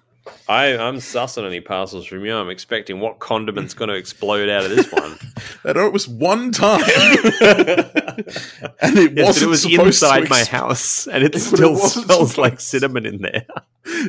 I, 0.47 0.77
I'm 0.77 0.95
sussing 0.97 1.45
any 1.45 1.61
parcels 1.61 2.05
from 2.05 2.25
you. 2.25 2.35
I'm 2.35 2.49
expecting 2.49 2.99
what 2.99 3.19
condiment's 3.19 3.73
going 3.73 3.89
to 3.89 3.95
explode 3.95 4.49
out 4.49 4.63
of 4.65 4.71
this 4.71 4.91
one. 4.91 5.17
I 5.65 5.73
know 5.73 5.85
it 5.85 5.93
was 5.93 6.07
one 6.07 6.51
time, 6.51 6.81
and 8.81 8.97
it 8.97 9.13
Yes, 9.15 9.41
wasn't 9.41 9.41
but 9.41 9.41
it 9.41 9.47
was 9.47 9.61
supposed 9.63 9.87
inside 9.87 10.21
to 10.23 10.29
my 10.29 10.39
ex- 10.39 10.47
house, 10.47 11.07
and 11.07 11.23
it 11.23 11.33
But 11.33 11.41
it 11.41 11.41
still 11.41 11.75
smells 11.77 12.37
like 12.37 12.59
cinnamon 12.59 13.05
in 13.05 13.21
there. 13.21 13.45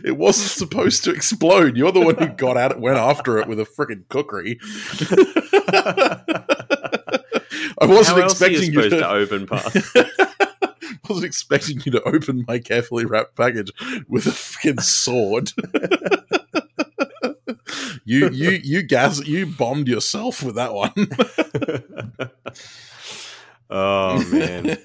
It 0.05 0.17
wasn't 0.17 0.51
supposed 0.51 1.05
to 1.05 1.11
explode. 1.13 1.77
You're 1.77 1.93
the 1.93 2.01
one 2.01 2.17
who 2.17 2.29
got 2.29 2.57
at 2.57 2.71
it, 2.73 2.81
went 2.81 2.99
after 2.99 3.39
it 3.39 3.49
with 3.49 3.61
a 3.61 3.65
freaking 3.65 4.07
kukri. 4.09 4.59
I 7.81 7.87
wasn't 7.87 8.19
How 8.19 8.23
else 8.25 8.43
are 8.43 8.49
you 8.51 8.61
expecting 8.61 8.73
you 8.73 8.83
to 8.91 8.91
to. 8.91 9.09
open 9.09 9.47
parcels? 9.47 9.91
Wasn't 11.11 11.27
expecting 11.27 11.83
you 11.85 11.93
to 11.93 12.03
open 12.05 12.47
my 12.49 12.59
carefully 12.59 13.05
wrapped 13.05 13.37
package 13.37 13.71
with 14.09 14.27
a 14.27 14.31
freaking 14.31 14.81
sword. 14.81 15.53
you 18.05 18.31
you 18.31 18.51
you 18.63 18.83
gas 18.83 19.25
you 19.27 19.47
bombed 19.47 19.89
yourself 19.89 20.43
with 20.43 20.55
that 20.55 20.73
one. 20.73 20.93
oh 23.71 24.25
man! 24.33 24.79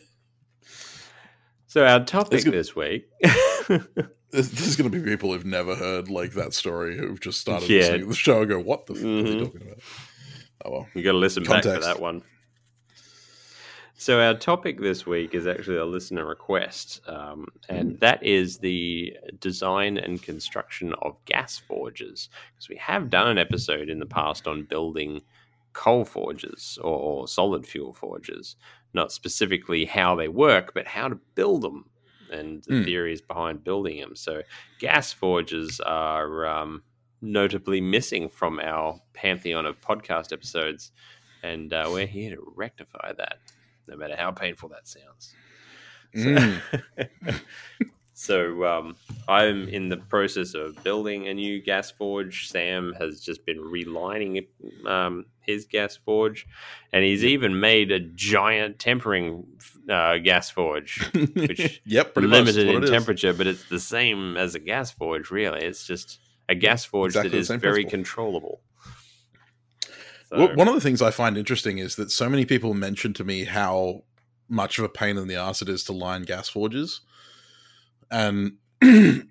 So 1.68 1.86
our 1.86 2.04
topic 2.04 2.44
good- 2.44 2.54
this 2.54 2.76
week. 2.76 3.08
There's, 4.32 4.50
there's 4.52 4.76
going 4.76 4.92
to 4.92 5.00
be 5.00 5.04
people 5.10 5.32
who've 5.32 5.46
never 5.46 5.76
heard 5.76 6.10
like 6.10 6.34
that 6.34 6.54
story 6.54 6.98
who've 6.98 7.22
just 7.22 7.40
started 7.40 7.70
Yeah. 7.70 7.78
listening 7.82 8.02
to 8.02 8.08
the 8.08 8.16
show 8.16 8.42
and 8.42 8.50
go, 8.50 8.60
"What 8.60 8.86
the 8.86 8.94
f- 8.96 9.00
are 9.00 9.04
they 9.04 9.08
Mhm. 9.08 9.46
talking 9.46 9.62
about?" 9.62 9.78
Oh 10.66 10.72
well. 10.72 10.88
You 10.94 11.04
got 11.04 11.14
to 11.14 11.18
listen 11.20 11.44
back 11.44 11.64
Context. 11.64 11.88
for 11.88 11.94
that 11.94 12.02
one. 12.02 12.22
So 13.98 14.20
our 14.20 14.34
topic 14.34 14.80
this 14.82 15.06
week 15.06 15.34
is 15.34 15.48
actually 15.48 15.78
a 15.78 15.86
listener 15.86 16.26
request, 16.26 17.00
um, 17.08 17.48
and 17.70 17.98
that 18.02 18.22
is 18.24 18.58
the 18.58 19.16
design 19.40 19.98
and 19.98 20.22
construction 20.22 20.94
of 21.02 21.16
gas 21.26 21.58
forges. 21.58 22.30
Because 22.54 22.68
we 22.70 22.76
have 22.76 23.10
done 23.10 23.30
an 23.30 23.38
episode 23.38 23.90
in 23.90 24.00
the 24.00 24.06
past 24.06 24.48
on 24.48 24.64
building 24.66 25.22
coal 25.74 26.04
forges 26.04 26.78
or 26.84 27.28
solid 27.28 27.66
fuel 27.66 27.94
forges, 27.94 28.58
not 28.94 29.12
specifically 29.14 29.86
how 29.86 30.16
they 30.16 30.28
work, 30.28 30.74
but 30.74 30.88
how 30.88 31.08
to 31.08 31.20
build 31.36 31.62
them 31.62 31.90
and 32.30 32.64
the 32.66 32.74
Hmm. 32.76 32.84
theories 32.84 33.22
behind 33.22 33.64
building 33.64 34.00
them. 34.02 34.16
So 34.16 34.42
gas 34.78 35.14
forges 35.14 35.80
are 35.80 36.46
um, 36.46 36.84
notably 37.22 37.80
missing 37.82 38.28
from 38.30 38.60
our 38.60 39.00
pantheon 39.14 39.66
of 39.66 39.80
podcast 39.80 40.34
episodes, 40.34 40.92
and 41.44 41.72
uh, 41.74 41.88
we're 41.92 42.08
here 42.08 42.36
to 42.36 42.54
rectify 42.56 43.14
that, 43.18 43.40
no 43.88 43.96
matter 43.96 44.16
how 44.18 44.32
painful 44.32 44.70
that 44.70 44.88
sounds. 44.88 45.34
Mm. 46.16 46.62
So 48.18 48.64
um, 48.66 48.96
I'm 49.28 49.68
in 49.68 49.90
the 49.90 49.98
process 49.98 50.54
of 50.54 50.82
building 50.86 51.28
a 51.28 51.34
new 51.34 51.62
gas 51.62 51.92
forge. 51.92 52.48
Sam 52.48 52.94
has 52.98 53.20
just 53.20 53.46
been 53.46 53.58
relining 53.58 54.48
um, 54.88 55.26
his 55.42 55.66
gas 55.66 55.98
forge, 55.98 56.48
and 56.94 57.04
he's 57.04 57.26
even 57.26 57.60
made 57.60 57.92
a 57.92 58.00
giant 58.00 58.80
tempering 58.80 59.46
uh, 59.90 60.20
gas 60.20 60.50
forge, 60.50 61.06
which 61.36 61.82
yep, 61.86 62.14
pretty 62.14 62.30
limited 62.30 62.70
in 62.70 62.78
it 62.78 62.84
is. 62.86 62.90
temperature, 62.90 63.34
but 63.34 63.48
it's 63.48 63.68
the 63.68 63.82
same 63.82 64.38
as 64.38 64.56
a 64.56 64.60
gas 64.60 64.92
forge. 64.92 65.30
Really, 65.30 65.66
it's 65.66 65.86
just 65.86 66.20
a 66.48 66.56
gas 66.56 66.86
forge 66.86 67.10
exactly 67.10 67.32
that 67.32 67.38
is 67.38 67.50
very 67.50 67.84
principle. 67.84 67.90
controllable. 67.90 68.62
So, 70.30 70.54
one 70.56 70.68
of 70.68 70.74
the 70.74 70.82
things 70.82 71.02
I 71.02 71.12
find 71.12 71.38
interesting 71.38 71.78
is 71.78 71.96
that 71.96 72.12
so 72.12 72.30
many 72.30 72.46
people 72.46 72.74
mention 72.74 73.14
to 73.14 73.24
me 73.24 73.46
how 73.46 74.04
much 74.48 74.78
of 74.78 74.86
a 74.86 74.90
pain 74.90 75.18
in 75.18 75.28
the 75.28 75.36
ass 75.36 75.62
it 75.62 75.70
is 75.70 75.84
to 75.86 75.94
line 75.94 76.24
gas 76.24 76.50
forges, 76.50 77.02
and 78.10 78.58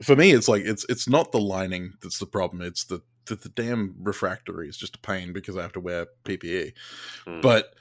for 0.02 0.16
me, 0.16 0.32
it's 0.32 0.48
like 0.48 0.62
it's 0.64 0.86
it's 0.88 1.08
not 1.08 1.32
the 1.32 1.40
lining 1.40 1.94
that's 2.02 2.18
the 2.18 2.26
problem; 2.26 2.62
it's 2.62 2.84
the 2.84 3.02
the, 3.26 3.36
the 3.36 3.48
damn 3.48 3.94
refractory 4.00 4.68
is 4.68 4.76
just 4.76 4.96
a 4.96 5.00
pain 5.00 5.32
because 5.32 5.56
I 5.56 5.62
have 5.62 5.72
to 5.72 5.80
wear 5.80 6.06
PPE. 6.24 6.72
Hmm. 7.26 7.40
But 7.40 7.74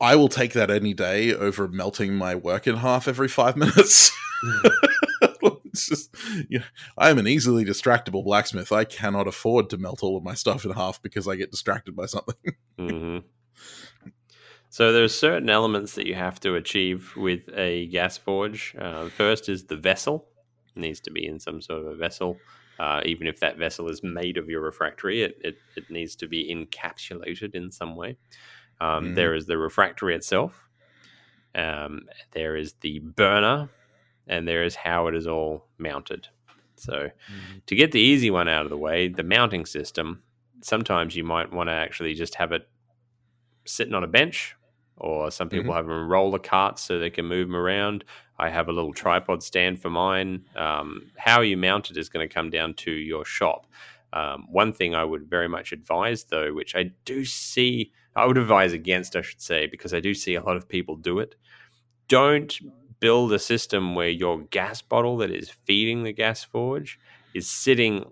I 0.00 0.16
will 0.16 0.28
take 0.28 0.52
that 0.52 0.70
any 0.70 0.94
day 0.94 1.34
over 1.34 1.68
melting 1.68 2.14
my 2.14 2.34
work 2.34 2.66
in 2.66 2.76
half 2.76 3.08
every 3.08 3.28
five 3.28 3.56
minutes. 3.56 4.12
It's 5.76 5.88
just, 5.88 6.14
you 6.48 6.58
know, 6.60 6.64
I 6.96 7.10
am 7.10 7.18
an 7.18 7.28
easily 7.28 7.64
distractible 7.64 8.24
blacksmith. 8.24 8.72
I 8.72 8.84
cannot 8.84 9.28
afford 9.28 9.70
to 9.70 9.76
melt 9.78 10.02
all 10.02 10.16
of 10.16 10.24
my 10.24 10.34
stuff 10.34 10.64
in 10.64 10.72
half 10.72 11.00
because 11.02 11.28
I 11.28 11.36
get 11.36 11.50
distracted 11.50 11.94
by 11.94 12.06
something. 12.06 12.34
hmm 12.78 13.18
So 14.70 14.92
there 14.92 15.04
are 15.04 15.08
certain 15.08 15.48
elements 15.50 15.94
that 15.94 16.06
you 16.06 16.14
have 16.14 16.40
to 16.40 16.54
achieve 16.54 17.12
with 17.16 17.48
a 17.54 17.86
gas 17.88 18.16
forge. 18.16 18.74
Uh, 18.78 19.08
first 19.08 19.48
is 19.48 19.64
the 19.64 19.76
vessel. 19.76 20.26
It 20.74 20.80
needs 20.80 21.00
to 21.00 21.10
be 21.10 21.26
in 21.26 21.38
some 21.40 21.60
sort 21.60 21.82
of 21.82 21.86
a 21.86 21.94
vessel. 21.94 22.38
Uh, 22.78 23.00
even 23.06 23.26
if 23.26 23.40
that 23.40 23.56
vessel 23.56 23.88
is 23.88 24.02
made 24.02 24.36
of 24.36 24.48
your 24.48 24.60
refractory, 24.60 25.22
it, 25.22 25.38
it, 25.42 25.56
it 25.76 25.84
needs 25.90 26.14
to 26.16 26.28
be 26.28 26.52
encapsulated 26.54 27.54
in 27.54 27.70
some 27.70 27.96
way. 27.96 28.16
Um, 28.80 29.06
Mhm. 29.06 29.14
There 29.14 29.34
is 29.34 29.46
the 29.46 29.56
refractory 29.56 30.14
itself. 30.14 30.68
Um, 31.54 32.02
there 32.32 32.54
is 32.54 32.74
the 32.82 32.98
burner, 32.98 33.70
and 34.26 34.46
there 34.46 34.64
is 34.64 34.74
how 34.74 35.06
it 35.06 35.14
is 35.14 35.26
all 35.26 35.66
mounted. 35.78 36.28
So 36.76 37.10
to 37.66 37.74
get 37.74 37.92
the 37.92 38.00
easy 38.00 38.30
one 38.30 38.48
out 38.48 38.64
of 38.64 38.70
the 38.70 38.76
way, 38.76 39.08
the 39.08 39.22
mounting 39.22 39.66
system, 39.66 40.22
sometimes 40.62 41.16
you 41.16 41.24
might 41.24 41.52
want 41.52 41.68
to 41.68 41.72
actually 41.72 42.14
just 42.14 42.34
have 42.34 42.52
it 42.52 42.68
sitting 43.64 43.94
on 43.94 44.04
a 44.04 44.08
bench, 44.08 44.54
or 44.96 45.30
some 45.30 45.48
people 45.48 45.74
have 45.74 45.86
them 45.86 46.08
roller 46.08 46.38
carts 46.38 46.82
so 46.82 46.98
they 46.98 47.10
can 47.10 47.26
move 47.26 47.48
them 47.48 47.56
around. 47.56 48.04
I 48.38 48.50
have 48.50 48.68
a 48.68 48.72
little 48.72 48.92
tripod 48.92 49.42
stand 49.42 49.80
for 49.80 49.90
mine. 49.90 50.44
Um, 50.54 51.10
how 51.16 51.40
you 51.40 51.56
mount 51.56 51.90
it 51.90 51.96
is 51.96 52.08
going 52.08 52.26
to 52.26 52.34
come 52.34 52.50
down 52.50 52.74
to 52.74 52.90
your 52.90 53.24
shop. 53.24 53.66
Um, 54.12 54.46
one 54.50 54.72
thing 54.72 54.94
I 54.94 55.04
would 55.04 55.28
very 55.28 55.48
much 55.48 55.72
advise, 55.72 56.24
though, 56.24 56.52
which 56.52 56.74
I 56.74 56.90
do 57.04 57.24
see, 57.24 57.92
I 58.14 58.26
would 58.26 58.38
advise 58.38 58.72
against, 58.72 59.16
I 59.16 59.22
should 59.22 59.40
say, 59.40 59.66
because 59.66 59.92
I 59.92 60.00
do 60.00 60.14
see 60.14 60.34
a 60.34 60.42
lot 60.42 60.56
of 60.56 60.68
people 60.68 60.96
do 60.96 61.18
it. 61.18 61.34
Don't 62.08 62.54
build 63.00 63.32
a 63.32 63.38
system 63.38 63.94
where 63.94 64.08
your 64.08 64.42
gas 64.42 64.82
bottle 64.82 65.16
that 65.18 65.30
is 65.30 65.50
feeding 65.50 66.02
the 66.02 66.12
gas 66.12 66.44
forge 66.44 66.98
is 67.34 67.50
sitting 67.50 68.04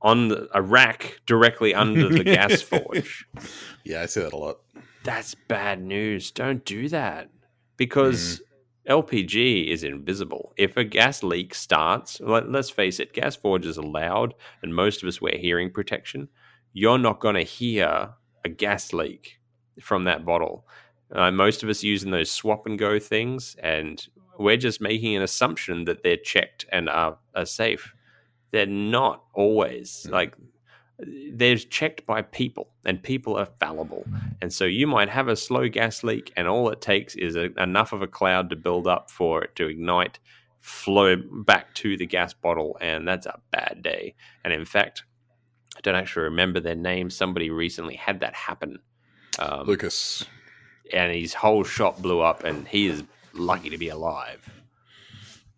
on 0.00 0.28
the, 0.28 0.48
a 0.52 0.60
rack 0.60 1.20
directly 1.26 1.74
under 1.74 2.08
the 2.08 2.24
gas 2.24 2.60
forge. 2.62 3.26
Yeah, 3.84 4.02
I 4.02 4.06
see 4.06 4.20
that 4.20 4.32
a 4.32 4.36
lot. 4.36 4.58
That's 5.04 5.34
bad 5.34 5.82
news. 5.82 6.30
Don't 6.30 6.64
do 6.64 6.88
that 6.88 7.30
because 7.76 8.40
mm. 8.40 9.02
LPG 9.02 9.68
is 9.68 9.84
invisible. 9.84 10.52
If 10.56 10.76
a 10.76 10.84
gas 10.84 11.22
leak 11.22 11.54
starts, 11.54 12.20
let, 12.20 12.50
let's 12.50 12.70
face 12.70 13.00
it, 13.00 13.12
gas 13.12 13.36
forges 13.36 13.78
are 13.78 13.82
loud, 13.82 14.34
and 14.62 14.74
most 14.74 15.02
of 15.02 15.08
us 15.08 15.20
wear 15.20 15.36
hearing 15.38 15.70
protection. 15.70 16.28
You're 16.72 16.98
not 16.98 17.20
going 17.20 17.34
to 17.36 17.42
hear 17.42 18.10
a 18.44 18.48
gas 18.48 18.92
leak 18.92 19.38
from 19.80 20.04
that 20.04 20.24
bottle. 20.24 20.66
Uh, 21.12 21.30
most 21.30 21.62
of 21.62 21.68
us 21.68 21.82
using 21.82 22.10
those 22.10 22.30
swap 22.30 22.66
and 22.66 22.78
go 22.78 22.98
things, 22.98 23.54
and 23.62 24.06
we're 24.38 24.56
just 24.56 24.80
making 24.80 25.14
an 25.14 25.22
assumption 25.22 25.84
that 25.84 26.02
they're 26.02 26.16
checked 26.16 26.64
and 26.72 26.88
are, 26.88 27.18
are 27.34 27.44
safe. 27.44 27.94
They're 28.50 28.66
not 28.66 29.22
always 29.34 30.06
Mm. 30.08 30.12
like 30.12 30.34
they're 31.32 31.56
checked 31.56 32.06
by 32.06 32.22
people, 32.22 32.70
and 32.84 33.02
people 33.02 33.36
are 33.36 33.48
fallible. 33.58 34.04
And 34.40 34.52
so 34.52 34.64
you 34.64 34.86
might 34.86 35.08
have 35.08 35.28
a 35.28 35.36
slow 35.36 35.68
gas 35.68 36.02
leak, 36.04 36.32
and 36.36 36.46
all 36.46 36.68
it 36.70 36.80
takes 36.80 37.14
is 37.16 37.34
a, 37.36 37.52
enough 37.60 37.92
of 37.92 38.02
a 38.02 38.06
cloud 38.06 38.50
to 38.50 38.56
build 38.56 38.86
up 38.86 39.10
for 39.10 39.42
it 39.42 39.56
to 39.56 39.66
ignite, 39.66 40.18
flow 40.60 41.16
back 41.16 41.74
to 41.74 41.96
the 41.96 42.06
gas 42.06 42.32
bottle, 42.34 42.78
and 42.80 43.06
that's 43.08 43.26
a 43.26 43.40
bad 43.50 43.80
day. 43.82 44.14
And 44.44 44.52
in 44.52 44.64
fact, 44.64 45.02
I 45.76 45.80
don't 45.82 45.96
actually 45.96 46.24
remember 46.24 46.60
their 46.60 46.76
name. 46.76 47.10
Somebody 47.10 47.50
recently 47.50 47.96
had 47.96 48.20
that 48.20 48.34
happen. 48.34 48.78
Um, 49.38 49.66
Lucas. 49.66 50.24
And 50.92 51.14
his 51.14 51.34
whole 51.34 51.64
shop 51.64 52.00
blew 52.00 52.20
up, 52.20 52.44
and 52.44 52.66
he 52.68 52.86
is 52.86 53.02
lucky 53.32 53.70
to 53.70 53.78
be 53.78 53.88
alive. 53.88 54.48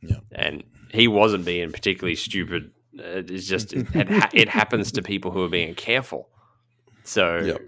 Yeah. 0.00 0.18
And 0.32 0.62
he 0.92 1.08
wasn't 1.08 1.44
being 1.44 1.72
particularly 1.72 2.16
stupid. 2.16 2.70
It's 2.94 3.46
just 3.46 3.72
it, 3.72 3.86
it, 3.94 4.10
ha- 4.10 4.30
it 4.34 4.48
happens 4.48 4.92
to 4.92 5.02
people 5.02 5.30
who 5.30 5.42
are 5.44 5.48
being 5.48 5.74
careful. 5.74 6.28
So 7.04 7.38
Yep. 7.38 7.60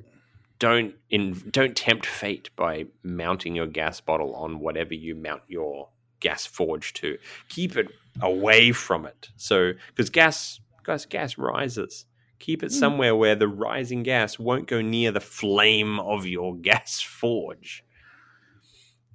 don't 0.59 0.94
in, 1.10 1.43
don't 1.51 1.76
tempt 1.76 2.06
fate 2.06 2.51
by 2.56 2.86
mounting 3.02 3.55
your 3.55 3.66
gas 3.66 4.01
bottle 4.01 4.34
on 4.34 4.60
whatever 4.60 4.94
you 4.94 5.14
mount 5.14 5.43
your 5.48 5.88
gas 6.20 6.47
forge 6.47 6.93
to. 6.94 7.18
Keep 7.48 7.76
it 7.76 7.88
away 8.22 8.72
from 8.72 9.05
it. 9.06 9.28
So 9.36 9.72
because 9.88 10.09
gas 10.10 10.60
gas 10.84 11.05
gas 11.05 11.36
rises. 11.36 12.05
Keep 12.38 12.62
it 12.62 12.72
somewhere 12.72 13.16
where 13.16 13.34
the 13.34 13.48
rising 13.48 14.02
gas 14.02 14.38
won't 14.38 14.66
go 14.68 14.80
near 14.82 15.10
the 15.12 15.20
flame 15.20 15.98
of 16.00 16.26
your 16.26 16.54
gas 16.60 17.00
forge. 17.00 17.82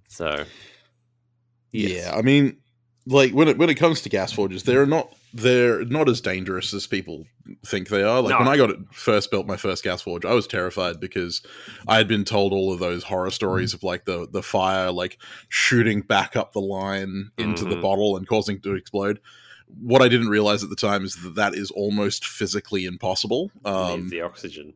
So 0.07 0.45
yes. 1.71 1.91
Yeah, 2.05 2.15
I 2.15 2.21
mean, 2.21 2.57
like 3.05 3.31
when 3.33 3.47
it 3.47 3.57
when 3.57 3.69
it 3.69 3.75
comes 3.75 4.01
to 4.01 4.09
gas 4.09 4.31
forges, 4.31 4.63
they're 4.63 4.85
not 4.85 5.13
they're 5.33 5.85
not 5.85 6.09
as 6.09 6.19
dangerous 6.19 6.73
as 6.73 6.85
people 6.87 7.23
think 7.65 7.87
they 7.87 8.03
are. 8.03 8.21
Like 8.21 8.31
No. 8.31 8.39
when 8.39 8.47
I 8.49 8.57
got 8.57 8.69
it 8.71 8.79
first 8.91 9.31
built 9.31 9.47
my 9.47 9.55
first 9.57 9.83
gas 9.83 10.01
forge, 10.01 10.25
I 10.25 10.33
was 10.33 10.45
terrified 10.47 10.99
because 10.99 11.41
I 11.87 11.95
had 11.97 12.07
been 12.07 12.25
told 12.25 12.51
all 12.51 12.73
of 12.73 12.79
those 12.79 13.03
horror 13.03 13.31
stories 13.31 13.73
of 13.73 13.83
like 13.83 14.05
the 14.05 14.27
the 14.29 14.43
fire 14.43 14.91
like 14.91 15.17
shooting 15.47 16.01
back 16.01 16.35
up 16.35 16.51
the 16.53 16.59
line 16.59 17.31
into 17.37 17.63
the 17.65 17.75
Mhm. 17.77 17.81
bottle 17.81 18.17
and 18.17 18.27
causing 18.27 18.57
it 18.57 18.63
to 18.63 18.75
explode. 18.75 19.19
What 19.79 20.01
I 20.01 20.07
didn't 20.07 20.29
realize 20.29 20.63
at 20.63 20.69
the 20.69 20.75
time 20.75 21.03
is 21.03 21.15
that 21.23 21.35
that 21.35 21.55
is 21.55 21.71
almost 21.71 22.25
physically 22.25 22.85
impossible. 22.85 23.51
It 23.65 23.67
Um, 23.69 23.99
needs 24.01 24.11
the 24.11 24.21
oxygen. 24.21 24.73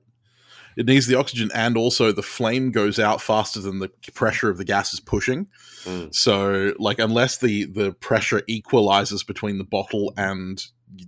it 0.77 0.85
needs 0.85 1.07
the 1.07 1.15
oxygen, 1.15 1.49
and 1.53 1.77
also 1.77 2.11
the 2.11 2.22
flame 2.23 2.72
goes 2.72 2.99
out 2.99 3.22
faster 3.22 3.59
than 3.61 3.80
the 3.80 3.89
pressure 4.13 4.49
of 4.49 4.57
the 4.57 4.65
gas 4.65 4.93
is 4.93 4.99
pushing. 4.99 5.47
Mm. 5.85 6.13
So, 6.13 6.73
like, 6.80 6.99
unless 6.99 7.38
the 7.38 7.65
the 7.65 7.91
pressure 7.93 8.41
equalizes 8.47 9.23
between 9.23 9.57
the 9.57 9.63
bottle 9.63 10.13
and 10.17 10.63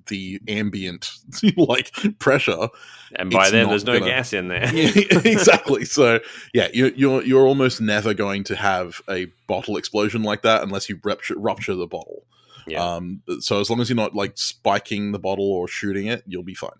the 0.08 0.40
ambient 0.50 1.10
like 1.58 1.92
pressure, 2.20 2.68
And 3.16 3.32
by 3.32 3.50
then, 3.50 3.70
there's 3.70 3.86
no 3.86 4.00
gonna- 4.00 4.12
gas 4.12 4.34
in 4.34 4.48
there. 4.50 4.70
exactly. 4.74 5.86
So, 5.86 6.20
yeah, 6.54 6.68
you're 6.74 6.90
you're 6.90 7.24
you're 7.24 7.48
almost 7.48 7.80
never 7.82 8.14
going 8.14 8.44
to 8.46 8.56
have 8.56 9.02
a 9.10 9.28
bottle 9.48 9.78
explosion 9.78 10.24
like 10.24 10.42
that 10.44 10.62
unless 10.64 10.90
you 10.90 11.00
rupture 11.04 11.38
rupture 11.38 11.76
the 11.76 11.88
bottle. 11.88 12.24
Yeah. 12.68 12.84
Um, 12.84 13.22
so 13.40 13.60
as 13.60 13.70
long 13.70 13.80
as 13.82 13.90
you're 13.90 13.96
not 13.96 14.16
like 14.16 14.38
spiking 14.38 15.12
the 15.12 15.20
bottle 15.20 15.52
or 15.52 15.68
shooting 15.68 16.08
it, 16.08 16.24
you'll 16.28 16.44
be 16.44 16.56
fine. 16.56 16.72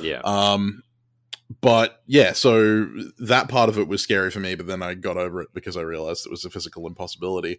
yeah. 0.00 0.20
Um, 0.24 0.82
but 1.60 2.00
yeah, 2.06 2.32
so 2.32 2.88
that 3.18 3.48
part 3.48 3.68
of 3.68 3.78
it 3.78 3.86
was 3.86 4.02
scary 4.02 4.30
for 4.30 4.40
me, 4.40 4.54
but 4.54 4.66
then 4.66 4.82
I 4.82 4.94
got 4.94 5.18
over 5.18 5.42
it 5.42 5.50
because 5.52 5.76
I 5.76 5.82
realized 5.82 6.24
it 6.24 6.30
was 6.30 6.44
a 6.46 6.50
physical 6.50 6.86
impossibility. 6.86 7.58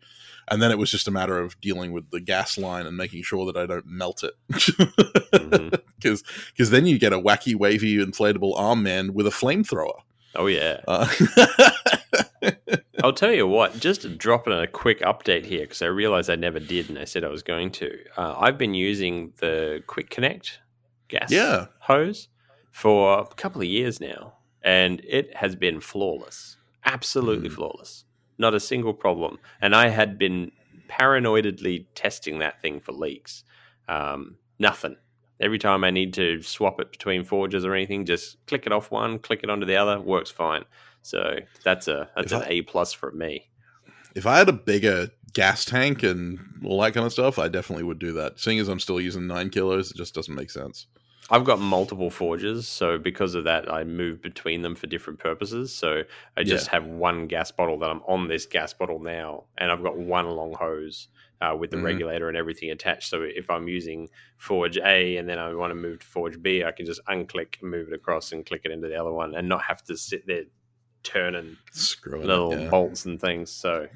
And 0.49 0.61
then 0.61 0.72
it 0.72 0.80
was 0.80 0.89
just 0.89 1.07
a 1.07 1.11
matter 1.11 1.39
of 1.39 1.60
dealing 1.61 1.91
with 1.91 2.10
the 2.10 2.19
gas 2.19 2.57
line 2.57 2.88
and 2.88 2.97
making 2.97 3.23
sure 3.23 3.45
that 3.45 3.57
I 3.57 3.65
don't 3.65 3.85
melt 3.85 4.23
it. 4.23 5.80
Because 6.03 6.69
then 6.69 6.85
you 6.85 6.99
get 6.99 7.14
a 7.14 7.18
wacky, 7.18 7.55
wavy, 7.55 7.95
inflatable 7.95 8.60
arm 8.60 8.84
man 8.84 9.14
with 9.14 9.26
a 9.26 9.30
flamethrower. 9.30 10.01
Oh, 10.35 10.47
yeah. 10.47 10.81
Uh, 10.85 11.07
I'll 13.02 13.14
tell 13.14 13.32
you 13.32 13.48
what, 13.48 13.80
just 13.80 14.18
dropping 14.18 14.53
a 14.53 14.68
quick 14.68 14.99
update 15.02 15.45
here, 15.45 15.61
because 15.61 15.82
I 15.82 15.88
realized 15.88 16.30
I 16.30 16.36
never 16.36 16.60
did 16.60 16.90
and 16.90 16.99
I 16.99 17.06
said 17.06 17.24
I 17.24 17.30
was 17.30 17.41
going 17.41 17.72
to. 17.72 17.98
Uh, 18.18 18.36
I've 18.38 18.57
been 18.57 18.74
using 18.74 19.34
the 19.38 19.82
Quick 19.88 20.10
Connect 20.11 20.60
gas 21.07 21.32
Yeah. 21.32 21.68
hose 21.80 22.28
for 22.72 23.20
a 23.20 23.26
couple 23.36 23.61
of 23.61 23.68
years 23.68 23.99
now, 23.99 24.34
and 24.61 25.02
it 25.07 25.36
has 25.36 25.56
been 25.56 25.80
flawless. 25.80 26.57
Absolutely 26.86 27.49
Mm. 27.49 27.53
flawless. 27.53 28.06
Not 28.38 28.53
a 28.53 28.60
single 28.60 28.94
problem. 28.94 29.40
And 29.61 29.76
I 29.76 29.90
had 29.90 30.18
been 30.20 30.52
paranoidally 30.88 31.88
testing 31.95 32.40
that 32.40 32.61
thing 32.61 32.80
for 32.80 32.91
leaks. 32.91 33.44
Um, 33.88 34.38
nothing. 34.60 34.98
Every 35.40 35.57
time 35.60 35.84
I 35.84 35.90
need 35.90 36.14
to 36.15 36.41
swap 36.41 36.80
it 36.80 36.91
between 36.91 37.24
forges 37.24 37.65
or 37.65 37.74
anything, 37.74 38.06
just 38.06 38.45
click 38.45 38.65
it 38.65 38.72
off 38.72 38.91
one, 38.91 39.18
click 39.20 39.41
it 39.44 39.49
onto 39.49 39.65
the 39.65 39.76
other, 39.76 39.99
works 39.99 40.30
fine. 40.30 40.65
So 41.03 41.38
that's 41.63 41.88
a 41.88 42.09
that's 42.15 42.31
If 42.31 42.38
an 42.39 42.43
I- 42.43 42.49
A 42.49 42.61
plus 42.63 42.91
for 42.93 43.11
me. 43.11 43.49
if 44.15 44.25
I 44.25 44.38
had 44.38 44.49
a 44.49 44.53
bigger 44.53 45.09
gas 45.34 45.65
tank 45.65 46.01
and 46.03 46.39
all 46.65 46.81
that 46.81 46.93
kind 46.93 47.05
of 47.05 47.11
stuff, 47.11 47.38
I 47.39 47.47
definitely 47.49 47.84
would 47.84 47.99
do 47.99 48.11
that. 48.13 48.39
Seeing 48.39 48.59
as 48.59 48.67
I'm 48.67 48.80
still 48.80 48.99
using 49.01 49.27
nine 49.27 49.49
kilos, 49.49 49.91
it 49.91 49.97
just 49.97 50.13
doesn't 50.15 50.34
make 50.35 50.49
sense. 50.49 50.88
I've 51.30 51.45
got 51.45 51.59
multiple 51.59 52.09
forges, 52.09 52.67
so 52.67 52.97
because 52.97 53.34
of 53.34 53.45
that, 53.45 53.71
I 53.71 53.85
move 53.85 54.21
between 54.21 54.61
them 54.61 54.75
for 54.75 54.88
different 54.88 55.19
purposes. 55.19 55.73
So 55.73 56.03
I 56.38 56.43
just 56.43 56.67
have 56.67 56.85
one 56.85 57.27
gas 57.27 57.49
bottle 57.49 57.80
that 57.80 57.89
I'm 57.89 58.01
on 58.07 58.27
this 58.27 58.45
gas 58.45 58.73
bottle 58.73 58.99
now, 58.99 59.45
and 59.57 59.71
I've 59.71 59.81
got 59.81 59.97
one 59.97 60.27
long 60.27 60.53
hose 60.53 61.07
uh, 61.41 61.55
with 61.57 61.71
the 61.71 61.77
Mhm. 61.77 61.84
regulator 61.84 62.27
and 62.30 62.38
everything 62.38 62.71
attached. 62.71 63.09
So 63.09 63.21
if 63.23 63.49
I'm 63.49 63.67
using 63.67 64.09
Forge 64.38 64.77
A 64.77 65.17
and 65.17 65.27
then 65.27 65.39
I 65.39 65.53
want 65.53 65.71
to 65.71 65.75
move 65.75 65.99
to 65.99 66.05
Forge 66.05 66.41
B, 66.41 66.63
I 66.63 66.71
can 66.71 66.85
just 66.85 67.01
unclick, 67.09 67.59
and 67.61 67.69
move 67.71 67.88
it 67.89 67.93
across, 67.93 68.31
and 68.31 68.45
click 68.45 68.61
it 68.65 68.71
into 68.71 68.88
the 68.88 68.95
other 68.99 69.11
one, 69.11 69.34
and 69.35 69.49
not 69.49 69.63
have 69.63 69.81
to 69.85 69.97
sit 69.97 70.25
there 70.27 70.43
turning 71.03 71.57
Screw 71.71 72.21
it. 72.21 72.25
little 72.25 72.57
yeah. 72.59 72.69
bolts 72.69 73.05
and 73.05 73.19
things. 73.19 73.51
So, 73.51 73.88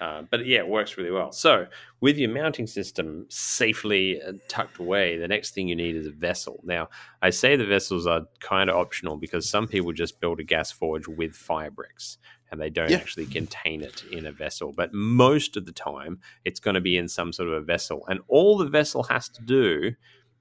uh, 0.00 0.22
but 0.30 0.46
yeah, 0.46 0.58
it 0.60 0.68
works 0.68 0.96
really 0.96 1.10
well. 1.10 1.30
So, 1.32 1.66
with 2.00 2.16
your 2.16 2.30
mounting 2.30 2.66
system 2.66 3.26
safely 3.28 4.20
uh, 4.22 4.32
tucked 4.48 4.78
away, 4.78 5.18
the 5.18 5.28
next 5.28 5.52
thing 5.52 5.68
you 5.68 5.76
need 5.76 5.96
is 5.96 6.06
a 6.06 6.10
vessel. 6.10 6.60
Now, 6.64 6.88
I 7.20 7.30
say 7.30 7.56
the 7.56 7.66
vessels 7.66 8.06
are 8.06 8.22
kind 8.40 8.70
of 8.70 8.76
optional 8.76 9.16
because 9.16 9.48
some 9.48 9.66
people 9.68 9.92
just 9.92 10.20
build 10.20 10.40
a 10.40 10.44
gas 10.44 10.70
forge 10.72 11.06
with 11.06 11.34
fire 11.34 11.70
bricks 11.70 12.16
and 12.50 12.60
they 12.60 12.70
don't 12.70 12.90
Yeah. 12.90 12.96
actually 12.96 13.26
contain 13.26 13.82
it 13.82 14.02
in 14.10 14.26
a 14.26 14.32
vessel. 14.32 14.72
But 14.72 14.92
most 14.94 15.56
of 15.56 15.66
the 15.66 15.72
time, 15.72 16.18
it's 16.44 16.58
going 16.60 16.74
to 16.74 16.80
be 16.80 16.96
in 16.96 17.06
some 17.06 17.32
sort 17.32 17.48
of 17.48 17.54
a 17.54 17.60
vessel. 17.60 18.04
And 18.08 18.20
all 18.26 18.56
the 18.58 18.66
vessel 18.68 19.02
has 19.04 19.28
to 19.28 19.42
do 19.42 19.92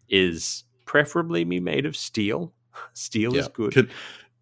is 0.08 0.64
preferably 0.86 1.44
be 1.44 1.60
made 1.60 1.86
of 1.86 1.96
steel. 1.96 2.54
Steel 2.94 3.36
is 3.36 3.48
good. 3.50 3.74
Con- 3.74 3.90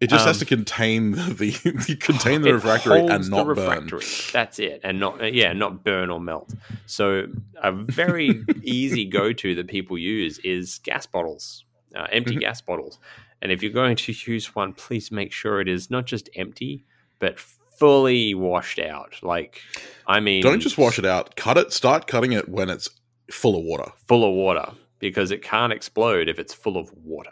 it 0.00 0.10
just 0.10 0.26
has 0.26 0.36
Um, 0.36 0.40
to 0.40 0.44
contain 0.46 1.10
the, 1.12 1.50
the, 1.86 1.96
contain 2.00 2.42
the 2.42 2.54
refractory 2.54 3.00
and 3.00 3.28
not 3.30 3.46
the 3.48 3.54
burn. 3.54 3.90
That's 4.32 4.58
it, 4.58 4.80
and 4.84 5.00
not 5.00 5.34
yeah, 5.34 5.52
not 5.52 5.82
burn 5.84 6.10
or 6.10 6.20
melt. 6.20 6.54
So 6.86 7.26
a 7.62 7.72
very 7.72 8.44
easy 8.62 9.04
go 9.04 9.32
to 9.32 9.54
that 9.56 9.66
people 9.68 9.98
use 9.98 10.38
is 10.40 10.78
gas 10.84 11.06
bottles, 11.06 11.64
uh, 11.96 12.06
empty 12.12 12.36
Mhm. 12.36 12.40
gas 12.40 12.60
bottles. 12.60 12.98
And 13.42 13.52
if 13.52 13.62
you're 13.62 13.72
going 13.72 13.96
to 13.96 14.12
use 14.12 14.54
one, 14.54 14.72
please 14.72 15.10
make 15.12 15.32
sure 15.32 15.60
it 15.60 15.68
is 15.68 15.90
not 15.90 16.06
just 16.06 16.28
empty, 16.34 16.84
but 17.20 17.38
fully 17.38 18.34
washed 18.34 18.80
out. 18.80 19.14
Like, 19.22 19.60
I 20.08 20.18
mean, 20.18 20.42
Don't 20.42 20.58
just 20.60 20.76
wash 20.76 20.98
it 20.98 21.04
out. 21.06 21.36
Cut 21.36 21.56
it. 21.56 21.72
Start 21.72 22.08
cutting 22.08 22.32
it 22.32 22.48
when 22.48 22.68
it's 22.68 22.88
full 23.30 23.56
of 23.56 23.62
water. 23.64 23.92
full 24.08 24.24
of 24.28 24.34
water 24.34 24.72
because 24.98 25.30
it 25.30 25.42
can't 25.42 25.72
explode 25.72 26.28
if 26.28 26.38
it's 26.40 26.52
full 26.52 26.76
of 26.76 26.90
water 27.04 27.30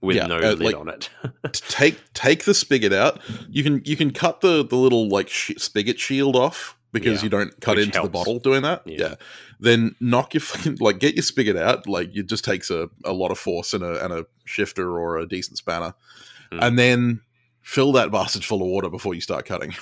with 0.00 0.16
Yeah, 0.16 0.26
no 0.26 0.36
uh, 0.38 0.52
lid 0.52 0.60
like- 0.60 0.76
on 0.76 0.88
it. 0.88 1.10
Take 1.52 1.98
take 2.14 2.44
the 2.44 2.54
spigot 2.54 2.92
out. 2.92 3.20
You 3.50 3.62
can 3.62 3.82
you 3.84 3.96
can 3.96 4.10
cut 4.12 4.40
the 4.40 4.64
the 4.64 4.76
little 4.76 5.08
like 5.08 5.28
sh- 5.28 5.52
spigot 5.58 5.98
shield 5.98 6.36
off 6.36 6.76
because 6.92 7.18
Yeah, 7.20 7.24
you 7.24 7.28
don't 7.30 7.60
cut 7.60 7.78
into 7.78 8.00
the 8.02 8.08
bottle 8.08 8.38
doing 8.38 8.62
that. 8.62 8.82
Yeah. 8.86 8.96
Yeah. 8.98 9.14
Then 9.60 9.94
knock 10.00 10.34
your 10.34 10.40
fucking 10.40 10.76
like 10.80 10.98
get 11.00 11.14
your 11.14 11.22
spigot 11.22 11.56
out. 11.56 11.86
Like 11.88 12.14
it 12.16 12.26
just 12.28 12.44
takes 12.44 12.70
a, 12.70 12.88
a 13.04 13.12
lot 13.12 13.30
of 13.30 13.38
force 13.38 13.74
and 13.74 13.82
a 13.82 14.02
and 14.04 14.12
a 14.12 14.26
shifter 14.44 14.90
or 14.98 15.18
a 15.18 15.26
decent 15.28 15.58
spanner, 15.58 15.94
Mm. 16.52 16.58
and 16.66 16.78
then 16.78 17.20
fill 17.60 17.92
that 17.92 18.10
bastard 18.10 18.44
full 18.44 18.62
of 18.62 18.68
water 18.68 18.88
before 18.88 19.14
you 19.14 19.20
start 19.20 19.44
cutting. 19.46 19.74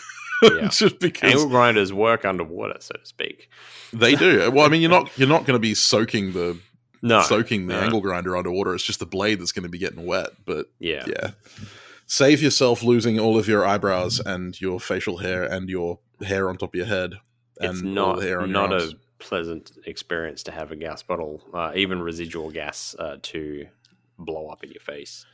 Yeah. 0.42 0.68
just 0.70 0.98
because 0.98 1.30
Angle 1.32 1.48
grinders 1.48 1.92
work 1.92 2.24
underwater, 2.24 2.76
so 2.80 2.94
to 2.96 3.06
speak. 3.06 3.48
they 3.92 4.14
do. 4.16 4.50
Well, 4.52 4.66
I 4.66 4.68
mean, 4.68 4.80
you're 4.80 4.90
not 4.90 5.10
you're 5.18 5.28
not 5.28 5.44
going 5.46 5.54
to 5.54 5.60
be 5.60 5.74
soaking 5.74 6.32
the 6.32 6.58
No, 7.02 7.22
soaking 7.22 7.66
the 7.66 7.74
no. 7.74 7.80
angle 7.80 8.00
grinder 8.00 8.36
underwater. 8.36 8.74
It's 8.74 8.84
just 8.84 9.00
the 9.00 9.06
blade 9.06 9.40
that's 9.40 9.52
going 9.52 9.62
to 9.64 9.68
be 9.68 9.78
getting 9.78 10.06
wet. 10.06 10.30
But 10.44 10.66
Yeah. 10.78 11.04
yeah, 11.06 11.30
save 12.06 12.42
yourself 12.42 12.82
losing 12.82 13.18
all 13.18 13.38
of 13.38 13.48
your 13.48 13.64
eyebrows 13.66 14.20
and 14.20 14.58
your 14.60 14.80
facial 14.80 15.18
hair 15.18 15.44
and 15.44 15.68
your 15.68 15.98
hair 16.24 16.48
on 16.48 16.56
top 16.56 16.70
of 16.74 16.78
your 16.78 16.86
head. 16.86 17.14
it's 17.60 17.80
and 17.80 17.98
all 17.98 18.16
not 18.16 18.48
not 18.48 18.72
a 18.72 18.94
pleasant 19.18 19.72
experience 19.86 20.42
to 20.44 20.50
have 20.52 20.70
a 20.72 20.76
gas 20.76 21.02
bottle, 21.02 21.42
uh, 21.54 21.72
even 21.74 22.00
residual 22.02 22.50
gas, 22.50 22.94
uh, 22.98 23.16
to 23.22 23.66
blow 24.18 24.48
up 24.48 24.62
in 24.64 24.70
your 24.70 24.80
face. 24.80 25.24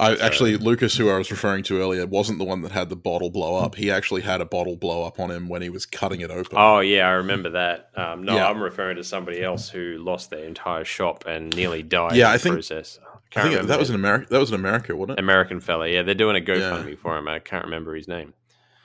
I 0.00 0.14
actually 0.16 0.56
Lucas, 0.56 0.96
who 0.96 1.10
I 1.10 1.18
was 1.18 1.30
referring 1.30 1.64
to 1.64 1.80
earlier, 1.80 2.06
wasn't 2.06 2.38
the 2.38 2.44
one 2.44 2.62
that 2.62 2.70
had 2.70 2.88
the 2.88 2.94
bottle 2.96 3.30
blow 3.30 3.56
up. 3.56 3.74
He 3.74 3.90
actually 3.90 4.20
had 4.22 4.40
a 4.40 4.44
bottle 4.44 4.76
blow 4.76 5.02
up 5.04 5.18
on 5.18 5.30
him 5.30 5.48
when 5.48 5.60
he 5.60 5.70
was 5.70 5.86
cutting 5.86 6.20
it 6.20 6.30
open. 6.30 6.56
Oh 6.56 6.78
yeah, 6.80 7.08
I 7.08 7.12
remember 7.12 7.50
that. 7.50 7.90
Um, 7.96 8.22
no, 8.22 8.36
Yeah. 8.36 8.48
I'm 8.48 8.60
referring 8.60 8.96
to 8.96 9.04
somebody 9.04 9.42
else 9.42 9.68
who 9.68 9.98
lost 9.98 10.30
their 10.30 10.44
entire 10.44 10.84
shop 10.84 11.24
and 11.26 11.54
nearly 11.56 11.82
died. 11.82 12.14
Yeah, 12.14 12.26
in 12.28 12.30
I 12.30 12.32
the 12.34 12.38
think- 12.38 12.54
process. 12.54 12.98
I 13.36 13.40
I 13.40 13.42
think 13.50 13.66
that 13.66 13.78
was 13.78 13.90
an 13.90 13.94
America. 13.96 14.26
That 14.30 14.38
was 14.38 14.50
in 14.50 14.54
America, 14.54 14.94
wasn't 14.96 15.18
it? 15.18 15.22
American 15.22 15.60
fella. 15.60 15.86
Yeah, 15.88 16.02
they're 16.02 16.14
doing 16.14 16.36
a 16.36 16.38
Yeah. 16.38 16.54
GoFundMe 16.60 16.96
for 16.98 17.18
him. 17.18 17.28
I 17.28 17.40
can't 17.40 17.64
remember 17.64 17.94
his 17.94 18.08
name. 18.08 18.32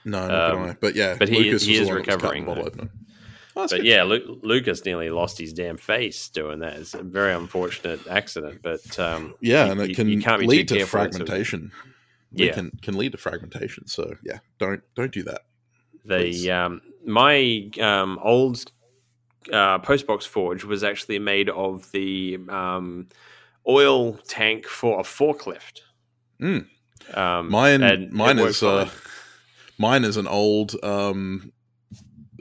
No, 0.06 0.20
Um. 0.20 0.78
But 0.82 0.96
yeah, 0.96 1.16
but 1.18 1.30
he- 1.30 1.38
Lucas 1.44 1.64
he 1.64 1.76
is 1.76 1.88
the 1.88 1.94
one 1.94 2.02
that 2.04 2.08
was 2.08 2.16
recovering, 2.16 2.44
the 2.46 2.48
bottle 2.48 2.66
opener. 2.68 2.90
Oh, 3.56 3.68
But 3.70 3.78
good. 3.78 3.86
yeah, 3.86 4.04
Lu- 4.04 4.40
Lucas 4.42 4.84
nearly 4.84 5.10
lost 5.12 5.38
his 5.38 5.54
damn 5.54 5.78
face 5.78 6.28
doing 6.30 6.60
that. 6.60 6.74
It's 6.78 6.94
a 6.96 7.04
very 7.04 7.34
unfortunate 7.34 8.08
accident, 8.08 8.62
but 8.64 8.98
um, 9.00 9.36
Yeah, 9.42 9.66
you- 9.66 9.72
and 9.74 9.82
it 9.82 9.96
can 9.96 10.10
you 10.10 10.22
can't 10.22 10.40
be 10.42 10.48
lead 10.48 10.68
to 10.70 10.86
fragmentation. 10.86 11.72
It 12.36 12.46
Yeah. 12.48 12.54
can 12.54 12.72
can 12.82 12.98
lead 12.98 13.12
to 13.12 13.18
fragmentation. 13.20 13.88
So 13.88 14.16
yeah, 14.24 14.40
don't 14.58 14.82
don't 14.96 15.12
do 15.12 15.22
that. 15.24 15.42
The 16.04 16.50
um, 16.52 16.82
my 17.06 17.70
um, 17.80 18.20
old 18.24 18.66
uh, 19.52 19.78
postbox 19.80 20.24
forge 20.26 20.64
was 20.64 20.84
actually 20.84 21.20
made 21.20 21.50
of 21.50 21.92
the 21.92 22.40
um, 22.50 23.08
oil 23.68 24.14
tank 24.28 24.66
for 24.66 25.00
a 25.00 25.04
forklift. 25.04 25.82
Mm. 26.42 26.66
Um, 27.14 27.50
Mine 27.52 28.10
mine 28.12 28.40
is 28.40 28.64
uh, 28.64 28.90
mine 29.78 30.04
is 30.04 30.18
an 30.18 30.28
old 30.28 30.76
um, 30.84 31.53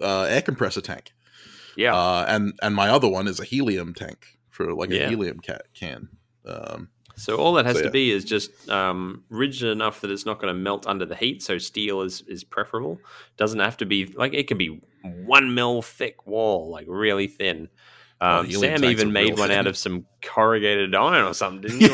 uh, 0.03 0.24
air 0.24 0.43
compressor 0.43 0.81
tank. 0.81 1.12
yeah, 1.77 1.95
Uh, 1.95 2.24
and 2.29 2.53
and 2.62 2.74
my 2.74 2.89
other 2.89 3.09
one 3.09 3.29
is 3.29 3.41
a 3.41 3.45
helium 3.45 3.95
tank 3.95 4.39
for 4.51 4.74
like 4.74 4.91
a 4.91 5.09
helium 5.09 5.41
ca- 5.41 5.59
can. 5.74 6.09
Um, 6.45 6.89
so 7.16 7.37
all 7.37 7.53
that 7.55 7.66
has 7.66 7.77
so 7.77 7.83
to 7.83 7.89
yeah. 7.89 7.93
be 7.93 8.11
is 8.11 8.24
just 8.24 8.69
um, 8.70 9.24
rigid 9.29 9.69
enough 9.70 10.01
that 10.01 10.11
it's 10.11 10.27
not 10.27 10.41
going 10.41 10.53
to 10.53 10.59
melt 10.59 10.87
under 10.87 11.05
the 11.05 11.15
heat. 11.16 11.43
So 11.43 11.59
steel 11.59 12.03
is 12.03 12.23
is 12.23 12.45
preferable. 12.45 12.99
Doesn't 13.37 13.61
have 13.61 13.77
to 13.79 13.87
be 13.87 14.07
like 14.07 14.35
it 14.35 14.49
can 14.49 14.59
be 14.59 14.81
one 15.03 15.55
mil 15.55 15.83
thick 15.83 16.27
wall, 16.27 16.70
like 16.70 16.87
really 16.89 17.27
thin. 17.27 17.69
Oh, 18.24 18.39
Um, 18.40 18.47
helium 18.47 18.78
Sam 18.78 18.90
even 18.90 19.12
made 19.12 19.36
one 19.36 19.49
thin. 19.49 19.59
out 19.59 19.66
of 19.66 19.77
some 19.77 20.07
corrugated 20.23 20.94
iron 20.94 21.24
or 21.24 21.35
something, 21.35 21.62
didn't 21.62 21.81
you? 21.81 21.89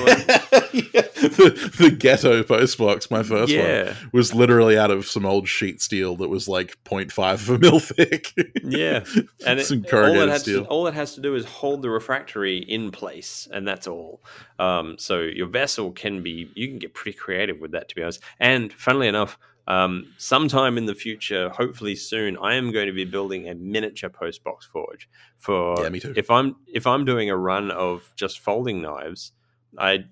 yeah, 0.92 1.00
the, 1.22 1.72
the 1.78 1.90
ghetto 1.90 2.42
postbox, 2.42 3.10
my 3.10 3.22
first 3.22 3.56
one, 3.56 4.10
was 4.12 4.34
literally 4.34 4.76
out 4.76 4.90
of 4.90 5.06
some 5.06 5.24
old 5.24 5.48
sheet 5.48 5.80
steel 5.80 6.16
that 6.16 6.28
was 6.28 6.46
like 6.46 6.76
0.5 6.84 7.32
of 7.34 7.48
a 7.48 7.59
mil 7.59 7.80
thick. 7.80 8.34
yeah, 8.62 9.05
and 9.46 9.60
Some 9.62 9.78
all 9.78 9.84
it 9.84 9.88
corrugated 9.90 10.28
has 10.28 10.42
steel. 10.42 10.64
to 10.64 10.68
all 10.68 10.86
it 10.86 10.92
has 10.94 11.14
to 11.14 11.22
do 11.22 11.34
is 11.34 11.46
hold 11.46 11.80
the 11.80 11.88
refractory 11.88 12.59
in 12.59 12.90
place, 12.90 13.48
and 13.50 13.66
that's 13.66 13.86
all. 13.86 14.20
Um, 14.59 14.96
so 14.98 15.20
your 15.20 15.46
vessel 15.46 15.92
can 15.92 16.22
be 16.22 16.50
you 16.55 16.68
can 16.68 16.78
get 16.78 16.92
pretty 16.92 17.16
creative 17.16 17.59
with 17.59 17.70
that, 17.70 17.88
to 17.88 17.94
be 17.94 18.02
honest. 18.02 18.20
And 18.38 18.70
funnily 18.72 19.09
enough. 19.09 19.38
Um, 19.69 20.15
sometime 20.16 20.78
in 20.78 20.86
the 20.86 20.95
future, 20.95 21.51
hopefully 21.51 21.95
soon, 21.95 22.39
I 22.39 22.55
am 22.55 22.73
going 22.73 22.86
to 22.86 22.93
be 22.93 23.05
building 23.05 23.49
a 23.49 23.55
miniature 23.55 24.09
postbox 24.09 24.62
forge 24.65 25.09
for 25.36 25.82
Yeah, 25.82 25.90
me 25.90 26.01
too. 26.01 26.15
if 26.16 26.31
I'm 26.31 26.57
if 26.66 26.86
I'm 26.86 27.05
doing 27.05 27.28
a 27.28 27.36
run 27.36 27.70
of 27.70 28.11
just 28.16 28.40
folding 28.40 28.81
knives, 28.81 29.32
I 29.78 30.05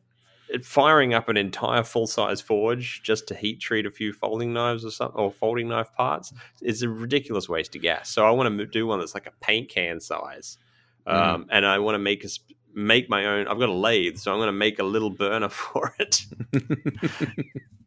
firing 0.62 1.14
up 1.14 1.30
an 1.30 1.38
entire 1.38 1.82
full 1.82 2.06
size 2.06 2.42
forge 2.42 3.02
just 3.02 3.26
to 3.28 3.34
heat 3.34 3.58
treat 3.60 3.86
a 3.86 3.90
few 3.90 4.12
folding 4.12 4.52
knives 4.52 4.84
or 4.84 4.90
something 4.90 5.18
or 5.18 5.32
folding 5.32 5.68
knife 5.68 5.92
parts 5.94 6.32
is 6.60 6.82
a 6.82 6.88
ridiculous 6.88 7.48
waste 7.48 7.74
of 7.74 7.82
gas. 7.82 8.10
So 8.10 8.26
I 8.26 8.30
want 8.32 8.56
to 8.58 8.66
do 8.66 8.86
one 8.86 8.98
that's 9.00 9.14
like 9.14 9.26
a 9.26 9.32
paint 9.40 9.70
can 9.70 10.00
size, 10.00 10.58
um, 11.06 11.46
and 11.50 11.64
I 11.64 11.78
want 11.78 11.94
to 11.94 11.98
make 11.98 12.24
a 12.24 12.28
sp- 12.28 12.60
make 12.74 13.08
my 13.08 13.24
own. 13.24 13.48
I've 13.48 13.58
got 13.58 13.70
a 13.70 13.72
lathe, 13.72 14.18
so 14.18 14.32
I'm 14.32 14.38
going 14.38 14.48
to 14.48 14.52
make 14.52 14.78
a 14.78 14.84
little 14.84 15.08
burner 15.08 15.48
for 15.62 15.94
it. 15.98 16.26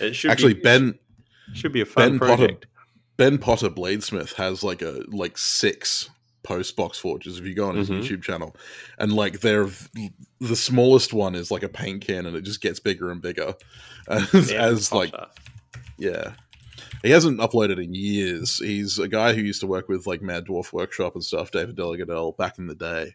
it 0.00 0.14
should 0.14 0.30
Actually, 0.30 0.54
be, 0.54 0.60
Ben 0.60 0.98
should 1.54 1.72
be 1.72 1.80
a 1.80 1.86
fun 1.86 2.10
Ben 2.12 2.18
Potter- 2.18 2.36
project. 2.36 2.66
Ben 3.16 3.38
Potter 3.38 3.68
Bladesmith 3.70 4.34
has 4.34 4.62
like 4.62 4.82
a 4.82 5.02
like 5.08 5.36
six 5.36 6.08
post 6.42 6.74
box 6.76 6.98
forges. 6.98 7.38
If 7.38 7.44
you 7.44 7.54
go 7.54 7.68
on 7.68 7.76
his 7.76 7.90
Mhm. 7.90 8.02
YouTube 8.02 8.22
channel, 8.22 8.56
and 8.98 9.12
like 9.12 9.40
they're 9.40 9.68
the 10.40 10.56
smallest 10.56 11.12
one 11.12 11.34
is 11.34 11.50
like 11.50 11.62
a 11.62 11.68
paint 11.68 12.06
can, 12.06 12.24
and 12.26 12.34
it 12.36 12.42
just 12.42 12.60
gets 12.62 12.80
bigger 12.80 13.10
and 13.10 13.20
bigger 13.20 13.54
as, 14.08 14.50
Yeah, 14.50 14.64
as 14.66 14.90
like 14.92 15.12
Potter. 15.12 15.26
yeah. 15.98 16.32
He 17.02 17.10
hasn't 17.10 17.40
uploaded 17.40 17.82
in 17.82 17.94
years. 17.94 18.58
He's 18.58 18.98
a 18.98 19.08
guy 19.08 19.32
who 19.34 19.40
used 19.42 19.60
to 19.60 19.66
work 19.66 19.88
with 19.88 20.06
like 20.06 20.20
Mad 20.22 20.46
Dwarf 20.46 20.72
Workshop 20.72 21.14
and 21.14 21.24
stuff, 21.24 21.50
David 21.50 21.76
DelaGardelle, 21.76 22.36
back 22.36 22.58
in 22.58 22.66
the 22.66 22.74
day. 22.74 23.14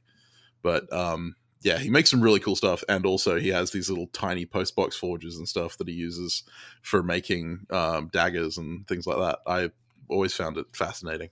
But 0.63 0.91
um, 0.93 1.35
yeah, 1.65 1.79
he 1.79 1.89
makes 1.89 2.11
some 2.11 2.21
really 2.21 2.39
cool 2.39 2.55
stuff, 2.55 2.83
and 2.87 3.05
also 3.07 3.39
he 3.39 3.49
has 3.49 3.71
these 3.71 3.89
little 3.89 4.05
tiny 4.13 4.45
post 4.45 4.75
box 4.75 4.95
forges 4.95 5.37
and 5.37 5.47
stuff 5.49 5.77
that 5.79 5.87
he 5.87 5.93
uses 5.95 6.43
for 6.83 7.01
making 7.01 7.65
um, 7.71 8.09
daggers 8.13 8.57
and 8.59 8.87
things 8.87 9.07
like 9.07 9.17
that. 9.17 9.39
I 9.47 9.71
always 10.07 10.33
found 10.35 10.57
it 10.57 10.67
fascinating. 10.73 11.29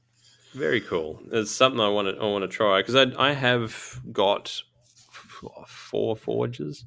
Very 0.54 0.82
cool. 0.82 1.20
It's 1.32 1.52
something 1.52 1.80
I 1.80 1.90
want 1.90 2.08
to 2.08 2.22
I 2.22 2.26
want 2.26 2.42
to 2.44 2.48
try 2.48 2.82
because 2.82 2.96
I 2.96 3.30
I 3.30 3.34
have 3.34 4.02
got 4.12 4.62
four 5.68 6.16
forges 6.16 6.86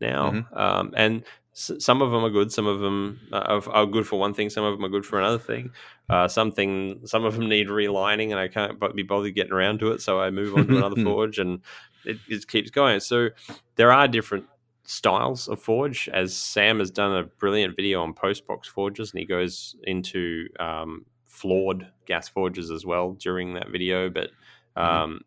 now, 0.00 0.30
Mm-hmm. 0.30 0.58
um, 0.58 0.92
and 0.96 1.24
s- 1.54 1.72
some 1.78 2.02
of 2.02 2.10
them 2.10 2.24
are 2.24 2.30
good. 2.30 2.52
Some 2.52 2.66
of 2.66 2.80
them 2.80 3.20
are, 3.32 3.62
are 3.70 3.86
good 3.86 4.06
for 4.06 4.18
one 4.18 4.34
thing. 4.34 4.50
Some 4.50 4.64
of 4.64 4.76
them 4.76 4.84
are 4.84 4.90
good 4.90 5.06
for 5.06 5.18
another 5.18 5.38
thing. 5.38 5.70
Uh, 6.08 6.28
something 6.28 7.00
some 7.06 7.24
of 7.24 7.34
them 7.36 7.48
need 7.48 7.68
relining, 7.68 8.30
and 8.30 8.38
I 8.38 8.48
can't 8.48 8.78
be 8.94 9.02
bothered 9.02 9.34
getting 9.34 9.52
around 9.52 9.80
to 9.80 9.92
it. 9.92 10.00
So 10.02 10.20
I 10.20 10.30
move 10.30 10.54
on 10.56 10.66
to 10.68 10.76
another 10.76 11.02
forge, 11.02 11.38
and 11.38 11.60
it 12.06 12.18
just 12.28 12.48
keeps 12.48 12.70
going. 12.70 13.00
So 13.00 13.28
there 13.76 13.92
are 13.92 14.08
different 14.08 14.46
styles 14.84 15.48
of 15.48 15.60
forge. 15.60 16.08
As 16.12 16.36
Sam 16.36 16.78
has 16.78 16.90
done 16.90 17.16
a 17.16 17.24
brilliant 17.24 17.76
video 17.76 18.02
on 18.02 18.14
postbox 18.14 18.66
forges, 18.66 19.12
and 19.12 19.20
he 19.20 19.26
goes 19.26 19.76
into 19.82 20.48
um, 20.58 21.06
floored 21.24 21.88
gas 22.06 22.28
forges 22.28 22.70
as 22.70 22.86
well 22.86 23.12
during 23.12 23.54
that 23.54 23.70
video. 23.70 24.08
But 24.08 24.30
um, 24.76 25.20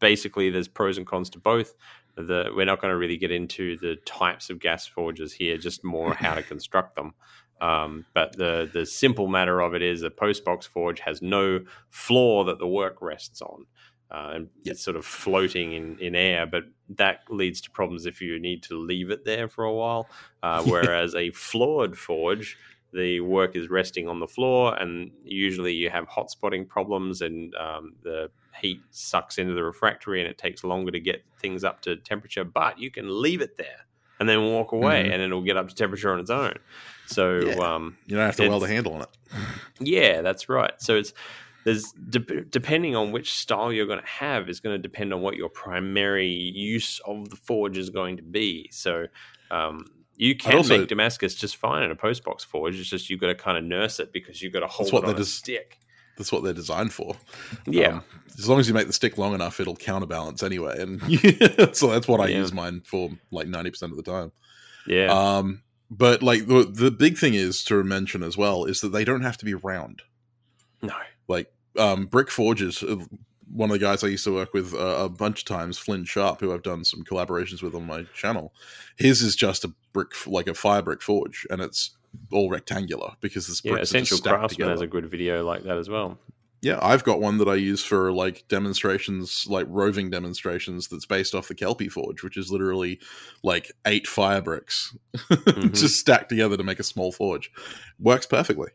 basically, 0.00 0.50
there's 0.50 0.68
pros 0.68 0.98
and 0.98 1.06
cons 1.06 1.30
to 1.30 1.38
both. 1.38 1.74
The, 2.16 2.50
we're 2.54 2.66
not 2.66 2.80
going 2.80 2.90
to 2.90 2.98
really 2.98 3.16
get 3.16 3.30
into 3.30 3.76
the 3.78 3.96
types 4.04 4.50
of 4.50 4.58
gas 4.58 4.86
forges 4.86 5.32
here, 5.32 5.56
just 5.56 5.84
more 5.84 6.14
how 6.14 6.34
to 6.34 6.42
construct 6.42 6.96
them. 6.96 7.14
Um, 7.60 8.06
but 8.14 8.36
the 8.36 8.70
the 8.72 8.86
simple 8.86 9.26
matter 9.26 9.60
of 9.60 9.74
it 9.74 9.82
is 9.82 10.02
a 10.02 10.10
postbox 10.10 10.66
forge 10.66 11.00
has 11.00 11.22
no 11.22 11.60
floor 11.90 12.44
that 12.44 12.58
the 12.58 12.68
work 12.68 13.00
rests 13.00 13.42
on. 13.42 13.66
Uh, 14.10 14.30
and 14.34 14.48
it's 14.64 14.82
sort 14.82 14.96
of 14.96 15.04
floating 15.04 15.72
in, 15.74 15.98
in 15.98 16.14
air, 16.14 16.46
but 16.46 16.64
that 16.96 17.20
leads 17.28 17.60
to 17.60 17.70
problems 17.70 18.06
if 18.06 18.20
you 18.22 18.38
need 18.38 18.62
to 18.62 18.74
leave 18.78 19.10
it 19.10 19.24
there 19.24 19.48
for 19.48 19.64
a 19.64 19.72
while. 19.74 20.08
Uh, 20.42 20.62
whereas 20.66 21.14
a 21.14 21.30
floored 21.32 21.96
forge, 21.98 22.56
the 22.92 23.20
work 23.20 23.54
is 23.54 23.68
resting 23.68 24.08
on 24.08 24.18
the 24.18 24.26
floor, 24.26 24.74
and 24.80 25.10
usually 25.24 25.74
you 25.74 25.90
have 25.90 26.06
hot 26.08 26.30
spotting 26.30 26.64
problems, 26.64 27.20
and 27.20 27.54
um, 27.56 27.92
the 28.02 28.30
heat 28.58 28.80
sucks 28.90 29.36
into 29.36 29.52
the 29.52 29.62
refractory, 29.62 30.20
and 30.22 30.28
it 30.30 30.38
takes 30.38 30.64
longer 30.64 30.90
to 30.90 30.98
get 31.00 31.22
things 31.38 31.62
up 31.62 31.82
to 31.82 31.96
temperature. 31.96 32.44
But 32.44 32.78
you 32.78 32.90
can 32.90 33.20
leave 33.20 33.42
it 33.42 33.58
there 33.58 33.84
and 34.20 34.26
then 34.28 34.42
walk 34.46 34.72
away, 34.72 35.04
Mhm. 35.04 35.12
and 35.12 35.22
it'll 35.22 35.42
get 35.42 35.56
up 35.58 35.68
to 35.68 35.74
temperature 35.74 36.10
on 36.12 36.18
its 36.18 36.30
own. 36.30 36.54
So 37.06 37.40
Yeah. 37.40 37.74
um, 37.74 37.98
You 38.06 38.16
don't 38.16 38.24
have 38.24 38.36
to 38.36 38.48
weld 38.48 38.64
a 38.64 38.68
handle 38.68 38.94
on 38.94 39.02
it. 39.02 39.08
yeah, 39.80 40.22
that's 40.22 40.48
right. 40.48 40.72
So 40.80 40.96
it's 40.96 41.12
there's 41.68 41.92
de- 41.92 42.44
depending 42.44 42.96
on 42.96 43.12
which 43.12 43.32
style 43.34 43.70
you're 43.72 43.86
going 43.86 44.00
to 44.00 44.06
have 44.06 44.48
is 44.48 44.60
going 44.60 44.74
to 44.74 44.80
depend 44.82 45.12
on 45.12 45.20
what 45.20 45.36
your 45.36 45.48
primary 45.50 46.28
use 46.28 46.98
of 47.06 47.28
the 47.28 47.36
forge 47.36 47.76
is 47.76 47.90
going 47.90 48.16
to 48.16 48.22
be. 48.22 48.68
So 48.72 49.06
um, 49.50 49.84
you 50.16 50.34
can 50.36 50.54
also- 50.56 50.78
make 50.78 50.88
Damascus 50.88 51.34
just 51.34 51.56
fine 51.56 51.82
in 51.82 51.90
a 51.90 51.96
postbox 51.96 52.44
forge. 52.44 52.78
It's 52.80 52.88
just 52.88 53.10
you've 53.10 53.20
got 53.20 53.26
to 53.28 53.34
kind 53.34 53.58
of 53.58 53.64
nurse 53.64 54.00
it 54.00 54.12
because 54.12 54.40
you've 54.42 54.52
got 54.52 54.60
to 54.60 54.66
hold 54.66 54.92
what 54.92 55.04
it 55.04 55.08
on 55.10 55.14
they 55.16 55.20
a 55.22 55.24
stick. 55.24 55.78
That's 56.16 56.32
what 56.32 56.42
they're 56.42 56.52
designed 56.52 56.92
for. 56.92 57.14
Yeah, 57.66 57.88
Um, 57.98 58.04
as 58.38 58.48
long 58.48 58.58
as 58.58 58.66
you 58.66 58.74
make 58.74 58.88
the 58.88 58.92
stick 58.92 59.18
long 59.18 59.34
enough, 59.34 59.60
it'll 59.60 59.76
counterbalance 59.76 60.42
anyway. 60.42 60.76
And 60.80 61.00
so 61.76 61.88
that's 61.92 62.08
what 62.08 62.20
I 62.20 62.28
Yeah. 62.28 62.38
use 62.38 62.52
mine 62.52 62.82
for 62.84 63.10
like 63.30 63.46
90% 63.46 63.82
of 63.92 63.96
the 63.96 64.02
time. 64.02 64.32
yeah, 64.86 65.12
Um, 65.12 65.62
but 65.90 66.22
like 66.22 66.46
the, 66.48 66.64
the 66.64 66.90
big 66.90 67.18
thing 67.18 67.34
is 67.34 67.62
to 67.64 67.84
mention 67.84 68.22
as 68.24 68.36
well 68.36 68.64
is 68.64 68.80
that 68.80 68.88
they 68.88 69.04
don't 69.04 69.22
have 69.22 69.36
to 69.38 69.44
be 69.44 69.54
round. 69.54 70.02
no, 70.82 70.94
Like 71.28 71.52
um, 71.78 72.06
Brick 72.06 72.30
Forges, 72.30 72.82
uh, 72.82 72.96
one 73.50 73.70
of 73.70 73.74
the 73.74 73.84
guys 73.84 74.04
I 74.04 74.08
used 74.08 74.24
to 74.24 74.34
work 74.34 74.52
with 74.52 74.74
uh, 74.74 75.04
a 75.04 75.08
bunch 75.08 75.40
of 75.40 75.44
times, 75.46 75.78
Flynn 75.78 76.04
Sharp, 76.04 76.40
who 76.40 76.52
I've 76.52 76.62
done 76.62 76.84
some 76.84 77.02
collaborations 77.04 77.62
with 77.62 77.74
on 77.74 77.86
my 77.86 78.04
channel. 78.14 78.52
His 78.96 79.22
is 79.22 79.34
just 79.34 79.64
a 79.64 79.72
brick, 79.92 80.12
like 80.26 80.48
a 80.48 80.54
fire 80.54 80.82
brick 80.82 81.02
forge, 81.02 81.46
and 81.50 81.60
it's 81.62 81.96
all 82.32 82.50
rectangular 82.50 83.12
because 83.20 83.46
this 83.46 83.62
yeah. 83.64 83.72
bricks 83.72 83.92
are 83.94 83.98
just 83.98 84.12
Essential 84.12 84.38
Craftsman 84.38 84.68
has 84.68 84.80
a 84.80 84.86
good 84.86 85.10
video 85.10 85.44
like 85.44 85.64
that 85.64 85.78
as 85.78 85.88
well. 85.88 86.18
Yeah, 86.60 86.80
I've 86.82 87.04
got 87.04 87.20
one 87.20 87.38
that 87.38 87.48
I 87.48 87.54
use 87.54 87.84
for 87.84 88.10
like 88.10 88.44
demonstrations, 88.48 89.46
like 89.48 89.66
roving 89.70 90.10
demonstrations. 90.10 90.88
That's 90.88 91.06
based 91.06 91.34
off 91.34 91.46
the 91.46 91.54
Kelpie 91.54 91.88
Forge, 91.88 92.24
which 92.24 92.36
is 92.36 92.50
literally 92.50 92.98
like 93.44 93.70
eight 93.86 94.08
fire 94.08 94.40
bricks 94.40 94.96
Mhm. 95.16 95.72
just 95.72 96.00
stacked 96.00 96.28
together 96.28 96.56
to 96.56 96.64
make 96.64 96.80
a 96.80 96.84
small 96.84 97.12
forge. 97.12 97.52
Works 98.00 98.26
perfectly, 98.26 98.70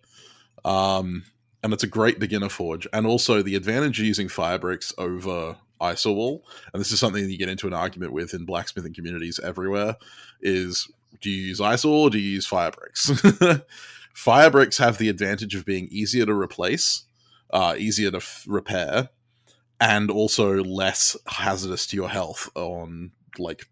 um, 0.63 1.25
and 1.63 1.73
it's 1.73 1.83
a 1.83 1.87
great 1.87 2.19
beginner 2.19 2.49
forge. 2.49 2.87
And 2.93 3.07
also 3.07 3.41
the 3.41 3.55
advantage 3.55 3.99
of 3.99 4.05
using 4.05 4.27
fire 4.27 4.59
bricks 4.59 4.93
over 4.97 5.57
isowool, 5.81 6.41
and 6.73 6.79
this 6.79 6.91
is 6.91 6.99
something 6.99 7.29
you 7.29 7.37
get 7.37 7.49
into 7.49 7.67
an 7.67 7.73
argument 7.73 8.13
with 8.13 8.33
in 8.33 8.45
blacksmithing 8.45 8.93
communities 8.93 9.39
everywhere, 9.43 9.95
is 10.41 10.91
do 11.21 11.29
you 11.29 11.47
use 11.47 11.59
isowool 11.59 12.03
or 12.03 12.09
do 12.09 12.19
you 12.19 12.31
use 12.31 12.45
fire 12.45 12.71
bricks? 12.71 13.11
fire 14.13 14.49
bricks 14.49 14.77
have 14.77 14.97
the 14.97 15.09
advantage 15.09 15.55
of 15.55 15.65
being 15.65 15.87
easier 15.89 16.25
to 16.25 16.33
replace 16.33 17.05
uh, 17.53 17.75
easier 17.77 18.11
to 18.11 18.17
f- 18.17 18.43
repair, 18.47 19.09
and 19.79 20.09
also 20.09 20.63
less 20.63 21.15
hazardous 21.27 21.87
to 21.87 21.95
your 21.95 22.09
health 22.09 22.49
on 22.55 23.11
like 23.37 23.67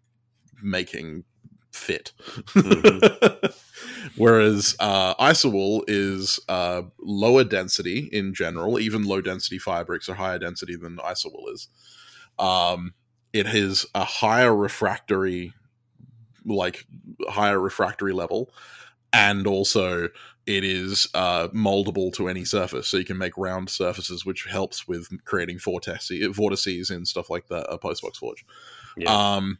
making 0.62 1.24
fit. 1.72 2.12
Whereas 4.16 4.76
uh, 4.78 5.14
isowool 5.14 5.84
is 5.88 6.38
uh, 6.48 6.82
lower 7.00 7.44
density 7.44 8.08
in 8.12 8.34
general. 8.34 8.78
Even 8.78 9.04
low 9.04 9.20
density 9.20 9.58
fire 9.58 9.84
bricks 9.84 10.08
are 10.08 10.14
higher 10.14 10.38
density 10.38 10.76
than 10.76 10.98
isowool 10.98 11.52
is. 11.52 11.68
Um, 12.38 12.94
it 13.32 13.46
has 13.46 13.86
a 13.94 14.04
higher 14.04 14.54
refractory, 14.54 15.54
like 16.44 16.86
higher 17.28 17.58
refractory 17.58 18.12
level, 18.12 18.50
and 19.12 19.46
also 19.46 20.08
it 20.46 20.64
is 20.64 21.08
uh, 21.14 21.48
moldable 21.48 22.12
to 22.14 22.28
any 22.28 22.44
surface, 22.44 22.88
so 22.88 22.96
you 22.96 23.04
can 23.04 23.18
make 23.18 23.36
round 23.38 23.70
surfaces, 23.70 24.26
which 24.26 24.44
helps 24.44 24.88
with 24.88 25.08
creating 25.24 25.58
vortices, 25.58 26.36
vortices 26.36 26.90
and 26.90 27.06
stuff 27.06 27.30
like 27.30 27.46
that. 27.48 27.64
A 27.70 27.78
postbox 27.78 28.16
forge. 28.16 28.44
Yeah. 28.96 29.10
Um, 29.10 29.58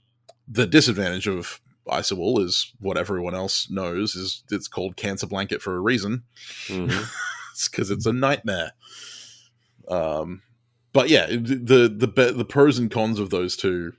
the 0.48 0.66
disadvantage 0.66 1.28
of 1.28 1.60
isowool 1.88 2.42
is 2.44 2.72
what 2.80 2.96
everyone 2.96 3.34
else 3.34 3.68
knows 3.70 4.14
is 4.14 4.44
it's 4.50 4.68
called 4.68 4.96
cancer 4.96 5.26
blanket 5.26 5.62
for 5.62 5.74
a 5.74 5.80
reason. 5.80 6.22
Mhm. 6.66 7.08
it's 7.52 7.68
because 7.68 7.90
it's 7.90 8.06
a 8.06 8.12
nightmare. 8.12 8.72
Um, 9.88 10.42
but 10.92 11.08
yeah, 11.08 11.26
the 11.26 11.88
the 11.88 12.32
the 12.36 12.44
pros 12.44 12.78
and 12.78 12.90
cons 12.90 13.18
of 13.18 13.30
those 13.30 13.56
two 13.56 13.92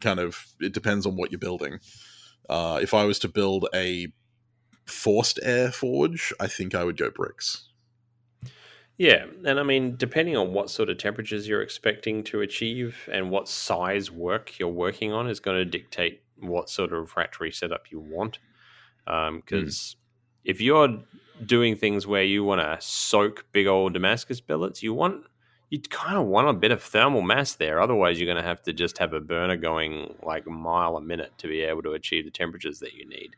kind 0.00 0.18
of 0.18 0.46
it 0.60 0.72
depends 0.72 1.06
on 1.06 1.16
what 1.16 1.30
you're 1.30 1.38
building. 1.38 1.78
Uh, 2.48 2.80
if 2.82 2.92
I 2.92 3.04
was 3.04 3.18
to 3.20 3.28
build 3.28 3.68
a 3.74 4.08
forced 4.84 5.38
air 5.42 5.70
forge, 5.70 6.32
I 6.40 6.48
think 6.48 6.74
I 6.74 6.84
would 6.84 6.96
go 6.96 7.10
bricks. 7.10 7.68
Yeah, 8.98 9.24
and 9.46 9.58
I 9.58 9.62
mean, 9.62 9.96
depending 9.96 10.36
on 10.36 10.52
what 10.52 10.68
sort 10.68 10.90
of 10.90 10.98
temperatures 10.98 11.48
you're 11.48 11.62
expecting 11.62 12.22
to 12.24 12.42
achieve 12.42 13.08
and 13.10 13.30
what 13.30 13.48
size 13.48 14.10
work 14.10 14.58
you're 14.58 14.68
working 14.68 15.10
on, 15.10 15.26
is 15.26 15.40
going 15.40 15.56
to 15.56 15.64
dictate 15.64 16.20
what 16.48 16.70
sort 16.70 16.92
of 16.92 17.00
refractory 17.00 17.52
setup 17.52 17.90
you 17.90 18.00
want. 18.00 18.38
Because 19.06 19.96
if 20.44 20.60
you're 20.60 21.00
doing 21.44 21.76
things 21.76 22.06
where 22.06 22.22
you 22.22 22.44
want 22.44 22.60
to 22.60 22.76
soak 22.80 23.46
big 23.52 23.66
old 23.66 23.94
Damascus 23.94 24.40
billets, 24.40 24.82
you 24.82 24.94
want 24.94 25.24
you 25.70 25.80
kind 25.80 26.16
of 26.16 26.26
want 26.26 26.48
a 26.48 26.52
bit 26.52 26.72
of 26.72 26.82
thermal 26.82 27.22
mass 27.22 27.54
there. 27.54 27.80
Otherwise, 27.80 28.18
you're 28.18 28.26
going 28.26 28.42
to 28.42 28.48
have 28.48 28.60
to 28.62 28.72
just 28.72 28.98
have 28.98 29.12
a 29.12 29.20
burner 29.20 29.56
going 29.56 30.16
like 30.22 30.46
a 30.46 30.50
mile 30.50 30.96
a 30.96 31.00
minute 31.00 31.32
to 31.38 31.46
be 31.46 31.60
able 31.60 31.82
to 31.82 31.92
achieve 31.92 32.24
the 32.24 32.30
temperatures 32.30 32.80
that 32.80 32.94
you 32.94 33.08
need. 33.08 33.36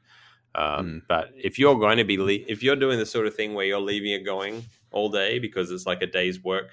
Um, 0.55 0.87
Mm. 0.87 1.03
But 1.09 1.31
if 1.37 1.59
you're 1.59 1.79
going 1.79 1.99
to 1.99 2.05
be 2.05 2.17
le- 2.19 2.47
if 2.49 2.63
you're 2.63 2.77
doing 2.77 2.99
the 2.99 3.07
sort 3.07 3.27
of 3.27 3.35
thing 3.35 3.55
where 3.55 3.67
you're 3.67 3.81
leaving 3.81 4.13
it 4.13 4.25
going 4.25 4.65
all 4.91 5.11
day 5.11 5.39
because 5.39 5.71
it's 5.71 5.87
like 5.87 6.03
a 6.03 6.07
day's 6.07 6.43
work 6.43 6.71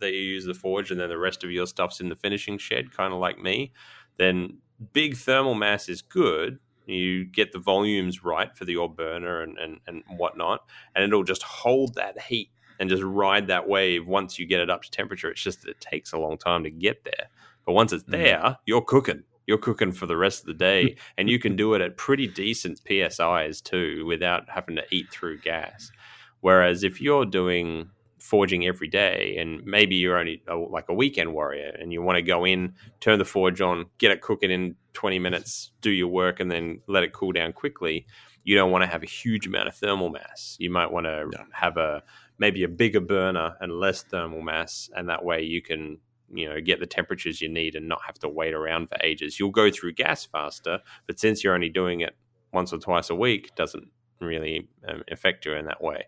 that 0.00 0.12
you 0.12 0.20
use 0.20 0.44
the 0.44 0.54
forge 0.54 0.90
and 0.90 1.00
then 1.00 1.08
the 1.08 1.18
rest 1.18 1.44
of 1.44 1.50
your 1.50 1.66
stuff's 1.66 2.00
in 2.00 2.08
the 2.08 2.16
finishing 2.16 2.58
shed, 2.58 2.92
kind 2.92 3.12
of 3.12 3.18
like 3.18 3.38
me, 3.38 3.72
then 4.18 4.58
big 4.92 5.16
thermal 5.16 5.54
mass 5.54 5.88
is 5.88 6.02
good. 6.02 6.58
You 6.86 7.24
get 7.24 7.52
the 7.52 7.58
volumes 7.58 8.24
right 8.24 8.54
for 8.56 8.64
the 8.64 8.76
ore 8.76 8.92
burner 8.92 9.42
and, 9.42 9.56
and, 9.58 9.80
and 9.86 10.02
whatnot, 10.16 10.64
and 10.94 11.04
it'll 11.04 11.22
just 11.22 11.42
hold 11.42 11.94
that 11.94 12.20
heat 12.22 12.50
and 12.80 12.90
just 12.90 13.02
ride 13.02 13.46
that 13.46 13.68
wave 13.68 14.06
once 14.06 14.38
you 14.38 14.46
get 14.46 14.60
it 14.60 14.68
up 14.68 14.82
to 14.82 14.90
temperature. 14.90 15.30
It's 15.30 15.42
just 15.42 15.62
that 15.62 15.70
it 15.70 15.80
takes 15.80 16.12
a 16.12 16.18
long 16.18 16.36
time 16.38 16.64
to 16.64 16.70
get 16.70 17.04
there. 17.04 17.28
But 17.64 17.74
once 17.74 17.92
it's 17.92 18.02
Mhm. 18.04 18.10
there, 18.10 18.58
you're 18.66 18.82
cooking. 18.82 19.22
You're 19.46 19.58
cooking 19.58 19.92
for 19.92 20.06
the 20.06 20.16
rest 20.16 20.40
of 20.40 20.46
the 20.46 20.54
day, 20.54 20.96
and 21.18 21.30
you 21.30 21.38
can 21.38 21.54
do 21.54 21.74
it 21.74 21.80
at 21.80 21.96
pretty 21.96 22.26
decent 22.26 22.82
PSIs 22.84 23.62
too 23.62 24.04
without 24.06 24.48
having 24.50 24.74
to 24.76 24.84
eat 24.90 25.10
through 25.10 25.38
gas. 25.40 25.90
Whereas 26.40 26.82
if 26.82 27.00
you're 27.00 27.24
doing 27.26 27.90
forging 28.22 28.66
every 28.66 28.86
day 28.86 29.36
and 29.38 29.64
maybe 29.64 29.96
you're 29.96 30.16
only 30.16 30.40
a, 30.46 30.54
like 30.54 30.88
a 30.88 30.94
weekend 30.94 31.34
warrior 31.34 31.76
and 31.80 31.92
you 31.92 32.00
want 32.00 32.16
to 32.16 32.22
go 32.22 32.44
in, 32.44 32.72
turn 33.00 33.18
the 33.18 33.24
forge 33.24 33.60
on, 33.60 33.86
get 33.98 34.12
it 34.12 34.20
cooking 34.20 34.50
in 34.50 34.76
20 34.92 35.18
minutes, 35.18 35.72
do 35.80 35.90
your 35.90 36.06
work, 36.06 36.38
and 36.38 36.50
then 36.50 36.80
let 36.86 37.02
it 37.02 37.12
cool 37.12 37.32
down 37.32 37.52
quickly, 37.52 38.06
you 38.44 38.54
don't 38.54 38.70
want 38.70 38.82
to 38.82 38.86
have 38.86 39.02
a 39.02 39.06
huge 39.06 39.46
amount 39.48 39.66
of 39.66 39.74
thermal 39.74 40.08
mass. 40.08 40.56
You 40.60 40.70
might 40.70 40.92
want 40.92 41.06
to 41.06 41.26
Yeah. 41.32 41.44
have 41.52 41.76
a 41.76 42.02
maybe 42.38 42.62
a 42.62 42.68
bigger 42.68 43.00
burner 43.00 43.56
and 43.60 43.72
less 43.72 44.02
thermal 44.04 44.40
mass, 44.40 44.88
and 44.94 45.08
that 45.08 45.24
way 45.24 45.42
you 45.42 45.60
can 45.60 45.98
you 46.32 46.48
know 46.48 46.60
get 46.60 46.78
the 46.80 46.86
temperatures 46.86 47.40
you 47.42 47.48
need 47.48 47.74
and 47.74 47.88
not 47.88 48.00
have 48.06 48.18
to 48.20 48.28
wait 48.28 48.54
around 48.54 48.88
for 48.88 48.96
ages. 49.02 49.38
You'll 49.40 49.50
go 49.50 49.70
through 49.70 49.94
gas 49.94 50.24
faster, 50.24 50.78
but 51.08 51.18
since 51.18 51.42
you're 51.42 51.54
only 51.54 51.68
doing 51.70 52.00
it 52.00 52.14
once 52.52 52.72
or 52.72 52.78
twice 52.78 53.10
a 53.10 53.14
week, 53.16 53.54
doesn't 53.56 53.88
really 54.20 54.68
um, 54.88 55.02
affect 55.10 55.44
you 55.44 55.54
in 55.54 55.66
that 55.66 55.82
way. 55.82 56.04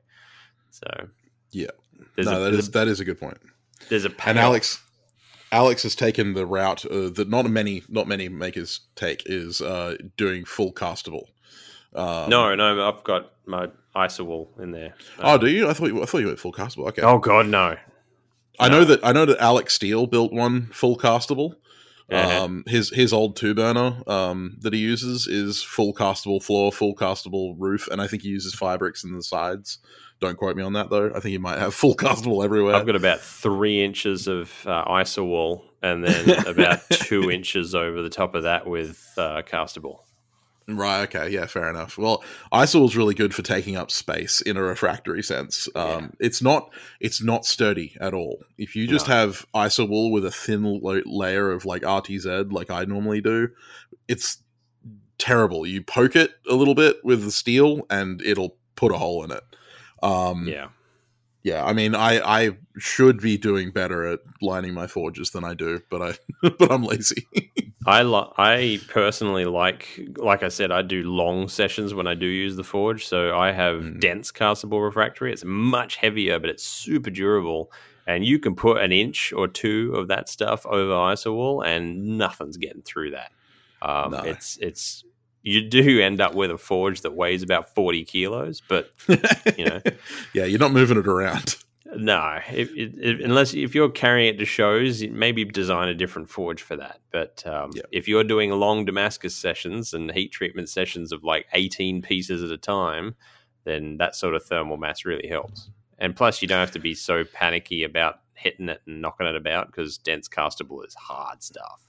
So 0.71 0.87
Yeah. 1.55 1.69
there's 2.17 2.27
no, 2.27 2.41
a, 2.41 2.51
that 2.51 2.55
is 2.55 2.69
a, 2.69 2.71
that 2.73 2.89
is 2.89 3.01
a 3.01 3.05
good 3.05 3.19
point. 3.21 3.39
there's 3.89 4.05
a 4.05 4.11
And. 4.27 4.39
Alex, 4.39 4.83
Alex 5.53 5.83
has 5.85 5.95
taken 5.95 6.35
the 6.35 6.47
route 6.47 6.85
uh, 6.87 7.11
that 7.11 7.29
not 7.29 7.49
many 7.49 7.83
not 7.89 8.09
many 8.09 8.29
makers 8.29 8.81
take 8.97 9.23
is 9.27 9.61
uh, 9.61 9.97
doing 10.17 10.45
full 10.45 10.73
castable. 10.73 11.29
Um, 11.95 12.29
No, 12.29 12.55
no, 12.55 12.89
I've 12.89 13.05
got 13.05 13.33
my 13.47 13.69
isowool 13.95 14.49
in 14.61 14.73
there. 14.73 14.95
Oh, 15.21 15.39
do 15.39 15.47
you? 15.47 15.69
I 15.69 15.73
thought 15.73 15.87
you, 15.87 16.03
I 16.03 16.07
thought 16.07 16.19
you 16.19 16.27
went 16.27 16.41
full 16.41 16.53
castable. 16.53 16.89
Okay. 16.89 17.03
Oh 17.03 17.19
God, 17.19 17.47
no. 17.47 17.77
I 18.59 18.69
know 18.69 18.85
that 18.85 19.05
I 19.05 19.13
know 19.13 19.25
that 19.27 19.39
Alex 19.39 19.75
Steele 19.75 20.07
built 20.07 20.33
one 20.33 20.67
full 20.73 20.97
castable. 20.97 21.57
Uh-huh. 22.11 22.45
Um, 22.45 22.65
his 22.67 22.91
his 22.91 23.13
old 23.13 23.37
two 23.37 23.55
burner 23.55 24.03
um, 24.07 24.59
that 24.61 24.75
he 24.75 24.79
uses 24.79 25.27
is 25.27 25.63
full 25.63 25.95
castable 25.95 26.43
floor, 26.43 26.71
full 26.71 26.95
castable 26.95 27.55
roof, 27.59 27.89
and 27.91 28.01
I 28.01 28.07
think 28.07 28.23
he 28.23 28.29
uses 28.29 28.55
fire 28.55 28.77
bricks 28.77 29.05
in 29.05 29.15
the 29.15 29.23
sides. 29.23 29.79
Don't 30.21 30.37
quote 30.37 30.57
me 30.57 30.63
on 30.63 30.75
that 30.75 30.91
though. 30.91 31.09
I 31.09 31.21
think 31.21 31.33
he 31.33 31.39
might 31.39 31.59
have 31.59 31.75
full 31.75 31.97
castable 31.97 32.45
everywhere. 32.45 32.75
I've 32.75 32.87
got 32.87 32.97
about 32.97 33.21
three 33.21 33.83
inches 33.83 34.29
of 34.29 34.53
uh, 34.67 34.85
isowool, 34.85 35.63
and 35.83 36.05
then 36.05 36.47
about 36.47 36.89
two 36.91 37.31
inches 37.31 37.75
over 37.75 38.03
the 38.03 38.11
top 38.11 38.35
of 38.35 38.43
that 38.43 38.67
with 38.67 39.13
uh, 39.17 39.43
castable. 39.43 40.01
Right. 40.67 41.03
Okay. 41.03 41.29
Yeah. 41.29 41.45
Fair 41.47 41.69
enough. 41.69 41.99
Well, 41.99 42.25
ISO 42.53 42.85
is 42.87 42.97
really 42.97 43.15
good 43.15 43.35
for 43.35 43.43
taking 43.43 43.77
up 43.77 43.91
space 43.91 44.41
in 44.41 44.57
a 44.57 44.63
refractory 44.63 45.23
sense. 45.23 45.69
Um, 45.75 45.85
Yeah. 45.87 46.09
It's 46.21 46.41
not. 46.41 46.71
It's 47.01 47.23
not 47.23 47.45
sturdy 47.45 47.97
at 48.01 48.15
all. 48.15 48.43
If 48.57 48.75
you 48.75 48.87
just 48.87 49.07
No. 49.09 49.15
have 49.15 49.45
ISO 49.55 49.87
wool 49.89 50.11
with 50.11 50.25
a 50.25 50.31
thin 50.31 50.63
lo- 50.65 51.03
layer 51.05 51.51
of 51.51 51.65
like 51.67 51.83
RTZ, 51.83 52.51
like 52.51 52.71
I 52.71 52.85
normally 52.87 53.21
do, 53.21 53.49
it's 54.09 54.39
terrible. 55.19 55.67
You 55.67 55.83
poke 55.83 56.17
it 56.17 56.33
a 56.49 56.55
little 56.55 56.75
bit 56.75 56.97
with 57.05 57.25
the 57.25 57.31
steel, 57.31 57.83
and 57.91 58.21
it'll 58.23 58.57
put 58.75 58.91
a 58.93 58.97
hole 58.99 59.23
in 59.25 59.31
it. 59.33 59.43
Um, 60.03 60.49
Yeah, 60.49 60.69
yeah. 61.45 61.65
I 61.65 61.73
mean, 61.73 61.95
I 61.95 62.19
I 62.47 62.51
should 62.79 63.21
be 63.21 63.37
doing 63.39 63.71
better 63.71 64.05
at 64.05 64.19
lining 64.43 64.75
my 64.75 64.89
forges 64.89 65.31
than 65.31 65.45
I 65.45 65.55
do, 65.55 65.81
but 65.91 66.03
I 66.03 66.15
but 66.59 66.73
I'm 66.73 66.83
lazy. 66.83 67.27
I 67.87 68.03
li- 68.03 68.33
I 68.39 68.81
personally 68.89 69.45
like, 69.45 70.01
like 70.17 70.43
I 70.43 70.49
said, 70.49 70.73
I 70.73 70.81
do 70.83 71.03
long 71.03 71.49
sessions 71.49 71.93
when 71.95 72.07
I 72.07 72.15
do 72.15 72.27
use 72.27 72.57
the 72.57 72.65
forge. 72.65 73.07
So 73.07 73.37
I 73.39 73.53
have 73.53 73.77
Mm. 73.83 74.01
dense 74.01 74.33
castable 74.33 74.83
refractory. 74.83 75.33
It's 75.33 75.45
much 75.45 75.97
heavier, 75.97 76.39
but 76.39 76.49
it's 76.51 76.65
super 76.65 77.11
durable. 77.11 77.71
And 78.07 78.25
you 78.25 78.39
can 78.39 78.55
put 78.57 78.83
an 78.83 78.91
inch 78.93 79.33
or 79.35 79.49
two 79.49 79.95
of 79.97 80.09
that 80.09 80.29
stuff 80.31 80.65
over 80.67 80.93
isowool, 80.93 81.65
and 81.67 82.19
nothing's 82.19 82.57
getting 82.57 82.83
through 82.83 83.11
that. 83.13 83.33
Um, 83.83 84.13
No. 84.13 84.19
It's 84.21 84.57
it's 84.63 85.05
you 85.45 85.63
do 85.69 86.01
end 86.01 86.21
up 86.21 86.35
with 86.35 86.51
a 86.51 86.59
forge 86.59 87.03
that 87.03 87.13
weighs 87.15 87.43
about 87.45 87.73
forty 87.75 88.05
kilos, 88.05 88.61
but 88.69 88.91
You 89.57 89.67
know. 89.67 89.81
yeah, 90.35 90.45
you're 90.47 90.59
not 90.59 90.73
moving 90.73 90.99
it 90.99 91.07
around. 91.07 91.55
no, 91.97 92.41
unless 93.23 93.55
if 93.55 93.73
you're 93.75 93.89
carrying 93.91 94.35
it 94.35 94.39
to 94.39 94.45
shows, 94.45 95.03
maybe 95.05 95.45
design 95.45 95.89
a 95.89 95.95
different 95.95 96.29
forge 96.29 96.61
for 96.63 96.77
that. 96.77 96.99
But 97.13 97.47
um, 97.47 97.71
Yeah. 97.75 97.83
if 97.93 98.09
you're 98.09 98.25
doing 98.25 98.51
long 98.51 98.85
Damascus 98.85 99.37
sessions 99.37 99.95
and 99.95 100.11
heat 100.11 100.33
treatment 100.33 100.69
sessions 100.69 101.13
of 101.13 101.23
like 101.23 101.47
18 101.53 102.03
pieces 102.03 102.43
at 102.43 102.51
a 102.51 102.57
time, 102.59 103.15
then 103.65 103.99
that 103.99 104.17
sort 104.17 104.35
of 104.35 104.43
thermal 104.45 104.77
mass 104.77 105.05
really 105.05 105.29
helps. 105.29 105.69
And 105.99 106.17
plus, 106.17 106.43
you 106.43 106.49
don't 106.49 106.59
have 106.59 106.73
to 106.73 106.81
be 106.81 106.95
so 106.95 107.23
panicky 107.25 107.85
about 107.85 108.19
hitting 108.35 108.69
it 108.69 108.81
and 108.87 109.01
knocking 109.01 109.27
it 109.29 109.37
about 109.37 109.69
because 109.69 109.97
dense 109.99 110.29
castable 110.29 110.85
is 110.85 110.95
hard 110.95 111.43
stuff. 111.45 111.81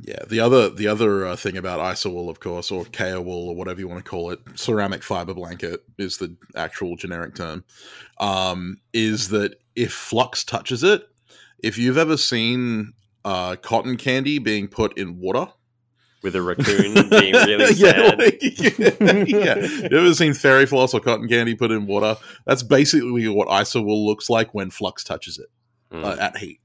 Yeah, 0.00 0.18
the 0.28 0.40
other 0.40 0.68
the 0.68 0.88
other 0.88 1.26
uh, 1.26 1.36
thing 1.36 1.56
about 1.56 1.80
isowool, 1.80 2.28
of 2.28 2.38
course, 2.40 2.70
or 2.70 2.84
Kaowool, 2.84 3.46
or 3.48 3.54
whatever 3.56 3.80
you 3.80 3.88
want 3.88 4.04
to 4.04 4.08
call 4.10 4.30
it, 4.30 4.40
ceramic 4.54 5.02
fiber 5.02 5.32
blanket 5.32 5.84
is 5.98 6.18
the 6.18 6.36
actual 6.54 6.96
generic 6.96 7.34
term. 7.34 7.64
Um, 8.20 8.78
is 8.92 9.28
that 9.30 9.56
if 9.74 9.92
flux 9.92 10.44
touches 10.44 10.84
it, 10.84 11.02
if 11.62 11.78
you've 11.78 11.96
ever 11.98 12.16
seen 12.18 12.92
uh, 13.24 13.56
cotton 13.56 13.96
candy 13.96 14.38
being 14.38 14.68
put 14.68 14.96
in 14.98 15.18
water, 15.18 15.46
With 16.22 16.36
a 16.36 16.42
raccoon 16.42 17.08
being 17.08 17.32
really 17.34 17.72
yeah, 17.74 17.92
sad. 17.92 18.18
like- 18.18 19.28
yeah, 19.28 19.54
you 19.90 19.96
ever 19.98 20.14
seen 20.14 20.34
fairy 20.34 20.66
floss 20.66 20.92
or 20.94 21.00
cotton 21.00 21.26
candy 21.28 21.54
put 21.54 21.70
in 21.70 21.86
water? 21.86 22.16
That's 22.44 22.62
basically 22.62 23.26
what 23.28 23.48
isowool 23.48 24.04
looks 24.06 24.28
like 24.28 24.52
when 24.54 24.70
flux 24.70 25.04
touches 25.04 25.38
it 25.38 25.48
Mm. 25.92 26.04
uh, 26.04 26.16
at 26.20 26.36
heat. 26.36 26.60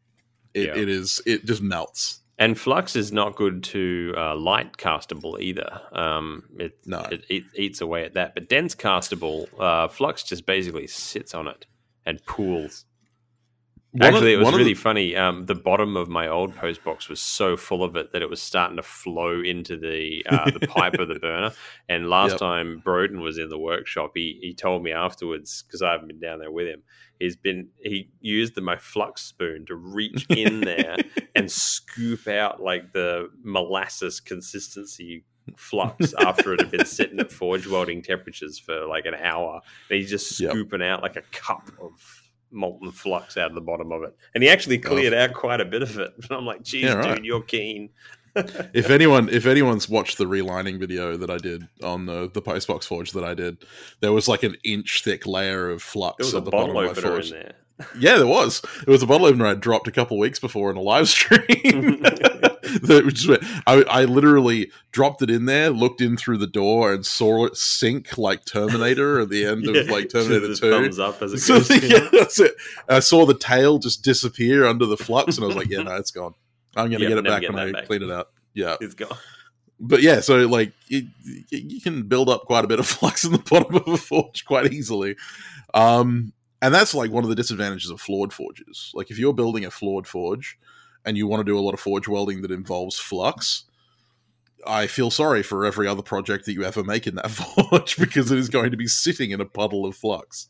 It, 0.55 0.67
Yeah. 0.67 0.75
it 0.81 0.89
is 0.89 1.21
it 1.27 1.45
just 1.45 1.61
melts. 1.61 2.20
And 2.41 2.59
flux 2.59 2.95
is 2.95 3.11
not 3.11 3.35
good 3.35 3.63
to 3.65 4.15
uh, 4.17 4.35
light 4.35 4.75
castable 4.77 5.39
either. 5.39 5.79
Um, 5.91 6.45
it, 6.57 6.75
No. 6.87 7.01
it, 7.11 7.23
it 7.29 7.43
eats 7.55 7.81
away 7.81 8.03
at 8.03 8.15
that. 8.15 8.33
But 8.33 8.49
dense 8.49 8.73
castable, 8.73 9.47
uh, 9.59 9.87
flux 9.87 10.23
just 10.23 10.47
basically 10.47 10.87
sits 10.87 11.35
on 11.35 11.47
it 11.47 11.67
and 12.03 12.19
pools. 12.25 12.85
One 13.93 14.07
of- 14.09 14.15
Actually, 14.15 14.33
it 14.33 14.37
was 14.37 14.47
of 14.47 14.53
the- 14.53 14.57
really 14.59 14.73
funny. 14.73 15.15
Um, 15.17 15.45
the 15.47 15.55
bottom 15.55 15.97
of 15.97 16.07
my 16.07 16.27
old 16.27 16.55
post 16.55 16.81
box 16.83 17.09
was 17.09 17.19
so 17.19 17.57
full 17.57 17.83
of 17.83 17.95
it 17.97 18.13
that 18.13 18.21
it 18.21 18.29
was 18.29 18.41
starting 18.41 18.77
to 18.77 18.83
flow 18.83 19.41
into 19.41 19.75
the 19.77 20.25
uh, 20.29 20.49
the 20.49 20.65
pipe 20.65 20.93
of 20.93 21.09
the 21.09 21.15
burner. 21.19 21.51
And 21.89 22.09
last 22.09 22.31
Yep. 22.31 22.39
time 22.39 22.81
Broden 22.85 23.21
was 23.21 23.37
in 23.37 23.49
the 23.49 23.59
workshop, 23.59 24.11
he 24.15 24.39
he 24.41 24.53
told 24.53 24.81
me 24.81 24.91
afterwards 24.93 25.63
because 25.67 25.81
I 25.81 25.91
haven't 25.91 26.07
been 26.07 26.21
down 26.21 26.39
there 26.39 26.51
with 26.51 26.67
him. 26.67 26.83
He's 27.19 27.35
been 27.35 27.67
he 27.83 28.09
used 28.21 28.55
the 28.55 28.61
my 28.61 28.77
flux 28.77 29.23
spoon 29.23 29.65
to 29.67 29.75
reach 29.75 30.25
in 30.29 30.61
there 30.61 30.95
and 31.35 31.51
scoop 31.51 32.27
out 32.29 32.61
like 32.61 32.93
the 32.93 33.29
molasses 33.43 34.21
consistency 34.21 35.25
flux 35.57 36.13
after 36.19 36.53
it 36.53 36.61
had 36.61 36.71
been 36.71 36.85
sitting 36.99 37.19
at 37.19 37.31
forge 37.31 37.67
welding 37.67 38.01
temperatures 38.01 38.57
for 38.57 38.85
like 38.85 39.05
an 39.05 39.15
hour. 39.15 39.59
And 39.89 39.99
he's 39.99 40.09
just 40.09 40.39
Yep. 40.39 40.51
scooping 40.51 40.81
out 40.81 41.01
like 41.01 41.15
a 41.17 41.23
cup 41.31 41.69
of 41.81 42.20
molten 42.51 42.91
flux 42.91 43.37
out 43.37 43.49
of 43.49 43.55
the 43.55 43.61
bottom 43.61 43.91
of 43.91 44.03
it. 44.03 44.15
And 44.33 44.43
he 44.43 44.49
actually 44.49 44.79
oh. 44.79 44.87
cleared 44.87 45.13
out 45.13 45.33
quite 45.33 45.61
a 45.61 45.65
bit 45.65 45.81
of 45.81 45.97
it. 45.97 46.13
And 46.15 46.31
I'm 46.31 46.45
like, 46.45 46.63
geez, 46.63 46.83
Yeah, 46.83 46.93
right. 46.93 47.15
dude, 47.15 47.25
you're 47.25 47.41
keen. 47.41 47.89
if 48.73 48.89
anyone 48.89 49.27
if 49.27 49.45
anyone's 49.45 49.89
watched 49.89 50.17
the 50.17 50.23
relining 50.23 50.79
video 50.79 51.17
that 51.17 51.29
I 51.29 51.37
did 51.37 51.67
on 51.83 52.05
the 52.05 52.31
the 52.33 52.41
postbox 52.41 52.85
forge 52.85 53.11
that 53.11 53.25
I 53.25 53.33
did, 53.33 53.65
there 53.99 54.13
was 54.13 54.29
like 54.29 54.43
an 54.43 54.55
inch 54.63 55.03
thick 55.03 55.27
layer 55.27 55.69
of 55.69 55.81
flux 55.81 56.33
at 56.33 56.45
the 56.45 56.49
bottom 56.49 56.75
of 56.75 56.85
my 56.85 56.93
forge. 56.93 57.33
Yeah, 57.99 58.17
there 58.17 58.27
was. 58.27 58.61
It 58.81 58.87
was 58.87 59.03
a 59.03 59.07
bottle 59.07 59.27
opener 59.27 59.47
I 59.47 59.55
dropped 59.55 59.87
a 59.87 59.91
couple 59.91 60.17
weeks 60.17 60.39
before 60.39 60.71
in 60.71 60.77
a 60.77 60.81
live 60.81 61.09
stream. 61.09 62.05
Just- 63.13 63.43
I, 63.67 63.83
I 63.89 64.05
literally 64.05 64.71
dropped 64.91 65.21
it 65.21 65.29
in 65.29 65.45
there, 65.45 65.69
looked 65.69 66.01
in 66.01 66.17
through 66.17 66.37
the 66.37 66.47
door, 66.47 66.93
and 66.93 67.05
saw 67.05 67.45
it 67.45 67.57
sink 67.57 68.17
like 68.17 68.45
Terminator 68.45 69.19
at 69.21 69.29
the 69.29 69.45
end 69.45 69.67
of 69.67 69.87
like 69.89 70.09
Terminator 70.09 70.47
Two. 70.55 70.69
thumbs 70.71 70.99
up 70.99 71.21
as 71.21 71.33
it 71.33 71.37
So, 71.39 71.59
goes. 71.59 71.83
yeah, 71.89 72.07
that's 72.11 72.39
it. 72.39 72.53
I 72.89 72.99
saw 72.99 73.25
the 73.25 73.33
tail 73.37 73.79
just 73.79 74.03
disappear 74.03 74.65
under 74.65 74.85
the 74.85 74.97
flux, 74.97 75.37
and 75.37 75.43
I 75.43 75.47
was 75.47 75.55
like, 75.55 75.69
"Yeah, 75.69 75.83
no, 75.83 75.95
it's 75.95 76.11
gone. 76.11 76.33
I'm 76.75 76.89
gonna 76.89 76.99
Yep, 77.03 77.09
get 77.09 77.17
it 77.17 77.23
back 77.25 77.41
when 77.43 77.59
I 77.59 77.71
back. 77.71 77.87
clean 77.87 78.03
it 78.03 78.11
out." 78.11 78.29
Yeah, 78.53 78.75
It's 78.81 78.93
gone. 78.95 79.17
but 79.79 80.01
yeah, 80.01 80.19
so 80.19 80.45
like 80.47 80.73
it, 80.89 81.05
you 81.49 81.81
can 81.81 82.03
build 82.03 82.29
up 82.29 82.43
quite 82.45 82.63
a 82.65 82.67
bit 82.67 82.79
of 82.79 82.85
flux 82.87 83.23
in 83.23 83.31
the 83.31 83.37
bottom 83.39 83.75
of 83.75 83.87
a 83.87 83.97
forge 83.97 84.45
quite 84.45 84.73
easily. 84.73 85.15
Um, 85.73 86.33
and 86.61 86.73
that's 86.73 86.93
like 86.93 87.11
one 87.11 87.23
of 87.23 87.29
the 87.29 87.35
disadvantages 87.35 87.89
of 87.89 87.99
floored 88.01 88.33
forges. 88.33 88.91
Like 88.93 89.09
if 89.09 89.17
you're 89.17 89.33
building 89.33 89.65
a 89.65 89.71
floored 89.71 90.05
forge 90.05 90.59
and 91.05 91.17
you 91.17 91.27
want 91.27 91.41
to 91.41 91.43
do 91.51 91.57
a 91.57 91.61
lot 91.61 91.73
of 91.73 91.79
forge 91.79 92.07
welding 92.07 92.41
that 92.41 92.51
involves 92.51 92.97
flux, 92.99 93.65
I 94.65 94.87
feel 94.87 95.09
sorry 95.11 95.43
for 95.43 95.65
every 95.65 95.87
other 95.87 96.01
project 96.03 96.45
that 96.45 96.53
you 96.53 96.63
ever 96.63 96.83
make 96.83 97.07
in 97.07 97.15
that 97.15 97.31
forge 97.31 97.97
because 97.97 98.31
it 98.31 98.37
is 98.37 98.49
going 98.49 98.71
to 98.71 98.77
be 98.77 98.87
sitting 98.87 99.31
in 99.31 99.41
a 99.41 99.45
puddle 99.45 99.85
of 99.85 99.95
flux. 99.95 100.47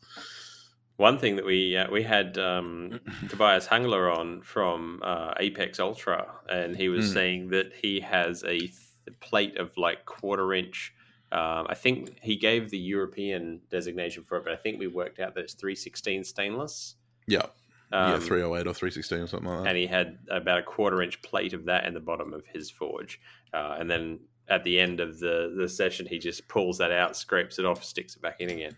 One 0.96 1.18
thing 1.18 1.36
that 1.36 1.46
we 1.46 1.76
uh, 1.76 1.90
we 1.90 2.02
had 2.02 2.36
um, 2.38 3.00
Tobias 3.28 3.66
Hangler 3.66 4.10
on 4.10 4.42
from 4.42 5.00
uh, 5.02 5.34
Apex 5.40 5.80
Ultra, 5.80 6.26
and 6.48 6.76
he 6.76 6.88
was 6.88 7.06
Mm. 7.10 7.12
saying 7.12 7.48
that 7.48 7.72
he 7.74 8.00
has 8.00 8.44
a 8.44 8.58
th- 8.58 8.72
plate 9.20 9.56
of 9.56 9.76
like 9.76 10.04
quarter 10.04 10.52
inch. 10.52 10.92
Um, 11.32 11.66
I 11.70 11.74
think 11.74 12.18
he 12.20 12.36
gave 12.36 12.68
the 12.70 12.78
European 12.78 13.62
designation 13.70 14.22
for 14.22 14.36
it, 14.36 14.44
but 14.44 14.52
I 14.52 14.56
think 14.56 14.78
we 14.78 14.86
worked 14.86 15.18
out 15.18 15.34
that 15.34 15.40
it's 15.40 15.54
three 15.54 15.74
sixteen 15.74 16.22
stainless. 16.24 16.94
Yeah, 17.26 17.46
yeah, 17.92 18.14
Um, 18.14 18.20
308 18.20 18.66
or 18.66 18.74
316 18.74 19.18
or 19.18 19.26
something 19.26 19.48
like 19.48 19.62
that. 19.64 19.68
and 19.68 19.78
he 19.78 19.86
had 19.86 20.18
about 20.30 20.58
a 20.58 20.62
quarter 20.62 21.02
inch 21.02 21.20
plate 21.22 21.52
of 21.52 21.66
that 21.66 21.84
in 21.86 21.94
the 21.94 22.00
bottom 22.00 22.32
of 22.32 22.44
his 22.46 22.70
forge. 22.70 23.20
Uh, 23.52 23.76
and 23.78 23.90
then 23.90 24.20
at 24.48 24.64
the 24.64 24.80
end 24.80 25.00
of 25.00 25.18
the, 25.20 25.54
the 25.56 25.68
session, 25.68 26.06
he 26.06 26.18
just 26.18 26.48
pulls 26.48 26.78
that 26.78 26.90
out, 26.90 27.16
scrapes 27.16 27.58
it 27.58 27.64
off, 27.64 27.84
sticks 27.84 28.16
it 28.16 28.22
back 28.22 28.40
in 28.40 28.50
again. 28.50 28.76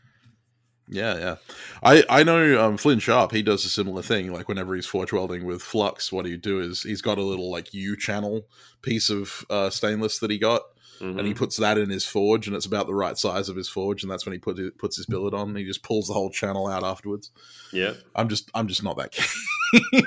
Yeah, 0.86 1.16
yeah. 1.16 1.36
I 1.82 2.04
I 2.10 2.22
know 2.24 2.62
um, 2.62 2.76
Flynn 2.76 2.98
Sharp. 2.98 3.32
He 3.32 3.42
does 3.42 3.64
a 3.64 3.70
similar 3.70 4.02
thing. 4.02 4.30
Like 4.32 4.48
whenever 4.48 4.74
he's 4.74 4.84
forge 4.84 5.14
welding 5.14 5.46
with 5.46 5.62
flux, 5.62 6.12
what 6.12 6.26
he 6.26 6.36
do 6.36 6.60
is 6.60 6.82
he's 6.82 7.00
got 7.00 7.16
a 7.16 7.22
little 7.22 7.50
like 7.50 7.72
U 7.72 7.96
channel 7.96 8.46
piece 8.82 9.08
of 9.08 9.46
uh, 9.48 9.70
stainless 9.70 10.18
that 10.18 10.30
he 10.30 10.36
got, 10.38 10.60
and 11.00 11.20
he 11.26 11.32
Mhm. 11.32 11.36
puts 11.36 11.56
that 11.58 11.76
in 11.78 11.90
his 11.90 12.04
forge, 12.04 12.46
and 12.46 12.54
it's 12.56 12.66
about 12.66 12.86
the 12.86 12.94
right 12.94 13.16
size 13.18 13.48
of 13.48 13.56
his 13.56 13.68
forge, 13.68 14.02
and 14.02 14.10
that's 14.10 14.24
when 14.26 14.32
he 14.32 14.38
put 14.38 14.58
it, 14.58 14.78
puts 14.78 14.96
his 14.96 15.06
billet 15.06 15.34
on. 15.34 15.48
And 15.50 15.58
he 15.58 15.64
just 15.64 15.82
pulls 15.82 16.06
the 16.08 16.14
whole 16.14 16.30
channel 16.30 16.66
out 16.66 16.82
afterwards. 16.84 17.30
Yeah. 17.72 17.94
I'm 18.14 18.28
just 18.28 18.50
I'm 18.54 18.68
just 18.68 18.82
not 18.82 18.96
that 18.98 19.12
keen. 19.72 20.02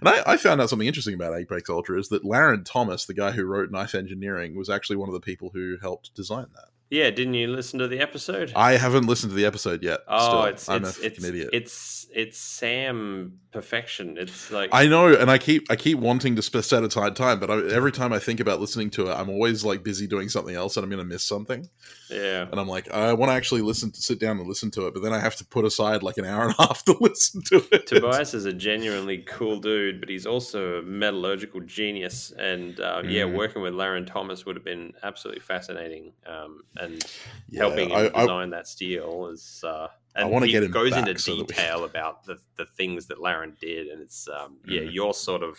and 0.00 0.08
I, 0.08 0.22
I 0.26 0.36
found 0.36 0.60
out 0.60 0.68
something 0.70 0.86
interesting 0.88 1.14
about 1.14 1.34
Apex 1.38 1.68
Ultra 1.70 1.98
is 1.98 2.08
that 2.08 2.24
Larrin 2.24 2.64
Thomas, 2.64 3.04
the 3.06 3.14
guy 3.14 3.32
who 3.32 3.44
wrote 3.44 3.70
Knife 3.70 3.94
Engineering, 3.94 4.56
was 4.56 4.68
actually 4.70 4.96
one 4.96 5.08
of 5.08 5.14
the 5.14 5.20
people 5.20 5.50
who 5.54 5.76
helped 5.80 6.14
design 6.14 6.46
that. 6.54 6.68
Yeah. 6.90 7.10
Didn't 7.10 7.34
you 7.34 7.48
listen 7.48 7.78
to 7.80 7.88
the 7.88 7.98
episode? 8.00 8.52
I 8.54 8.72
haven't 8.76 9.06
listened 9.06 9.30
to 9.30 9.36
the 9.36 9.46
episode 9.46 9.82
yet. 9.82 10.00
oh, 10.08 10.28
still. 10.28 10.44
it's 10.44 10.68
I'm 10.68 10.84
it's 10.84 10.98
a 11.00 11.06
it's, 11.06 11.24
idiot. 11.24 11.50
it's 11.52 12.05
it's 12.18 12.38
Sam 12.38 13.38
perfection. 13.52 14.16
It's 14.18 14.50
like 14.50 14.70
I 14.72 14.86
know, 14.86 15.14
and 15.14 15.30
I 15.30 15.36
keep 15.36 15.70
I 15.70 15.76
keep 15.76 15.98
wanting 15.98 16.34
to 16.36 16.42
set 16.42 16.82
aside 16.82 17.14
time, 17.14 17.38
but 17.40 17.50
I, 17.50 17.56
every 17.70 17.92
time 17.92 18.10
I 18.14 18.18
think 18.18 18.40
about 18.40 18.58
listening 18.58 18.88
to 18.92 19.08
it, 19.10 19.12
I'm 19.14 19.28
always 19.28 19.64
like 19.66 19.82
busy 19.82 20.06
doing 20.06 20.30
something 20.30 20.54
else, 20.54 20.76
and 20.76 20.84
I'm 20.84 20.88
going 20.90 20.98
to 21.06 21.08
miss 21.14 21.22
something. 21.24 21.68
yeah. 22.10 22.46
And 22.50 22.58
I'm 22.58 22.68
like, 22.68 22.90
I 22.90 23.12
want 23.12 23.30
to 23.30 23.34
actually 23.34 23.60
listen 23.60 23.90
to 23.92 24.00
sit 24.00 24.18
down 24.18 24.38
and 24.38 24.48
listen 24.48 24.70
to 24.72 24.86
it, 24.86 24.94
but 24.94 25.02
then 25.02 25.12
I 25.12 25.18
have 25.18 25.36
to 25.36 25.44
put 25.44 25.66
aside 25.66 26.02
like 26.02 26.16
an 26.16 26.24
hour 26.24 26.44
and 26.44 26.54
a 26.58 26.62
half 26.62 26.82
to 26.86 26.96
listen 27.00 27.42
to 27.50 27.62
it. 27.70 27.86
Tobias 27.86 28.32
is 28.32 28.46
a 28.46 28.52
genuinely 28.52 29.18
cool 29.18 29.60
dude, 29.60 30.00
but 30.00 30.08
he's 30.08 30.24
also 30.26 30.78
a 30.78 30.82
metallurgical 30.82 31.60
genius. 31.60 32.32
And 32.38 32.80
uh, 32.80 33.02
yeah, 33.04 33.24
Mhm. 33.24 33.36
working 33.36 33.60
with 33.60 33.74
Larrin 33.74 34.06
Thomas 34.06 34.46
would 34.46 34.56
have 34.56 34.64
been 34.64 34.94
absolutely 35.02 35.40
fascinating. 35.42 36.12
Um, 36.26 36.62
and 36.78 37.04
Yeah, 37.50 37.60
helping 37.66 37.90
him 37.90 37.96
I- 37.96 38.10
I- 38.14 38.20
design 38.22 38.50
that 38.50 38.66
steel 38.66 39.28
is. 39.28 39.62
Uh, 39.62 39.88
and 40.16 40.30
wanna 40.30 40.46
get 40.48 40.62
him 40.62 40.70
goes 40.70 40.90
back 40.92 41.08
into 41.08 41.20
so 41.20 41.32
that 41.36 41.40
we- 41.40 41.46
detail 41.46 41.84
about 41.84 42.24
the, 42.24 42.38
the 42.56 42.64
things 42.66 43.06
that 43.06 43.18
Larrin 43.18 43.58
did, 43.58 43.86
and 43.88 44.00
it's 44.02 44.28
um, 44.28 44.58
yeah, 44.66 44.80
Mhm. 44.82 44.92
your 44.94 45.14
sort 45.14 45.42
of 45.42 45.58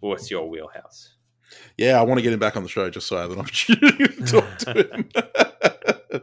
what's 0.00 0.30
your 0.30 0.48
wheelhouse? 0.48 1.14
Yeah, 1.76 1.98
I 2.00 2.02
want 2.02 2.16
to 2.18 2.22
get 2.22 2.32
him 2.32 2.38
back 2.38 2.56
on 2.56 2.62
the 2.62 2.68
show 2.68 2.88
just 2.88 3.06
so 3.06 3.18
I 3.18 3.22
have 3.22 3.30
an 3.32 3.38
opportunity 3.40 4.06
to 4.08 4.24
talk 4.24 4.58
to 4.58 4.72
him. 4.72 6.22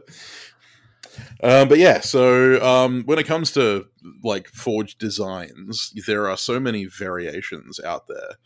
um, 1.42 1.68
but 1.68 1.78
yeah, 1.78 2.00
so 2.00 2.60
um, 2.64 3.04
when 3.04 3.18
it 3.18 3.26
comes 3.26 3.52
to 3.52 3.86
like 4.22 4.48
forged 4.48 4.98
designs, 4.98 5.92
there 6.06 6.28
are 6.28 6.36
so 6.36 6.58
many 6.60 6.84
variations 6.86 7.80
out 7.80 8.08
there. 8.08 8.36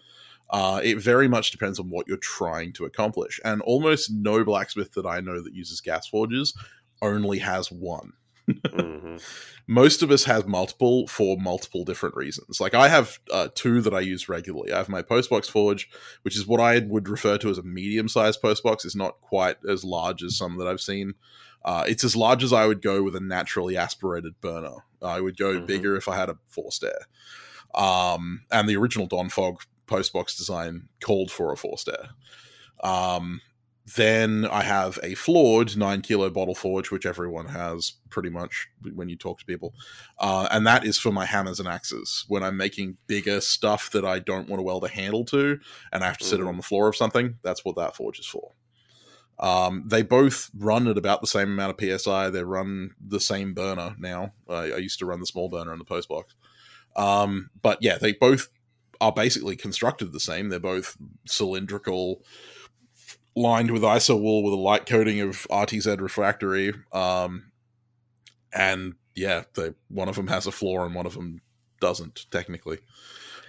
Uh, 0.51 0.81
it 0.85 0.99
very 0.99 1.27
much 1.27 1.51
depends 1.51 1.79
on 1.81 1.89
what 1.89 2.07
you're 2.07 2.17
trying 2.19 2.73
to 2.75 2.85
accomplish, 2.85 3.41
and 3.45 3.63
almost 3.63 4.11
no 4.13 4.45
blacksmith 4.45 4.93
that 4.93 5.07
I 5.07 5.21
know 5.21 5.43
that 5.43 5.55
uses 5.55 5.81
gas 5.81 6.07
forges 6.07 6.55
only 7.03 7.39
has 7.39 7.73
one. 7.73 8.13
Hmm 8.49 9.17
most 9.67 10.03
of 10.03 10.11
us 10.11 10.25
have 10.25 10.47
multiple 10.47 11.07
for 11.07 11.37
multiple 11.39 11.85
different 11.85 12.15
reasons. 12.17 12.61
Like 12.61 12.75
I 12.75 12.89
have 12.89 13.19
uh, 13.33 13.49
two 13.55 13.81
that 13.81 13.95
I 13.95 14.01
use 14.01 14.29
regularly. 14.29 14.73
I 14.73 14.79
have 14.79 14.89
my 14.89 15.03
postbox 15.03 15.51
forge, 15.51 15.89
which 16.23 16.37
is 16.37 16.47
what 16.47 16.61
I 16.61 16.81
would 16.81 17.09
refer 17.09 17.39
to 17.39 17.51
as 17.51 17.59
a 17.59 17.63
medium-sized 17.63 18.43
postbox. 18.43 18.85
It's 18.85 18.97
not 18.97 19.21
quite 19.21 19.57
as 19.69 19.85
large 19.85 20.23
as 20.23 20.37
some 20.37 20.59
that 20.59 20.69
I've 20.69 20.81
seen. 20.81 21.15
Uh, 21.65 21.85
it's 21.89 22.05
as 22.05 22.15
large 22.15 22.45
as 22.45 22.53
I 22.53 22.67
would 22.67 22.83
go 22.83 23.03
with 23.03 23.17
a 23.17 23.21
naturally 23.21 23.77
aspirated 23.77 24.39
burner. 24.43 24.85
I 25.01 25.21
would 25.21 25.39
go 25.39 25.55
Mhm. 25.61 25.67
bigger 25.67 25.97
if 25.97 26.09
I 26.09 26.17
had 26.17 26.29
a 26.29 26.39
forced 26.49 26.85
air. 26.85 27.07
Um, 27.75 28.45
and 28.53 28.69
the 28.69 28.77
original 28.77 29.07
Don 29.07 29.31
Fogg 29.31 29.63
postbox 29.87 30.37
design 30.37 30.89
called 31.01 31.31
for 31.31 31.53
a 31.53 31.57
forced 31.57 31.89
air. 31.89 32.11
Um, 32.83 33.41
then 33.97 34.47
I 34.47 34.63
have 34.63 34.99
a 35.03 35.15
floored 35.15 35.77
nine 35.77 36.01
kilo 36.01 36.31
bottle 36.31 36.55
forge, 36.55 36.91
which 36.91 37.05
everyone 37.05 37.47
has 37.47 37.95
pretty 38.09 38.31
much 38.31 38.69
when 38.95 39.09
you 39.11 39.17
talk 39.17 39.39
to 39.41 39.45
people. 39.45 39.75
Uh, 40.19 40.49
and 40.51 40.67
that 40.67 40.87
is 40.87 40.99
for 40.99 41.13
my 41.13 41.27
hammers 41.27 41.61
and 41.61 41.69
axes. 41.69 42.25
When 42.29 42.43
I'm 42.43 42.57
making 42.57 42.97
bigger 43.07 43.41
stuff 43.43 43.91
that 43.91 44.05
I 44.05 44.21
don't 44.21 44.49
want 44.49 44.59
to 44.59 44.65
weld 44.65 44.85
a 44.85 44.89
handle 44.89 45.25
to 45.27 45.59
and 45.93 46.03
I 46.03 46.07
have 46.07 46.19
to 46.19 46.25
sit 46.25 46.41
it 46.41 46.45
Mhm. 46.45 46.49
on 46.49 46.57
the 46.57 46.63
floor 46.63 46.89
of 46.89 46.97
something, 46.97 47.39
that's 47.43 47.65
what 47.65 47.77
that 47.77 47.95
forge 47.95 48.19
is 48.19 48.27
for. 48.27 48.53
Um, 49.39 49.83
they 49.87 50.03
both 50.03 50.51
run 50.57 50.87
at 50.89 50.97
about 50.97 51.21
the 51.21 51.27
same 51.27 51.49
amount 51.51 51.71
of 51.73 51.77
PSI. 51.77 52.31
They 52.31 52.45
run 52.45 52.95
the 53.05 53.21
same 53.21 53.53
burner 53.53 53.97
now. 53.99 54.33
I, 54.49 54.73
I 54.73 54.77
used 54.77 55.01
to 55.01 55.07
run 55.07 55.21
the 55.21 55.27
small 55.27 55.49
burner 55.49 55.73
in 55.73 55.79
the 55.79 55.85
postbox. 55.85 56.25
Um, 56.97 57.51
but 57.61 57.79
yeah, 57.83 57.99
they 57.99 58.13
both 58.13 58.49
are 59.01 59.13
basically 59.13 59.57
constructed 59.57 60.13
the 60.13 60.21
same. 60.21 60.49
They're 60.49 60.61
both 60.61 60.97
cylindrical, 61.27 62.23
lined 63.37 63.71
with 63.71 63.83
iso 63.83 64.21
wool 64.21 64.43
with 64.43 64.53
a 64.55 64.57
light 64.57 64.87
coating 64.87 65.21
of 65.21 65.47
RTZ 65.51 66.01
refractory. 66.01 66.73
Um, 66.93 67.51
and 68.53 68.95
yeah, 69.15 69.45
they 69.55 69.75
one 69.89 70.09
of 70.09 70.17
them 70.17 70.29
has 70.29 70.47
a 70.47 70.53
floor 70.53 70.85
and 70.87 70.95
one 70.95 71.07
of 71.07 71.15
them 71.15 71.41
doesn't 71.81 72.27
technically. 72.31 72.79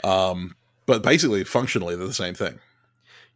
Um, 0.04 0.56
but 0.86 1.02
basically, 1.02 1.44
functionally, 1.44 1.96
they're 1.96 2.08
the 2.08 2.14
same 2.14 2.34
thing. 2.36 2.60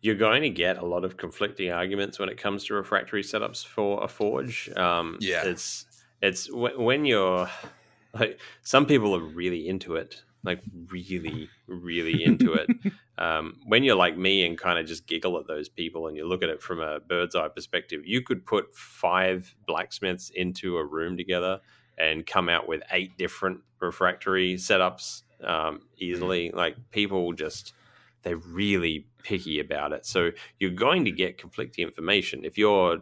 You're 0.02 0.16
going 0.16 0.44
to 0.44 0.50
get 0.50 0.78
a 0.78 0.86
lot 0.86 1.04
of 1.04 1.18
conflicting 1.18 1.72
arguments 1.72 2.20
when 2.20 2.30
it 2.30 2.38
comes 2.38 2.64
to 2.66 2.74
refractory 2.74 3.22
setups 3.24 3.66
for 3.66 4.04
a 4.04 4.08
forge. 4.08 4.70
Um, 4.78 5.18
Yeah. 5.20 5.46
it's 5.46 5.86
it's 6.22 6.48
wh- 6.48 6.78
when 6.80 7.06
you're 7.06 7.50
like 8.14 8.40
some 8.64 8.86
people 8.86 9.16
are 9.16 9.20
really 9.22 9.68
into 9.68 9.96
it, 9.96 10.24
like 10.44 10.62
really, 10.88 11.50
really 11.68 12.24
into 12.26 12.54
it. 12.54 12.70
Um, 13.18 13.58
when 13.66 13.84
you're 13.84 13.96
like 13.96 14.18
me 14.18 14.46
and 14.46 14.58
kind 14.58 14.80
of 14.80 14.86
just 14.86 15.08
giggle 15.08 15.38
at 15.38 15.48
those 15.48 15.70
people 15.70 16.08
and 16.08 16.16
you 16.16 16.28
look 16.28 16.44
at 16.44 16.50
it 16.50 16.62
from 16.62 16.80
a 16.80 17.00
bird's 17.00 17.36
eye 17.36 17.50
perspective, 17.50 18.02
you 18.06 18.22
could 18.22 18.46
put 18.46 18.74
five 18.74 19.54
blacksmiths 19.68 20.30
into 20.30 20.78
a 20.78 20.86
room 20.86 21.18
together 21.18 21.60
and 21.98 22.26
come 22.26 22.48
out 22.48 22.68
with 22.68 22.82
eight 22.92 23.18
different 23.18 23.60
refractory 23.82 24.56
setups 24.56 25.24
um, 25.44 25.82
easily. 25.98 26.52
Like 26.52 26.76
people 26.92 27.34
just 27.34 27.74
they're 28.24 28.38
really 28.38 29.08
picky 29.24 29.60
about 29.60 29.94
it. 29.94 30.06
So 30.06 30.32
you're 30.60 30.72
going 30.72 31.06
to 31.06 31.12
get 31.12 31.38
conflicting 31.38 31.86
information 31.86 32.44
if 32.44 32.58
you're 32.58 33.00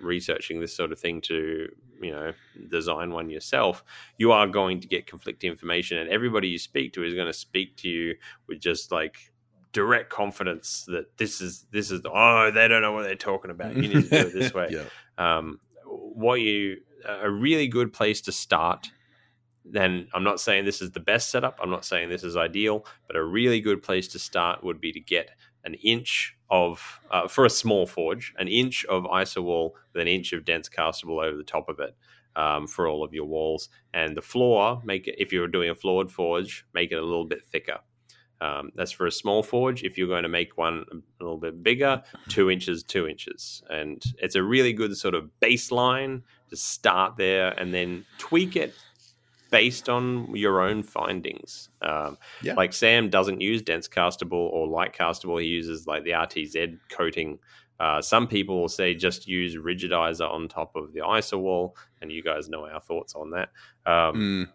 researching 0.00 0.60
this 0.60 0.76
sort 0.76 0.92
of 0.92 0.98
thing 0.98 1.20
to 1.22 1.68
you 2.00 2.10
know 2.10 2.32
design 2.68 3.10
one 3.10 3.30
yourself 3.30 3.84
you 4.18 4.32
are 4.32 4.46
going 4.46 4.80
to 4.80 4.88
get 4.88 5.06
conflicting 5.06 5.50
information 5.50 5.98
and 5.98 6.10
everybody 6.10 6.48
you 6.48 6.58
speak 6.58 6.92
to 6.92 7.04
is 7.04 7.14
going 7.14 7.26
to 7.26 7.32
speak 7.32 7.76
to 7.76 7.88
you 7.88 8.14
with 8.46 8.60
just 8.60 8.92
like 8.92 9.32
direct 9.72 10.10
confidence 10.10 10.84
that 10.88 11.16
this 11.18 11.40
is 11.40 11.66
this 11.70 11.90
is 11.90 12.02
the, 12.02 12.10
oh 12.10 12.50
they 12.50 12.68
don't 12.68 12.82
know 12.82 12.92
what 12.92 13.02
they're 13.02 13.14
talking 13.14 13.50
about 13.50 13.74
you 13.74 13.82
need 13.82 13.92
to 13.92 14.02
do 14.02 14.16
it 14.16 14.32
this 14.32 14.54
way 14.54 14.68
yeah. 14.70 14.84
um, 15.18 15.60
what 15.84 16.40
you 16.40 16.78
a 17.06 17.30
really 17.30 17.68
good 17.68 17.92
place 17.92 18.20
to 18.20 18.32
start 18.32 18.90
then 19.64 20.08
i'm 20.14 20.24
not 20.24 20.40
saying 20.40 20.64
this 20.64 20.80
is 20.80 20.90
the 20.92 21.00
best 21.00 21.30
setup 21.30 21.58
i'm 21.62 21.70
not 21.70 21.84
saying 21.84 22.08
this 22.08 22.24
is 22.24 22.36
ideal 22.36 22.84
but 23.06 23.16
a 23.16 23.22
really 23.22 23.60
good 23.60 23.82
place 23.82 24.08
to 24.08 24.18
start 24.18 24.64
would 24.64 24.80
be 24.80 24.92
to 24.92 25.00
get 25.00 25.30
an 25.64 25.74
inch 25.74 26.36
of 26.50 27.00
uh, 27.10 27.28
for 27.28 27.44
a 27.44 27.50
small 27.50 27.86
forge 27.86 28.32
an 28.38 28.48
inch 28.48 28.84
of 28.86 29.04
iso 29.04 29.42
wool 29.42 29.74
with 29.92 30.00
an 30.00 30.08
inch 30.08 30.32
of 30.32 30.44
dense 30.44 30.68
castable 30.68 31.22
over 31.22 31.36
the 31.36 31.44
top 31.44 31.68
of 31.68 31.78
it 31.78 31.94
um, 32.36 32.66
for 32.66 32.86
all 32.86 33.04
of 33.04 33.12
your 33.12 33.26
walls. 33.26 33.68
And 33.92 34.16
the 34.16 34.22
floor 34.22 34.80
make 34.84 35.08
it 35.08 35.16
if 35.18 35.32
you're 35.32 35.48
doing 35.48 35.70
a 35.70 35.74
floored 35.74 36.10
forge 36.10 36.64
make 36.72 36.92
it 36.92 36.96
a 36.96 37.02
little 37.02 37.26
bit 37.26 37.44
thicker. 37.44 37.80
Um, 38.40 38.70
that's 38.76 38.92
for 38.92 39.06
a 39.06 39.10
small 39.10 39.42
forge. 39.42 39.82
If 39.82 39.98
you're 39.98 40.06
going 40.06 40.22
to 40.22 40.28
make 40.28 40.56
one 40.56 40.84
a 40.92 41.24
little 41.24 41.38
bit 41.38 41.60
bigger 41.60 42.00
two 42.28 42.50
inches, 42.50 42.84
two 42.84 43.08
inches. 43.08 43.64
And 43.68 44.00
it's 44.18 44.36
a 44.36 44.42
really 44.44 44.72
good 44.72 44.96
sort 44.96 45.16
of 45.16 45.28
baseline 45.42 46.22
to 46.50 46.56
start 46.56 47.16
there 47.16 47.48
and 47.58 47.74
then 47.74 48.04
tweak 48.18 48.54
it 48.54 48.74
based 49.50 49.88
on 49.88 50.34
your 50.36 50.60
own 50.60 50.82
findings. 50.82 51.70
Um, 51.82 52.18
Yeah. 52.42 52.54
Like 52.54 52.72
Sam 52.72 53.08
doesn't 53.10 53.40
use 53.40 53.62
dense 53.62 53.88
castable 53.88 54.32
or 54.32 54.66
light 54.66 54.92
castable, 54.92 55.40
he 55.40 55.48
uses 55.48 55.86
like 55.86 56.04
the 56.04 56.10
RTZ 56.10 56.78
coating. 56.90 57.38
Uh, 57.80 58.02
some 58.02 58.26
people 58.26 58.60
will 58.60 58.68
say 58.68 58.92
just 58.92 59.28
use 59.28 59.54
rigidizer 59.56 60.28
on 60.28 60.48
top 60.48 60.74
of 60.74 60.92
the 60.92 61.00
ISO 61.00 61.40
wool, 61.40 61.76
and 62.02 62.10
you 62.10 62.22
guys 62.22 62.48
know 62.48 62.66
our 62.66 62.80
thoughts 62.80 63.14
on 63.14 63.30
that. 63.30 63.50
Um, 63.86 64.14
Mm, 64.16 64.48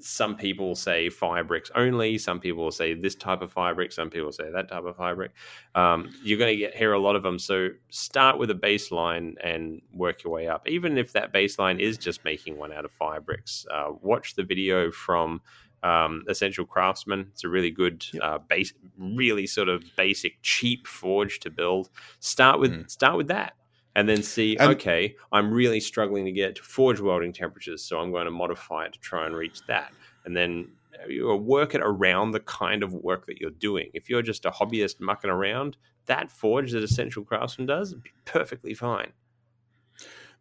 some 0.00 0.36
people 0.36 0.74
say 0.74 1.08
Firebricks 1.08 1.70
only. 1.74 2.18
Some 2.18 2.40
people 2.40 2.70
say 2.70 2.94
this 2.94 3.14
type 3.14 3.42
of 3.42 3.52
Firebrick. 3.54 3.92
Some 3.92 4.10
people 4.10 4.32
say 4.32 4.50
that 4.50 4.68
type 4.68 4.84
of 4.84 4.96
Firebrick. 4.96 5.30
Um, 5.74 6.12
you're 6.22 6.38
going 6.38 6.52
to 6.52 6.56
get 6.56 6.74
hear 6.74 6.92
a 6.92 6.98
lot 6.98 7.16
of 7.16 7.22
them. 7.22 7.38
So 7.38 7.68
start 7.90 8.38
with 8.38 8.50
a 8.50 8.54
baseline 8.54 9.34
and 9.42 9.80
work 9.92 10.24
your 10.24 10.32
way 10.32 10.48
up. 10.48 10.68
Even 10.68 10.98
if 10.98 11.12
that 11.12 11.32
baseline 11.32 11.78
is 11.80 11.98
just 11.98 12.24
making 12.24 12.56
one 12.58 12.72
out 12.72 12.84
of 12.84 12.92
Firebricks, 12.98 13.66
uh, 13.70 13.92
watch 14.02 14.34
the 14.34 14.42
video 14.44 14.90
from 14.90 15.40
um, 15.82 16.24
Essential 16.28 16.66
Craftsman. 16.66 17.28
It's 17.32 17.44
a 17.44 17.48
really 17.48 17.70
good 17.70 18.04
Yep. 18.12 18.22
uh, 18.22 18.38
base, 18.38 18.74
really 18.98 19.46
sort 19.46 19.68
of 19.70 19.82
basic, 19.96 20.36
cheap 20.42 20.86
forge 20.86 21.40
to 21.40 21.50
build. 21.50 21.88
Start 22.18 22.60
with 22.60 22.72
Mm. 22.72 22.90
start 22.90 23.16
with 23.16 23.28
that 23.28 23.54
and 23.96 24.08
then 24.08 24.22
see 24.22 24.56
And- 24.56 24.72
okay 24.72 25.16
i'm 25.32 25.52
really 25.52 25.80
struggling 25.80 26.24
to 26.24 26.32
get 26.32 26.56
to 26.56 26.62
forge 26.62 27.00
welding 27.00 27.32
temperatures 27.32 27.82
so 27.82 27.98
i'm 27.98 28.12
going 28.12 28.26
to 28.26 28.30
modify 28.30 28.86
it 28.86 28.92
to 28.92 28.98
try 29.00 29.26
and 29.26 29.36
reach 29.36 29.60
that. 29.66 29.92
And 30.24 30.36
then 30.36 30.68
you 31.08 31.34
work 31.34 31.74
it 31.74 31.80
around 31.82 32.32
the 32.32 32.40
kind 32.40 32.82
of 32.82 32.92
work 32.92 33.26
that 33.26 33.40
you're 33.40 33.50
doing. 33.50 33.90
If 33.94 34.10
you're 34.10 34.22
just 34.22 34.44
a 34.44 34.50
hobbyist 34.50 35.00
mucking 35.00 35.30
around 35.30 35.76
that 36.06 36.30
forge 36.30 36.72
that 36.72 36.82
essential 36.82 37.24
craftsman 37.24 37.66
does 37.66 37.92
would 37.92 38.02
be 38.02 38.10
perfectly 38.24 38.74
fine. 38.74 39.12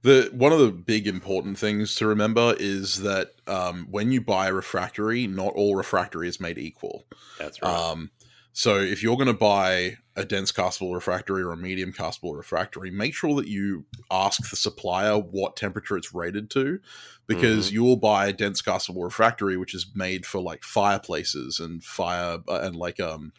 The 0.01 0.29
one 0.33 0.53
of 0.53 0.59
the 0.59 0.71
big 0.71 1.07
important 1.07 1.57
things 1.57 1.95
to 1.95 2.07
remember 2.07 2.55
is 2.57 3.01
that 3.03 3.31
um, 3.47 3.87
when 3.91 4.11
you 4.11 4.21
buy 4.21 4.47
a 4.47 4.53
refractory, 4.53 5.27
not 5.27 5.53
all 5.55 5.75
refractory 5.75 6.27
is 6.29 6.39
made 6.39 6.57
equal. 6.57 7.05
that's 7.37 7.61
right. 7.61 7.73
Um, 7.73 8.11
so 8.59 8.75
if 8.75 9.01
you're 9.01 9.15
going 9.15 9.27
to 9.27 9.33
buy 9.33 9.99
a 10.17 10.25
dense 10.25 10.51
castable 10.51 10.93
refractory 10.93 11.41
or 11.41 11.53
a 11.53 11.57
medium 11.57 11.93
castable 11.93 12.35
refractory, 12.35 12.91
make 12.91 13.13
sure 13.13 13.33
that 13.35 13.47
you 13.47 13.85
ask 14.11 14.49
the 14.49 14.57
supplier 14.57 15.17
what 15.17 15.55
temperature 15.55 15.95
it's 15.95 16.13
rated 16.13 16.49
to, 16.49 16.81
because 17.25 17.71
you 17.71 17.85
will 17.85 17.95
buy 17.95 18.27
a 18.27 18.33
dense 18.33 18.61
castable 18.61 19.05
refractory 19.05 19.55
which 19.55 19.73
is 19.73 19.89
made 19.95 20.25
for 20.25 20.41
like 20.41 20.65
fireplaces 20.65 21.61
and 21.61 21.85
fire 21.85 22.39
uh, 22.49 22.59
and 22.61 22.75
like 22.75 22.99
um 22.99 23.31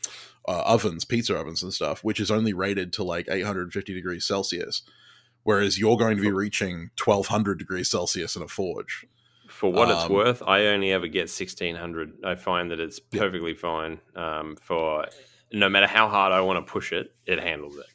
uh, 0.49 0.63
ovens, 0.63 1.05
pizza 1.05 1.37
ovens 1.37 1.63
and 1.63 1.75
stuff, 1.75 2.03
which 2.03 2.19
is 2.19 2.31
only 2.31 2.55
rated 2.55 2.91
to 2.95 3.05
like 3.05 3.29
850 3.29 3.93
degrees 3.93 4.25
Celsius. 4.25 4.81
Whereas 5.43 5.79
you're 5.79 5.99
going 5.99 6.17
to 6.17 6.23
be 6.23 6.33
reaching 6.33 6.93
1200 6.99 7.59
degrees 7.59 7.91
Celsius 7.91 8.37
in 8.37 8.43
a 8.43 8.49
forge. 8.49 9.07
For 9.51 9.73
what 9.73 9.91
it's 9.91 10.05
um, 10.05 10.13
worth 10.13 10.43
i 10.47 10.67
only 10.67 10.93
ever 10.93 11.07
get 11.09 11.23
1600 11.23 12.25
i 12.25 12.35
find 12.35 12.71
that 12.71 12.81
it's 12.81 13.01
Yeah. 13.11 13.21
perfectly 13.23 13.55
fine 13.55 14.01
um, 14.17 14.57
for 14.57 15.07
no 15.53 15.69
matter 15.69 15.87
how 15.87 16.09
hard 16.09 16.33
i 16.33 16.41
want 16.41 16.65
to 16.65 16.73
push 16.73 16.93
it 16.93 17.13
it 17.27 17.41
handles 17.41 17.77
it 17.77 17.87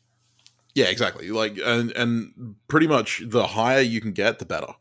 Yeah, 0.75 0.89
exactly. 0.89 1.29
Like 1.31 1.57
and 1.63 1.91
and 1.93 2.55
pretty 2.67 2.87
much 2.87 3.21
the 3.25 3.47
higher 3.47 3.79
you 3.79 4.01
can 4.01 4.11
get, 4.11 4.39
the 4.39 4.45
better. 4.45 4.73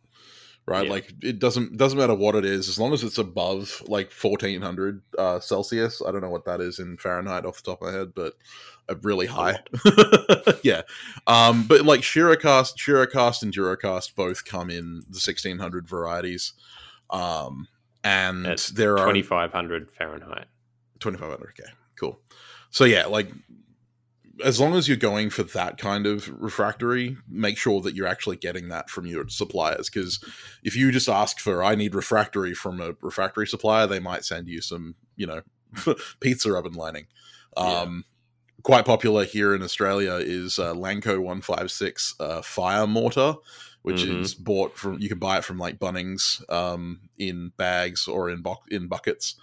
Right? 0.67 0.87
Yeah. 0.87 0.93
Like 0.95 1.13
it 1.23 1.39
doesn't 1.39 1.77
doesn't 1.77 1.97
matter 1.99 2.17
what 2.17 2.35
it 2.35 2.45
is, 2.45 2.69
as 2.69 2.79
long 2.81 2.93
as 2.93 3.05
it's 3.05 3.19
above 3.19 3.81
like 3.87 4.11
fourteen 4.11 4.61
hundred 4.61 5.03
uh, 5.17 5.39
Celsius. 5.39 6.03
I 6.05 6.11
don't 6.11 6.21
know 6.23 6.31
what 6.31 6.47
that 6.47 6.61
is 6.61 6.81
in 6.81 6.97
Fahrenheit 6.97 7.47
off 7.47 7.63
the 7.63 7.71
top 7.71 7.81
of 7.83 7.93
my 7.93 7.97
head, 7.97 8.13
but 8.13 8.35
really 9.03 9.27
high. 9.27 9.59
yeah. 10.63 10.83
Um, 11.27 11.67
but 11.67 11.83
like 11.83 12.01
Shiracast, 12.01 12.77
Shiracast 12.77 13.43
and 13.43 13.53
Duracast 13.53 14.15
both 14.15 14.45
come 14.45 14.71
in 14.71 15.03
the 15.09 15.21
sixteen 15.21 15.59
hundred 15.59 15.89
varieties. 15.89 16.53
Um, 17.11 17.69
and 18.05 18.45
That's 18.45 18.69
there 18.69 18.99
are 18.99 19.07
2500 19.07 19.91
fahrenheit 19.91 20.47
2500 21.01 21.51
okay 21.59 21.71
cool 21.99 22.21
so 22.71 22.85
yeah 22.85 23.07
like 23.07 23.29
as 24.45 24.61
long 24.61 24.75
as 24.75 24.89
you're 24.89 24.97
going 24.97 25.31
for 25.31 25.45
that 25.45 25.79
kind 25.79 26.07
of 26.07 26.29
refractory 26.41 27.17
make 27.29 27.57
sure 27.57 27.81
that 27.81 27.95
you're 27.95 28.07
actually 28.07 28.37
getting 28.37 28.69
that 28.69 28.91
from 28.91 29.07
your 29.07 29.27
suppliers 29.29 29.89
because 29.89 30.23
if 30.63 30.77
you 30.77 30.93
just 30.93 31.09
ask 31.09 31.41
for 31.41 31.65
i 31.65 31.75
need 31.75 31.95
refractory 31.95 32.53
from 32.53 32.81
a 32.81 32.95
refractory 33.01 33.47
supplier 33.47 33.87
they 33.87 34.01
might 34.01 34.25
send 34.25 34.49
you 34.49 34.61
some 34.61 34.95
you 35.17 35.27
know 35.27 35.41
pizza 36.21 36.55
oven 36.55 36.75
lining 36.75 37.07
um 37.57 38.05
quite 38.65 38.85
popular 38.85 39.25
here 39.25 39.55
in 39.55 39.63
australia 39.63 40.15
is 40.15 40.59
uh, 40.59 40.75
Lanko 40.75 41.21
156 41.21 42.15
uh, 42.19 42.43
fire 42.43 42.87
mortar 42.89 43.37
which 43.83 44.03
Mhm. 44.03 44.23
is 44.23 44.35
bought 44.35 44.77
from 44.77 44.99
you 44.99 45.09
can 45.11 45.19
buy 45.19 45.37
it 45.39 45.45
from 45.45 45.59
like 45.59 45.79
bunnings 45.79 46.43
um, 46.51 47.01
in 47.19 47.53
bags 47.59 48.09
or 48.09 48.31
in 48.31 48.41
bu- 48.43 48.55
in 48.71 48.89
buckets. 48.89 49.35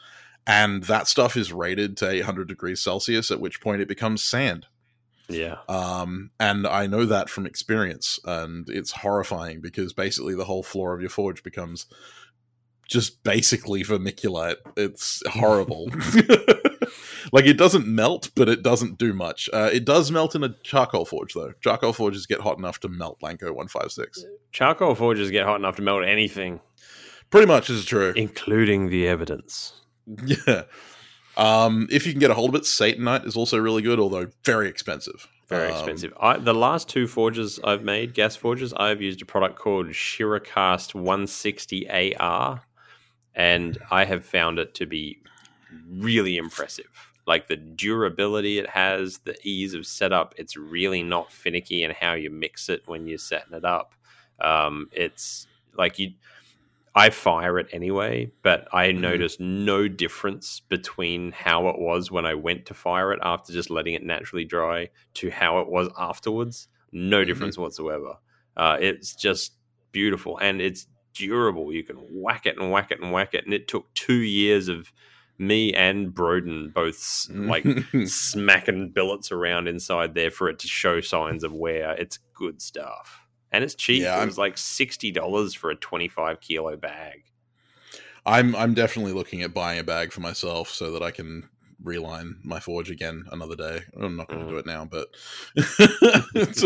And 0.47 0.83
that 0.85 1.07
stuff 1.07 1.37
is 1.37 1.53
rated 1.53 1.95
to 1.97 2.09
800 2.09 2.47
degrees 2.47 2.81
celsius 2.81 3.29
at 3.29 3.39
which 3.39 3.61
point 3.61 3.83
it 3.83 3.87
becomes 3.87 4.23
sand. 4.23 4.65
Yeah. 5.29 5.57
Um, 5.69 6.31
and 6.39 6.65
i 6.65 6.87
know 6.87 7.05
that 7.05 7.29
from 7.29 7.45
experience 7.45 8.19
and 8.25 8.67
it's 8.67 8.91
horrifying 8.91 9.61
because 9.61 9.93
basically 9.93 10.33
the 10.33 10.45
whole 10.45 10.63
floor 10.63 10.95
of 10.95 11.01
your 11.01 11.11
forge 11.11 11.43
becomes 11.43 11.85
just 12.89 13.21
basically 13.23 13.83
vermiculite. 13.83 14.55
It's 14.75 15.21
horrible 15.27 15.89
like 17.31 17.45
it 17.45 17.57
doesn't 17.57 17.87
melt 17.87 18.29
but 18.35 18.49
it 18.49 18.61
doesn't 18.63 18.97
do 18.97 19.13
much. 19.13 19.49
Uh, 19.53 19.69
it 19.71 19.85
does 19.85 20.11
melt 20.11 20.35
in 20.35 20.43
a 20.43 20.55
charcoal 20.63 21.05
forge 21.05 21.33
though. 21.33 21.53
Charcoal 21.61 21.93
forges 21.93 22.25
get 22.25 22.41
hot 22.41 22.57
enough 22.57 22.79
to 22.81 22.89
melt 22.89 23.17
Lanko 23.21 23.47
156 23.53 24.25
charcoal 24.51 24.95
forges 24.95 25.31
get 25.31 25.45
hot 25.45 25.55
enough 25.59 25.75
to 25.77 25.81
melt 25.81 26.03
anything. 26.03 26.59
Pretty 27.29 27.47
much 27.47 27.69
is 27.69 27.85
true. 27.85 28.13
Including 28.15 28.89
the 28.89 29.07
evidence. 29.07 29.73
Yeah. 30.25 30.63
Um, 31.37 31.87
if 31.89 32.05
you 32.05 32.11
can 32.11 32.19
get 32.19 32.29
a 32.31 32.33
hold 32.33 32.49
of 32.49 32.55
it, 32.61 32.65
Satanite 32.65 33.25
is 33.25 33.37
also 33.37 33.57
really 33.57 33.81
good, 33.81 33.99
although 33.99 34.27
very 34.43 34.67
expensive. 34.67 35.27
very 35.47 35.69
Um, 35.69 35.73
expensive. 35.77 36.13
I, 36.19 36.37
the 36.37 36.53
last 36.53 36.89
two 36.89 37.07
forges 37.07 37.59
i've 37.63 37.83
made 37.83 38.13
gas 38.13 38.35
forges 38.35 38.73
i've 38.73 39.01
used 39.01 39.21
a 39.21 39.25
product 39.25 39.57
called 39.57 39.87
shiracast 39.87 40.93
160ar 40.93 42.61
and 43.35 43.77
i 43.89 44.03
have 44.05 44.25
found 44.25 44.59
it 44.59 44.73
to 44.75 44.85
be 44.85 45.19
really 45.89 46.35
impressive 46.37 47.10
like 47.27 47.47
the 47.47 47.55
durability 47.57 48.57
it 48.59 48.69
has 48.69 49.19
the 49.19 49.35
ease 49.43 49.73
of 49.73 49.85
setup 49.85 50.33
it's 50.37 50.57
really 50.57 51.03
not 51.03 51.31
finicky 51.31 51.83
in 51.83 51.91
how 51.91 52.13
you 52.13 52.29
mix 52.29 52.69
it 52.69 52.81
when 52.85 53.05
you're 53.07 53.17
setting 53.17 53.53
it 53.53 53.65
up 53.65 53.93
um, 54.39 54.89
it's 54.91 55.47
like 55.77 55.99
you 55.99 56.11
I 56.93 57.09
fire 57.09 57.57
it 57.57 57.67
anyway, 57.71 58.31
but 58.43 58.67
I 58.73 58.87
Mhm. 58.87 58.99
noticed 58.99 59.39
no 59.39 59.87
difference 59.87 60.59
between 60.59 61.31
how 61.31 61.69
it 61.69 61.79
was 61.79 62.11
when 62.11 62.25
I 62.25 62.33
went 62.33 62.65
to 62.65 62.73
fire 62.73 63.13
it 63.13 63.19
after 63.23 63.53
just 63.53 63.69
letting 63.69 63.93
it 63.93 64.03
naturally 64.03 64.43
dry 64.43 64.89
to 65.15 65.29
how 65.31 65.59
it 65.59 65.69
was 65.69 65.87
afterwards. 65.97 66.67
No 66.91 67.23
Mhm. 67.23 67.27
difference 67.27 67.57
whatsoever. 67.57 68.17
Uh, 68.57 68.77
it's 68.81 69.15
just 69.15 69.53
beautiful 69.93 70.37
and 70.39 70.59
it's 70.61 70.87
durable. 71.13 71.71
You 71.71 71.83
can 71.83 71.95
whack 72.11 72.45
it 72.45 72.57
and 72.57 72.71
whack 72.71 72.91
it 72.91 72.99
and 72.99 73.11
whack 73.13 73.33
it. 73.33 73.45
And 73.45 73.53
it 73.53 73.67
took 73.69 73.93
two 73.93 74.19
years 74.21 74.67
of 74.67 74.91
me 75.41 75.73
and 75.73 76.13
Broden 76.13 76.71
both 76.71 77.27
like 77.31 77.65
smacking 78.05 78.89
billets 78.91 79.31
around 79.31 79.67
inside 79.67 80.13
there 80.13 80.29
for 80.31 80.49
it 80.49 80.59
to 80.59 80.67
show 80.67 81.01
signs 81.01 81.43
of 81.43 81.51
wear. 81.51 81.93
It's 81.93 82.19
good 82.33 82.61
stuff. 82.61 83.19
And 83.51 83.63
it's 83.63 83.75
cheap. 83.75 84.03
Yeah, 84.03 84.15
it 84.15 84.19
I'm- 84.19 84.27
was 84.27 84.37
like 84.37 84.57
sixty 84.57 85.11
dollars 85.11 85.53
for 85.53 85.71
a 85.71 85.75
twenty-five 85.75 86.39
kilo 86.41 86.77
bag. 86.77 87.23
I'm 88.25 88.55
I'm 88.55 88.73
definitely 88.75 89.13
looking 89.13 89.41
at 89.41 89.53
buying 89.53 89.79
a 89.79 89.83
bag 89.83 90.11
for 90.11 90.21
myself 90.21 90.69
so 90.69 90.91
that 90.91 91.01
I 91.01 91.09
can 91.11 91.49
reline 91.83 92.35
my 92.43 92.59
forge 92.59 92.91
again 92.91 93.25
another 93.31 93.55
day. 93.55 93.81
I'm 93.99 94.15
not 94.15 94.27
going 94.27 94.41
to 94.41 94.45
Mm. 94.45 94.49
do 94.49 94.57
it 94.59 94.65
now, 94.67 94.85
but 94.85 95.07
it's, 96.35 96.63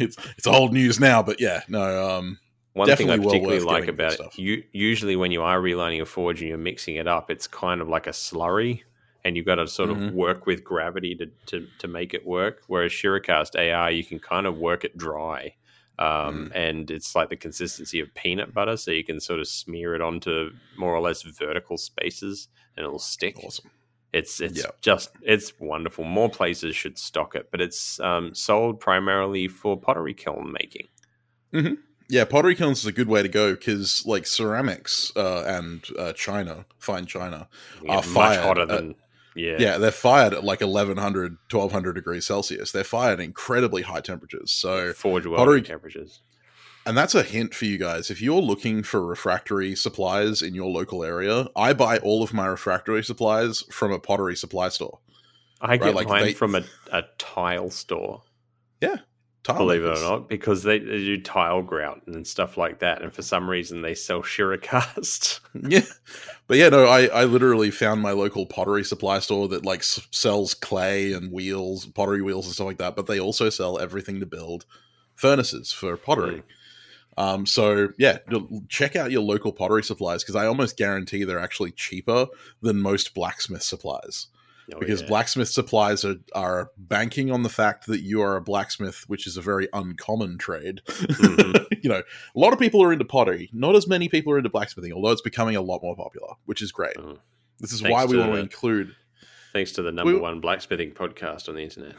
it's 0.00 0.16
it's 0.36 0.46
old 0.48 0.72
news 0.72 0.98
now. 0.98 1.22
But 1.22 1.40
yeah, 1.40 1.62
no. 1.68 2.08
Um, 2.18 2.38
One 2.76 2.86
thing 2.88 3.08
I 3.10 3.16
Definitely 3.16 3.18
well 3.26 3.28
particularly 3.30 3.60
like 3.80 3.88
about 3.88 4.12
it, 4.20 4.38
you, 4.38 4.62
usually 4.72 5.16
when 5.16 5.30
you 5.32 5.42
are 5.42 5.58
relining 5.60 6.02
a 6.02 6.04
forge 6.04 6.40
and 6.42 6.48
you're 6.50 6.58
mixing 6.58 6.96
it 6.96 7.08
up, 7.08 7.30
it's 7.30 7.46
kind 7.46 7.80
of 7.80 7.88
like 7.88 8.06
a 8.06 8.10
slurry, 8.10 8.82
and 9.24 9.34
you've 9.34 9.46
got 9.46 9.54
to 9.56 9.66
sort 9.66 9.88
Mhm. 9.90 10.08
of 10.08 10.14
work 10.14 10.44
with 10.46 10.62
gravity 10.62 11.14
to, 11.16 11.26
to 11.46 11.66
to 11.78 11.88
make 11.88 12.12
it 12.12 12.26
work. 12.26 12.62
Whereas 12.66 12.92
Shiracast 12.92 13.56
AR, 13.56 13.90
you 13.90 14.04
can 14.04 14.18
kind 14.18 14.46
of 14.46 14.58
work 14.58 14.84
it 14.84 14.94
dry, 14.98 15.54
um, 15.98 16.50
Mm. 16.50 16.52
and 16.54 16.90
it's 16.90 17.14
like 17.16 17.30
the 17.30 17.36
consistency 17.36 17.98
of 18.00 18.12
peanut 18.14 18.52
butter, 18.52 18.76
so 18.76 18.90
you 18.90 19.04
can 19.04 19.20
sort 19.20 19.40
of 19.40 19.48
smear 19.48 19.94
it 19.94 20.02
onto 20.02 20.50
more 20.76 20.94
or 20.94 21.00
less 21.00 21.22
vertical 21.22 21.78
spaces, 21.78 22.48
and 22.76 22.84
it'll 22.84 22.98
stick. 22.98 23.36
awesome. 23.42 23.70
It's 24.12 24.38
it's 24.40 24.58
Yeah. 24.64 24.70
just 24.82 25.10
it's 25.22 25.58
wonderful. 25.60 26.04
More 26.04 26.28
places 26.28 26.76
should 26.76 26.98
stock 26.98 27.34
it, 27.36 27.48
but 27.50 27.60
it's 27.62 27.98
um, 28.00 28.34
sold 28.34 28.80
primarily 28.80 29.48
for 29.48 29.80
pottery 29.80 30.12
kiln 30.14 30.52
making. 30.52 30.88
Yeah, 32.08 32.24
pottery 32.24 32.54
kilns 32.54 32.78
is 32.80 32.86
a 32.86 32.92
good 32.92 33.08
way 33.08 33.22
to 33.22 33.28
go 33.28 33.52
because 33.54 34.04
like 34.06 34.26
ceramics 34.26 35.10
uh, 35.16 35.42
and 35.46 35.84
uh, 35.98 36.12
china, 36.12 36.64
fine 36.78 37.06
china, 37.06 37.48
You 37.82 37.90
Are 37.90 37.96
much 37.96 38.04
fired 38.06 38.42
hotter 38.44 38.62
at- 38.62 38.68
than 38.68 38.94
yeah. 39.34 39.56
yeah, 39.58 39.78
they're 39.78 39.90
fired 39.90 40.32
at 40.32 40.44
like 40.44 40.60
1100, 40.60 41.36
1200 41.50 41.92
degrees 41.92 42.24
Celsius. 42.26 42.72
They're 42.72 42.84
fired 42.84 43.18
at 43.20 43.24
incredibly 43.24 43.82
high 43.82 44.00
temperatures. 44.00 44.50
So 44.52 44.92
forge 44.92 45.26
welding 45.26 45.36
pottery- 45.36 45.62
temperatures. 45.62 46.20
And 46.86 46.96
that's 46.96 47.16
a 47.16 47.24
hint 47.24 47.52
for 47.52 47.64
you 47.64 47.78
guys. 47.78 48.10
If 48.12 48.22
you're 48.22 48.40
looking 48.40 48.84
for 48.84 49.04
refractory 49.04 49.74
supplies 49.74 50.40
in 50.40 50.54
your 50.54 50.70
local 50.70 51.02
area, 51.02 51.48
I 51.56 51.72
buy 51.72 51.98
all 51.98 52.22
of 52.22 52.32
my 52.32 52.46
refractory 52.46 53.02
supplies 53.02 53.64
from 53.72 53.90
a 53.90 53.98
pottery 53.98 54.36
supply 54.36 54.68
store. 54.68 55.00
I 55.60 55.78
get 55.78 55.96
like 55.96 56.08
mine 56.08 56.22
they- 56.26 56.32
from 56.34 56.54
a, 56.54 56.62
a 56.92 57.02
tile 57.18 57.70
store. 57.70 58.22
Tile 59.46 59.58
believe 59.58 59.82
makers. 59.82 60.00
it 60.00 60.04
or 60.04 60.10
not, 60.10 60.28
because 60.28 60.62
they, 60.62 60.78
they 60.78 60.98
do 60.98 61.20
tile 61.20 61.62
grout 61.62 62.02
and 62.06 62.26
stuff 62.26 62.56
like 62.56 62.80
that, 62.80 63.02
and 63.02 63.12
for 63.12 63.22
some 63.22 63.48
reason 63.48 63.82
they 63.82 63.94
sell 63.94 64.22
Shiracast. 64.22 65.40
Yeah, 65.68 65.80
but 66.46 66.58
yeah, 66.58 66.68
no, 66.68 66.84
I 66.84 67.06
I 67.06 67.24
literally 67.24 67.70
found 67.70 68.02
my 68.02 68.12
local 68.12 68.44
pottery 68.44 68.84
supply 68.84 69.20
store 69.20 69.48
that 69.48 69.64
like 69.64 69.80
s- 69.80 70.06
sells 70.10 70.52
clay 70.52 71.12
and 71.12 71.32
wheels, 71.32 71.86
pottery 71.86 72.20
wheels 72.20 72.44
and 72.44 72.54
stuff 72.54 72.66
like 72.66 72.78
that. 72.78 72.94
But 72.94 73.06
they 73.06 73.18
also 73.18 73.48
sell 73.48 73.78
everything 73.78 74.20
to 74.20 74.26
build 74.26 74.66
furnaces 75.14 75.72
for 75.72 75.96
pottery. 75.96 76.42
Um, 77.16 77.46
so 77.46 77.88
yeah, 77.96 78.18
check 78.68 78.96
out 78.96 79.10
your 79.10 79.22
local 79.22 79.50
pottery 79.52 79.82
supplies 79.82 80.22
because 80.22 80.36
I 80.36 80.46
almost 80.46 80.76
guarantee 80.76 81.24
they're 81.24 81.38
actually 81.38 81.70
cheaper 81.70 82.26
than 82.60 82.80
most 82.82 83.14
blacksmith 83.14 83.62
supplies. 83.62 84.26
Oh, 84.74 84.80
because 84.80 85.02
yeah. 85.02 85.08
blacksmith 85.08 85.48
supplies 85.48 86.04
are, 86.04 86.16
are 86.34 86.70
banking 86.76 87.30
on 87.30 87.42
the 87.44 87.48
fact 87.48 87.86
that 87.86 88.00
you 88.00 88.20
are 88.20 88.36
a 88.36 88.40
blacksmith, 88.40 89.04
which 89.06 89.26
is 89.26 89.36
a 89.36 89.40
very 89.42 89.68
uncommon 89.72 90.38
trade. 90.38 90.80
Mhm. 90.86 91.66
you 91.84 91.88
know, 91.88 92.02
a 92.34 92.38
lot 92.38 92.52
of 92.52 92.58
people 92.58 92.82
are 92.82 92.92
into 92.92 93.04
pottery. 93.04 93.48
Not 93.52 93.76
as 93.76 93.86
many 93.86 94.08
people 94.08 94.32
are 94.32 94.38
into 94.38 94.50
blacksmithing, 94.50 94.92
although 94.92 95.12
it's 95.12 95.22
becoming 95.22 95.54
a 95.56 95.60
lot 95.60 95.82
more 95.82 95.94
popular, 95.94 96.34
which 96.46 96.62
is 96.62 96.72
great. 96.72 96.96
Mhm. 96.96 97.18
This 97.60 97.72
is 97.72 97.80
Thanks 97.80 97.92
why 97.92 98.04
we 98.06 98.12
to 98.14 98.18
want 98.18 98.32
to 98.32 98.38
include. 98.38 98.94
thanks 99.52 99.72
to 99.72 99.82
the 99.82 99.92
number 99.92 100.12
We- 100.14 100.18
one 100.20 100.40
blacksmithing 100.40 100.92
podcast 100.92 101.48
on 101.48 101.54
the 101.54 101.62
internet. 101.62 101.94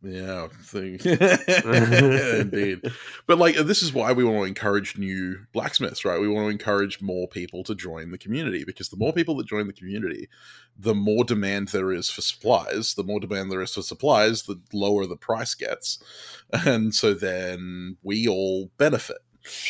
Yeah, 0.00 0.46
thing. 0.62 1.00
indeed. 1.04 2.82
But 3.26 3.38
like, 3.38 3.56
this 3.56 3.82
is 3.82 3.92
why 3.92 4.12
we 4.12 4.22
want 4.22 4.38
to 4.38 4.44
encourage 4.44 4.96
new 4.96 5.40
blacksmiths, 5.52 6.04
right? 6.04 6.20
We 6.20 6.28
want 6.28 6.46
to 6.46 6.50
encourage 6.50 7.02
more 7.02 7.26
people 7.26 7.64
to 7.64 7.74
join 7.74 8.12
the 8.12 8.18
community 8.18 8.64
because 8.64 8.90
the 8.90 8.96
more 8.96 9.12
people 9.12 9.36
that 9.36 9.48
join 9.48 9.66
the 9.66 9.72
community, 9.72 10.28
the 10.78 10.94
more 10.94 11.24
demand 11.24 11.68
there 11.68 11.92
is 11.92 12.10
for 12.10 12.20
supplies. 12.20 12.94
The 12.94 13.02
more 13.02 13.18
demand 13.18 13.50
there 13.50 13.60
is 13.60 13.74
for 13.74 13.82
supplies, 13.82 14.44
the 14.44 14.60
lower 14.72 15.04
the 15.06 15.16
price 15.16 15.54
gets, 15.54 15.98
and 16.52 16.94
so 16.94 17.12
then 17.12 17.96
we 18.02 18.28
all 18.28 18.70
benefit. 18.78 19.18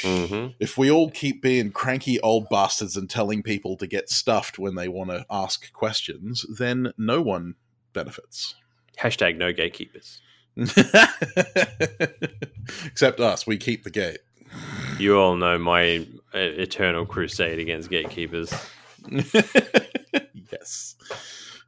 hmm 0.03 0.49
If 0.61 0.77
we 0.77 0.91
all 0.91 1.11
keep 1.11 1.41
being 1.41 1.73
cranky 1.73 2.21
old 2.21 2.49
bastards 2.51 2.99
and 2.99 3.09
telling 3.09 3.43
people 3.43 3.79
to 3.79 3.87
get 3.87 4.11
stuffed 4.11 4.59
when 4.59 4.75
they 4.75 4.89
want 4.89 5.09
to 5.09 5.25
ask 5.31 5.73
questions, 5.73 6.45
then 6.59 6.93
no 6.99 7.23
one 7.23 7.55
benefits. 7.95 8.55
Hashtag 9.01 9.37
no 9.37 9.53
gatekeepers. 9.53 10.20
Except 12.87 13.20
us, 13.20 13.47
we 13.47 13.57
keep 13.57 13.85
the 13.85 13.91
gate. 13.91 14.19
You 14.99 15.19
all 15.19 15.37
know 15.37 15.59
my 15.59 16.07
uh, 16.35 16.39
eternal 16.39 17.07
crusade 17.07 17.61
against 17.61 17.91
gatekeepers. 17.91 18.53
yes. 20.53 20.97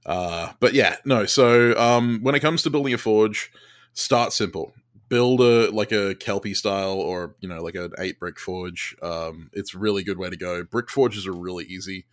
Uh, 0.05 0.53
but 0.59 0.75
yeah, 0.75 0.97
no. 1.05 1.27
So 1.27 1.77
um, 1.79 2.21
when 2.23 2.35
it 2.35 2.41
comes 2.41 2.63
to 2.65 2.71
building 2.71 2.95
a 2.95 2.99
forge, 2.99 3.53
start 3.93 4.33
simple. 4.33 4.73
Build 5.09 5.41
a 5.41 5.71
like 5.71 5.93
a 5.93 6.15
kelpie 6.15 6.55
style 6.55 6.95
or 7.01 7.35
you 7.41 7.49
know 7.49 7.63
like 7.63 7.75
an 7.75 7.93
eight 7.99 8.19
brick 8.19 8.39
forge. 8.39 8.97
Um, 9.03 9.51
it's 9.53 9.75
a 9.75 9.79
really 9.79 10.03
good 10.03 10.19
way 10.19 10.31
to 10.31 10.37
go. 10.37 10.65
Brick 10.65 10.91
forges 10.91 11.27
are 11.27 11.33
really 11.33 11.65
easy. 11.65 12.07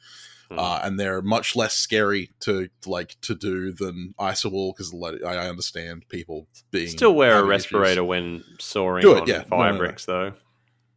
Hmm. 0.49 0.60
uh, 0.60 0.80
and 0.84 0.98
they're 0.99 1.22
much 1.22 1.56
less 1.57 1.74
scary 1.74 2.32
to 2.41 2.69
like 2.86 3.15
to 3.22 3.36
do 3.36 3.74
than 3.74 4.14
Isowool 4.18 4.74
because 4.76 4.94
I 5.26 5.49
understand 5.49 6.07
people 6.10 6.48
being 6.72 6.88
Still 6.88 7.15
wear 7.15 7.40
a 7.40 7.44
respirator 7.44 8.02
issues. 8.02 8.07
when 8.07 8.44
soaring 8.60 9.02
Do 9.02 9.15
it, 9.18 9.22
on 9.24 9.28
yeah. 9.28 9.44
fire 9.44 9.60
No, 9.60 9.65
no, 9.65 9.72
no. 9.74 9.78
bricks, 9.80 10.06
though. 10.06 10.34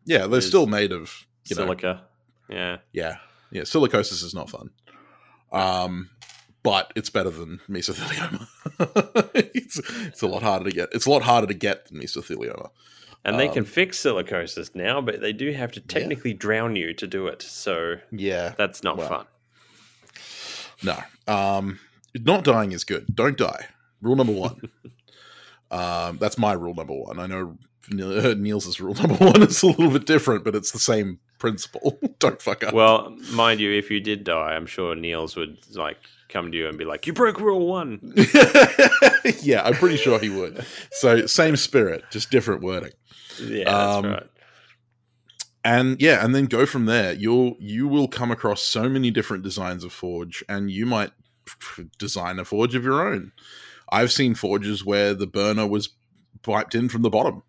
Yeah, 0.04 0.26
they're 0.28 0.40
still 0.40 0.66
made 0.66 0.92
of 0.92 1.26
you 1.48 1.56
know, 1.56 1.62
Silica. 1.64 2.02
Yeah. 2.48 2.78
yeah, 2.92 3.16
yeah. 3.50 3.62
Silicosis 3.62 4.22
is 4.22 4.34
not 4.34 4.48
fun, 4.50 4.70
um, 5.52 6.10
but 6.62 6.92
it's 6.96 7.10
better 7.10 7.30
than 7.30 7.60
mesothelioma. 7.68 8.46
it's 9.54 9.78
it's 10.06 10.22
a 10.22 10.26
lot 10.26 10.42
harder 10.42 10.66
to 10.70 10.74
get. 10.74 10.88
It's 10.92 11.06
a 11.06 11.10
lot 11.10 11.22
harder 11.22 11.46
to 11.46 11.54
get 11.54 11.86
than 11.86 12.00
mesothelioma. 12.00 12.70
And 13.24 13.38
they 13.38 13.48
can 13.48 13.58
Um, 13.60 13.64
fix 13.66 13.98
silicosis 14.02 14.74
now, 14.74 15.02
but 15.02 15.20
they 15.20 15.34
do 15.34 15.52
have 15.52 15.72
to 15.72 15.80
technically 15.80 16.32
drown 16.32 16.74
you 16.74 16.94
to 16.94 17.06
do 17.06 17.26
it. 17.26 17.42
So 17.42 17.96
Yeah, 18.10 18.54
that's 18.56 18.82
not 18.82 18.96
Well. 18.96 19.08
fun. 19.08 19.26
No. 20.82 20.98
Um, 21.26 21.78
not 22.14 22.44
dying 22.44 22.72
is 22.72 22.84
good. 22.84 23.06
Don't 23.14 23.36
die. 23.38 23.66
Rule 24.02 24.16
number 24.16 24.32
one. 24.32 24.60
um, 25.70 26.18
that's 26.18 26.38
my 26.38 26.52
rule 26.52 26.74
number 26.74 26.94
one. 26.94 27.18
I 27.18 27.26
know 27.26 27.56
Neil- 27.90 28.34
Niels' 28.36 28.80
rule 28.80 28.94
number 28.94 29.14
one 29.24 29.42
is 29.42 29.62
a 29.62 29.66
little 29.66 29.90
bit 29.90 30.06
different, 30.06 30.44
but 30.44 30.54
it's 30.54 30.72
the 30.72 30.78
same 30.78 31.18
principle. 31.38 31.98
Don't 32.18 32.40
fuck 32.40 32.64
up. 32.64 32.74
Well, 32.74 33.16
mind 33.32 33.60
you, 33.60 33.72
if 33.72 33.90
you 33.90 34.00
did 34.00 34.24
die, 34.24 34.54
I'm 34.54 34.66
sure 34.66 34.94
Niels 34.94 35.36
would 35.36 35.58
like 35.74 35.98
come 36.28 36.50
to 36.52 36.56
you 36.58 36.68
and 36.68 36.76
be 36.78 36.84
like, 36.84 37.06
"You 37.06 37.12
broke 37.12 37.40
rule 37.40 37.66
one." 37.66 38.12
yeah, 39.42 39.62
I'm 39.64 39.74
pretty 39.74 39.96
sure 39.96 40.18
he 40.18 40.28
would. 40.28 40.64
So 40.92 41.26
same 41.26 41.56
spirit, 41.56 42.04
just 42.10 42.30
different 42.30 42.62
wording. 42.62 42.92
Yeah, 43.40 43.64
that's 43.64 43.96
Um, 43.96 44.04
right. 44.06 44.26
And 45.64 46.00
yeah 46.00 46.24
and 46.24 46.34
then 46.34 46.46
go 46.46 46.66
from 46.66 46.86
there. 46.86 47.12
You'll 47.12 47.56
you 47.58 47.88
will 47.88 48.08
come 48.08 48.30
across 48.30 48.62
so 48.62 48.88
many 48.88 49.10
different 49.10 49.42
designs 49.42 49.84
of 49.84 49.92
forge 49.92 50.44
and 50.48 50.70
you 50.70 50.86
might 50.86 51.12
design 51.98 52.38
a 52.38 52.44
forge 52.44 52.74
of 52.74 52.84
your 52.84 53.06
own. 53.06 53.32
I've 53.90 54.12
seen 54.12 54.34
forges 54.34 54.84
where 54.84 55.14
the 55.14 55.26
burner 55.26 55.66
was 55.66 55.90
piped 56.42 56.74
in 56.74 56.88
from 56.88 57.02
the 57.02 57.10
bottom. 57.10 57.42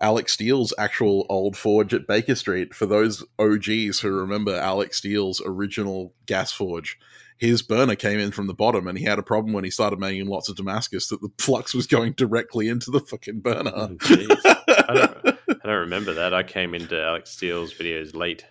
Alex 0.00 0.32
steele's 0.32 0.74
actual 0.78 1.26
old 1.28 1.56
forge 1.56 1.94
at 1.94 2.08
baker 2.08 2.34
street 2.34 2.74
for 2.74 2.86
those 2.86 3.24
og's 3.38 4.00
who 4.00 4.10
remember 4.10 4.52
alex 4.56 4.96
steele's 4.96 5.40
original 5.46 6.12
gas 6.26 6.50
forge 6.50 6.98
his 7.38 7.60
burner 7.60 7.96
came 7.96 8.20
in 8.20 8.30
from 8.30 8.46
the 8.46 8.54
bottom 8.54 8.86
and 8.86 8.96
he 8.96 9.04
had 9.04 9.18
a 9.18 9.22
problem 9.22 9.52
when 9.52 9.64
he 9.64 9.70
started 9.70 9.98
making 9.98 10.26
lots 10.26 10.48
of 10.48 10.56
damascus 10.56 11.08
that 11.08 11.20
the 11.20 11.28
flux 11.38 11.74
was 11.74 11.86
going 11.86 12.12
directly 12.12 12.68
into 12.68 12.90
the 12.90 13.00
fucking 13.00 13.40
burner. 13.40 13.72
Oh, 13.74 13.88
jeez. 13.98 15.31
I 15.62 15.66
don't, 15.66 15.80
remember 15.80 16.14
that. 16.14 16.34
I 16.34 16.42
came 16.42 16.74
into 16.74 17.00
Alex 17.00 17.30
Steele's 17.30 17.72
videos 17.72 18.14
late. 18.14 18.44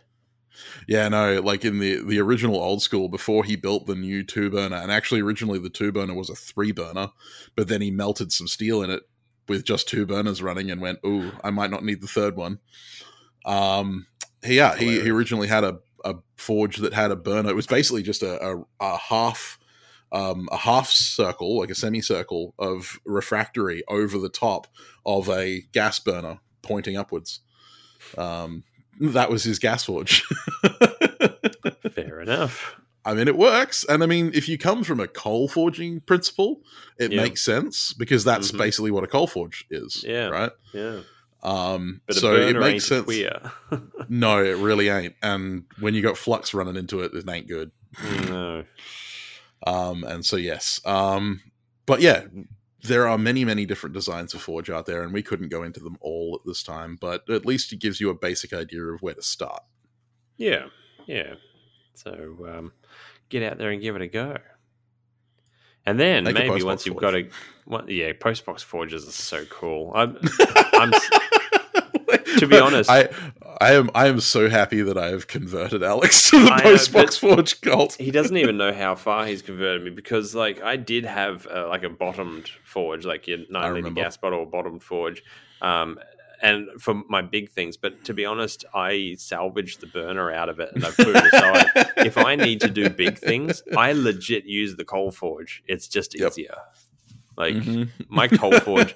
Yeah, 0.87 1.07
no, 1.07 1.41
like 1.41 1.63
in 1.65 1.79
the 1.79 2.03
the 2.03 2.19
original 2.19 2.57
old 2.57 2.81
school 2.81 3.07
before 3.07 3.43
he 3.43 3.55
built 3.55 3.87
the 3.87 3.95
new 3.95 4.23
two 4.23 4.49
burner, 4.49 4.75
and 4.75 4.91
actually 4.91 5.21
originally 5.21 5.59
the 5.59 5.69
two 5.69 5.91
burner 5.91 6.13
was 6.13 6.29
a 6.29 6.35
three 6.35 6.71
burner, 6.71 7.09
but 7.55 7.67
then 7.67 7.81
he 7.81 7.89
melted 7.89 8.31
some 8.31 8.47
steel 8.47 8.83
in 8.83 8.89
it 8.89 9.03
with 9.47 9.63
just 9.63 9.87
two 9.87 10.05
burners 10.05 10.41
running 10.41 10.69
and 10.69 10.81
went, 10.81 10.99
"Ooh, 11.05 11.31
I 11.43 11.51
might 11.51 11.71
not 11.71 11.83
need 11.83 12.01
the 12.01 12.07
third 12.07 12.35
one." 12.35 12.59
Um, 13.45 14.07
he, 14.43 14.57
yeah, 14.57 14.75
he, 14.75 15.01
he 15.01 15.09
originally 15.09 15.47
had 15.47 15.63
a, 15.63 15.79
a 16.03 16.15
forge 16.35 16.77
that 16.77 16.93
had 16.93 17.11
a 17.11 17.15
burner. 17.15 17.49
It 17.49 17.55
was 17.55 17.67
basically 17.67 18.03
just 18.03 18.21
a, 18.21 18.45
a, 18.45 18.63
a 18.79 18.97
half 18.97 19.57
um, 20.11 20.49
a 20.51 20.57
half 20.57 20.89
circle, 20.89 21.59
like 21.59 21.69
a 21.69 21.75
semicircle 21.75 22.53
of 22.59 22.99
refractory 23.05 23.83
over 23.87 24.17
the 24.17 24.29
top 24.29 24.67
of 25.05 25.29
a 25.29 25.61
gas 25.71 25.99
burner 25.99 26.39
pointing 26.61 26.97
upwards. 26.97 27.39
Um, 28.17 28.63
that 28.99 29.29
was 29.29 29.43
his 29.43 29.59
gas 29.59 29.83
forge. 29.83 30.23
Fair 31.91 32.21
enough. 32.21 32.75
I 33.03 33.13
mean, 33.15 33.27
it 33.27 33.35
works. 33.37 33.83
And 33.89 34.03
I 34.03 34.05
mean, 34.05 34.31
if 34.33 34.47
you 34.47 34.57
come 34.57 34.83
from 34.83 34.99
a 34.99 35.07
coal 35.07 35.47
forging 35.47 36.01
principle, 36.01 36.61
it 36.99 37.11
Yeah. 37.11 37.21
makes 37.23 37.41
sense 37.41 37.93
because 37.93 38.23
that's 38.23 38.51
Mhm. 38.51 38.57
basically 38.59 38.91
what 38.91 39.03
a 39.03 39.07
coal 39.07 39.25
forge 39.27 39.65
is. 39.71 40.03
Yeah. 40.07 40.27
Right. 40.27 40.51
Yeah, 40.73 41.01
Um, 41.41 42.01
but 42.05 42.15
so 42.15 42.35
it 42.35 42.55
makes 42.57 42.85
sense. 42.85 43.09
No, 44.09 44.43
it 44.43 44.57
really 44.57 44.89
ain't. 44.89 45.15
And 45.23 45.63
when 45.79 45.95
you 45.95 46.01
got 46.03 46.17
flux 46.17 46.53
running 46.53 46.75
into 46.75 47.01
it, 47.01 47.11
it 47.13 47.27
ain't 47.27 47.47
good. 47.47 47.71
no. 48.29 48.65
Um, 49.65 50.03
and 50.03 50.23
so, 50.25 50.35
yes. 50.37 50.79
Um, 50.85 51.41
but 51.87 52.01
yeah, 52.01 52.25
there 52.83 53.07
are 53.07 53.17
many, 53.17 53.45
many 53.45 53.65
different 53.65 53.93
designs 53.93 54.33
of 54.33 54.41
Forge 54.41 54.69
out 54.69 54.85
there, 54.85 55.03
and 55.03 55.13
we 55.13 55.21
couldn't 55.21 55.49
go 55.49 55.63
into 55.63 55.79
them 55.79 55.97
all 56.01 56.39
at 56.39 56.47
this 56.47 56.63
time, 56.63 56.97
but 56.99 57.29
at 57.29 57.45
least 57.45 57.71
it 57.73 57.79
gives 57.79 57.99
you 57.99 58.09
a 58.09 58.15
basic 58.15 58.53
idea 58.53 58.83
of 58.83 59.01
where 59.01 59.13
to 59.13 59.21
start. 59.21 59.63
Yeah, 60.37 60.65
yeah. 61.05 61.35
So 61.93 62.11
um, 62.47 62.71
get 63.29 63.43
out 63.43 63.57
there 63.57 63.69
and 63.69 63.81
give 63.81 63.95
it 63.95 64.01
a 64.01 64.07
go. 64.07 64.37
And 65.85 65.99
then 65.99 66.25
Make 66.25 66.35
maybe 66.35 66.63
once 66.63 66.85
you've 66.85 66.93
forge. 66.93 67.01
got 67.01 67.15
a, 67.15 67.29
well, 67.65 67.89
yeah, 67.89 68.13
postbox 68.13 68.61
forges 68.61 69.07
are 69.07 69.11
so 69.11 69.45
cool. 69.45 69.91
I'm, 69.95 70.17
I'm 70.73 70.91
to 72.37 72.47
be 72.47 72.57
honest- 72.67 72.89
I 72.89 73.09
I 73.59 73.73
am 73.73 73.89
I 73.93 74.07
am 74.07 74.19
so 74.19 74.49
happy 74.49 74.81
that 74.81 74.97
I 74.97 75.07
have 75.07 75.27
converted 75.27 75.83
Alex 75.83 76.29
to 76.31 76.43
the 76.43 76.51
I 76.51 76.61
postbox 76.61 77.19
forge 77.19 77.61
cult. 77.61 77.93
he 77.99 78.09
doesn't 78.11 78.37
even 78.37 78.57
know 78.57 78.73
how 78.83 78.95
far 78.95 79.25
he's 79.27 79.41
converted 79.41 79.83
me 79.83 79.91
because 79.91 80.33
like 80.33 80.61
I 80.63 80.77
did 80.77 81.05
have 81.05 81.45
uh, 81.47 81.67
like 81.67 81.83
a 81.83 81.89
bottomed 81.89 82.49
forge, 82.63 83.05
like 83.05 83.27
your 83.27 83.39
nine 83.49 83.73
liter 83.75 83.91
gas 83.91 84.17
bottle 84.17 84.45
bottomed 84.45 84.81
forge, 84.81 85.21
um, 85.61 85.99
and 86.41 86.69
for 86.79 86.95
my 87.07 87.21
big 87.21 87.51
things. 87.51 87.77
But 87.77 88.03
to 88.05 88.15
be 88.15 88.25
honest, 88.25 88.65
I 88.73 89.15
salvaged 89.19 89.79
the 89.81 89.87
burner 89.87 90.31
out 90.31 90.49
of 90.49 90.59
it 90.59 90.69
and 90.73 90.83
I 90.83 90.89
put 90.89 91.09
it 91.09 91.33
aside. 91.33 91.67
if 91.97 92.17
I 92.17 92.35
need 92.35 92.61
to 92.61 92.69
do 92.69 92.89
big 92.89 93.19
things, 93.19 93.61
I 93.77 93.91
legit 93.91 94.45
use 94.45 94.75
the 94.75 94.85
coal 94.85 95.11
forge. 95.11 95.61
It's 95.67 95.87
just 95.87 96.17
Yep. 96.19 96.31
easier. 96.31 96.55
Like 97.37 97.53
Mhm. 97.55 97.89
my 98.09 98.27
coal 98.27 98.59
forge. 98.59 98.95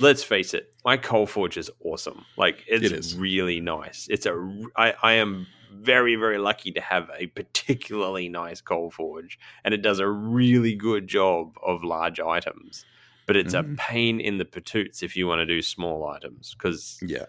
Let's 0.00 0.22
face 0.22 0.54
it, 0.54 0.72
my 0.84 0.96
coal 0.96 1.26
forge 1.26 1.56
is 1.56 1.70
awesome. 1.84 2.24
Like 2.36 2.64
it's 2.66 3.12
It 3.14 3.18
really 3.18 3.60
nice. 3.60 4.06
It's 4.10 4.26
a 4.26 4.34
I, 4.76 4.94
I 5.02 5.12
am 5.14 5.46
very 5.72 6.14
very 6.16 6.38
lucky 6.38 6.70
to 6.72 6.80
have 6.80 7.10
a 7.18 7.26
particularly 7.28 8.28
nice 8.28 8.60
coal 8.60 8.90
forge, 8.90 9.38
and 9.64 9.74
it 9.74 9.82
does 9.82 9.98
a 9.98 10.08
really 10.08 10.74
good 10.74 11.06
job 11.08 11.56
of 11.64 11.82
large 11.84 12.20
items. 12.20 12.84
but 13.26 13.36
it's 13.36 13.54
Mhm. 13.54 13.72
a 13.72 13.76
pain 13.78 14.20
in 14.20 14.36
the 14.36 14.44
patoots 14.44 15.02
if 15.02 15.16
you 15.16 15.26
want 15.26 15.38
to 15.40 15.46
do 15.46 15.62
small 15.62 16.06
items 16.06 16.54
because 16.54 16.98
Yeah. 17.00 17.24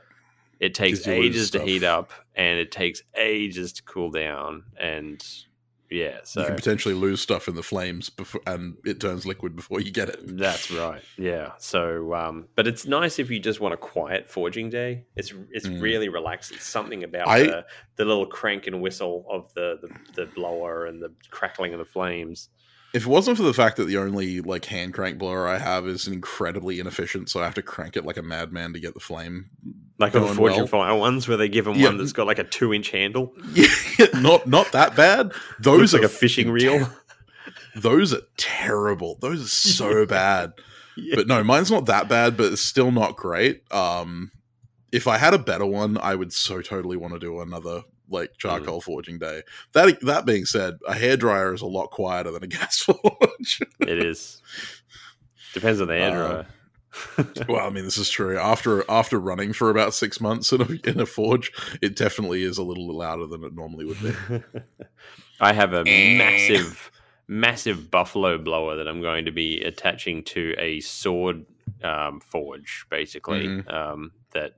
it 0.59 0.73
takes 0.73 1.07
ages 1.07 1.51
to 1.51 1.61
heat 1.61 1.83
up 1.85 2.11
and 2.35 2.59
it 2.59 2.69
takes 2.69 3.01
ages 3.15 3.71
to 3.71 3.83
cool 3.83 4.11
down 4.11 4.65
and 4.77 5.25
yeah 5.89 6.19
so 6.23 6.41
you 6.41 6.47
can 6.47 6.55
potentially 6.55 6.95
lose 6.95 7.21
stuff 7.21 7.47
in 7.47 7.55
the 7.55 7.61
flames 7.63 8.09
before, 8.09 8.41
and 8.47 8.75
it 8.85 8.99
turns 8.99 9.25
liquid 9.25 9.55
before 9.55 9.79
you 9.81 9.91
get 9.91 10.09
it. 10.09 10.19
That's 10.37 10.71
right. 10.71 11.01
Yeah. 11.17 11.51
So, 11.59 12.13
um, 12.13 12.47
but 12.55 12.65
it's 12.67 12.85
nice 12.85 13.19
if 13.19 13.29
you 13.29 13.39
just 13.39 13.59
want 13.59 13.73
a 13.73 13.77
quiet 13.77 14.29
forging 14.29 14.69
day. 14.69 15.03
It's 15.15 15.33
it's 15.51 15.67
Mm. 15.67 15.81
really 15.81 16.09
relaxed. 16.09 16.51
It's 16.51 16.65
something 16.65 17.03
about 17.03 17.27
I- 17.27 17.43
the, 17.43 17.65
the 17.97 18.05
little 18.05 18.25
crank 18.25 18.67
and 18.67 18.81
whistle 18.81 19.25
of 19.29 19.53
the, 19.53 19.79
the 19.81 20.23
the 20.25 20.31
blower 20.31 20.85
and 20.87 21.01
the 21.01 21.13
crackling 21.29 21.73
of 21.73 21.79
the 21.79 21.85
flames. 21.85 22.49
If 22.95 23.03
it 23.05 23.09
wasn't 23.09 23.35
for 23.37 23.43
the 23.43 23.53
fact 23.53 23.75
that 23.77 23.85
the 23.85 23.97
only 23.97 24.39
like 24.39 24.63
hand 24.65 24.93
crank 24.93 25.17
blower 25.17 25.47
I 25.47 25.57
have 25.57 25.85
is 25.85 26.07
incredibly 26.07 26.79
inefficient, 26.79 27.29
so 27.29 27.41
I 27.41 27.43
have 27.45 27.55
to 27.55 27.61
crank 27.61 27.97
it 27.97 28.05
like 28.05 28.15
a 28.17 28.21
madman 28.21 28.71
to 28.73 28.79
get 28.79 28.93
the 28.93 29.01
flame. 29.01 29.49
Like 29.99 30.15
on 30.15 30.21
the 30.21 30.33
Forge 30.33 30.53
well. 30.55 30.65
Fire 30.67 30.95
ones, 30.95 31.27
where 31.27 31.35
they 31.37 31.49
give 31.49 31.65
them 31.65 31.75
Yeah. 31.75 31.87
one 31.87 31.97
that's 31.97 32.13
got 32.13 32.25
like 32.25 32.39
a 32.39 32.43
two 32.45 32.73
inch 32.73 32.91
handle. 32.91 33.33
Yeah, 33.53 33.67
not 34.15 34.47
not 34.47 34.71
that 34.71 34.95
bad. 34.95 35.33
Those 35.59 35.93
like 35.93 36.03
a 36.03 36.09
fishing 36.09 36.49
reel. 36.49 36.79
ter- 36.85 36.95
those 37.75 38.13
are 38.13 38.21
terrible. 38.37 39.17
Those 39.19 39.43
are 39.43 39.47
so 39.47 40.05
bad. 40.07 40.53
Yeah. 40.95 41.15
But 41.17 41.27
no, 41.27 41.43
mine's 41.43 41.69
not 41.69 41.87
that 41.87 42.07
bad, 42.07 42.37
but 42.37 42.53
it's 42.53 42.61
still 42.61 42.91
not 42.91 43.17
great. 43.17 43.63
Um, 43.73 44.31
if 44.93 45.07
I 45.07 45.17
had 45.17 45.33
a 45.33 45.37
better 45.39 45.65
one, 45.65 45.97
I 45.97 46.15
would 46.15 46.31
so 46.31 46.61
totally 46.61 46.95
want 46.95 47.13
to 47.13 47.19
do 47.19 47.41
another 47.41 47.83
like 48.09 48.31
charcoal 48.37 48.81
forging 48.81 49.17
day. 49.19 49.41
That 49.73 49.99
that 50.01 50.25
being 50.25 50.45
said, 50.45 50.75
a 50.87 50.93
hairdryer 50.93 51.53
is 51.53 51.61
a 51.61 51.65
lot 51.67 51.91
quieter 51.91 52.31
than 52.31 52.43
a 52.43 52.47
gas 52.59 52.79
forge. 52.79 53.61
it 53.79 54.05
is. 54.05 54.41
Depends 55.53 55.79
on 55.81 55.87
the 55.87 55.95
air 55.95 56.11
Uh, 56.23 56.27
dryer. 56.27 56.47
well, 57.49 57.67
I 57.67 57.69
mean, 57.71 57.83
this 57.83 57.97
is 57.97 58.09
true. 58.09 58.37
After 58.37 58.89
after 58.89 59.19
running 59.19 59.51
for 59.53 59.69
about 59.69 59.93
six 59.93 60.21
months 60.21 60.53
in 60.53 60.61
a, 60.61 60.89
in 60.89 60.99
a 60.99 61.05
forge, 61.05 61.51
it 61.81 61.95
definitely 61.97 62.43
is 62.43 62.57
a 62.57 62.63
little 62.63 62.87
louder 62.95 63.27
than 63.27 63.43
it 63.43 63.53
normally 63.53 63.83
would 63.85 64.01
be. 64.01 64.13
I 65.41 65.51
have 65.51 65.73
a 65.73 65.83
Eh. 65.85 66.17
massive, 66.17 66.91
massive 67.27 67.91
buffalo 67.91 68.37
blower 68.37 68.77
that 68.77 68.87
I'm 68.87 69.01
going 69.01 69.25
to 69.25 69.31
be 69.33 69.61
attaching 69.61 70.23
to 70.25 70.55
a 70.57 70.79
sword 70.79 71.45
um, 71.83 72.21
forge, 72.21 72.85
basically, 72.89 73.47
Mhm. 73.47 73.73
um, 73.73 74.11
that 74.33 74.53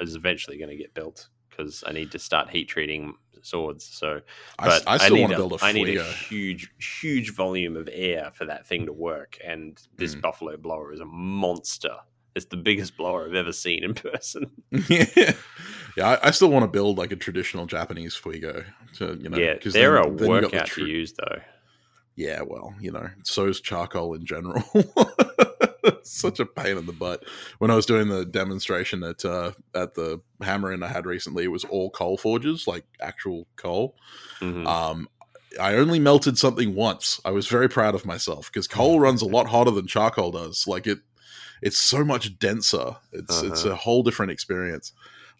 is 0.00 0.16
eventually 0.16 0.56
going 0.56 0.70
to 0.70 0.76
get 0.76 0.94
built 0.94 1.28
because 1.56 1.84
I 1.86 1.92
need 1.92 2.10
to 2.12 2.18
start 2.18 2.50
heat 2.50 2.64
treating 2.68 3.14
swords. 3.42 3.84
So, 3.84 4.20
but 4.58 4.82
I 4.86 4.96
still 4.98 5.14
need 5.16 5.20
want 5.22 5.32
to 5.32 5.36
build 5.38 5.52
a 5.60 5.64
I 5.64 5.72
need 5.72 5.96
a 5.98 6.04
huge, 6.04 6.72
huge 7.00 7.34
volume 7.34 7.76
of 7.76 7.88
air 7.92 8.30
for 8.34 8.44
that 8.46 8.66
thing 8.66 8.86
to 8.86 8.92
work, 8.92 9.38
and 9.44 9.80
this 9.96 10.14
Mm. 10.14 10.20
buffalo 10.22 10.56
blower 10.56 10.92
is 10.92 11.00
a 11.00 11.04
monster. 11.04 11.96
It's 12.34 12.46
the 12.46 12.56
biggest 12.56 12.96
blower 12.96 13.26
I've 13.26 13.34
ever 13.34 13.52
seen 13.52 13.84
in 13.84 13.94
person. 14.10 14.50
yeah, 14.88 15.04
yeah. 15.96 16.08
I, 16.22 16.28
I 16.28 16.30
still 16.30 16.48
want 16.50 16.62
to 16.62 16.68
build 16.68 16.96
like 16.98 17.12
a 17.12 17.16
traditional 17.16 17.66
Japanese 17.66 18.14
fuigo. 18.16 18.64
To 18.98 19.18
you 19.20 19.28
know, 19.28 19.36
yeah, 19.38 19.54
they're 19.64 19.94
then- 19.94 20.04
a 20.04 20.16
then 20.16 20.16
got 20.16 20.18
the 20.18 20.28
workout 20.28 20.66
true- 20.66 20.86
to 20.86 20.90
use, 20.90 21.12
though. 21.14 21.40
Yeah, 22.14 22.42
well, 22.42 22.74
you 22.78 22.92
know, 22.92 23.08
so's 23.24 23.60
charcoal 23.60 24.12
in 24.14 24.24
general. 24.26 24.62
Such 26.02 26.40
a 26.40 26.46
pain 26.46 26.76
in 26.78 26.86
the 26.86 26.92
butt. 26.92 27.24
When 27.58 27.70
I 27.70 27.74
was 27.76 27.86
doing 27.86 28.08
the 28.08 28.24
demonstration 28.24 29.02
at 29.02 29.24
uh, 29.24 29.52
at 29.74 29.94
the 29.94 30.20
Hammer 30.42 30.72
Inn 30.72 30.82
I 30.82 30.88
had 30.88 31.06
recently, 31.06 31.44
it 31.44 31.48
was 31.50 31.64
all 31.64 31.90
coal 31.90 32.16
forges, 32.16 32.66
like 32.66 32.84
actual 33.00 33.46
coal. 33.56 33.96
Mhm. 34.40 34.66
Um, 34.66 35.08
I 35.60 35.74
only 35.74 35.98
melted 35.98 36.38
something 36.38 36.74
once. 36.74 37.20
I 37.24 37.30
was 37.30 37.46
very 37.46 37.68
proud 37.68 37.94
of 37.94 38.06
myself 38.06 38.50
because 38.50 38.66
coal 38.66 39.00
runs 39.00 39.20
a 39.22 39.26
lot 39.26 39.48
hotter 39.48 39.70
than 39.70 39.86
charcoal 39.86 40.30
does. 40.30 40.66
Like 40.66 40.86
it, 40.86 41.00
it's 41.60 41.78
so 41.78 42.04
much 42.04 42.38
denser. 42.38 42.96
It's 43.12 43.42
it's 43.42 43.64
Uh-huh. 43.64 43.72
a 43.72 43.76
whole 43.76 44.02
different 44.02 44.32
experience. 44.32 44.92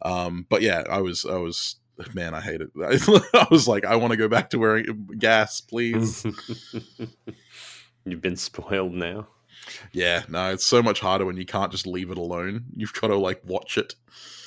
Um, 0.02 0.46
but 0.50 0.60
yeah, 0.62 0.82
I 0.90 1.00
was 1.00 1.24
I 1.24 1.36
was 1.36 1.76
man, 2.14 2.34
I 2.34 2.40
hate 2.40 2.60
it. 2.60 2.70
I 3.34 3.46
was 3.50 3.66
like, 3.68 3.84
I 3.86 3.96
want 3.96 4.10
to 4.10 4.16
go 4.18 4.28
back 4.28 4.50
to 4.50 4.58
wearing 4.58 5.08
gas, 5.18 5.60
please. 5.62 6.26
You've 8.04 8.20
been 8.20 8.36
spoiled 8.36 8.92
now. 8.92 9.28
Yeah, 9.92 10.22
no, 10.28 10.52
it's 10.52 10.64
so 10.64 10.82
much 10.82 11.00
harder 11.00 11.24
when 11.24 11.36
you 11.36 11.46
can't 11.46 11.72
just 11.72 11.86
leave 11.86 12.10
it 12.10 12.18
alone. 12.18 12.64
You've 12.76 12.92
got 12.92 13.08
to 13.08 13.16
like 13.16 13.42
watch 13.44 13.78
it, 13.78 13.94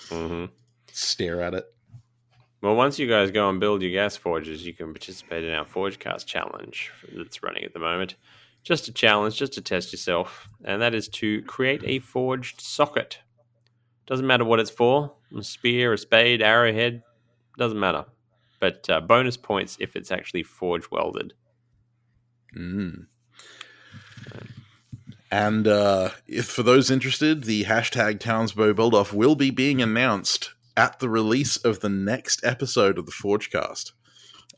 hmm 0.09 0.45
stare 0.91 1.41
at 1.41 1.53
it. 1.53 1.65
Well, 2.61 2.75
once 2.75 2.97
you 2.97 3.07
guys 3.07 3.31
go 3.31 3.49
and 3.49 3.59
build 3.59 3.81
your 3.81 3.91
gas 3.91 4.15
forges, 4.15 4.65
you 4.65 4.73
can 4.73 4.93
participate 4.93 5.43
in 5.43 5.51
our 5.51 5.65
Forgecast 5.65 6.25
challenge 6.25 6.91
that's 7.15 7.43
running 7.43 7.63
at 7.63 7.73
the 7.73 7.79
moment. 7.79 8.15
Just 8.63 8.87
a 8.87 8.93
challenge, 8.93 9.37
just 9.37 9.53
to 9.53 9.61
test 9.61 9.91
yourself, 9.91 10.49
and 10.63 10.81
that 10.81 10.95
is 10.95 11.07
to 11.09 11.43
create 11.43 11.83
a 11.85 11.99
forged 11.99 12.61
socket. 12.61 13.19
Doesn't 14.07 14.25
matter 14.25 14.45
what 14.45 14.59
it's 14.59 14.71
for 14.71 15.13
a 15.37 15.43
spear, 15.43 15.93
a 15.93 15.97
spade, 15.97 16.41
arrowhead, 16.41 17.03
doesn't 17.57 17.79
matter. 17.79 18.05
But 18.59 18.89
uh, 18.89 19.01
bonus 19.01 19.37
points 19.37 19.77
if 19.79 19.95
it's 19.95 20.11
actually 20.11 20.43
forge 20.43 20.89
welded. 20.89 21.33
Mm. 22.57 23.07
And 25.35 25.67
uh, 25.67 26.11
if 26.27 26.45
for 26.45 26.63
those 26.63 26.89
interested, 26.89 27.43
the 27.43 27.65
hashtag 27.65 28.21
Townsbow 28.21 28.73
Build 28.73 28.93
Off 28.95 29.11
will 29.11 29.35
be 29.35 29.51
being 29.51 29.81
announced 29.81 30.53
at 30.77 30.99
the 30.99 31.09
release 31.09 31.57
of 31.57 31.81
the 31.81 31.89
next 31.89 32.41
episode 32.45 32.97
of 32.97 33.05
the 33.05 33.11
Forgecast. 33.11 33.91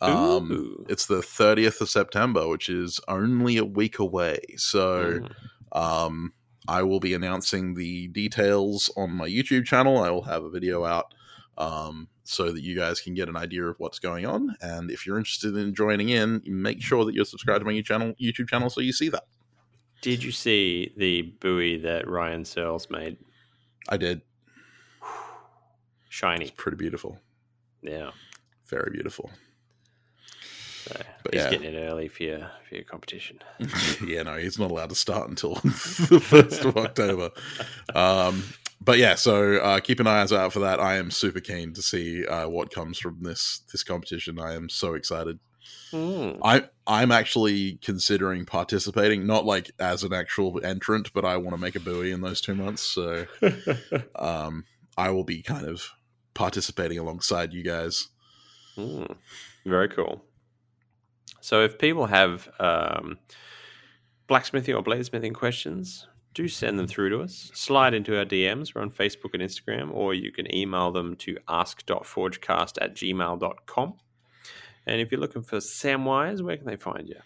Um, 0.01 0.51
Ooh. 0.51 0.85
it's 0.87 1.07
the 1.07 1.21
30th 1.21 1.81
of 1.81 1.89
September, 1.89 2.47
which 2.47 2.69
is 2.69 2.99
only 3.07 3.57
a 3.57 3.65
week 3.65 3.97
away. 3.97 4.39
So 4.57 5.21
Mm. 5.21 5.31
um, 5.79 6.33
I 6.67 6.83
will 6.83 6.99
be 6.99 7.15
announcing 7.15 7.73
the 7.73 8.07
details 8.09 8.91
on 8.95 9.09
my 9.11 9.27
YouTube 9.27 9.65
channel. 9.65 9.97
I 9.97 10.11
will 10.11 10.23
have 10.23 10.43
a 10.43 10.49
video 10.51 10.85
out 10.85 11.11
um, 11.57 12.07
so 12.23 12.51
that 12.51 12.61
you 12.61 12.75
guys 12.75 13.01
can 13.01 13.15
get 13.15 13.29
an 13.29 13.35
idea 13.35 13.65
of 13.65 13.79
what's 13.79 13.97
going 13.97 14.27
on. 14.27 14.55
And 14.61 14.91
if 14.91 15.07
you're 15.07 15.17
interested 15.17 15.55
in 15.55 15.73
joining 15.73 16.09
in, 16.09 16.43
make 16.45 16.83
sure 16.83 17.03
that 17.05 17.15
you're 17.15 17.25
subscribed 17.25 17.61
to 17.61 17.65
my 17.65 17.71
YouTube 17.71 17.85
channel, 17.85 18.13
YouTube 18.21 18.47
channel 18.47 18.69
so 18.69 18.81
you 18.81 18.93
see 18.93 19.09
that. 19.09 19.23
Did 20.01 20.23
you 20.23 20.31
see 20.31 20.93
the 20.97 21.23
bowie 21.41 21.77
that 21.79 22.07
Ryan 22.07 22.45
Searles 22.45 22.89
made? 22.89 23.17
I 23.89 23.97
did. 23.97 24.21
Shiny. 26.09 26.45
It's 26.45 26.53
pretty 26.55 26.77
beautiful. 26.77 27.19
Yeah. 27.81 28.11
Very 28.67 28.91
beautiful. 28.91 29.29
So 30.85 31.01
But 31.23 31.33
he's 31.33 31.43
yeah. 31.43 31.49
getting 31.49 31.73
it 31.73 31.77
early 31.77 32.07
for 32.07 32.23
your 32.23 32.51
for 32.67 32.75
your 32.75 32.83
competition. 32.83 33.39
yeah, 34.05 34.23
no, 34.23 34.37
he's 34.37 34.59
not 34.59 34.71
allowed 34.71 34.89
to 34.89 34.95
start 34.95 35.29
until 35.29 35.55
the 35.55 36.21
first 36.23 36.63
of 36.63 36.77
October. 36.77 37.31
Um, 37.93 38.43
but 38.79 38.97
yeah, 38.97 39.15
so 39.15 39.57
uh, 39.57 39.79
keep 39.79 39.99
an 39.99 40.07
eye 40.07 40.21
out 40.21 40.53
for 40.53 40.59
that. 40.59 40.79
I 40.79 40.95
am 40.95 41.11
super 41.11 41.39
keen 41.39 41.73
to 41.73 41.81
see 41.81 42.25
uh, 42.25 42.47
what 42.47 42.73
comes 42.73 42.99
from 42.99 43.23
this 43.23 43.61
this 43.71 43.83
competition. 43.83 44.39
I 44.39 44.53
am 44.53 44.69
so 44.69 44.93
excited. 44.93 45.39
Mm. 45.91 46.39
I 46.43 46.63
I'm 46.85 47.11
actually 47.11 47.79
considering 47.81 48.45
participating, 48.45 49.25
not 49.25 49.45
like 49.45 49.71
as 49.79 50.03
an 50.03 50.13
actual 50.13 50.63
entrant, 50.63 51.13
but 51.13 51.25
I 51.25 51.37
want 51.37 51.55
to 51.55 51.61
make 51.61 51.75
a 51.75 51.79
bowie 51.79 52.11
in 52.11 52.21
those 52.21 52.41
two 52.41 52.55
months. 52.55 52.81
So 52.81 53.25
um, 54.15 54.65
I 54.97 55.11
will 55.11 55.23
be 55.23 55.41
kind 55.41 55.65
of 55.65 55.91
participating 56.33 56.97
alongside 56.97 57.53
you 57.53 57.63
guys. 57.63 58.09
Mm, 58.77 59.15
very 59.65 59.89
cool. 59.89 60.23
So, 61.41 61.63
if 61.63 61.77
people 61.77 62.07
have 62.07 62.49
um, 62.59 63.17
blacksmithing 64.27 64.75
or 64.75 64.83
bladesmithing 64.83 65.33
questions, 65.33 66.07
do 66.33 66.47
send 66.47 66.77
them 66.77 66.87
through 66.87 67.09
to 67.09 67.21
us. 67.21 67.51
Slide 67.53 67.93
into 67.93 68.17
our 68.17 68.25
DMs. 68.25 68.75
We're 68.75 68.81
on 68.81 68.91
Facebook 68.91 69.33
and 69.33 69.41
Instagram, 69.41 69.91
or 69.93 70.13
you 70.13 70.31
can 70.31 70.53
email 70.53 70.91
them 70.91 71.15
to 71.17 71.37
ask.forgecast 71.47 72.77
at 72.81 72.95
gmail.com. 72.95 73.93
And 74.87 74.99
if 75.01 75.11
you're 75.11 75.21
looking 75.21 75.43
for 75.43 75.57
Samwise, 75.57 76.41
where 76.41 76.57
can 76.57 76.65
they 76.65 76.77
find 76.77 77.07
you? 77.07 77.17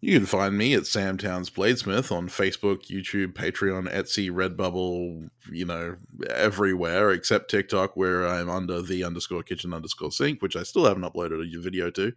You 0.00 0.18
can 0.18 0.26
find 0.26 0.58
me 0.58 0.74
at 0.74 0.86
Sam 0.86 1.16
Towns 1.16 1.48
Bladesmith 1.48 2.10
on 2.10 2.28
Facebook, 2.28 2.86
YouTube, 2.90 3.34
Patreon, 3.34 3.88
Etsy, 3.92 4.30
Redbubble, 4.30 5.30
you 5.50 5.64
know, 5.64 5.94
everywhere 6.28 7.12
except 7.12 7.50
TikTok, 7.50 7.96
where 7.96 8.26
I'm 8.26 8.50
under 8.50 8.82
the 8.82 9.04
underscore 9.04 9.44
kitchen 9.44 9.72
underscore 9.72 10.10
sink, 10.10 10.42
which 10.42 10.56
I 10.56 10.64
still 10.64 10.84
haven't 10.86 11.04
uploaded 11.04 11.40
a 11.56 11.60
video 11.60 11.88
to. 11.90 12.12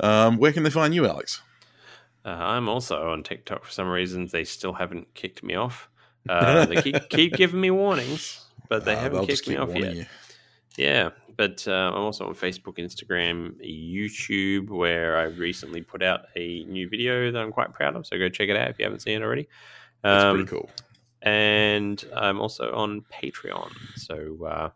Um, 0.00 0.38
where 0.38 0.52
can 0.52 0.62
they 0.62 0.70
find 0.70 0.94
you, 0.94 1.04
Alex? 1.06 1.42
Uh, 2.24 2.28
I'm 2.28 2.68
also 2.68 3.10
on 3.10 3.24
TikTok 3.24 3.64
for 3.64 3.72
some 3.72 3.88
reasons. 3.88 4.30
They 4.30 4.44
still 4.44 4.72
haven't 4.72 5.12
kicked 5.14 5.42
me 5.42 5.54
off. 5.54 5.88
Uh, 6.28 6.64
they 6.66 6.80
keep, 6.80 7.08
keep 7.08 7.32
giving 7.32 7.60
me 7.60 7.72
warnings, 7.72 8.44
but 8.68 8.84
they 8.84 8.94
Uh, 8.94 9.00
haven't 9.00 9.26
kicked 9.26 9.48
me 9.48 9.56
off 9.56 9.74
yet. 9.74 9.96
you. 9.96 10.06
Yeah, 10.76 11.10
but 11.36 11.66
uh, 11.66 11.72
I'm 11.94 12.02
also 12.02 12.26
on 12.28 12.34
Facebook, 12.34 12.78
Instagram, 12.78 13.54
YouTube, 13.64 14.70
where 14.70 15.16
I 15.16 15.24
recently 15.24 15.82
put 15.82 16.02
out 16.02 16.26
a 16.36 16.64
new 16.64 16.88
video 16.88 17.30
that 17.30 17.40
I'm 17.40 17.52
quite 17.52 17.72
proud 17.72 17.96
of. 17.96 18.06
So 18.06 18.18
go 18.18 18.28
check 18.28 18.48
it 18.48 18.56
out 18.56 18.68
if 18.70 18.78
you 18.78 18.84
haven't 18.84 19.00
seen 19.00 19.20
it 19.20 19.24
already. 19.24 19.48
That's 20.02 20.24
Um, 20.24 20.36
pretty 20.36 20.50
cool. 20.50 20.70
And 21.22 22.04
I'm 22.14 22.40
also 22.40 22.72
on 22.74 23.04
Patreon. 23.12 23.70
So 23.96 24.44
uh, 24.44 24.70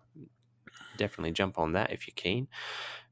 definitely 0.97 1.33
jump 1.33 1.59
on 1.59 1.73
that 1.73 1.93
if 1.93 2.07
you're 2.07 2.15
keen. 2.15 2.49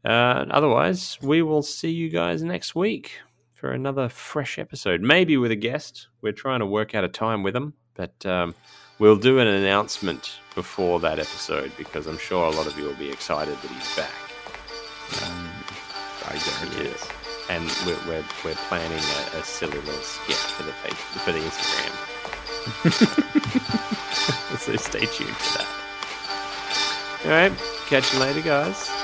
Uh, 0.04 0.44
otherwise, 0.50 1.18
we 1.22 1.42
will 1.42 1.62
see 1.62 1.90
you 1.90 2.10
guys 2.10 2.42
next 2.42 2.74
week 2.74 3.18
for 3.54 3.64
for 3.64 3.72
another 3.72 4.10
fresh 4.10 4.58
episode. 4.58 5.00
Maybe 5.00 5.38
with 5.38 5.50
a 5.50 5.56
guest. 5.56 6.08
We're 6.20 6.34
trying 6.34 6.60
to 6.60 6.66
work 6.66 6.94
out 6.94 7.02
a 7.02 7.08
time 7.08 7.42
with 7.42 7.54
them, 7.54 7.72
but 7.94 8.26
um, 8.26 8.54
we'll 8.98 9.16
do 9.16 9.38
an 9.38 9.46
announcement 9.46 10.38
before 10.54 11.00
that 11.00 11.18
episode 11.18 11.72
because 11.76 12.06
I'm 12.06 12.18
sure 12.18 12.46
a 12.46 12.50
lot 12.50 12.66
of 12.66 12.78
you 12.78 12.84
will 12.84 12.94
be 12.94 13.10
excited 13.10 13.56
that 13.56 13.70
he's 13.70 13.96
back. 13.96 14.10
Um, 15.22 15.48
I 16.26 16.38
guarantee 16.38 16.90
it. 16.90 17.08
And 17.50 17.64
we're, 17.84 17.98
we're, 18.08 18.24
we're 18.44 18.54
planning 18.68 18.98
a, 18.98 19.38
a 19.38 19.44
silly 19.44 19.78
little 19.80 20.02
skit 20.02 20.36
for 20.36 20.62
the 20.62 20.72
face, 20.72 20.94
for 21.22 21.32
the 21.32 21.40
Instagram. 21.40 21.92
so 24.58 24.76
stay 24.76 25.04
tuned 25.06 25.36
for 25.36 25.58
that. 25.58 25.68
All 27.24 27.30
right, 27.30 27.52
catch 27.86 28.12
you 28.14 28.20
later, 28.20 28.40
guys. 28.40 29.03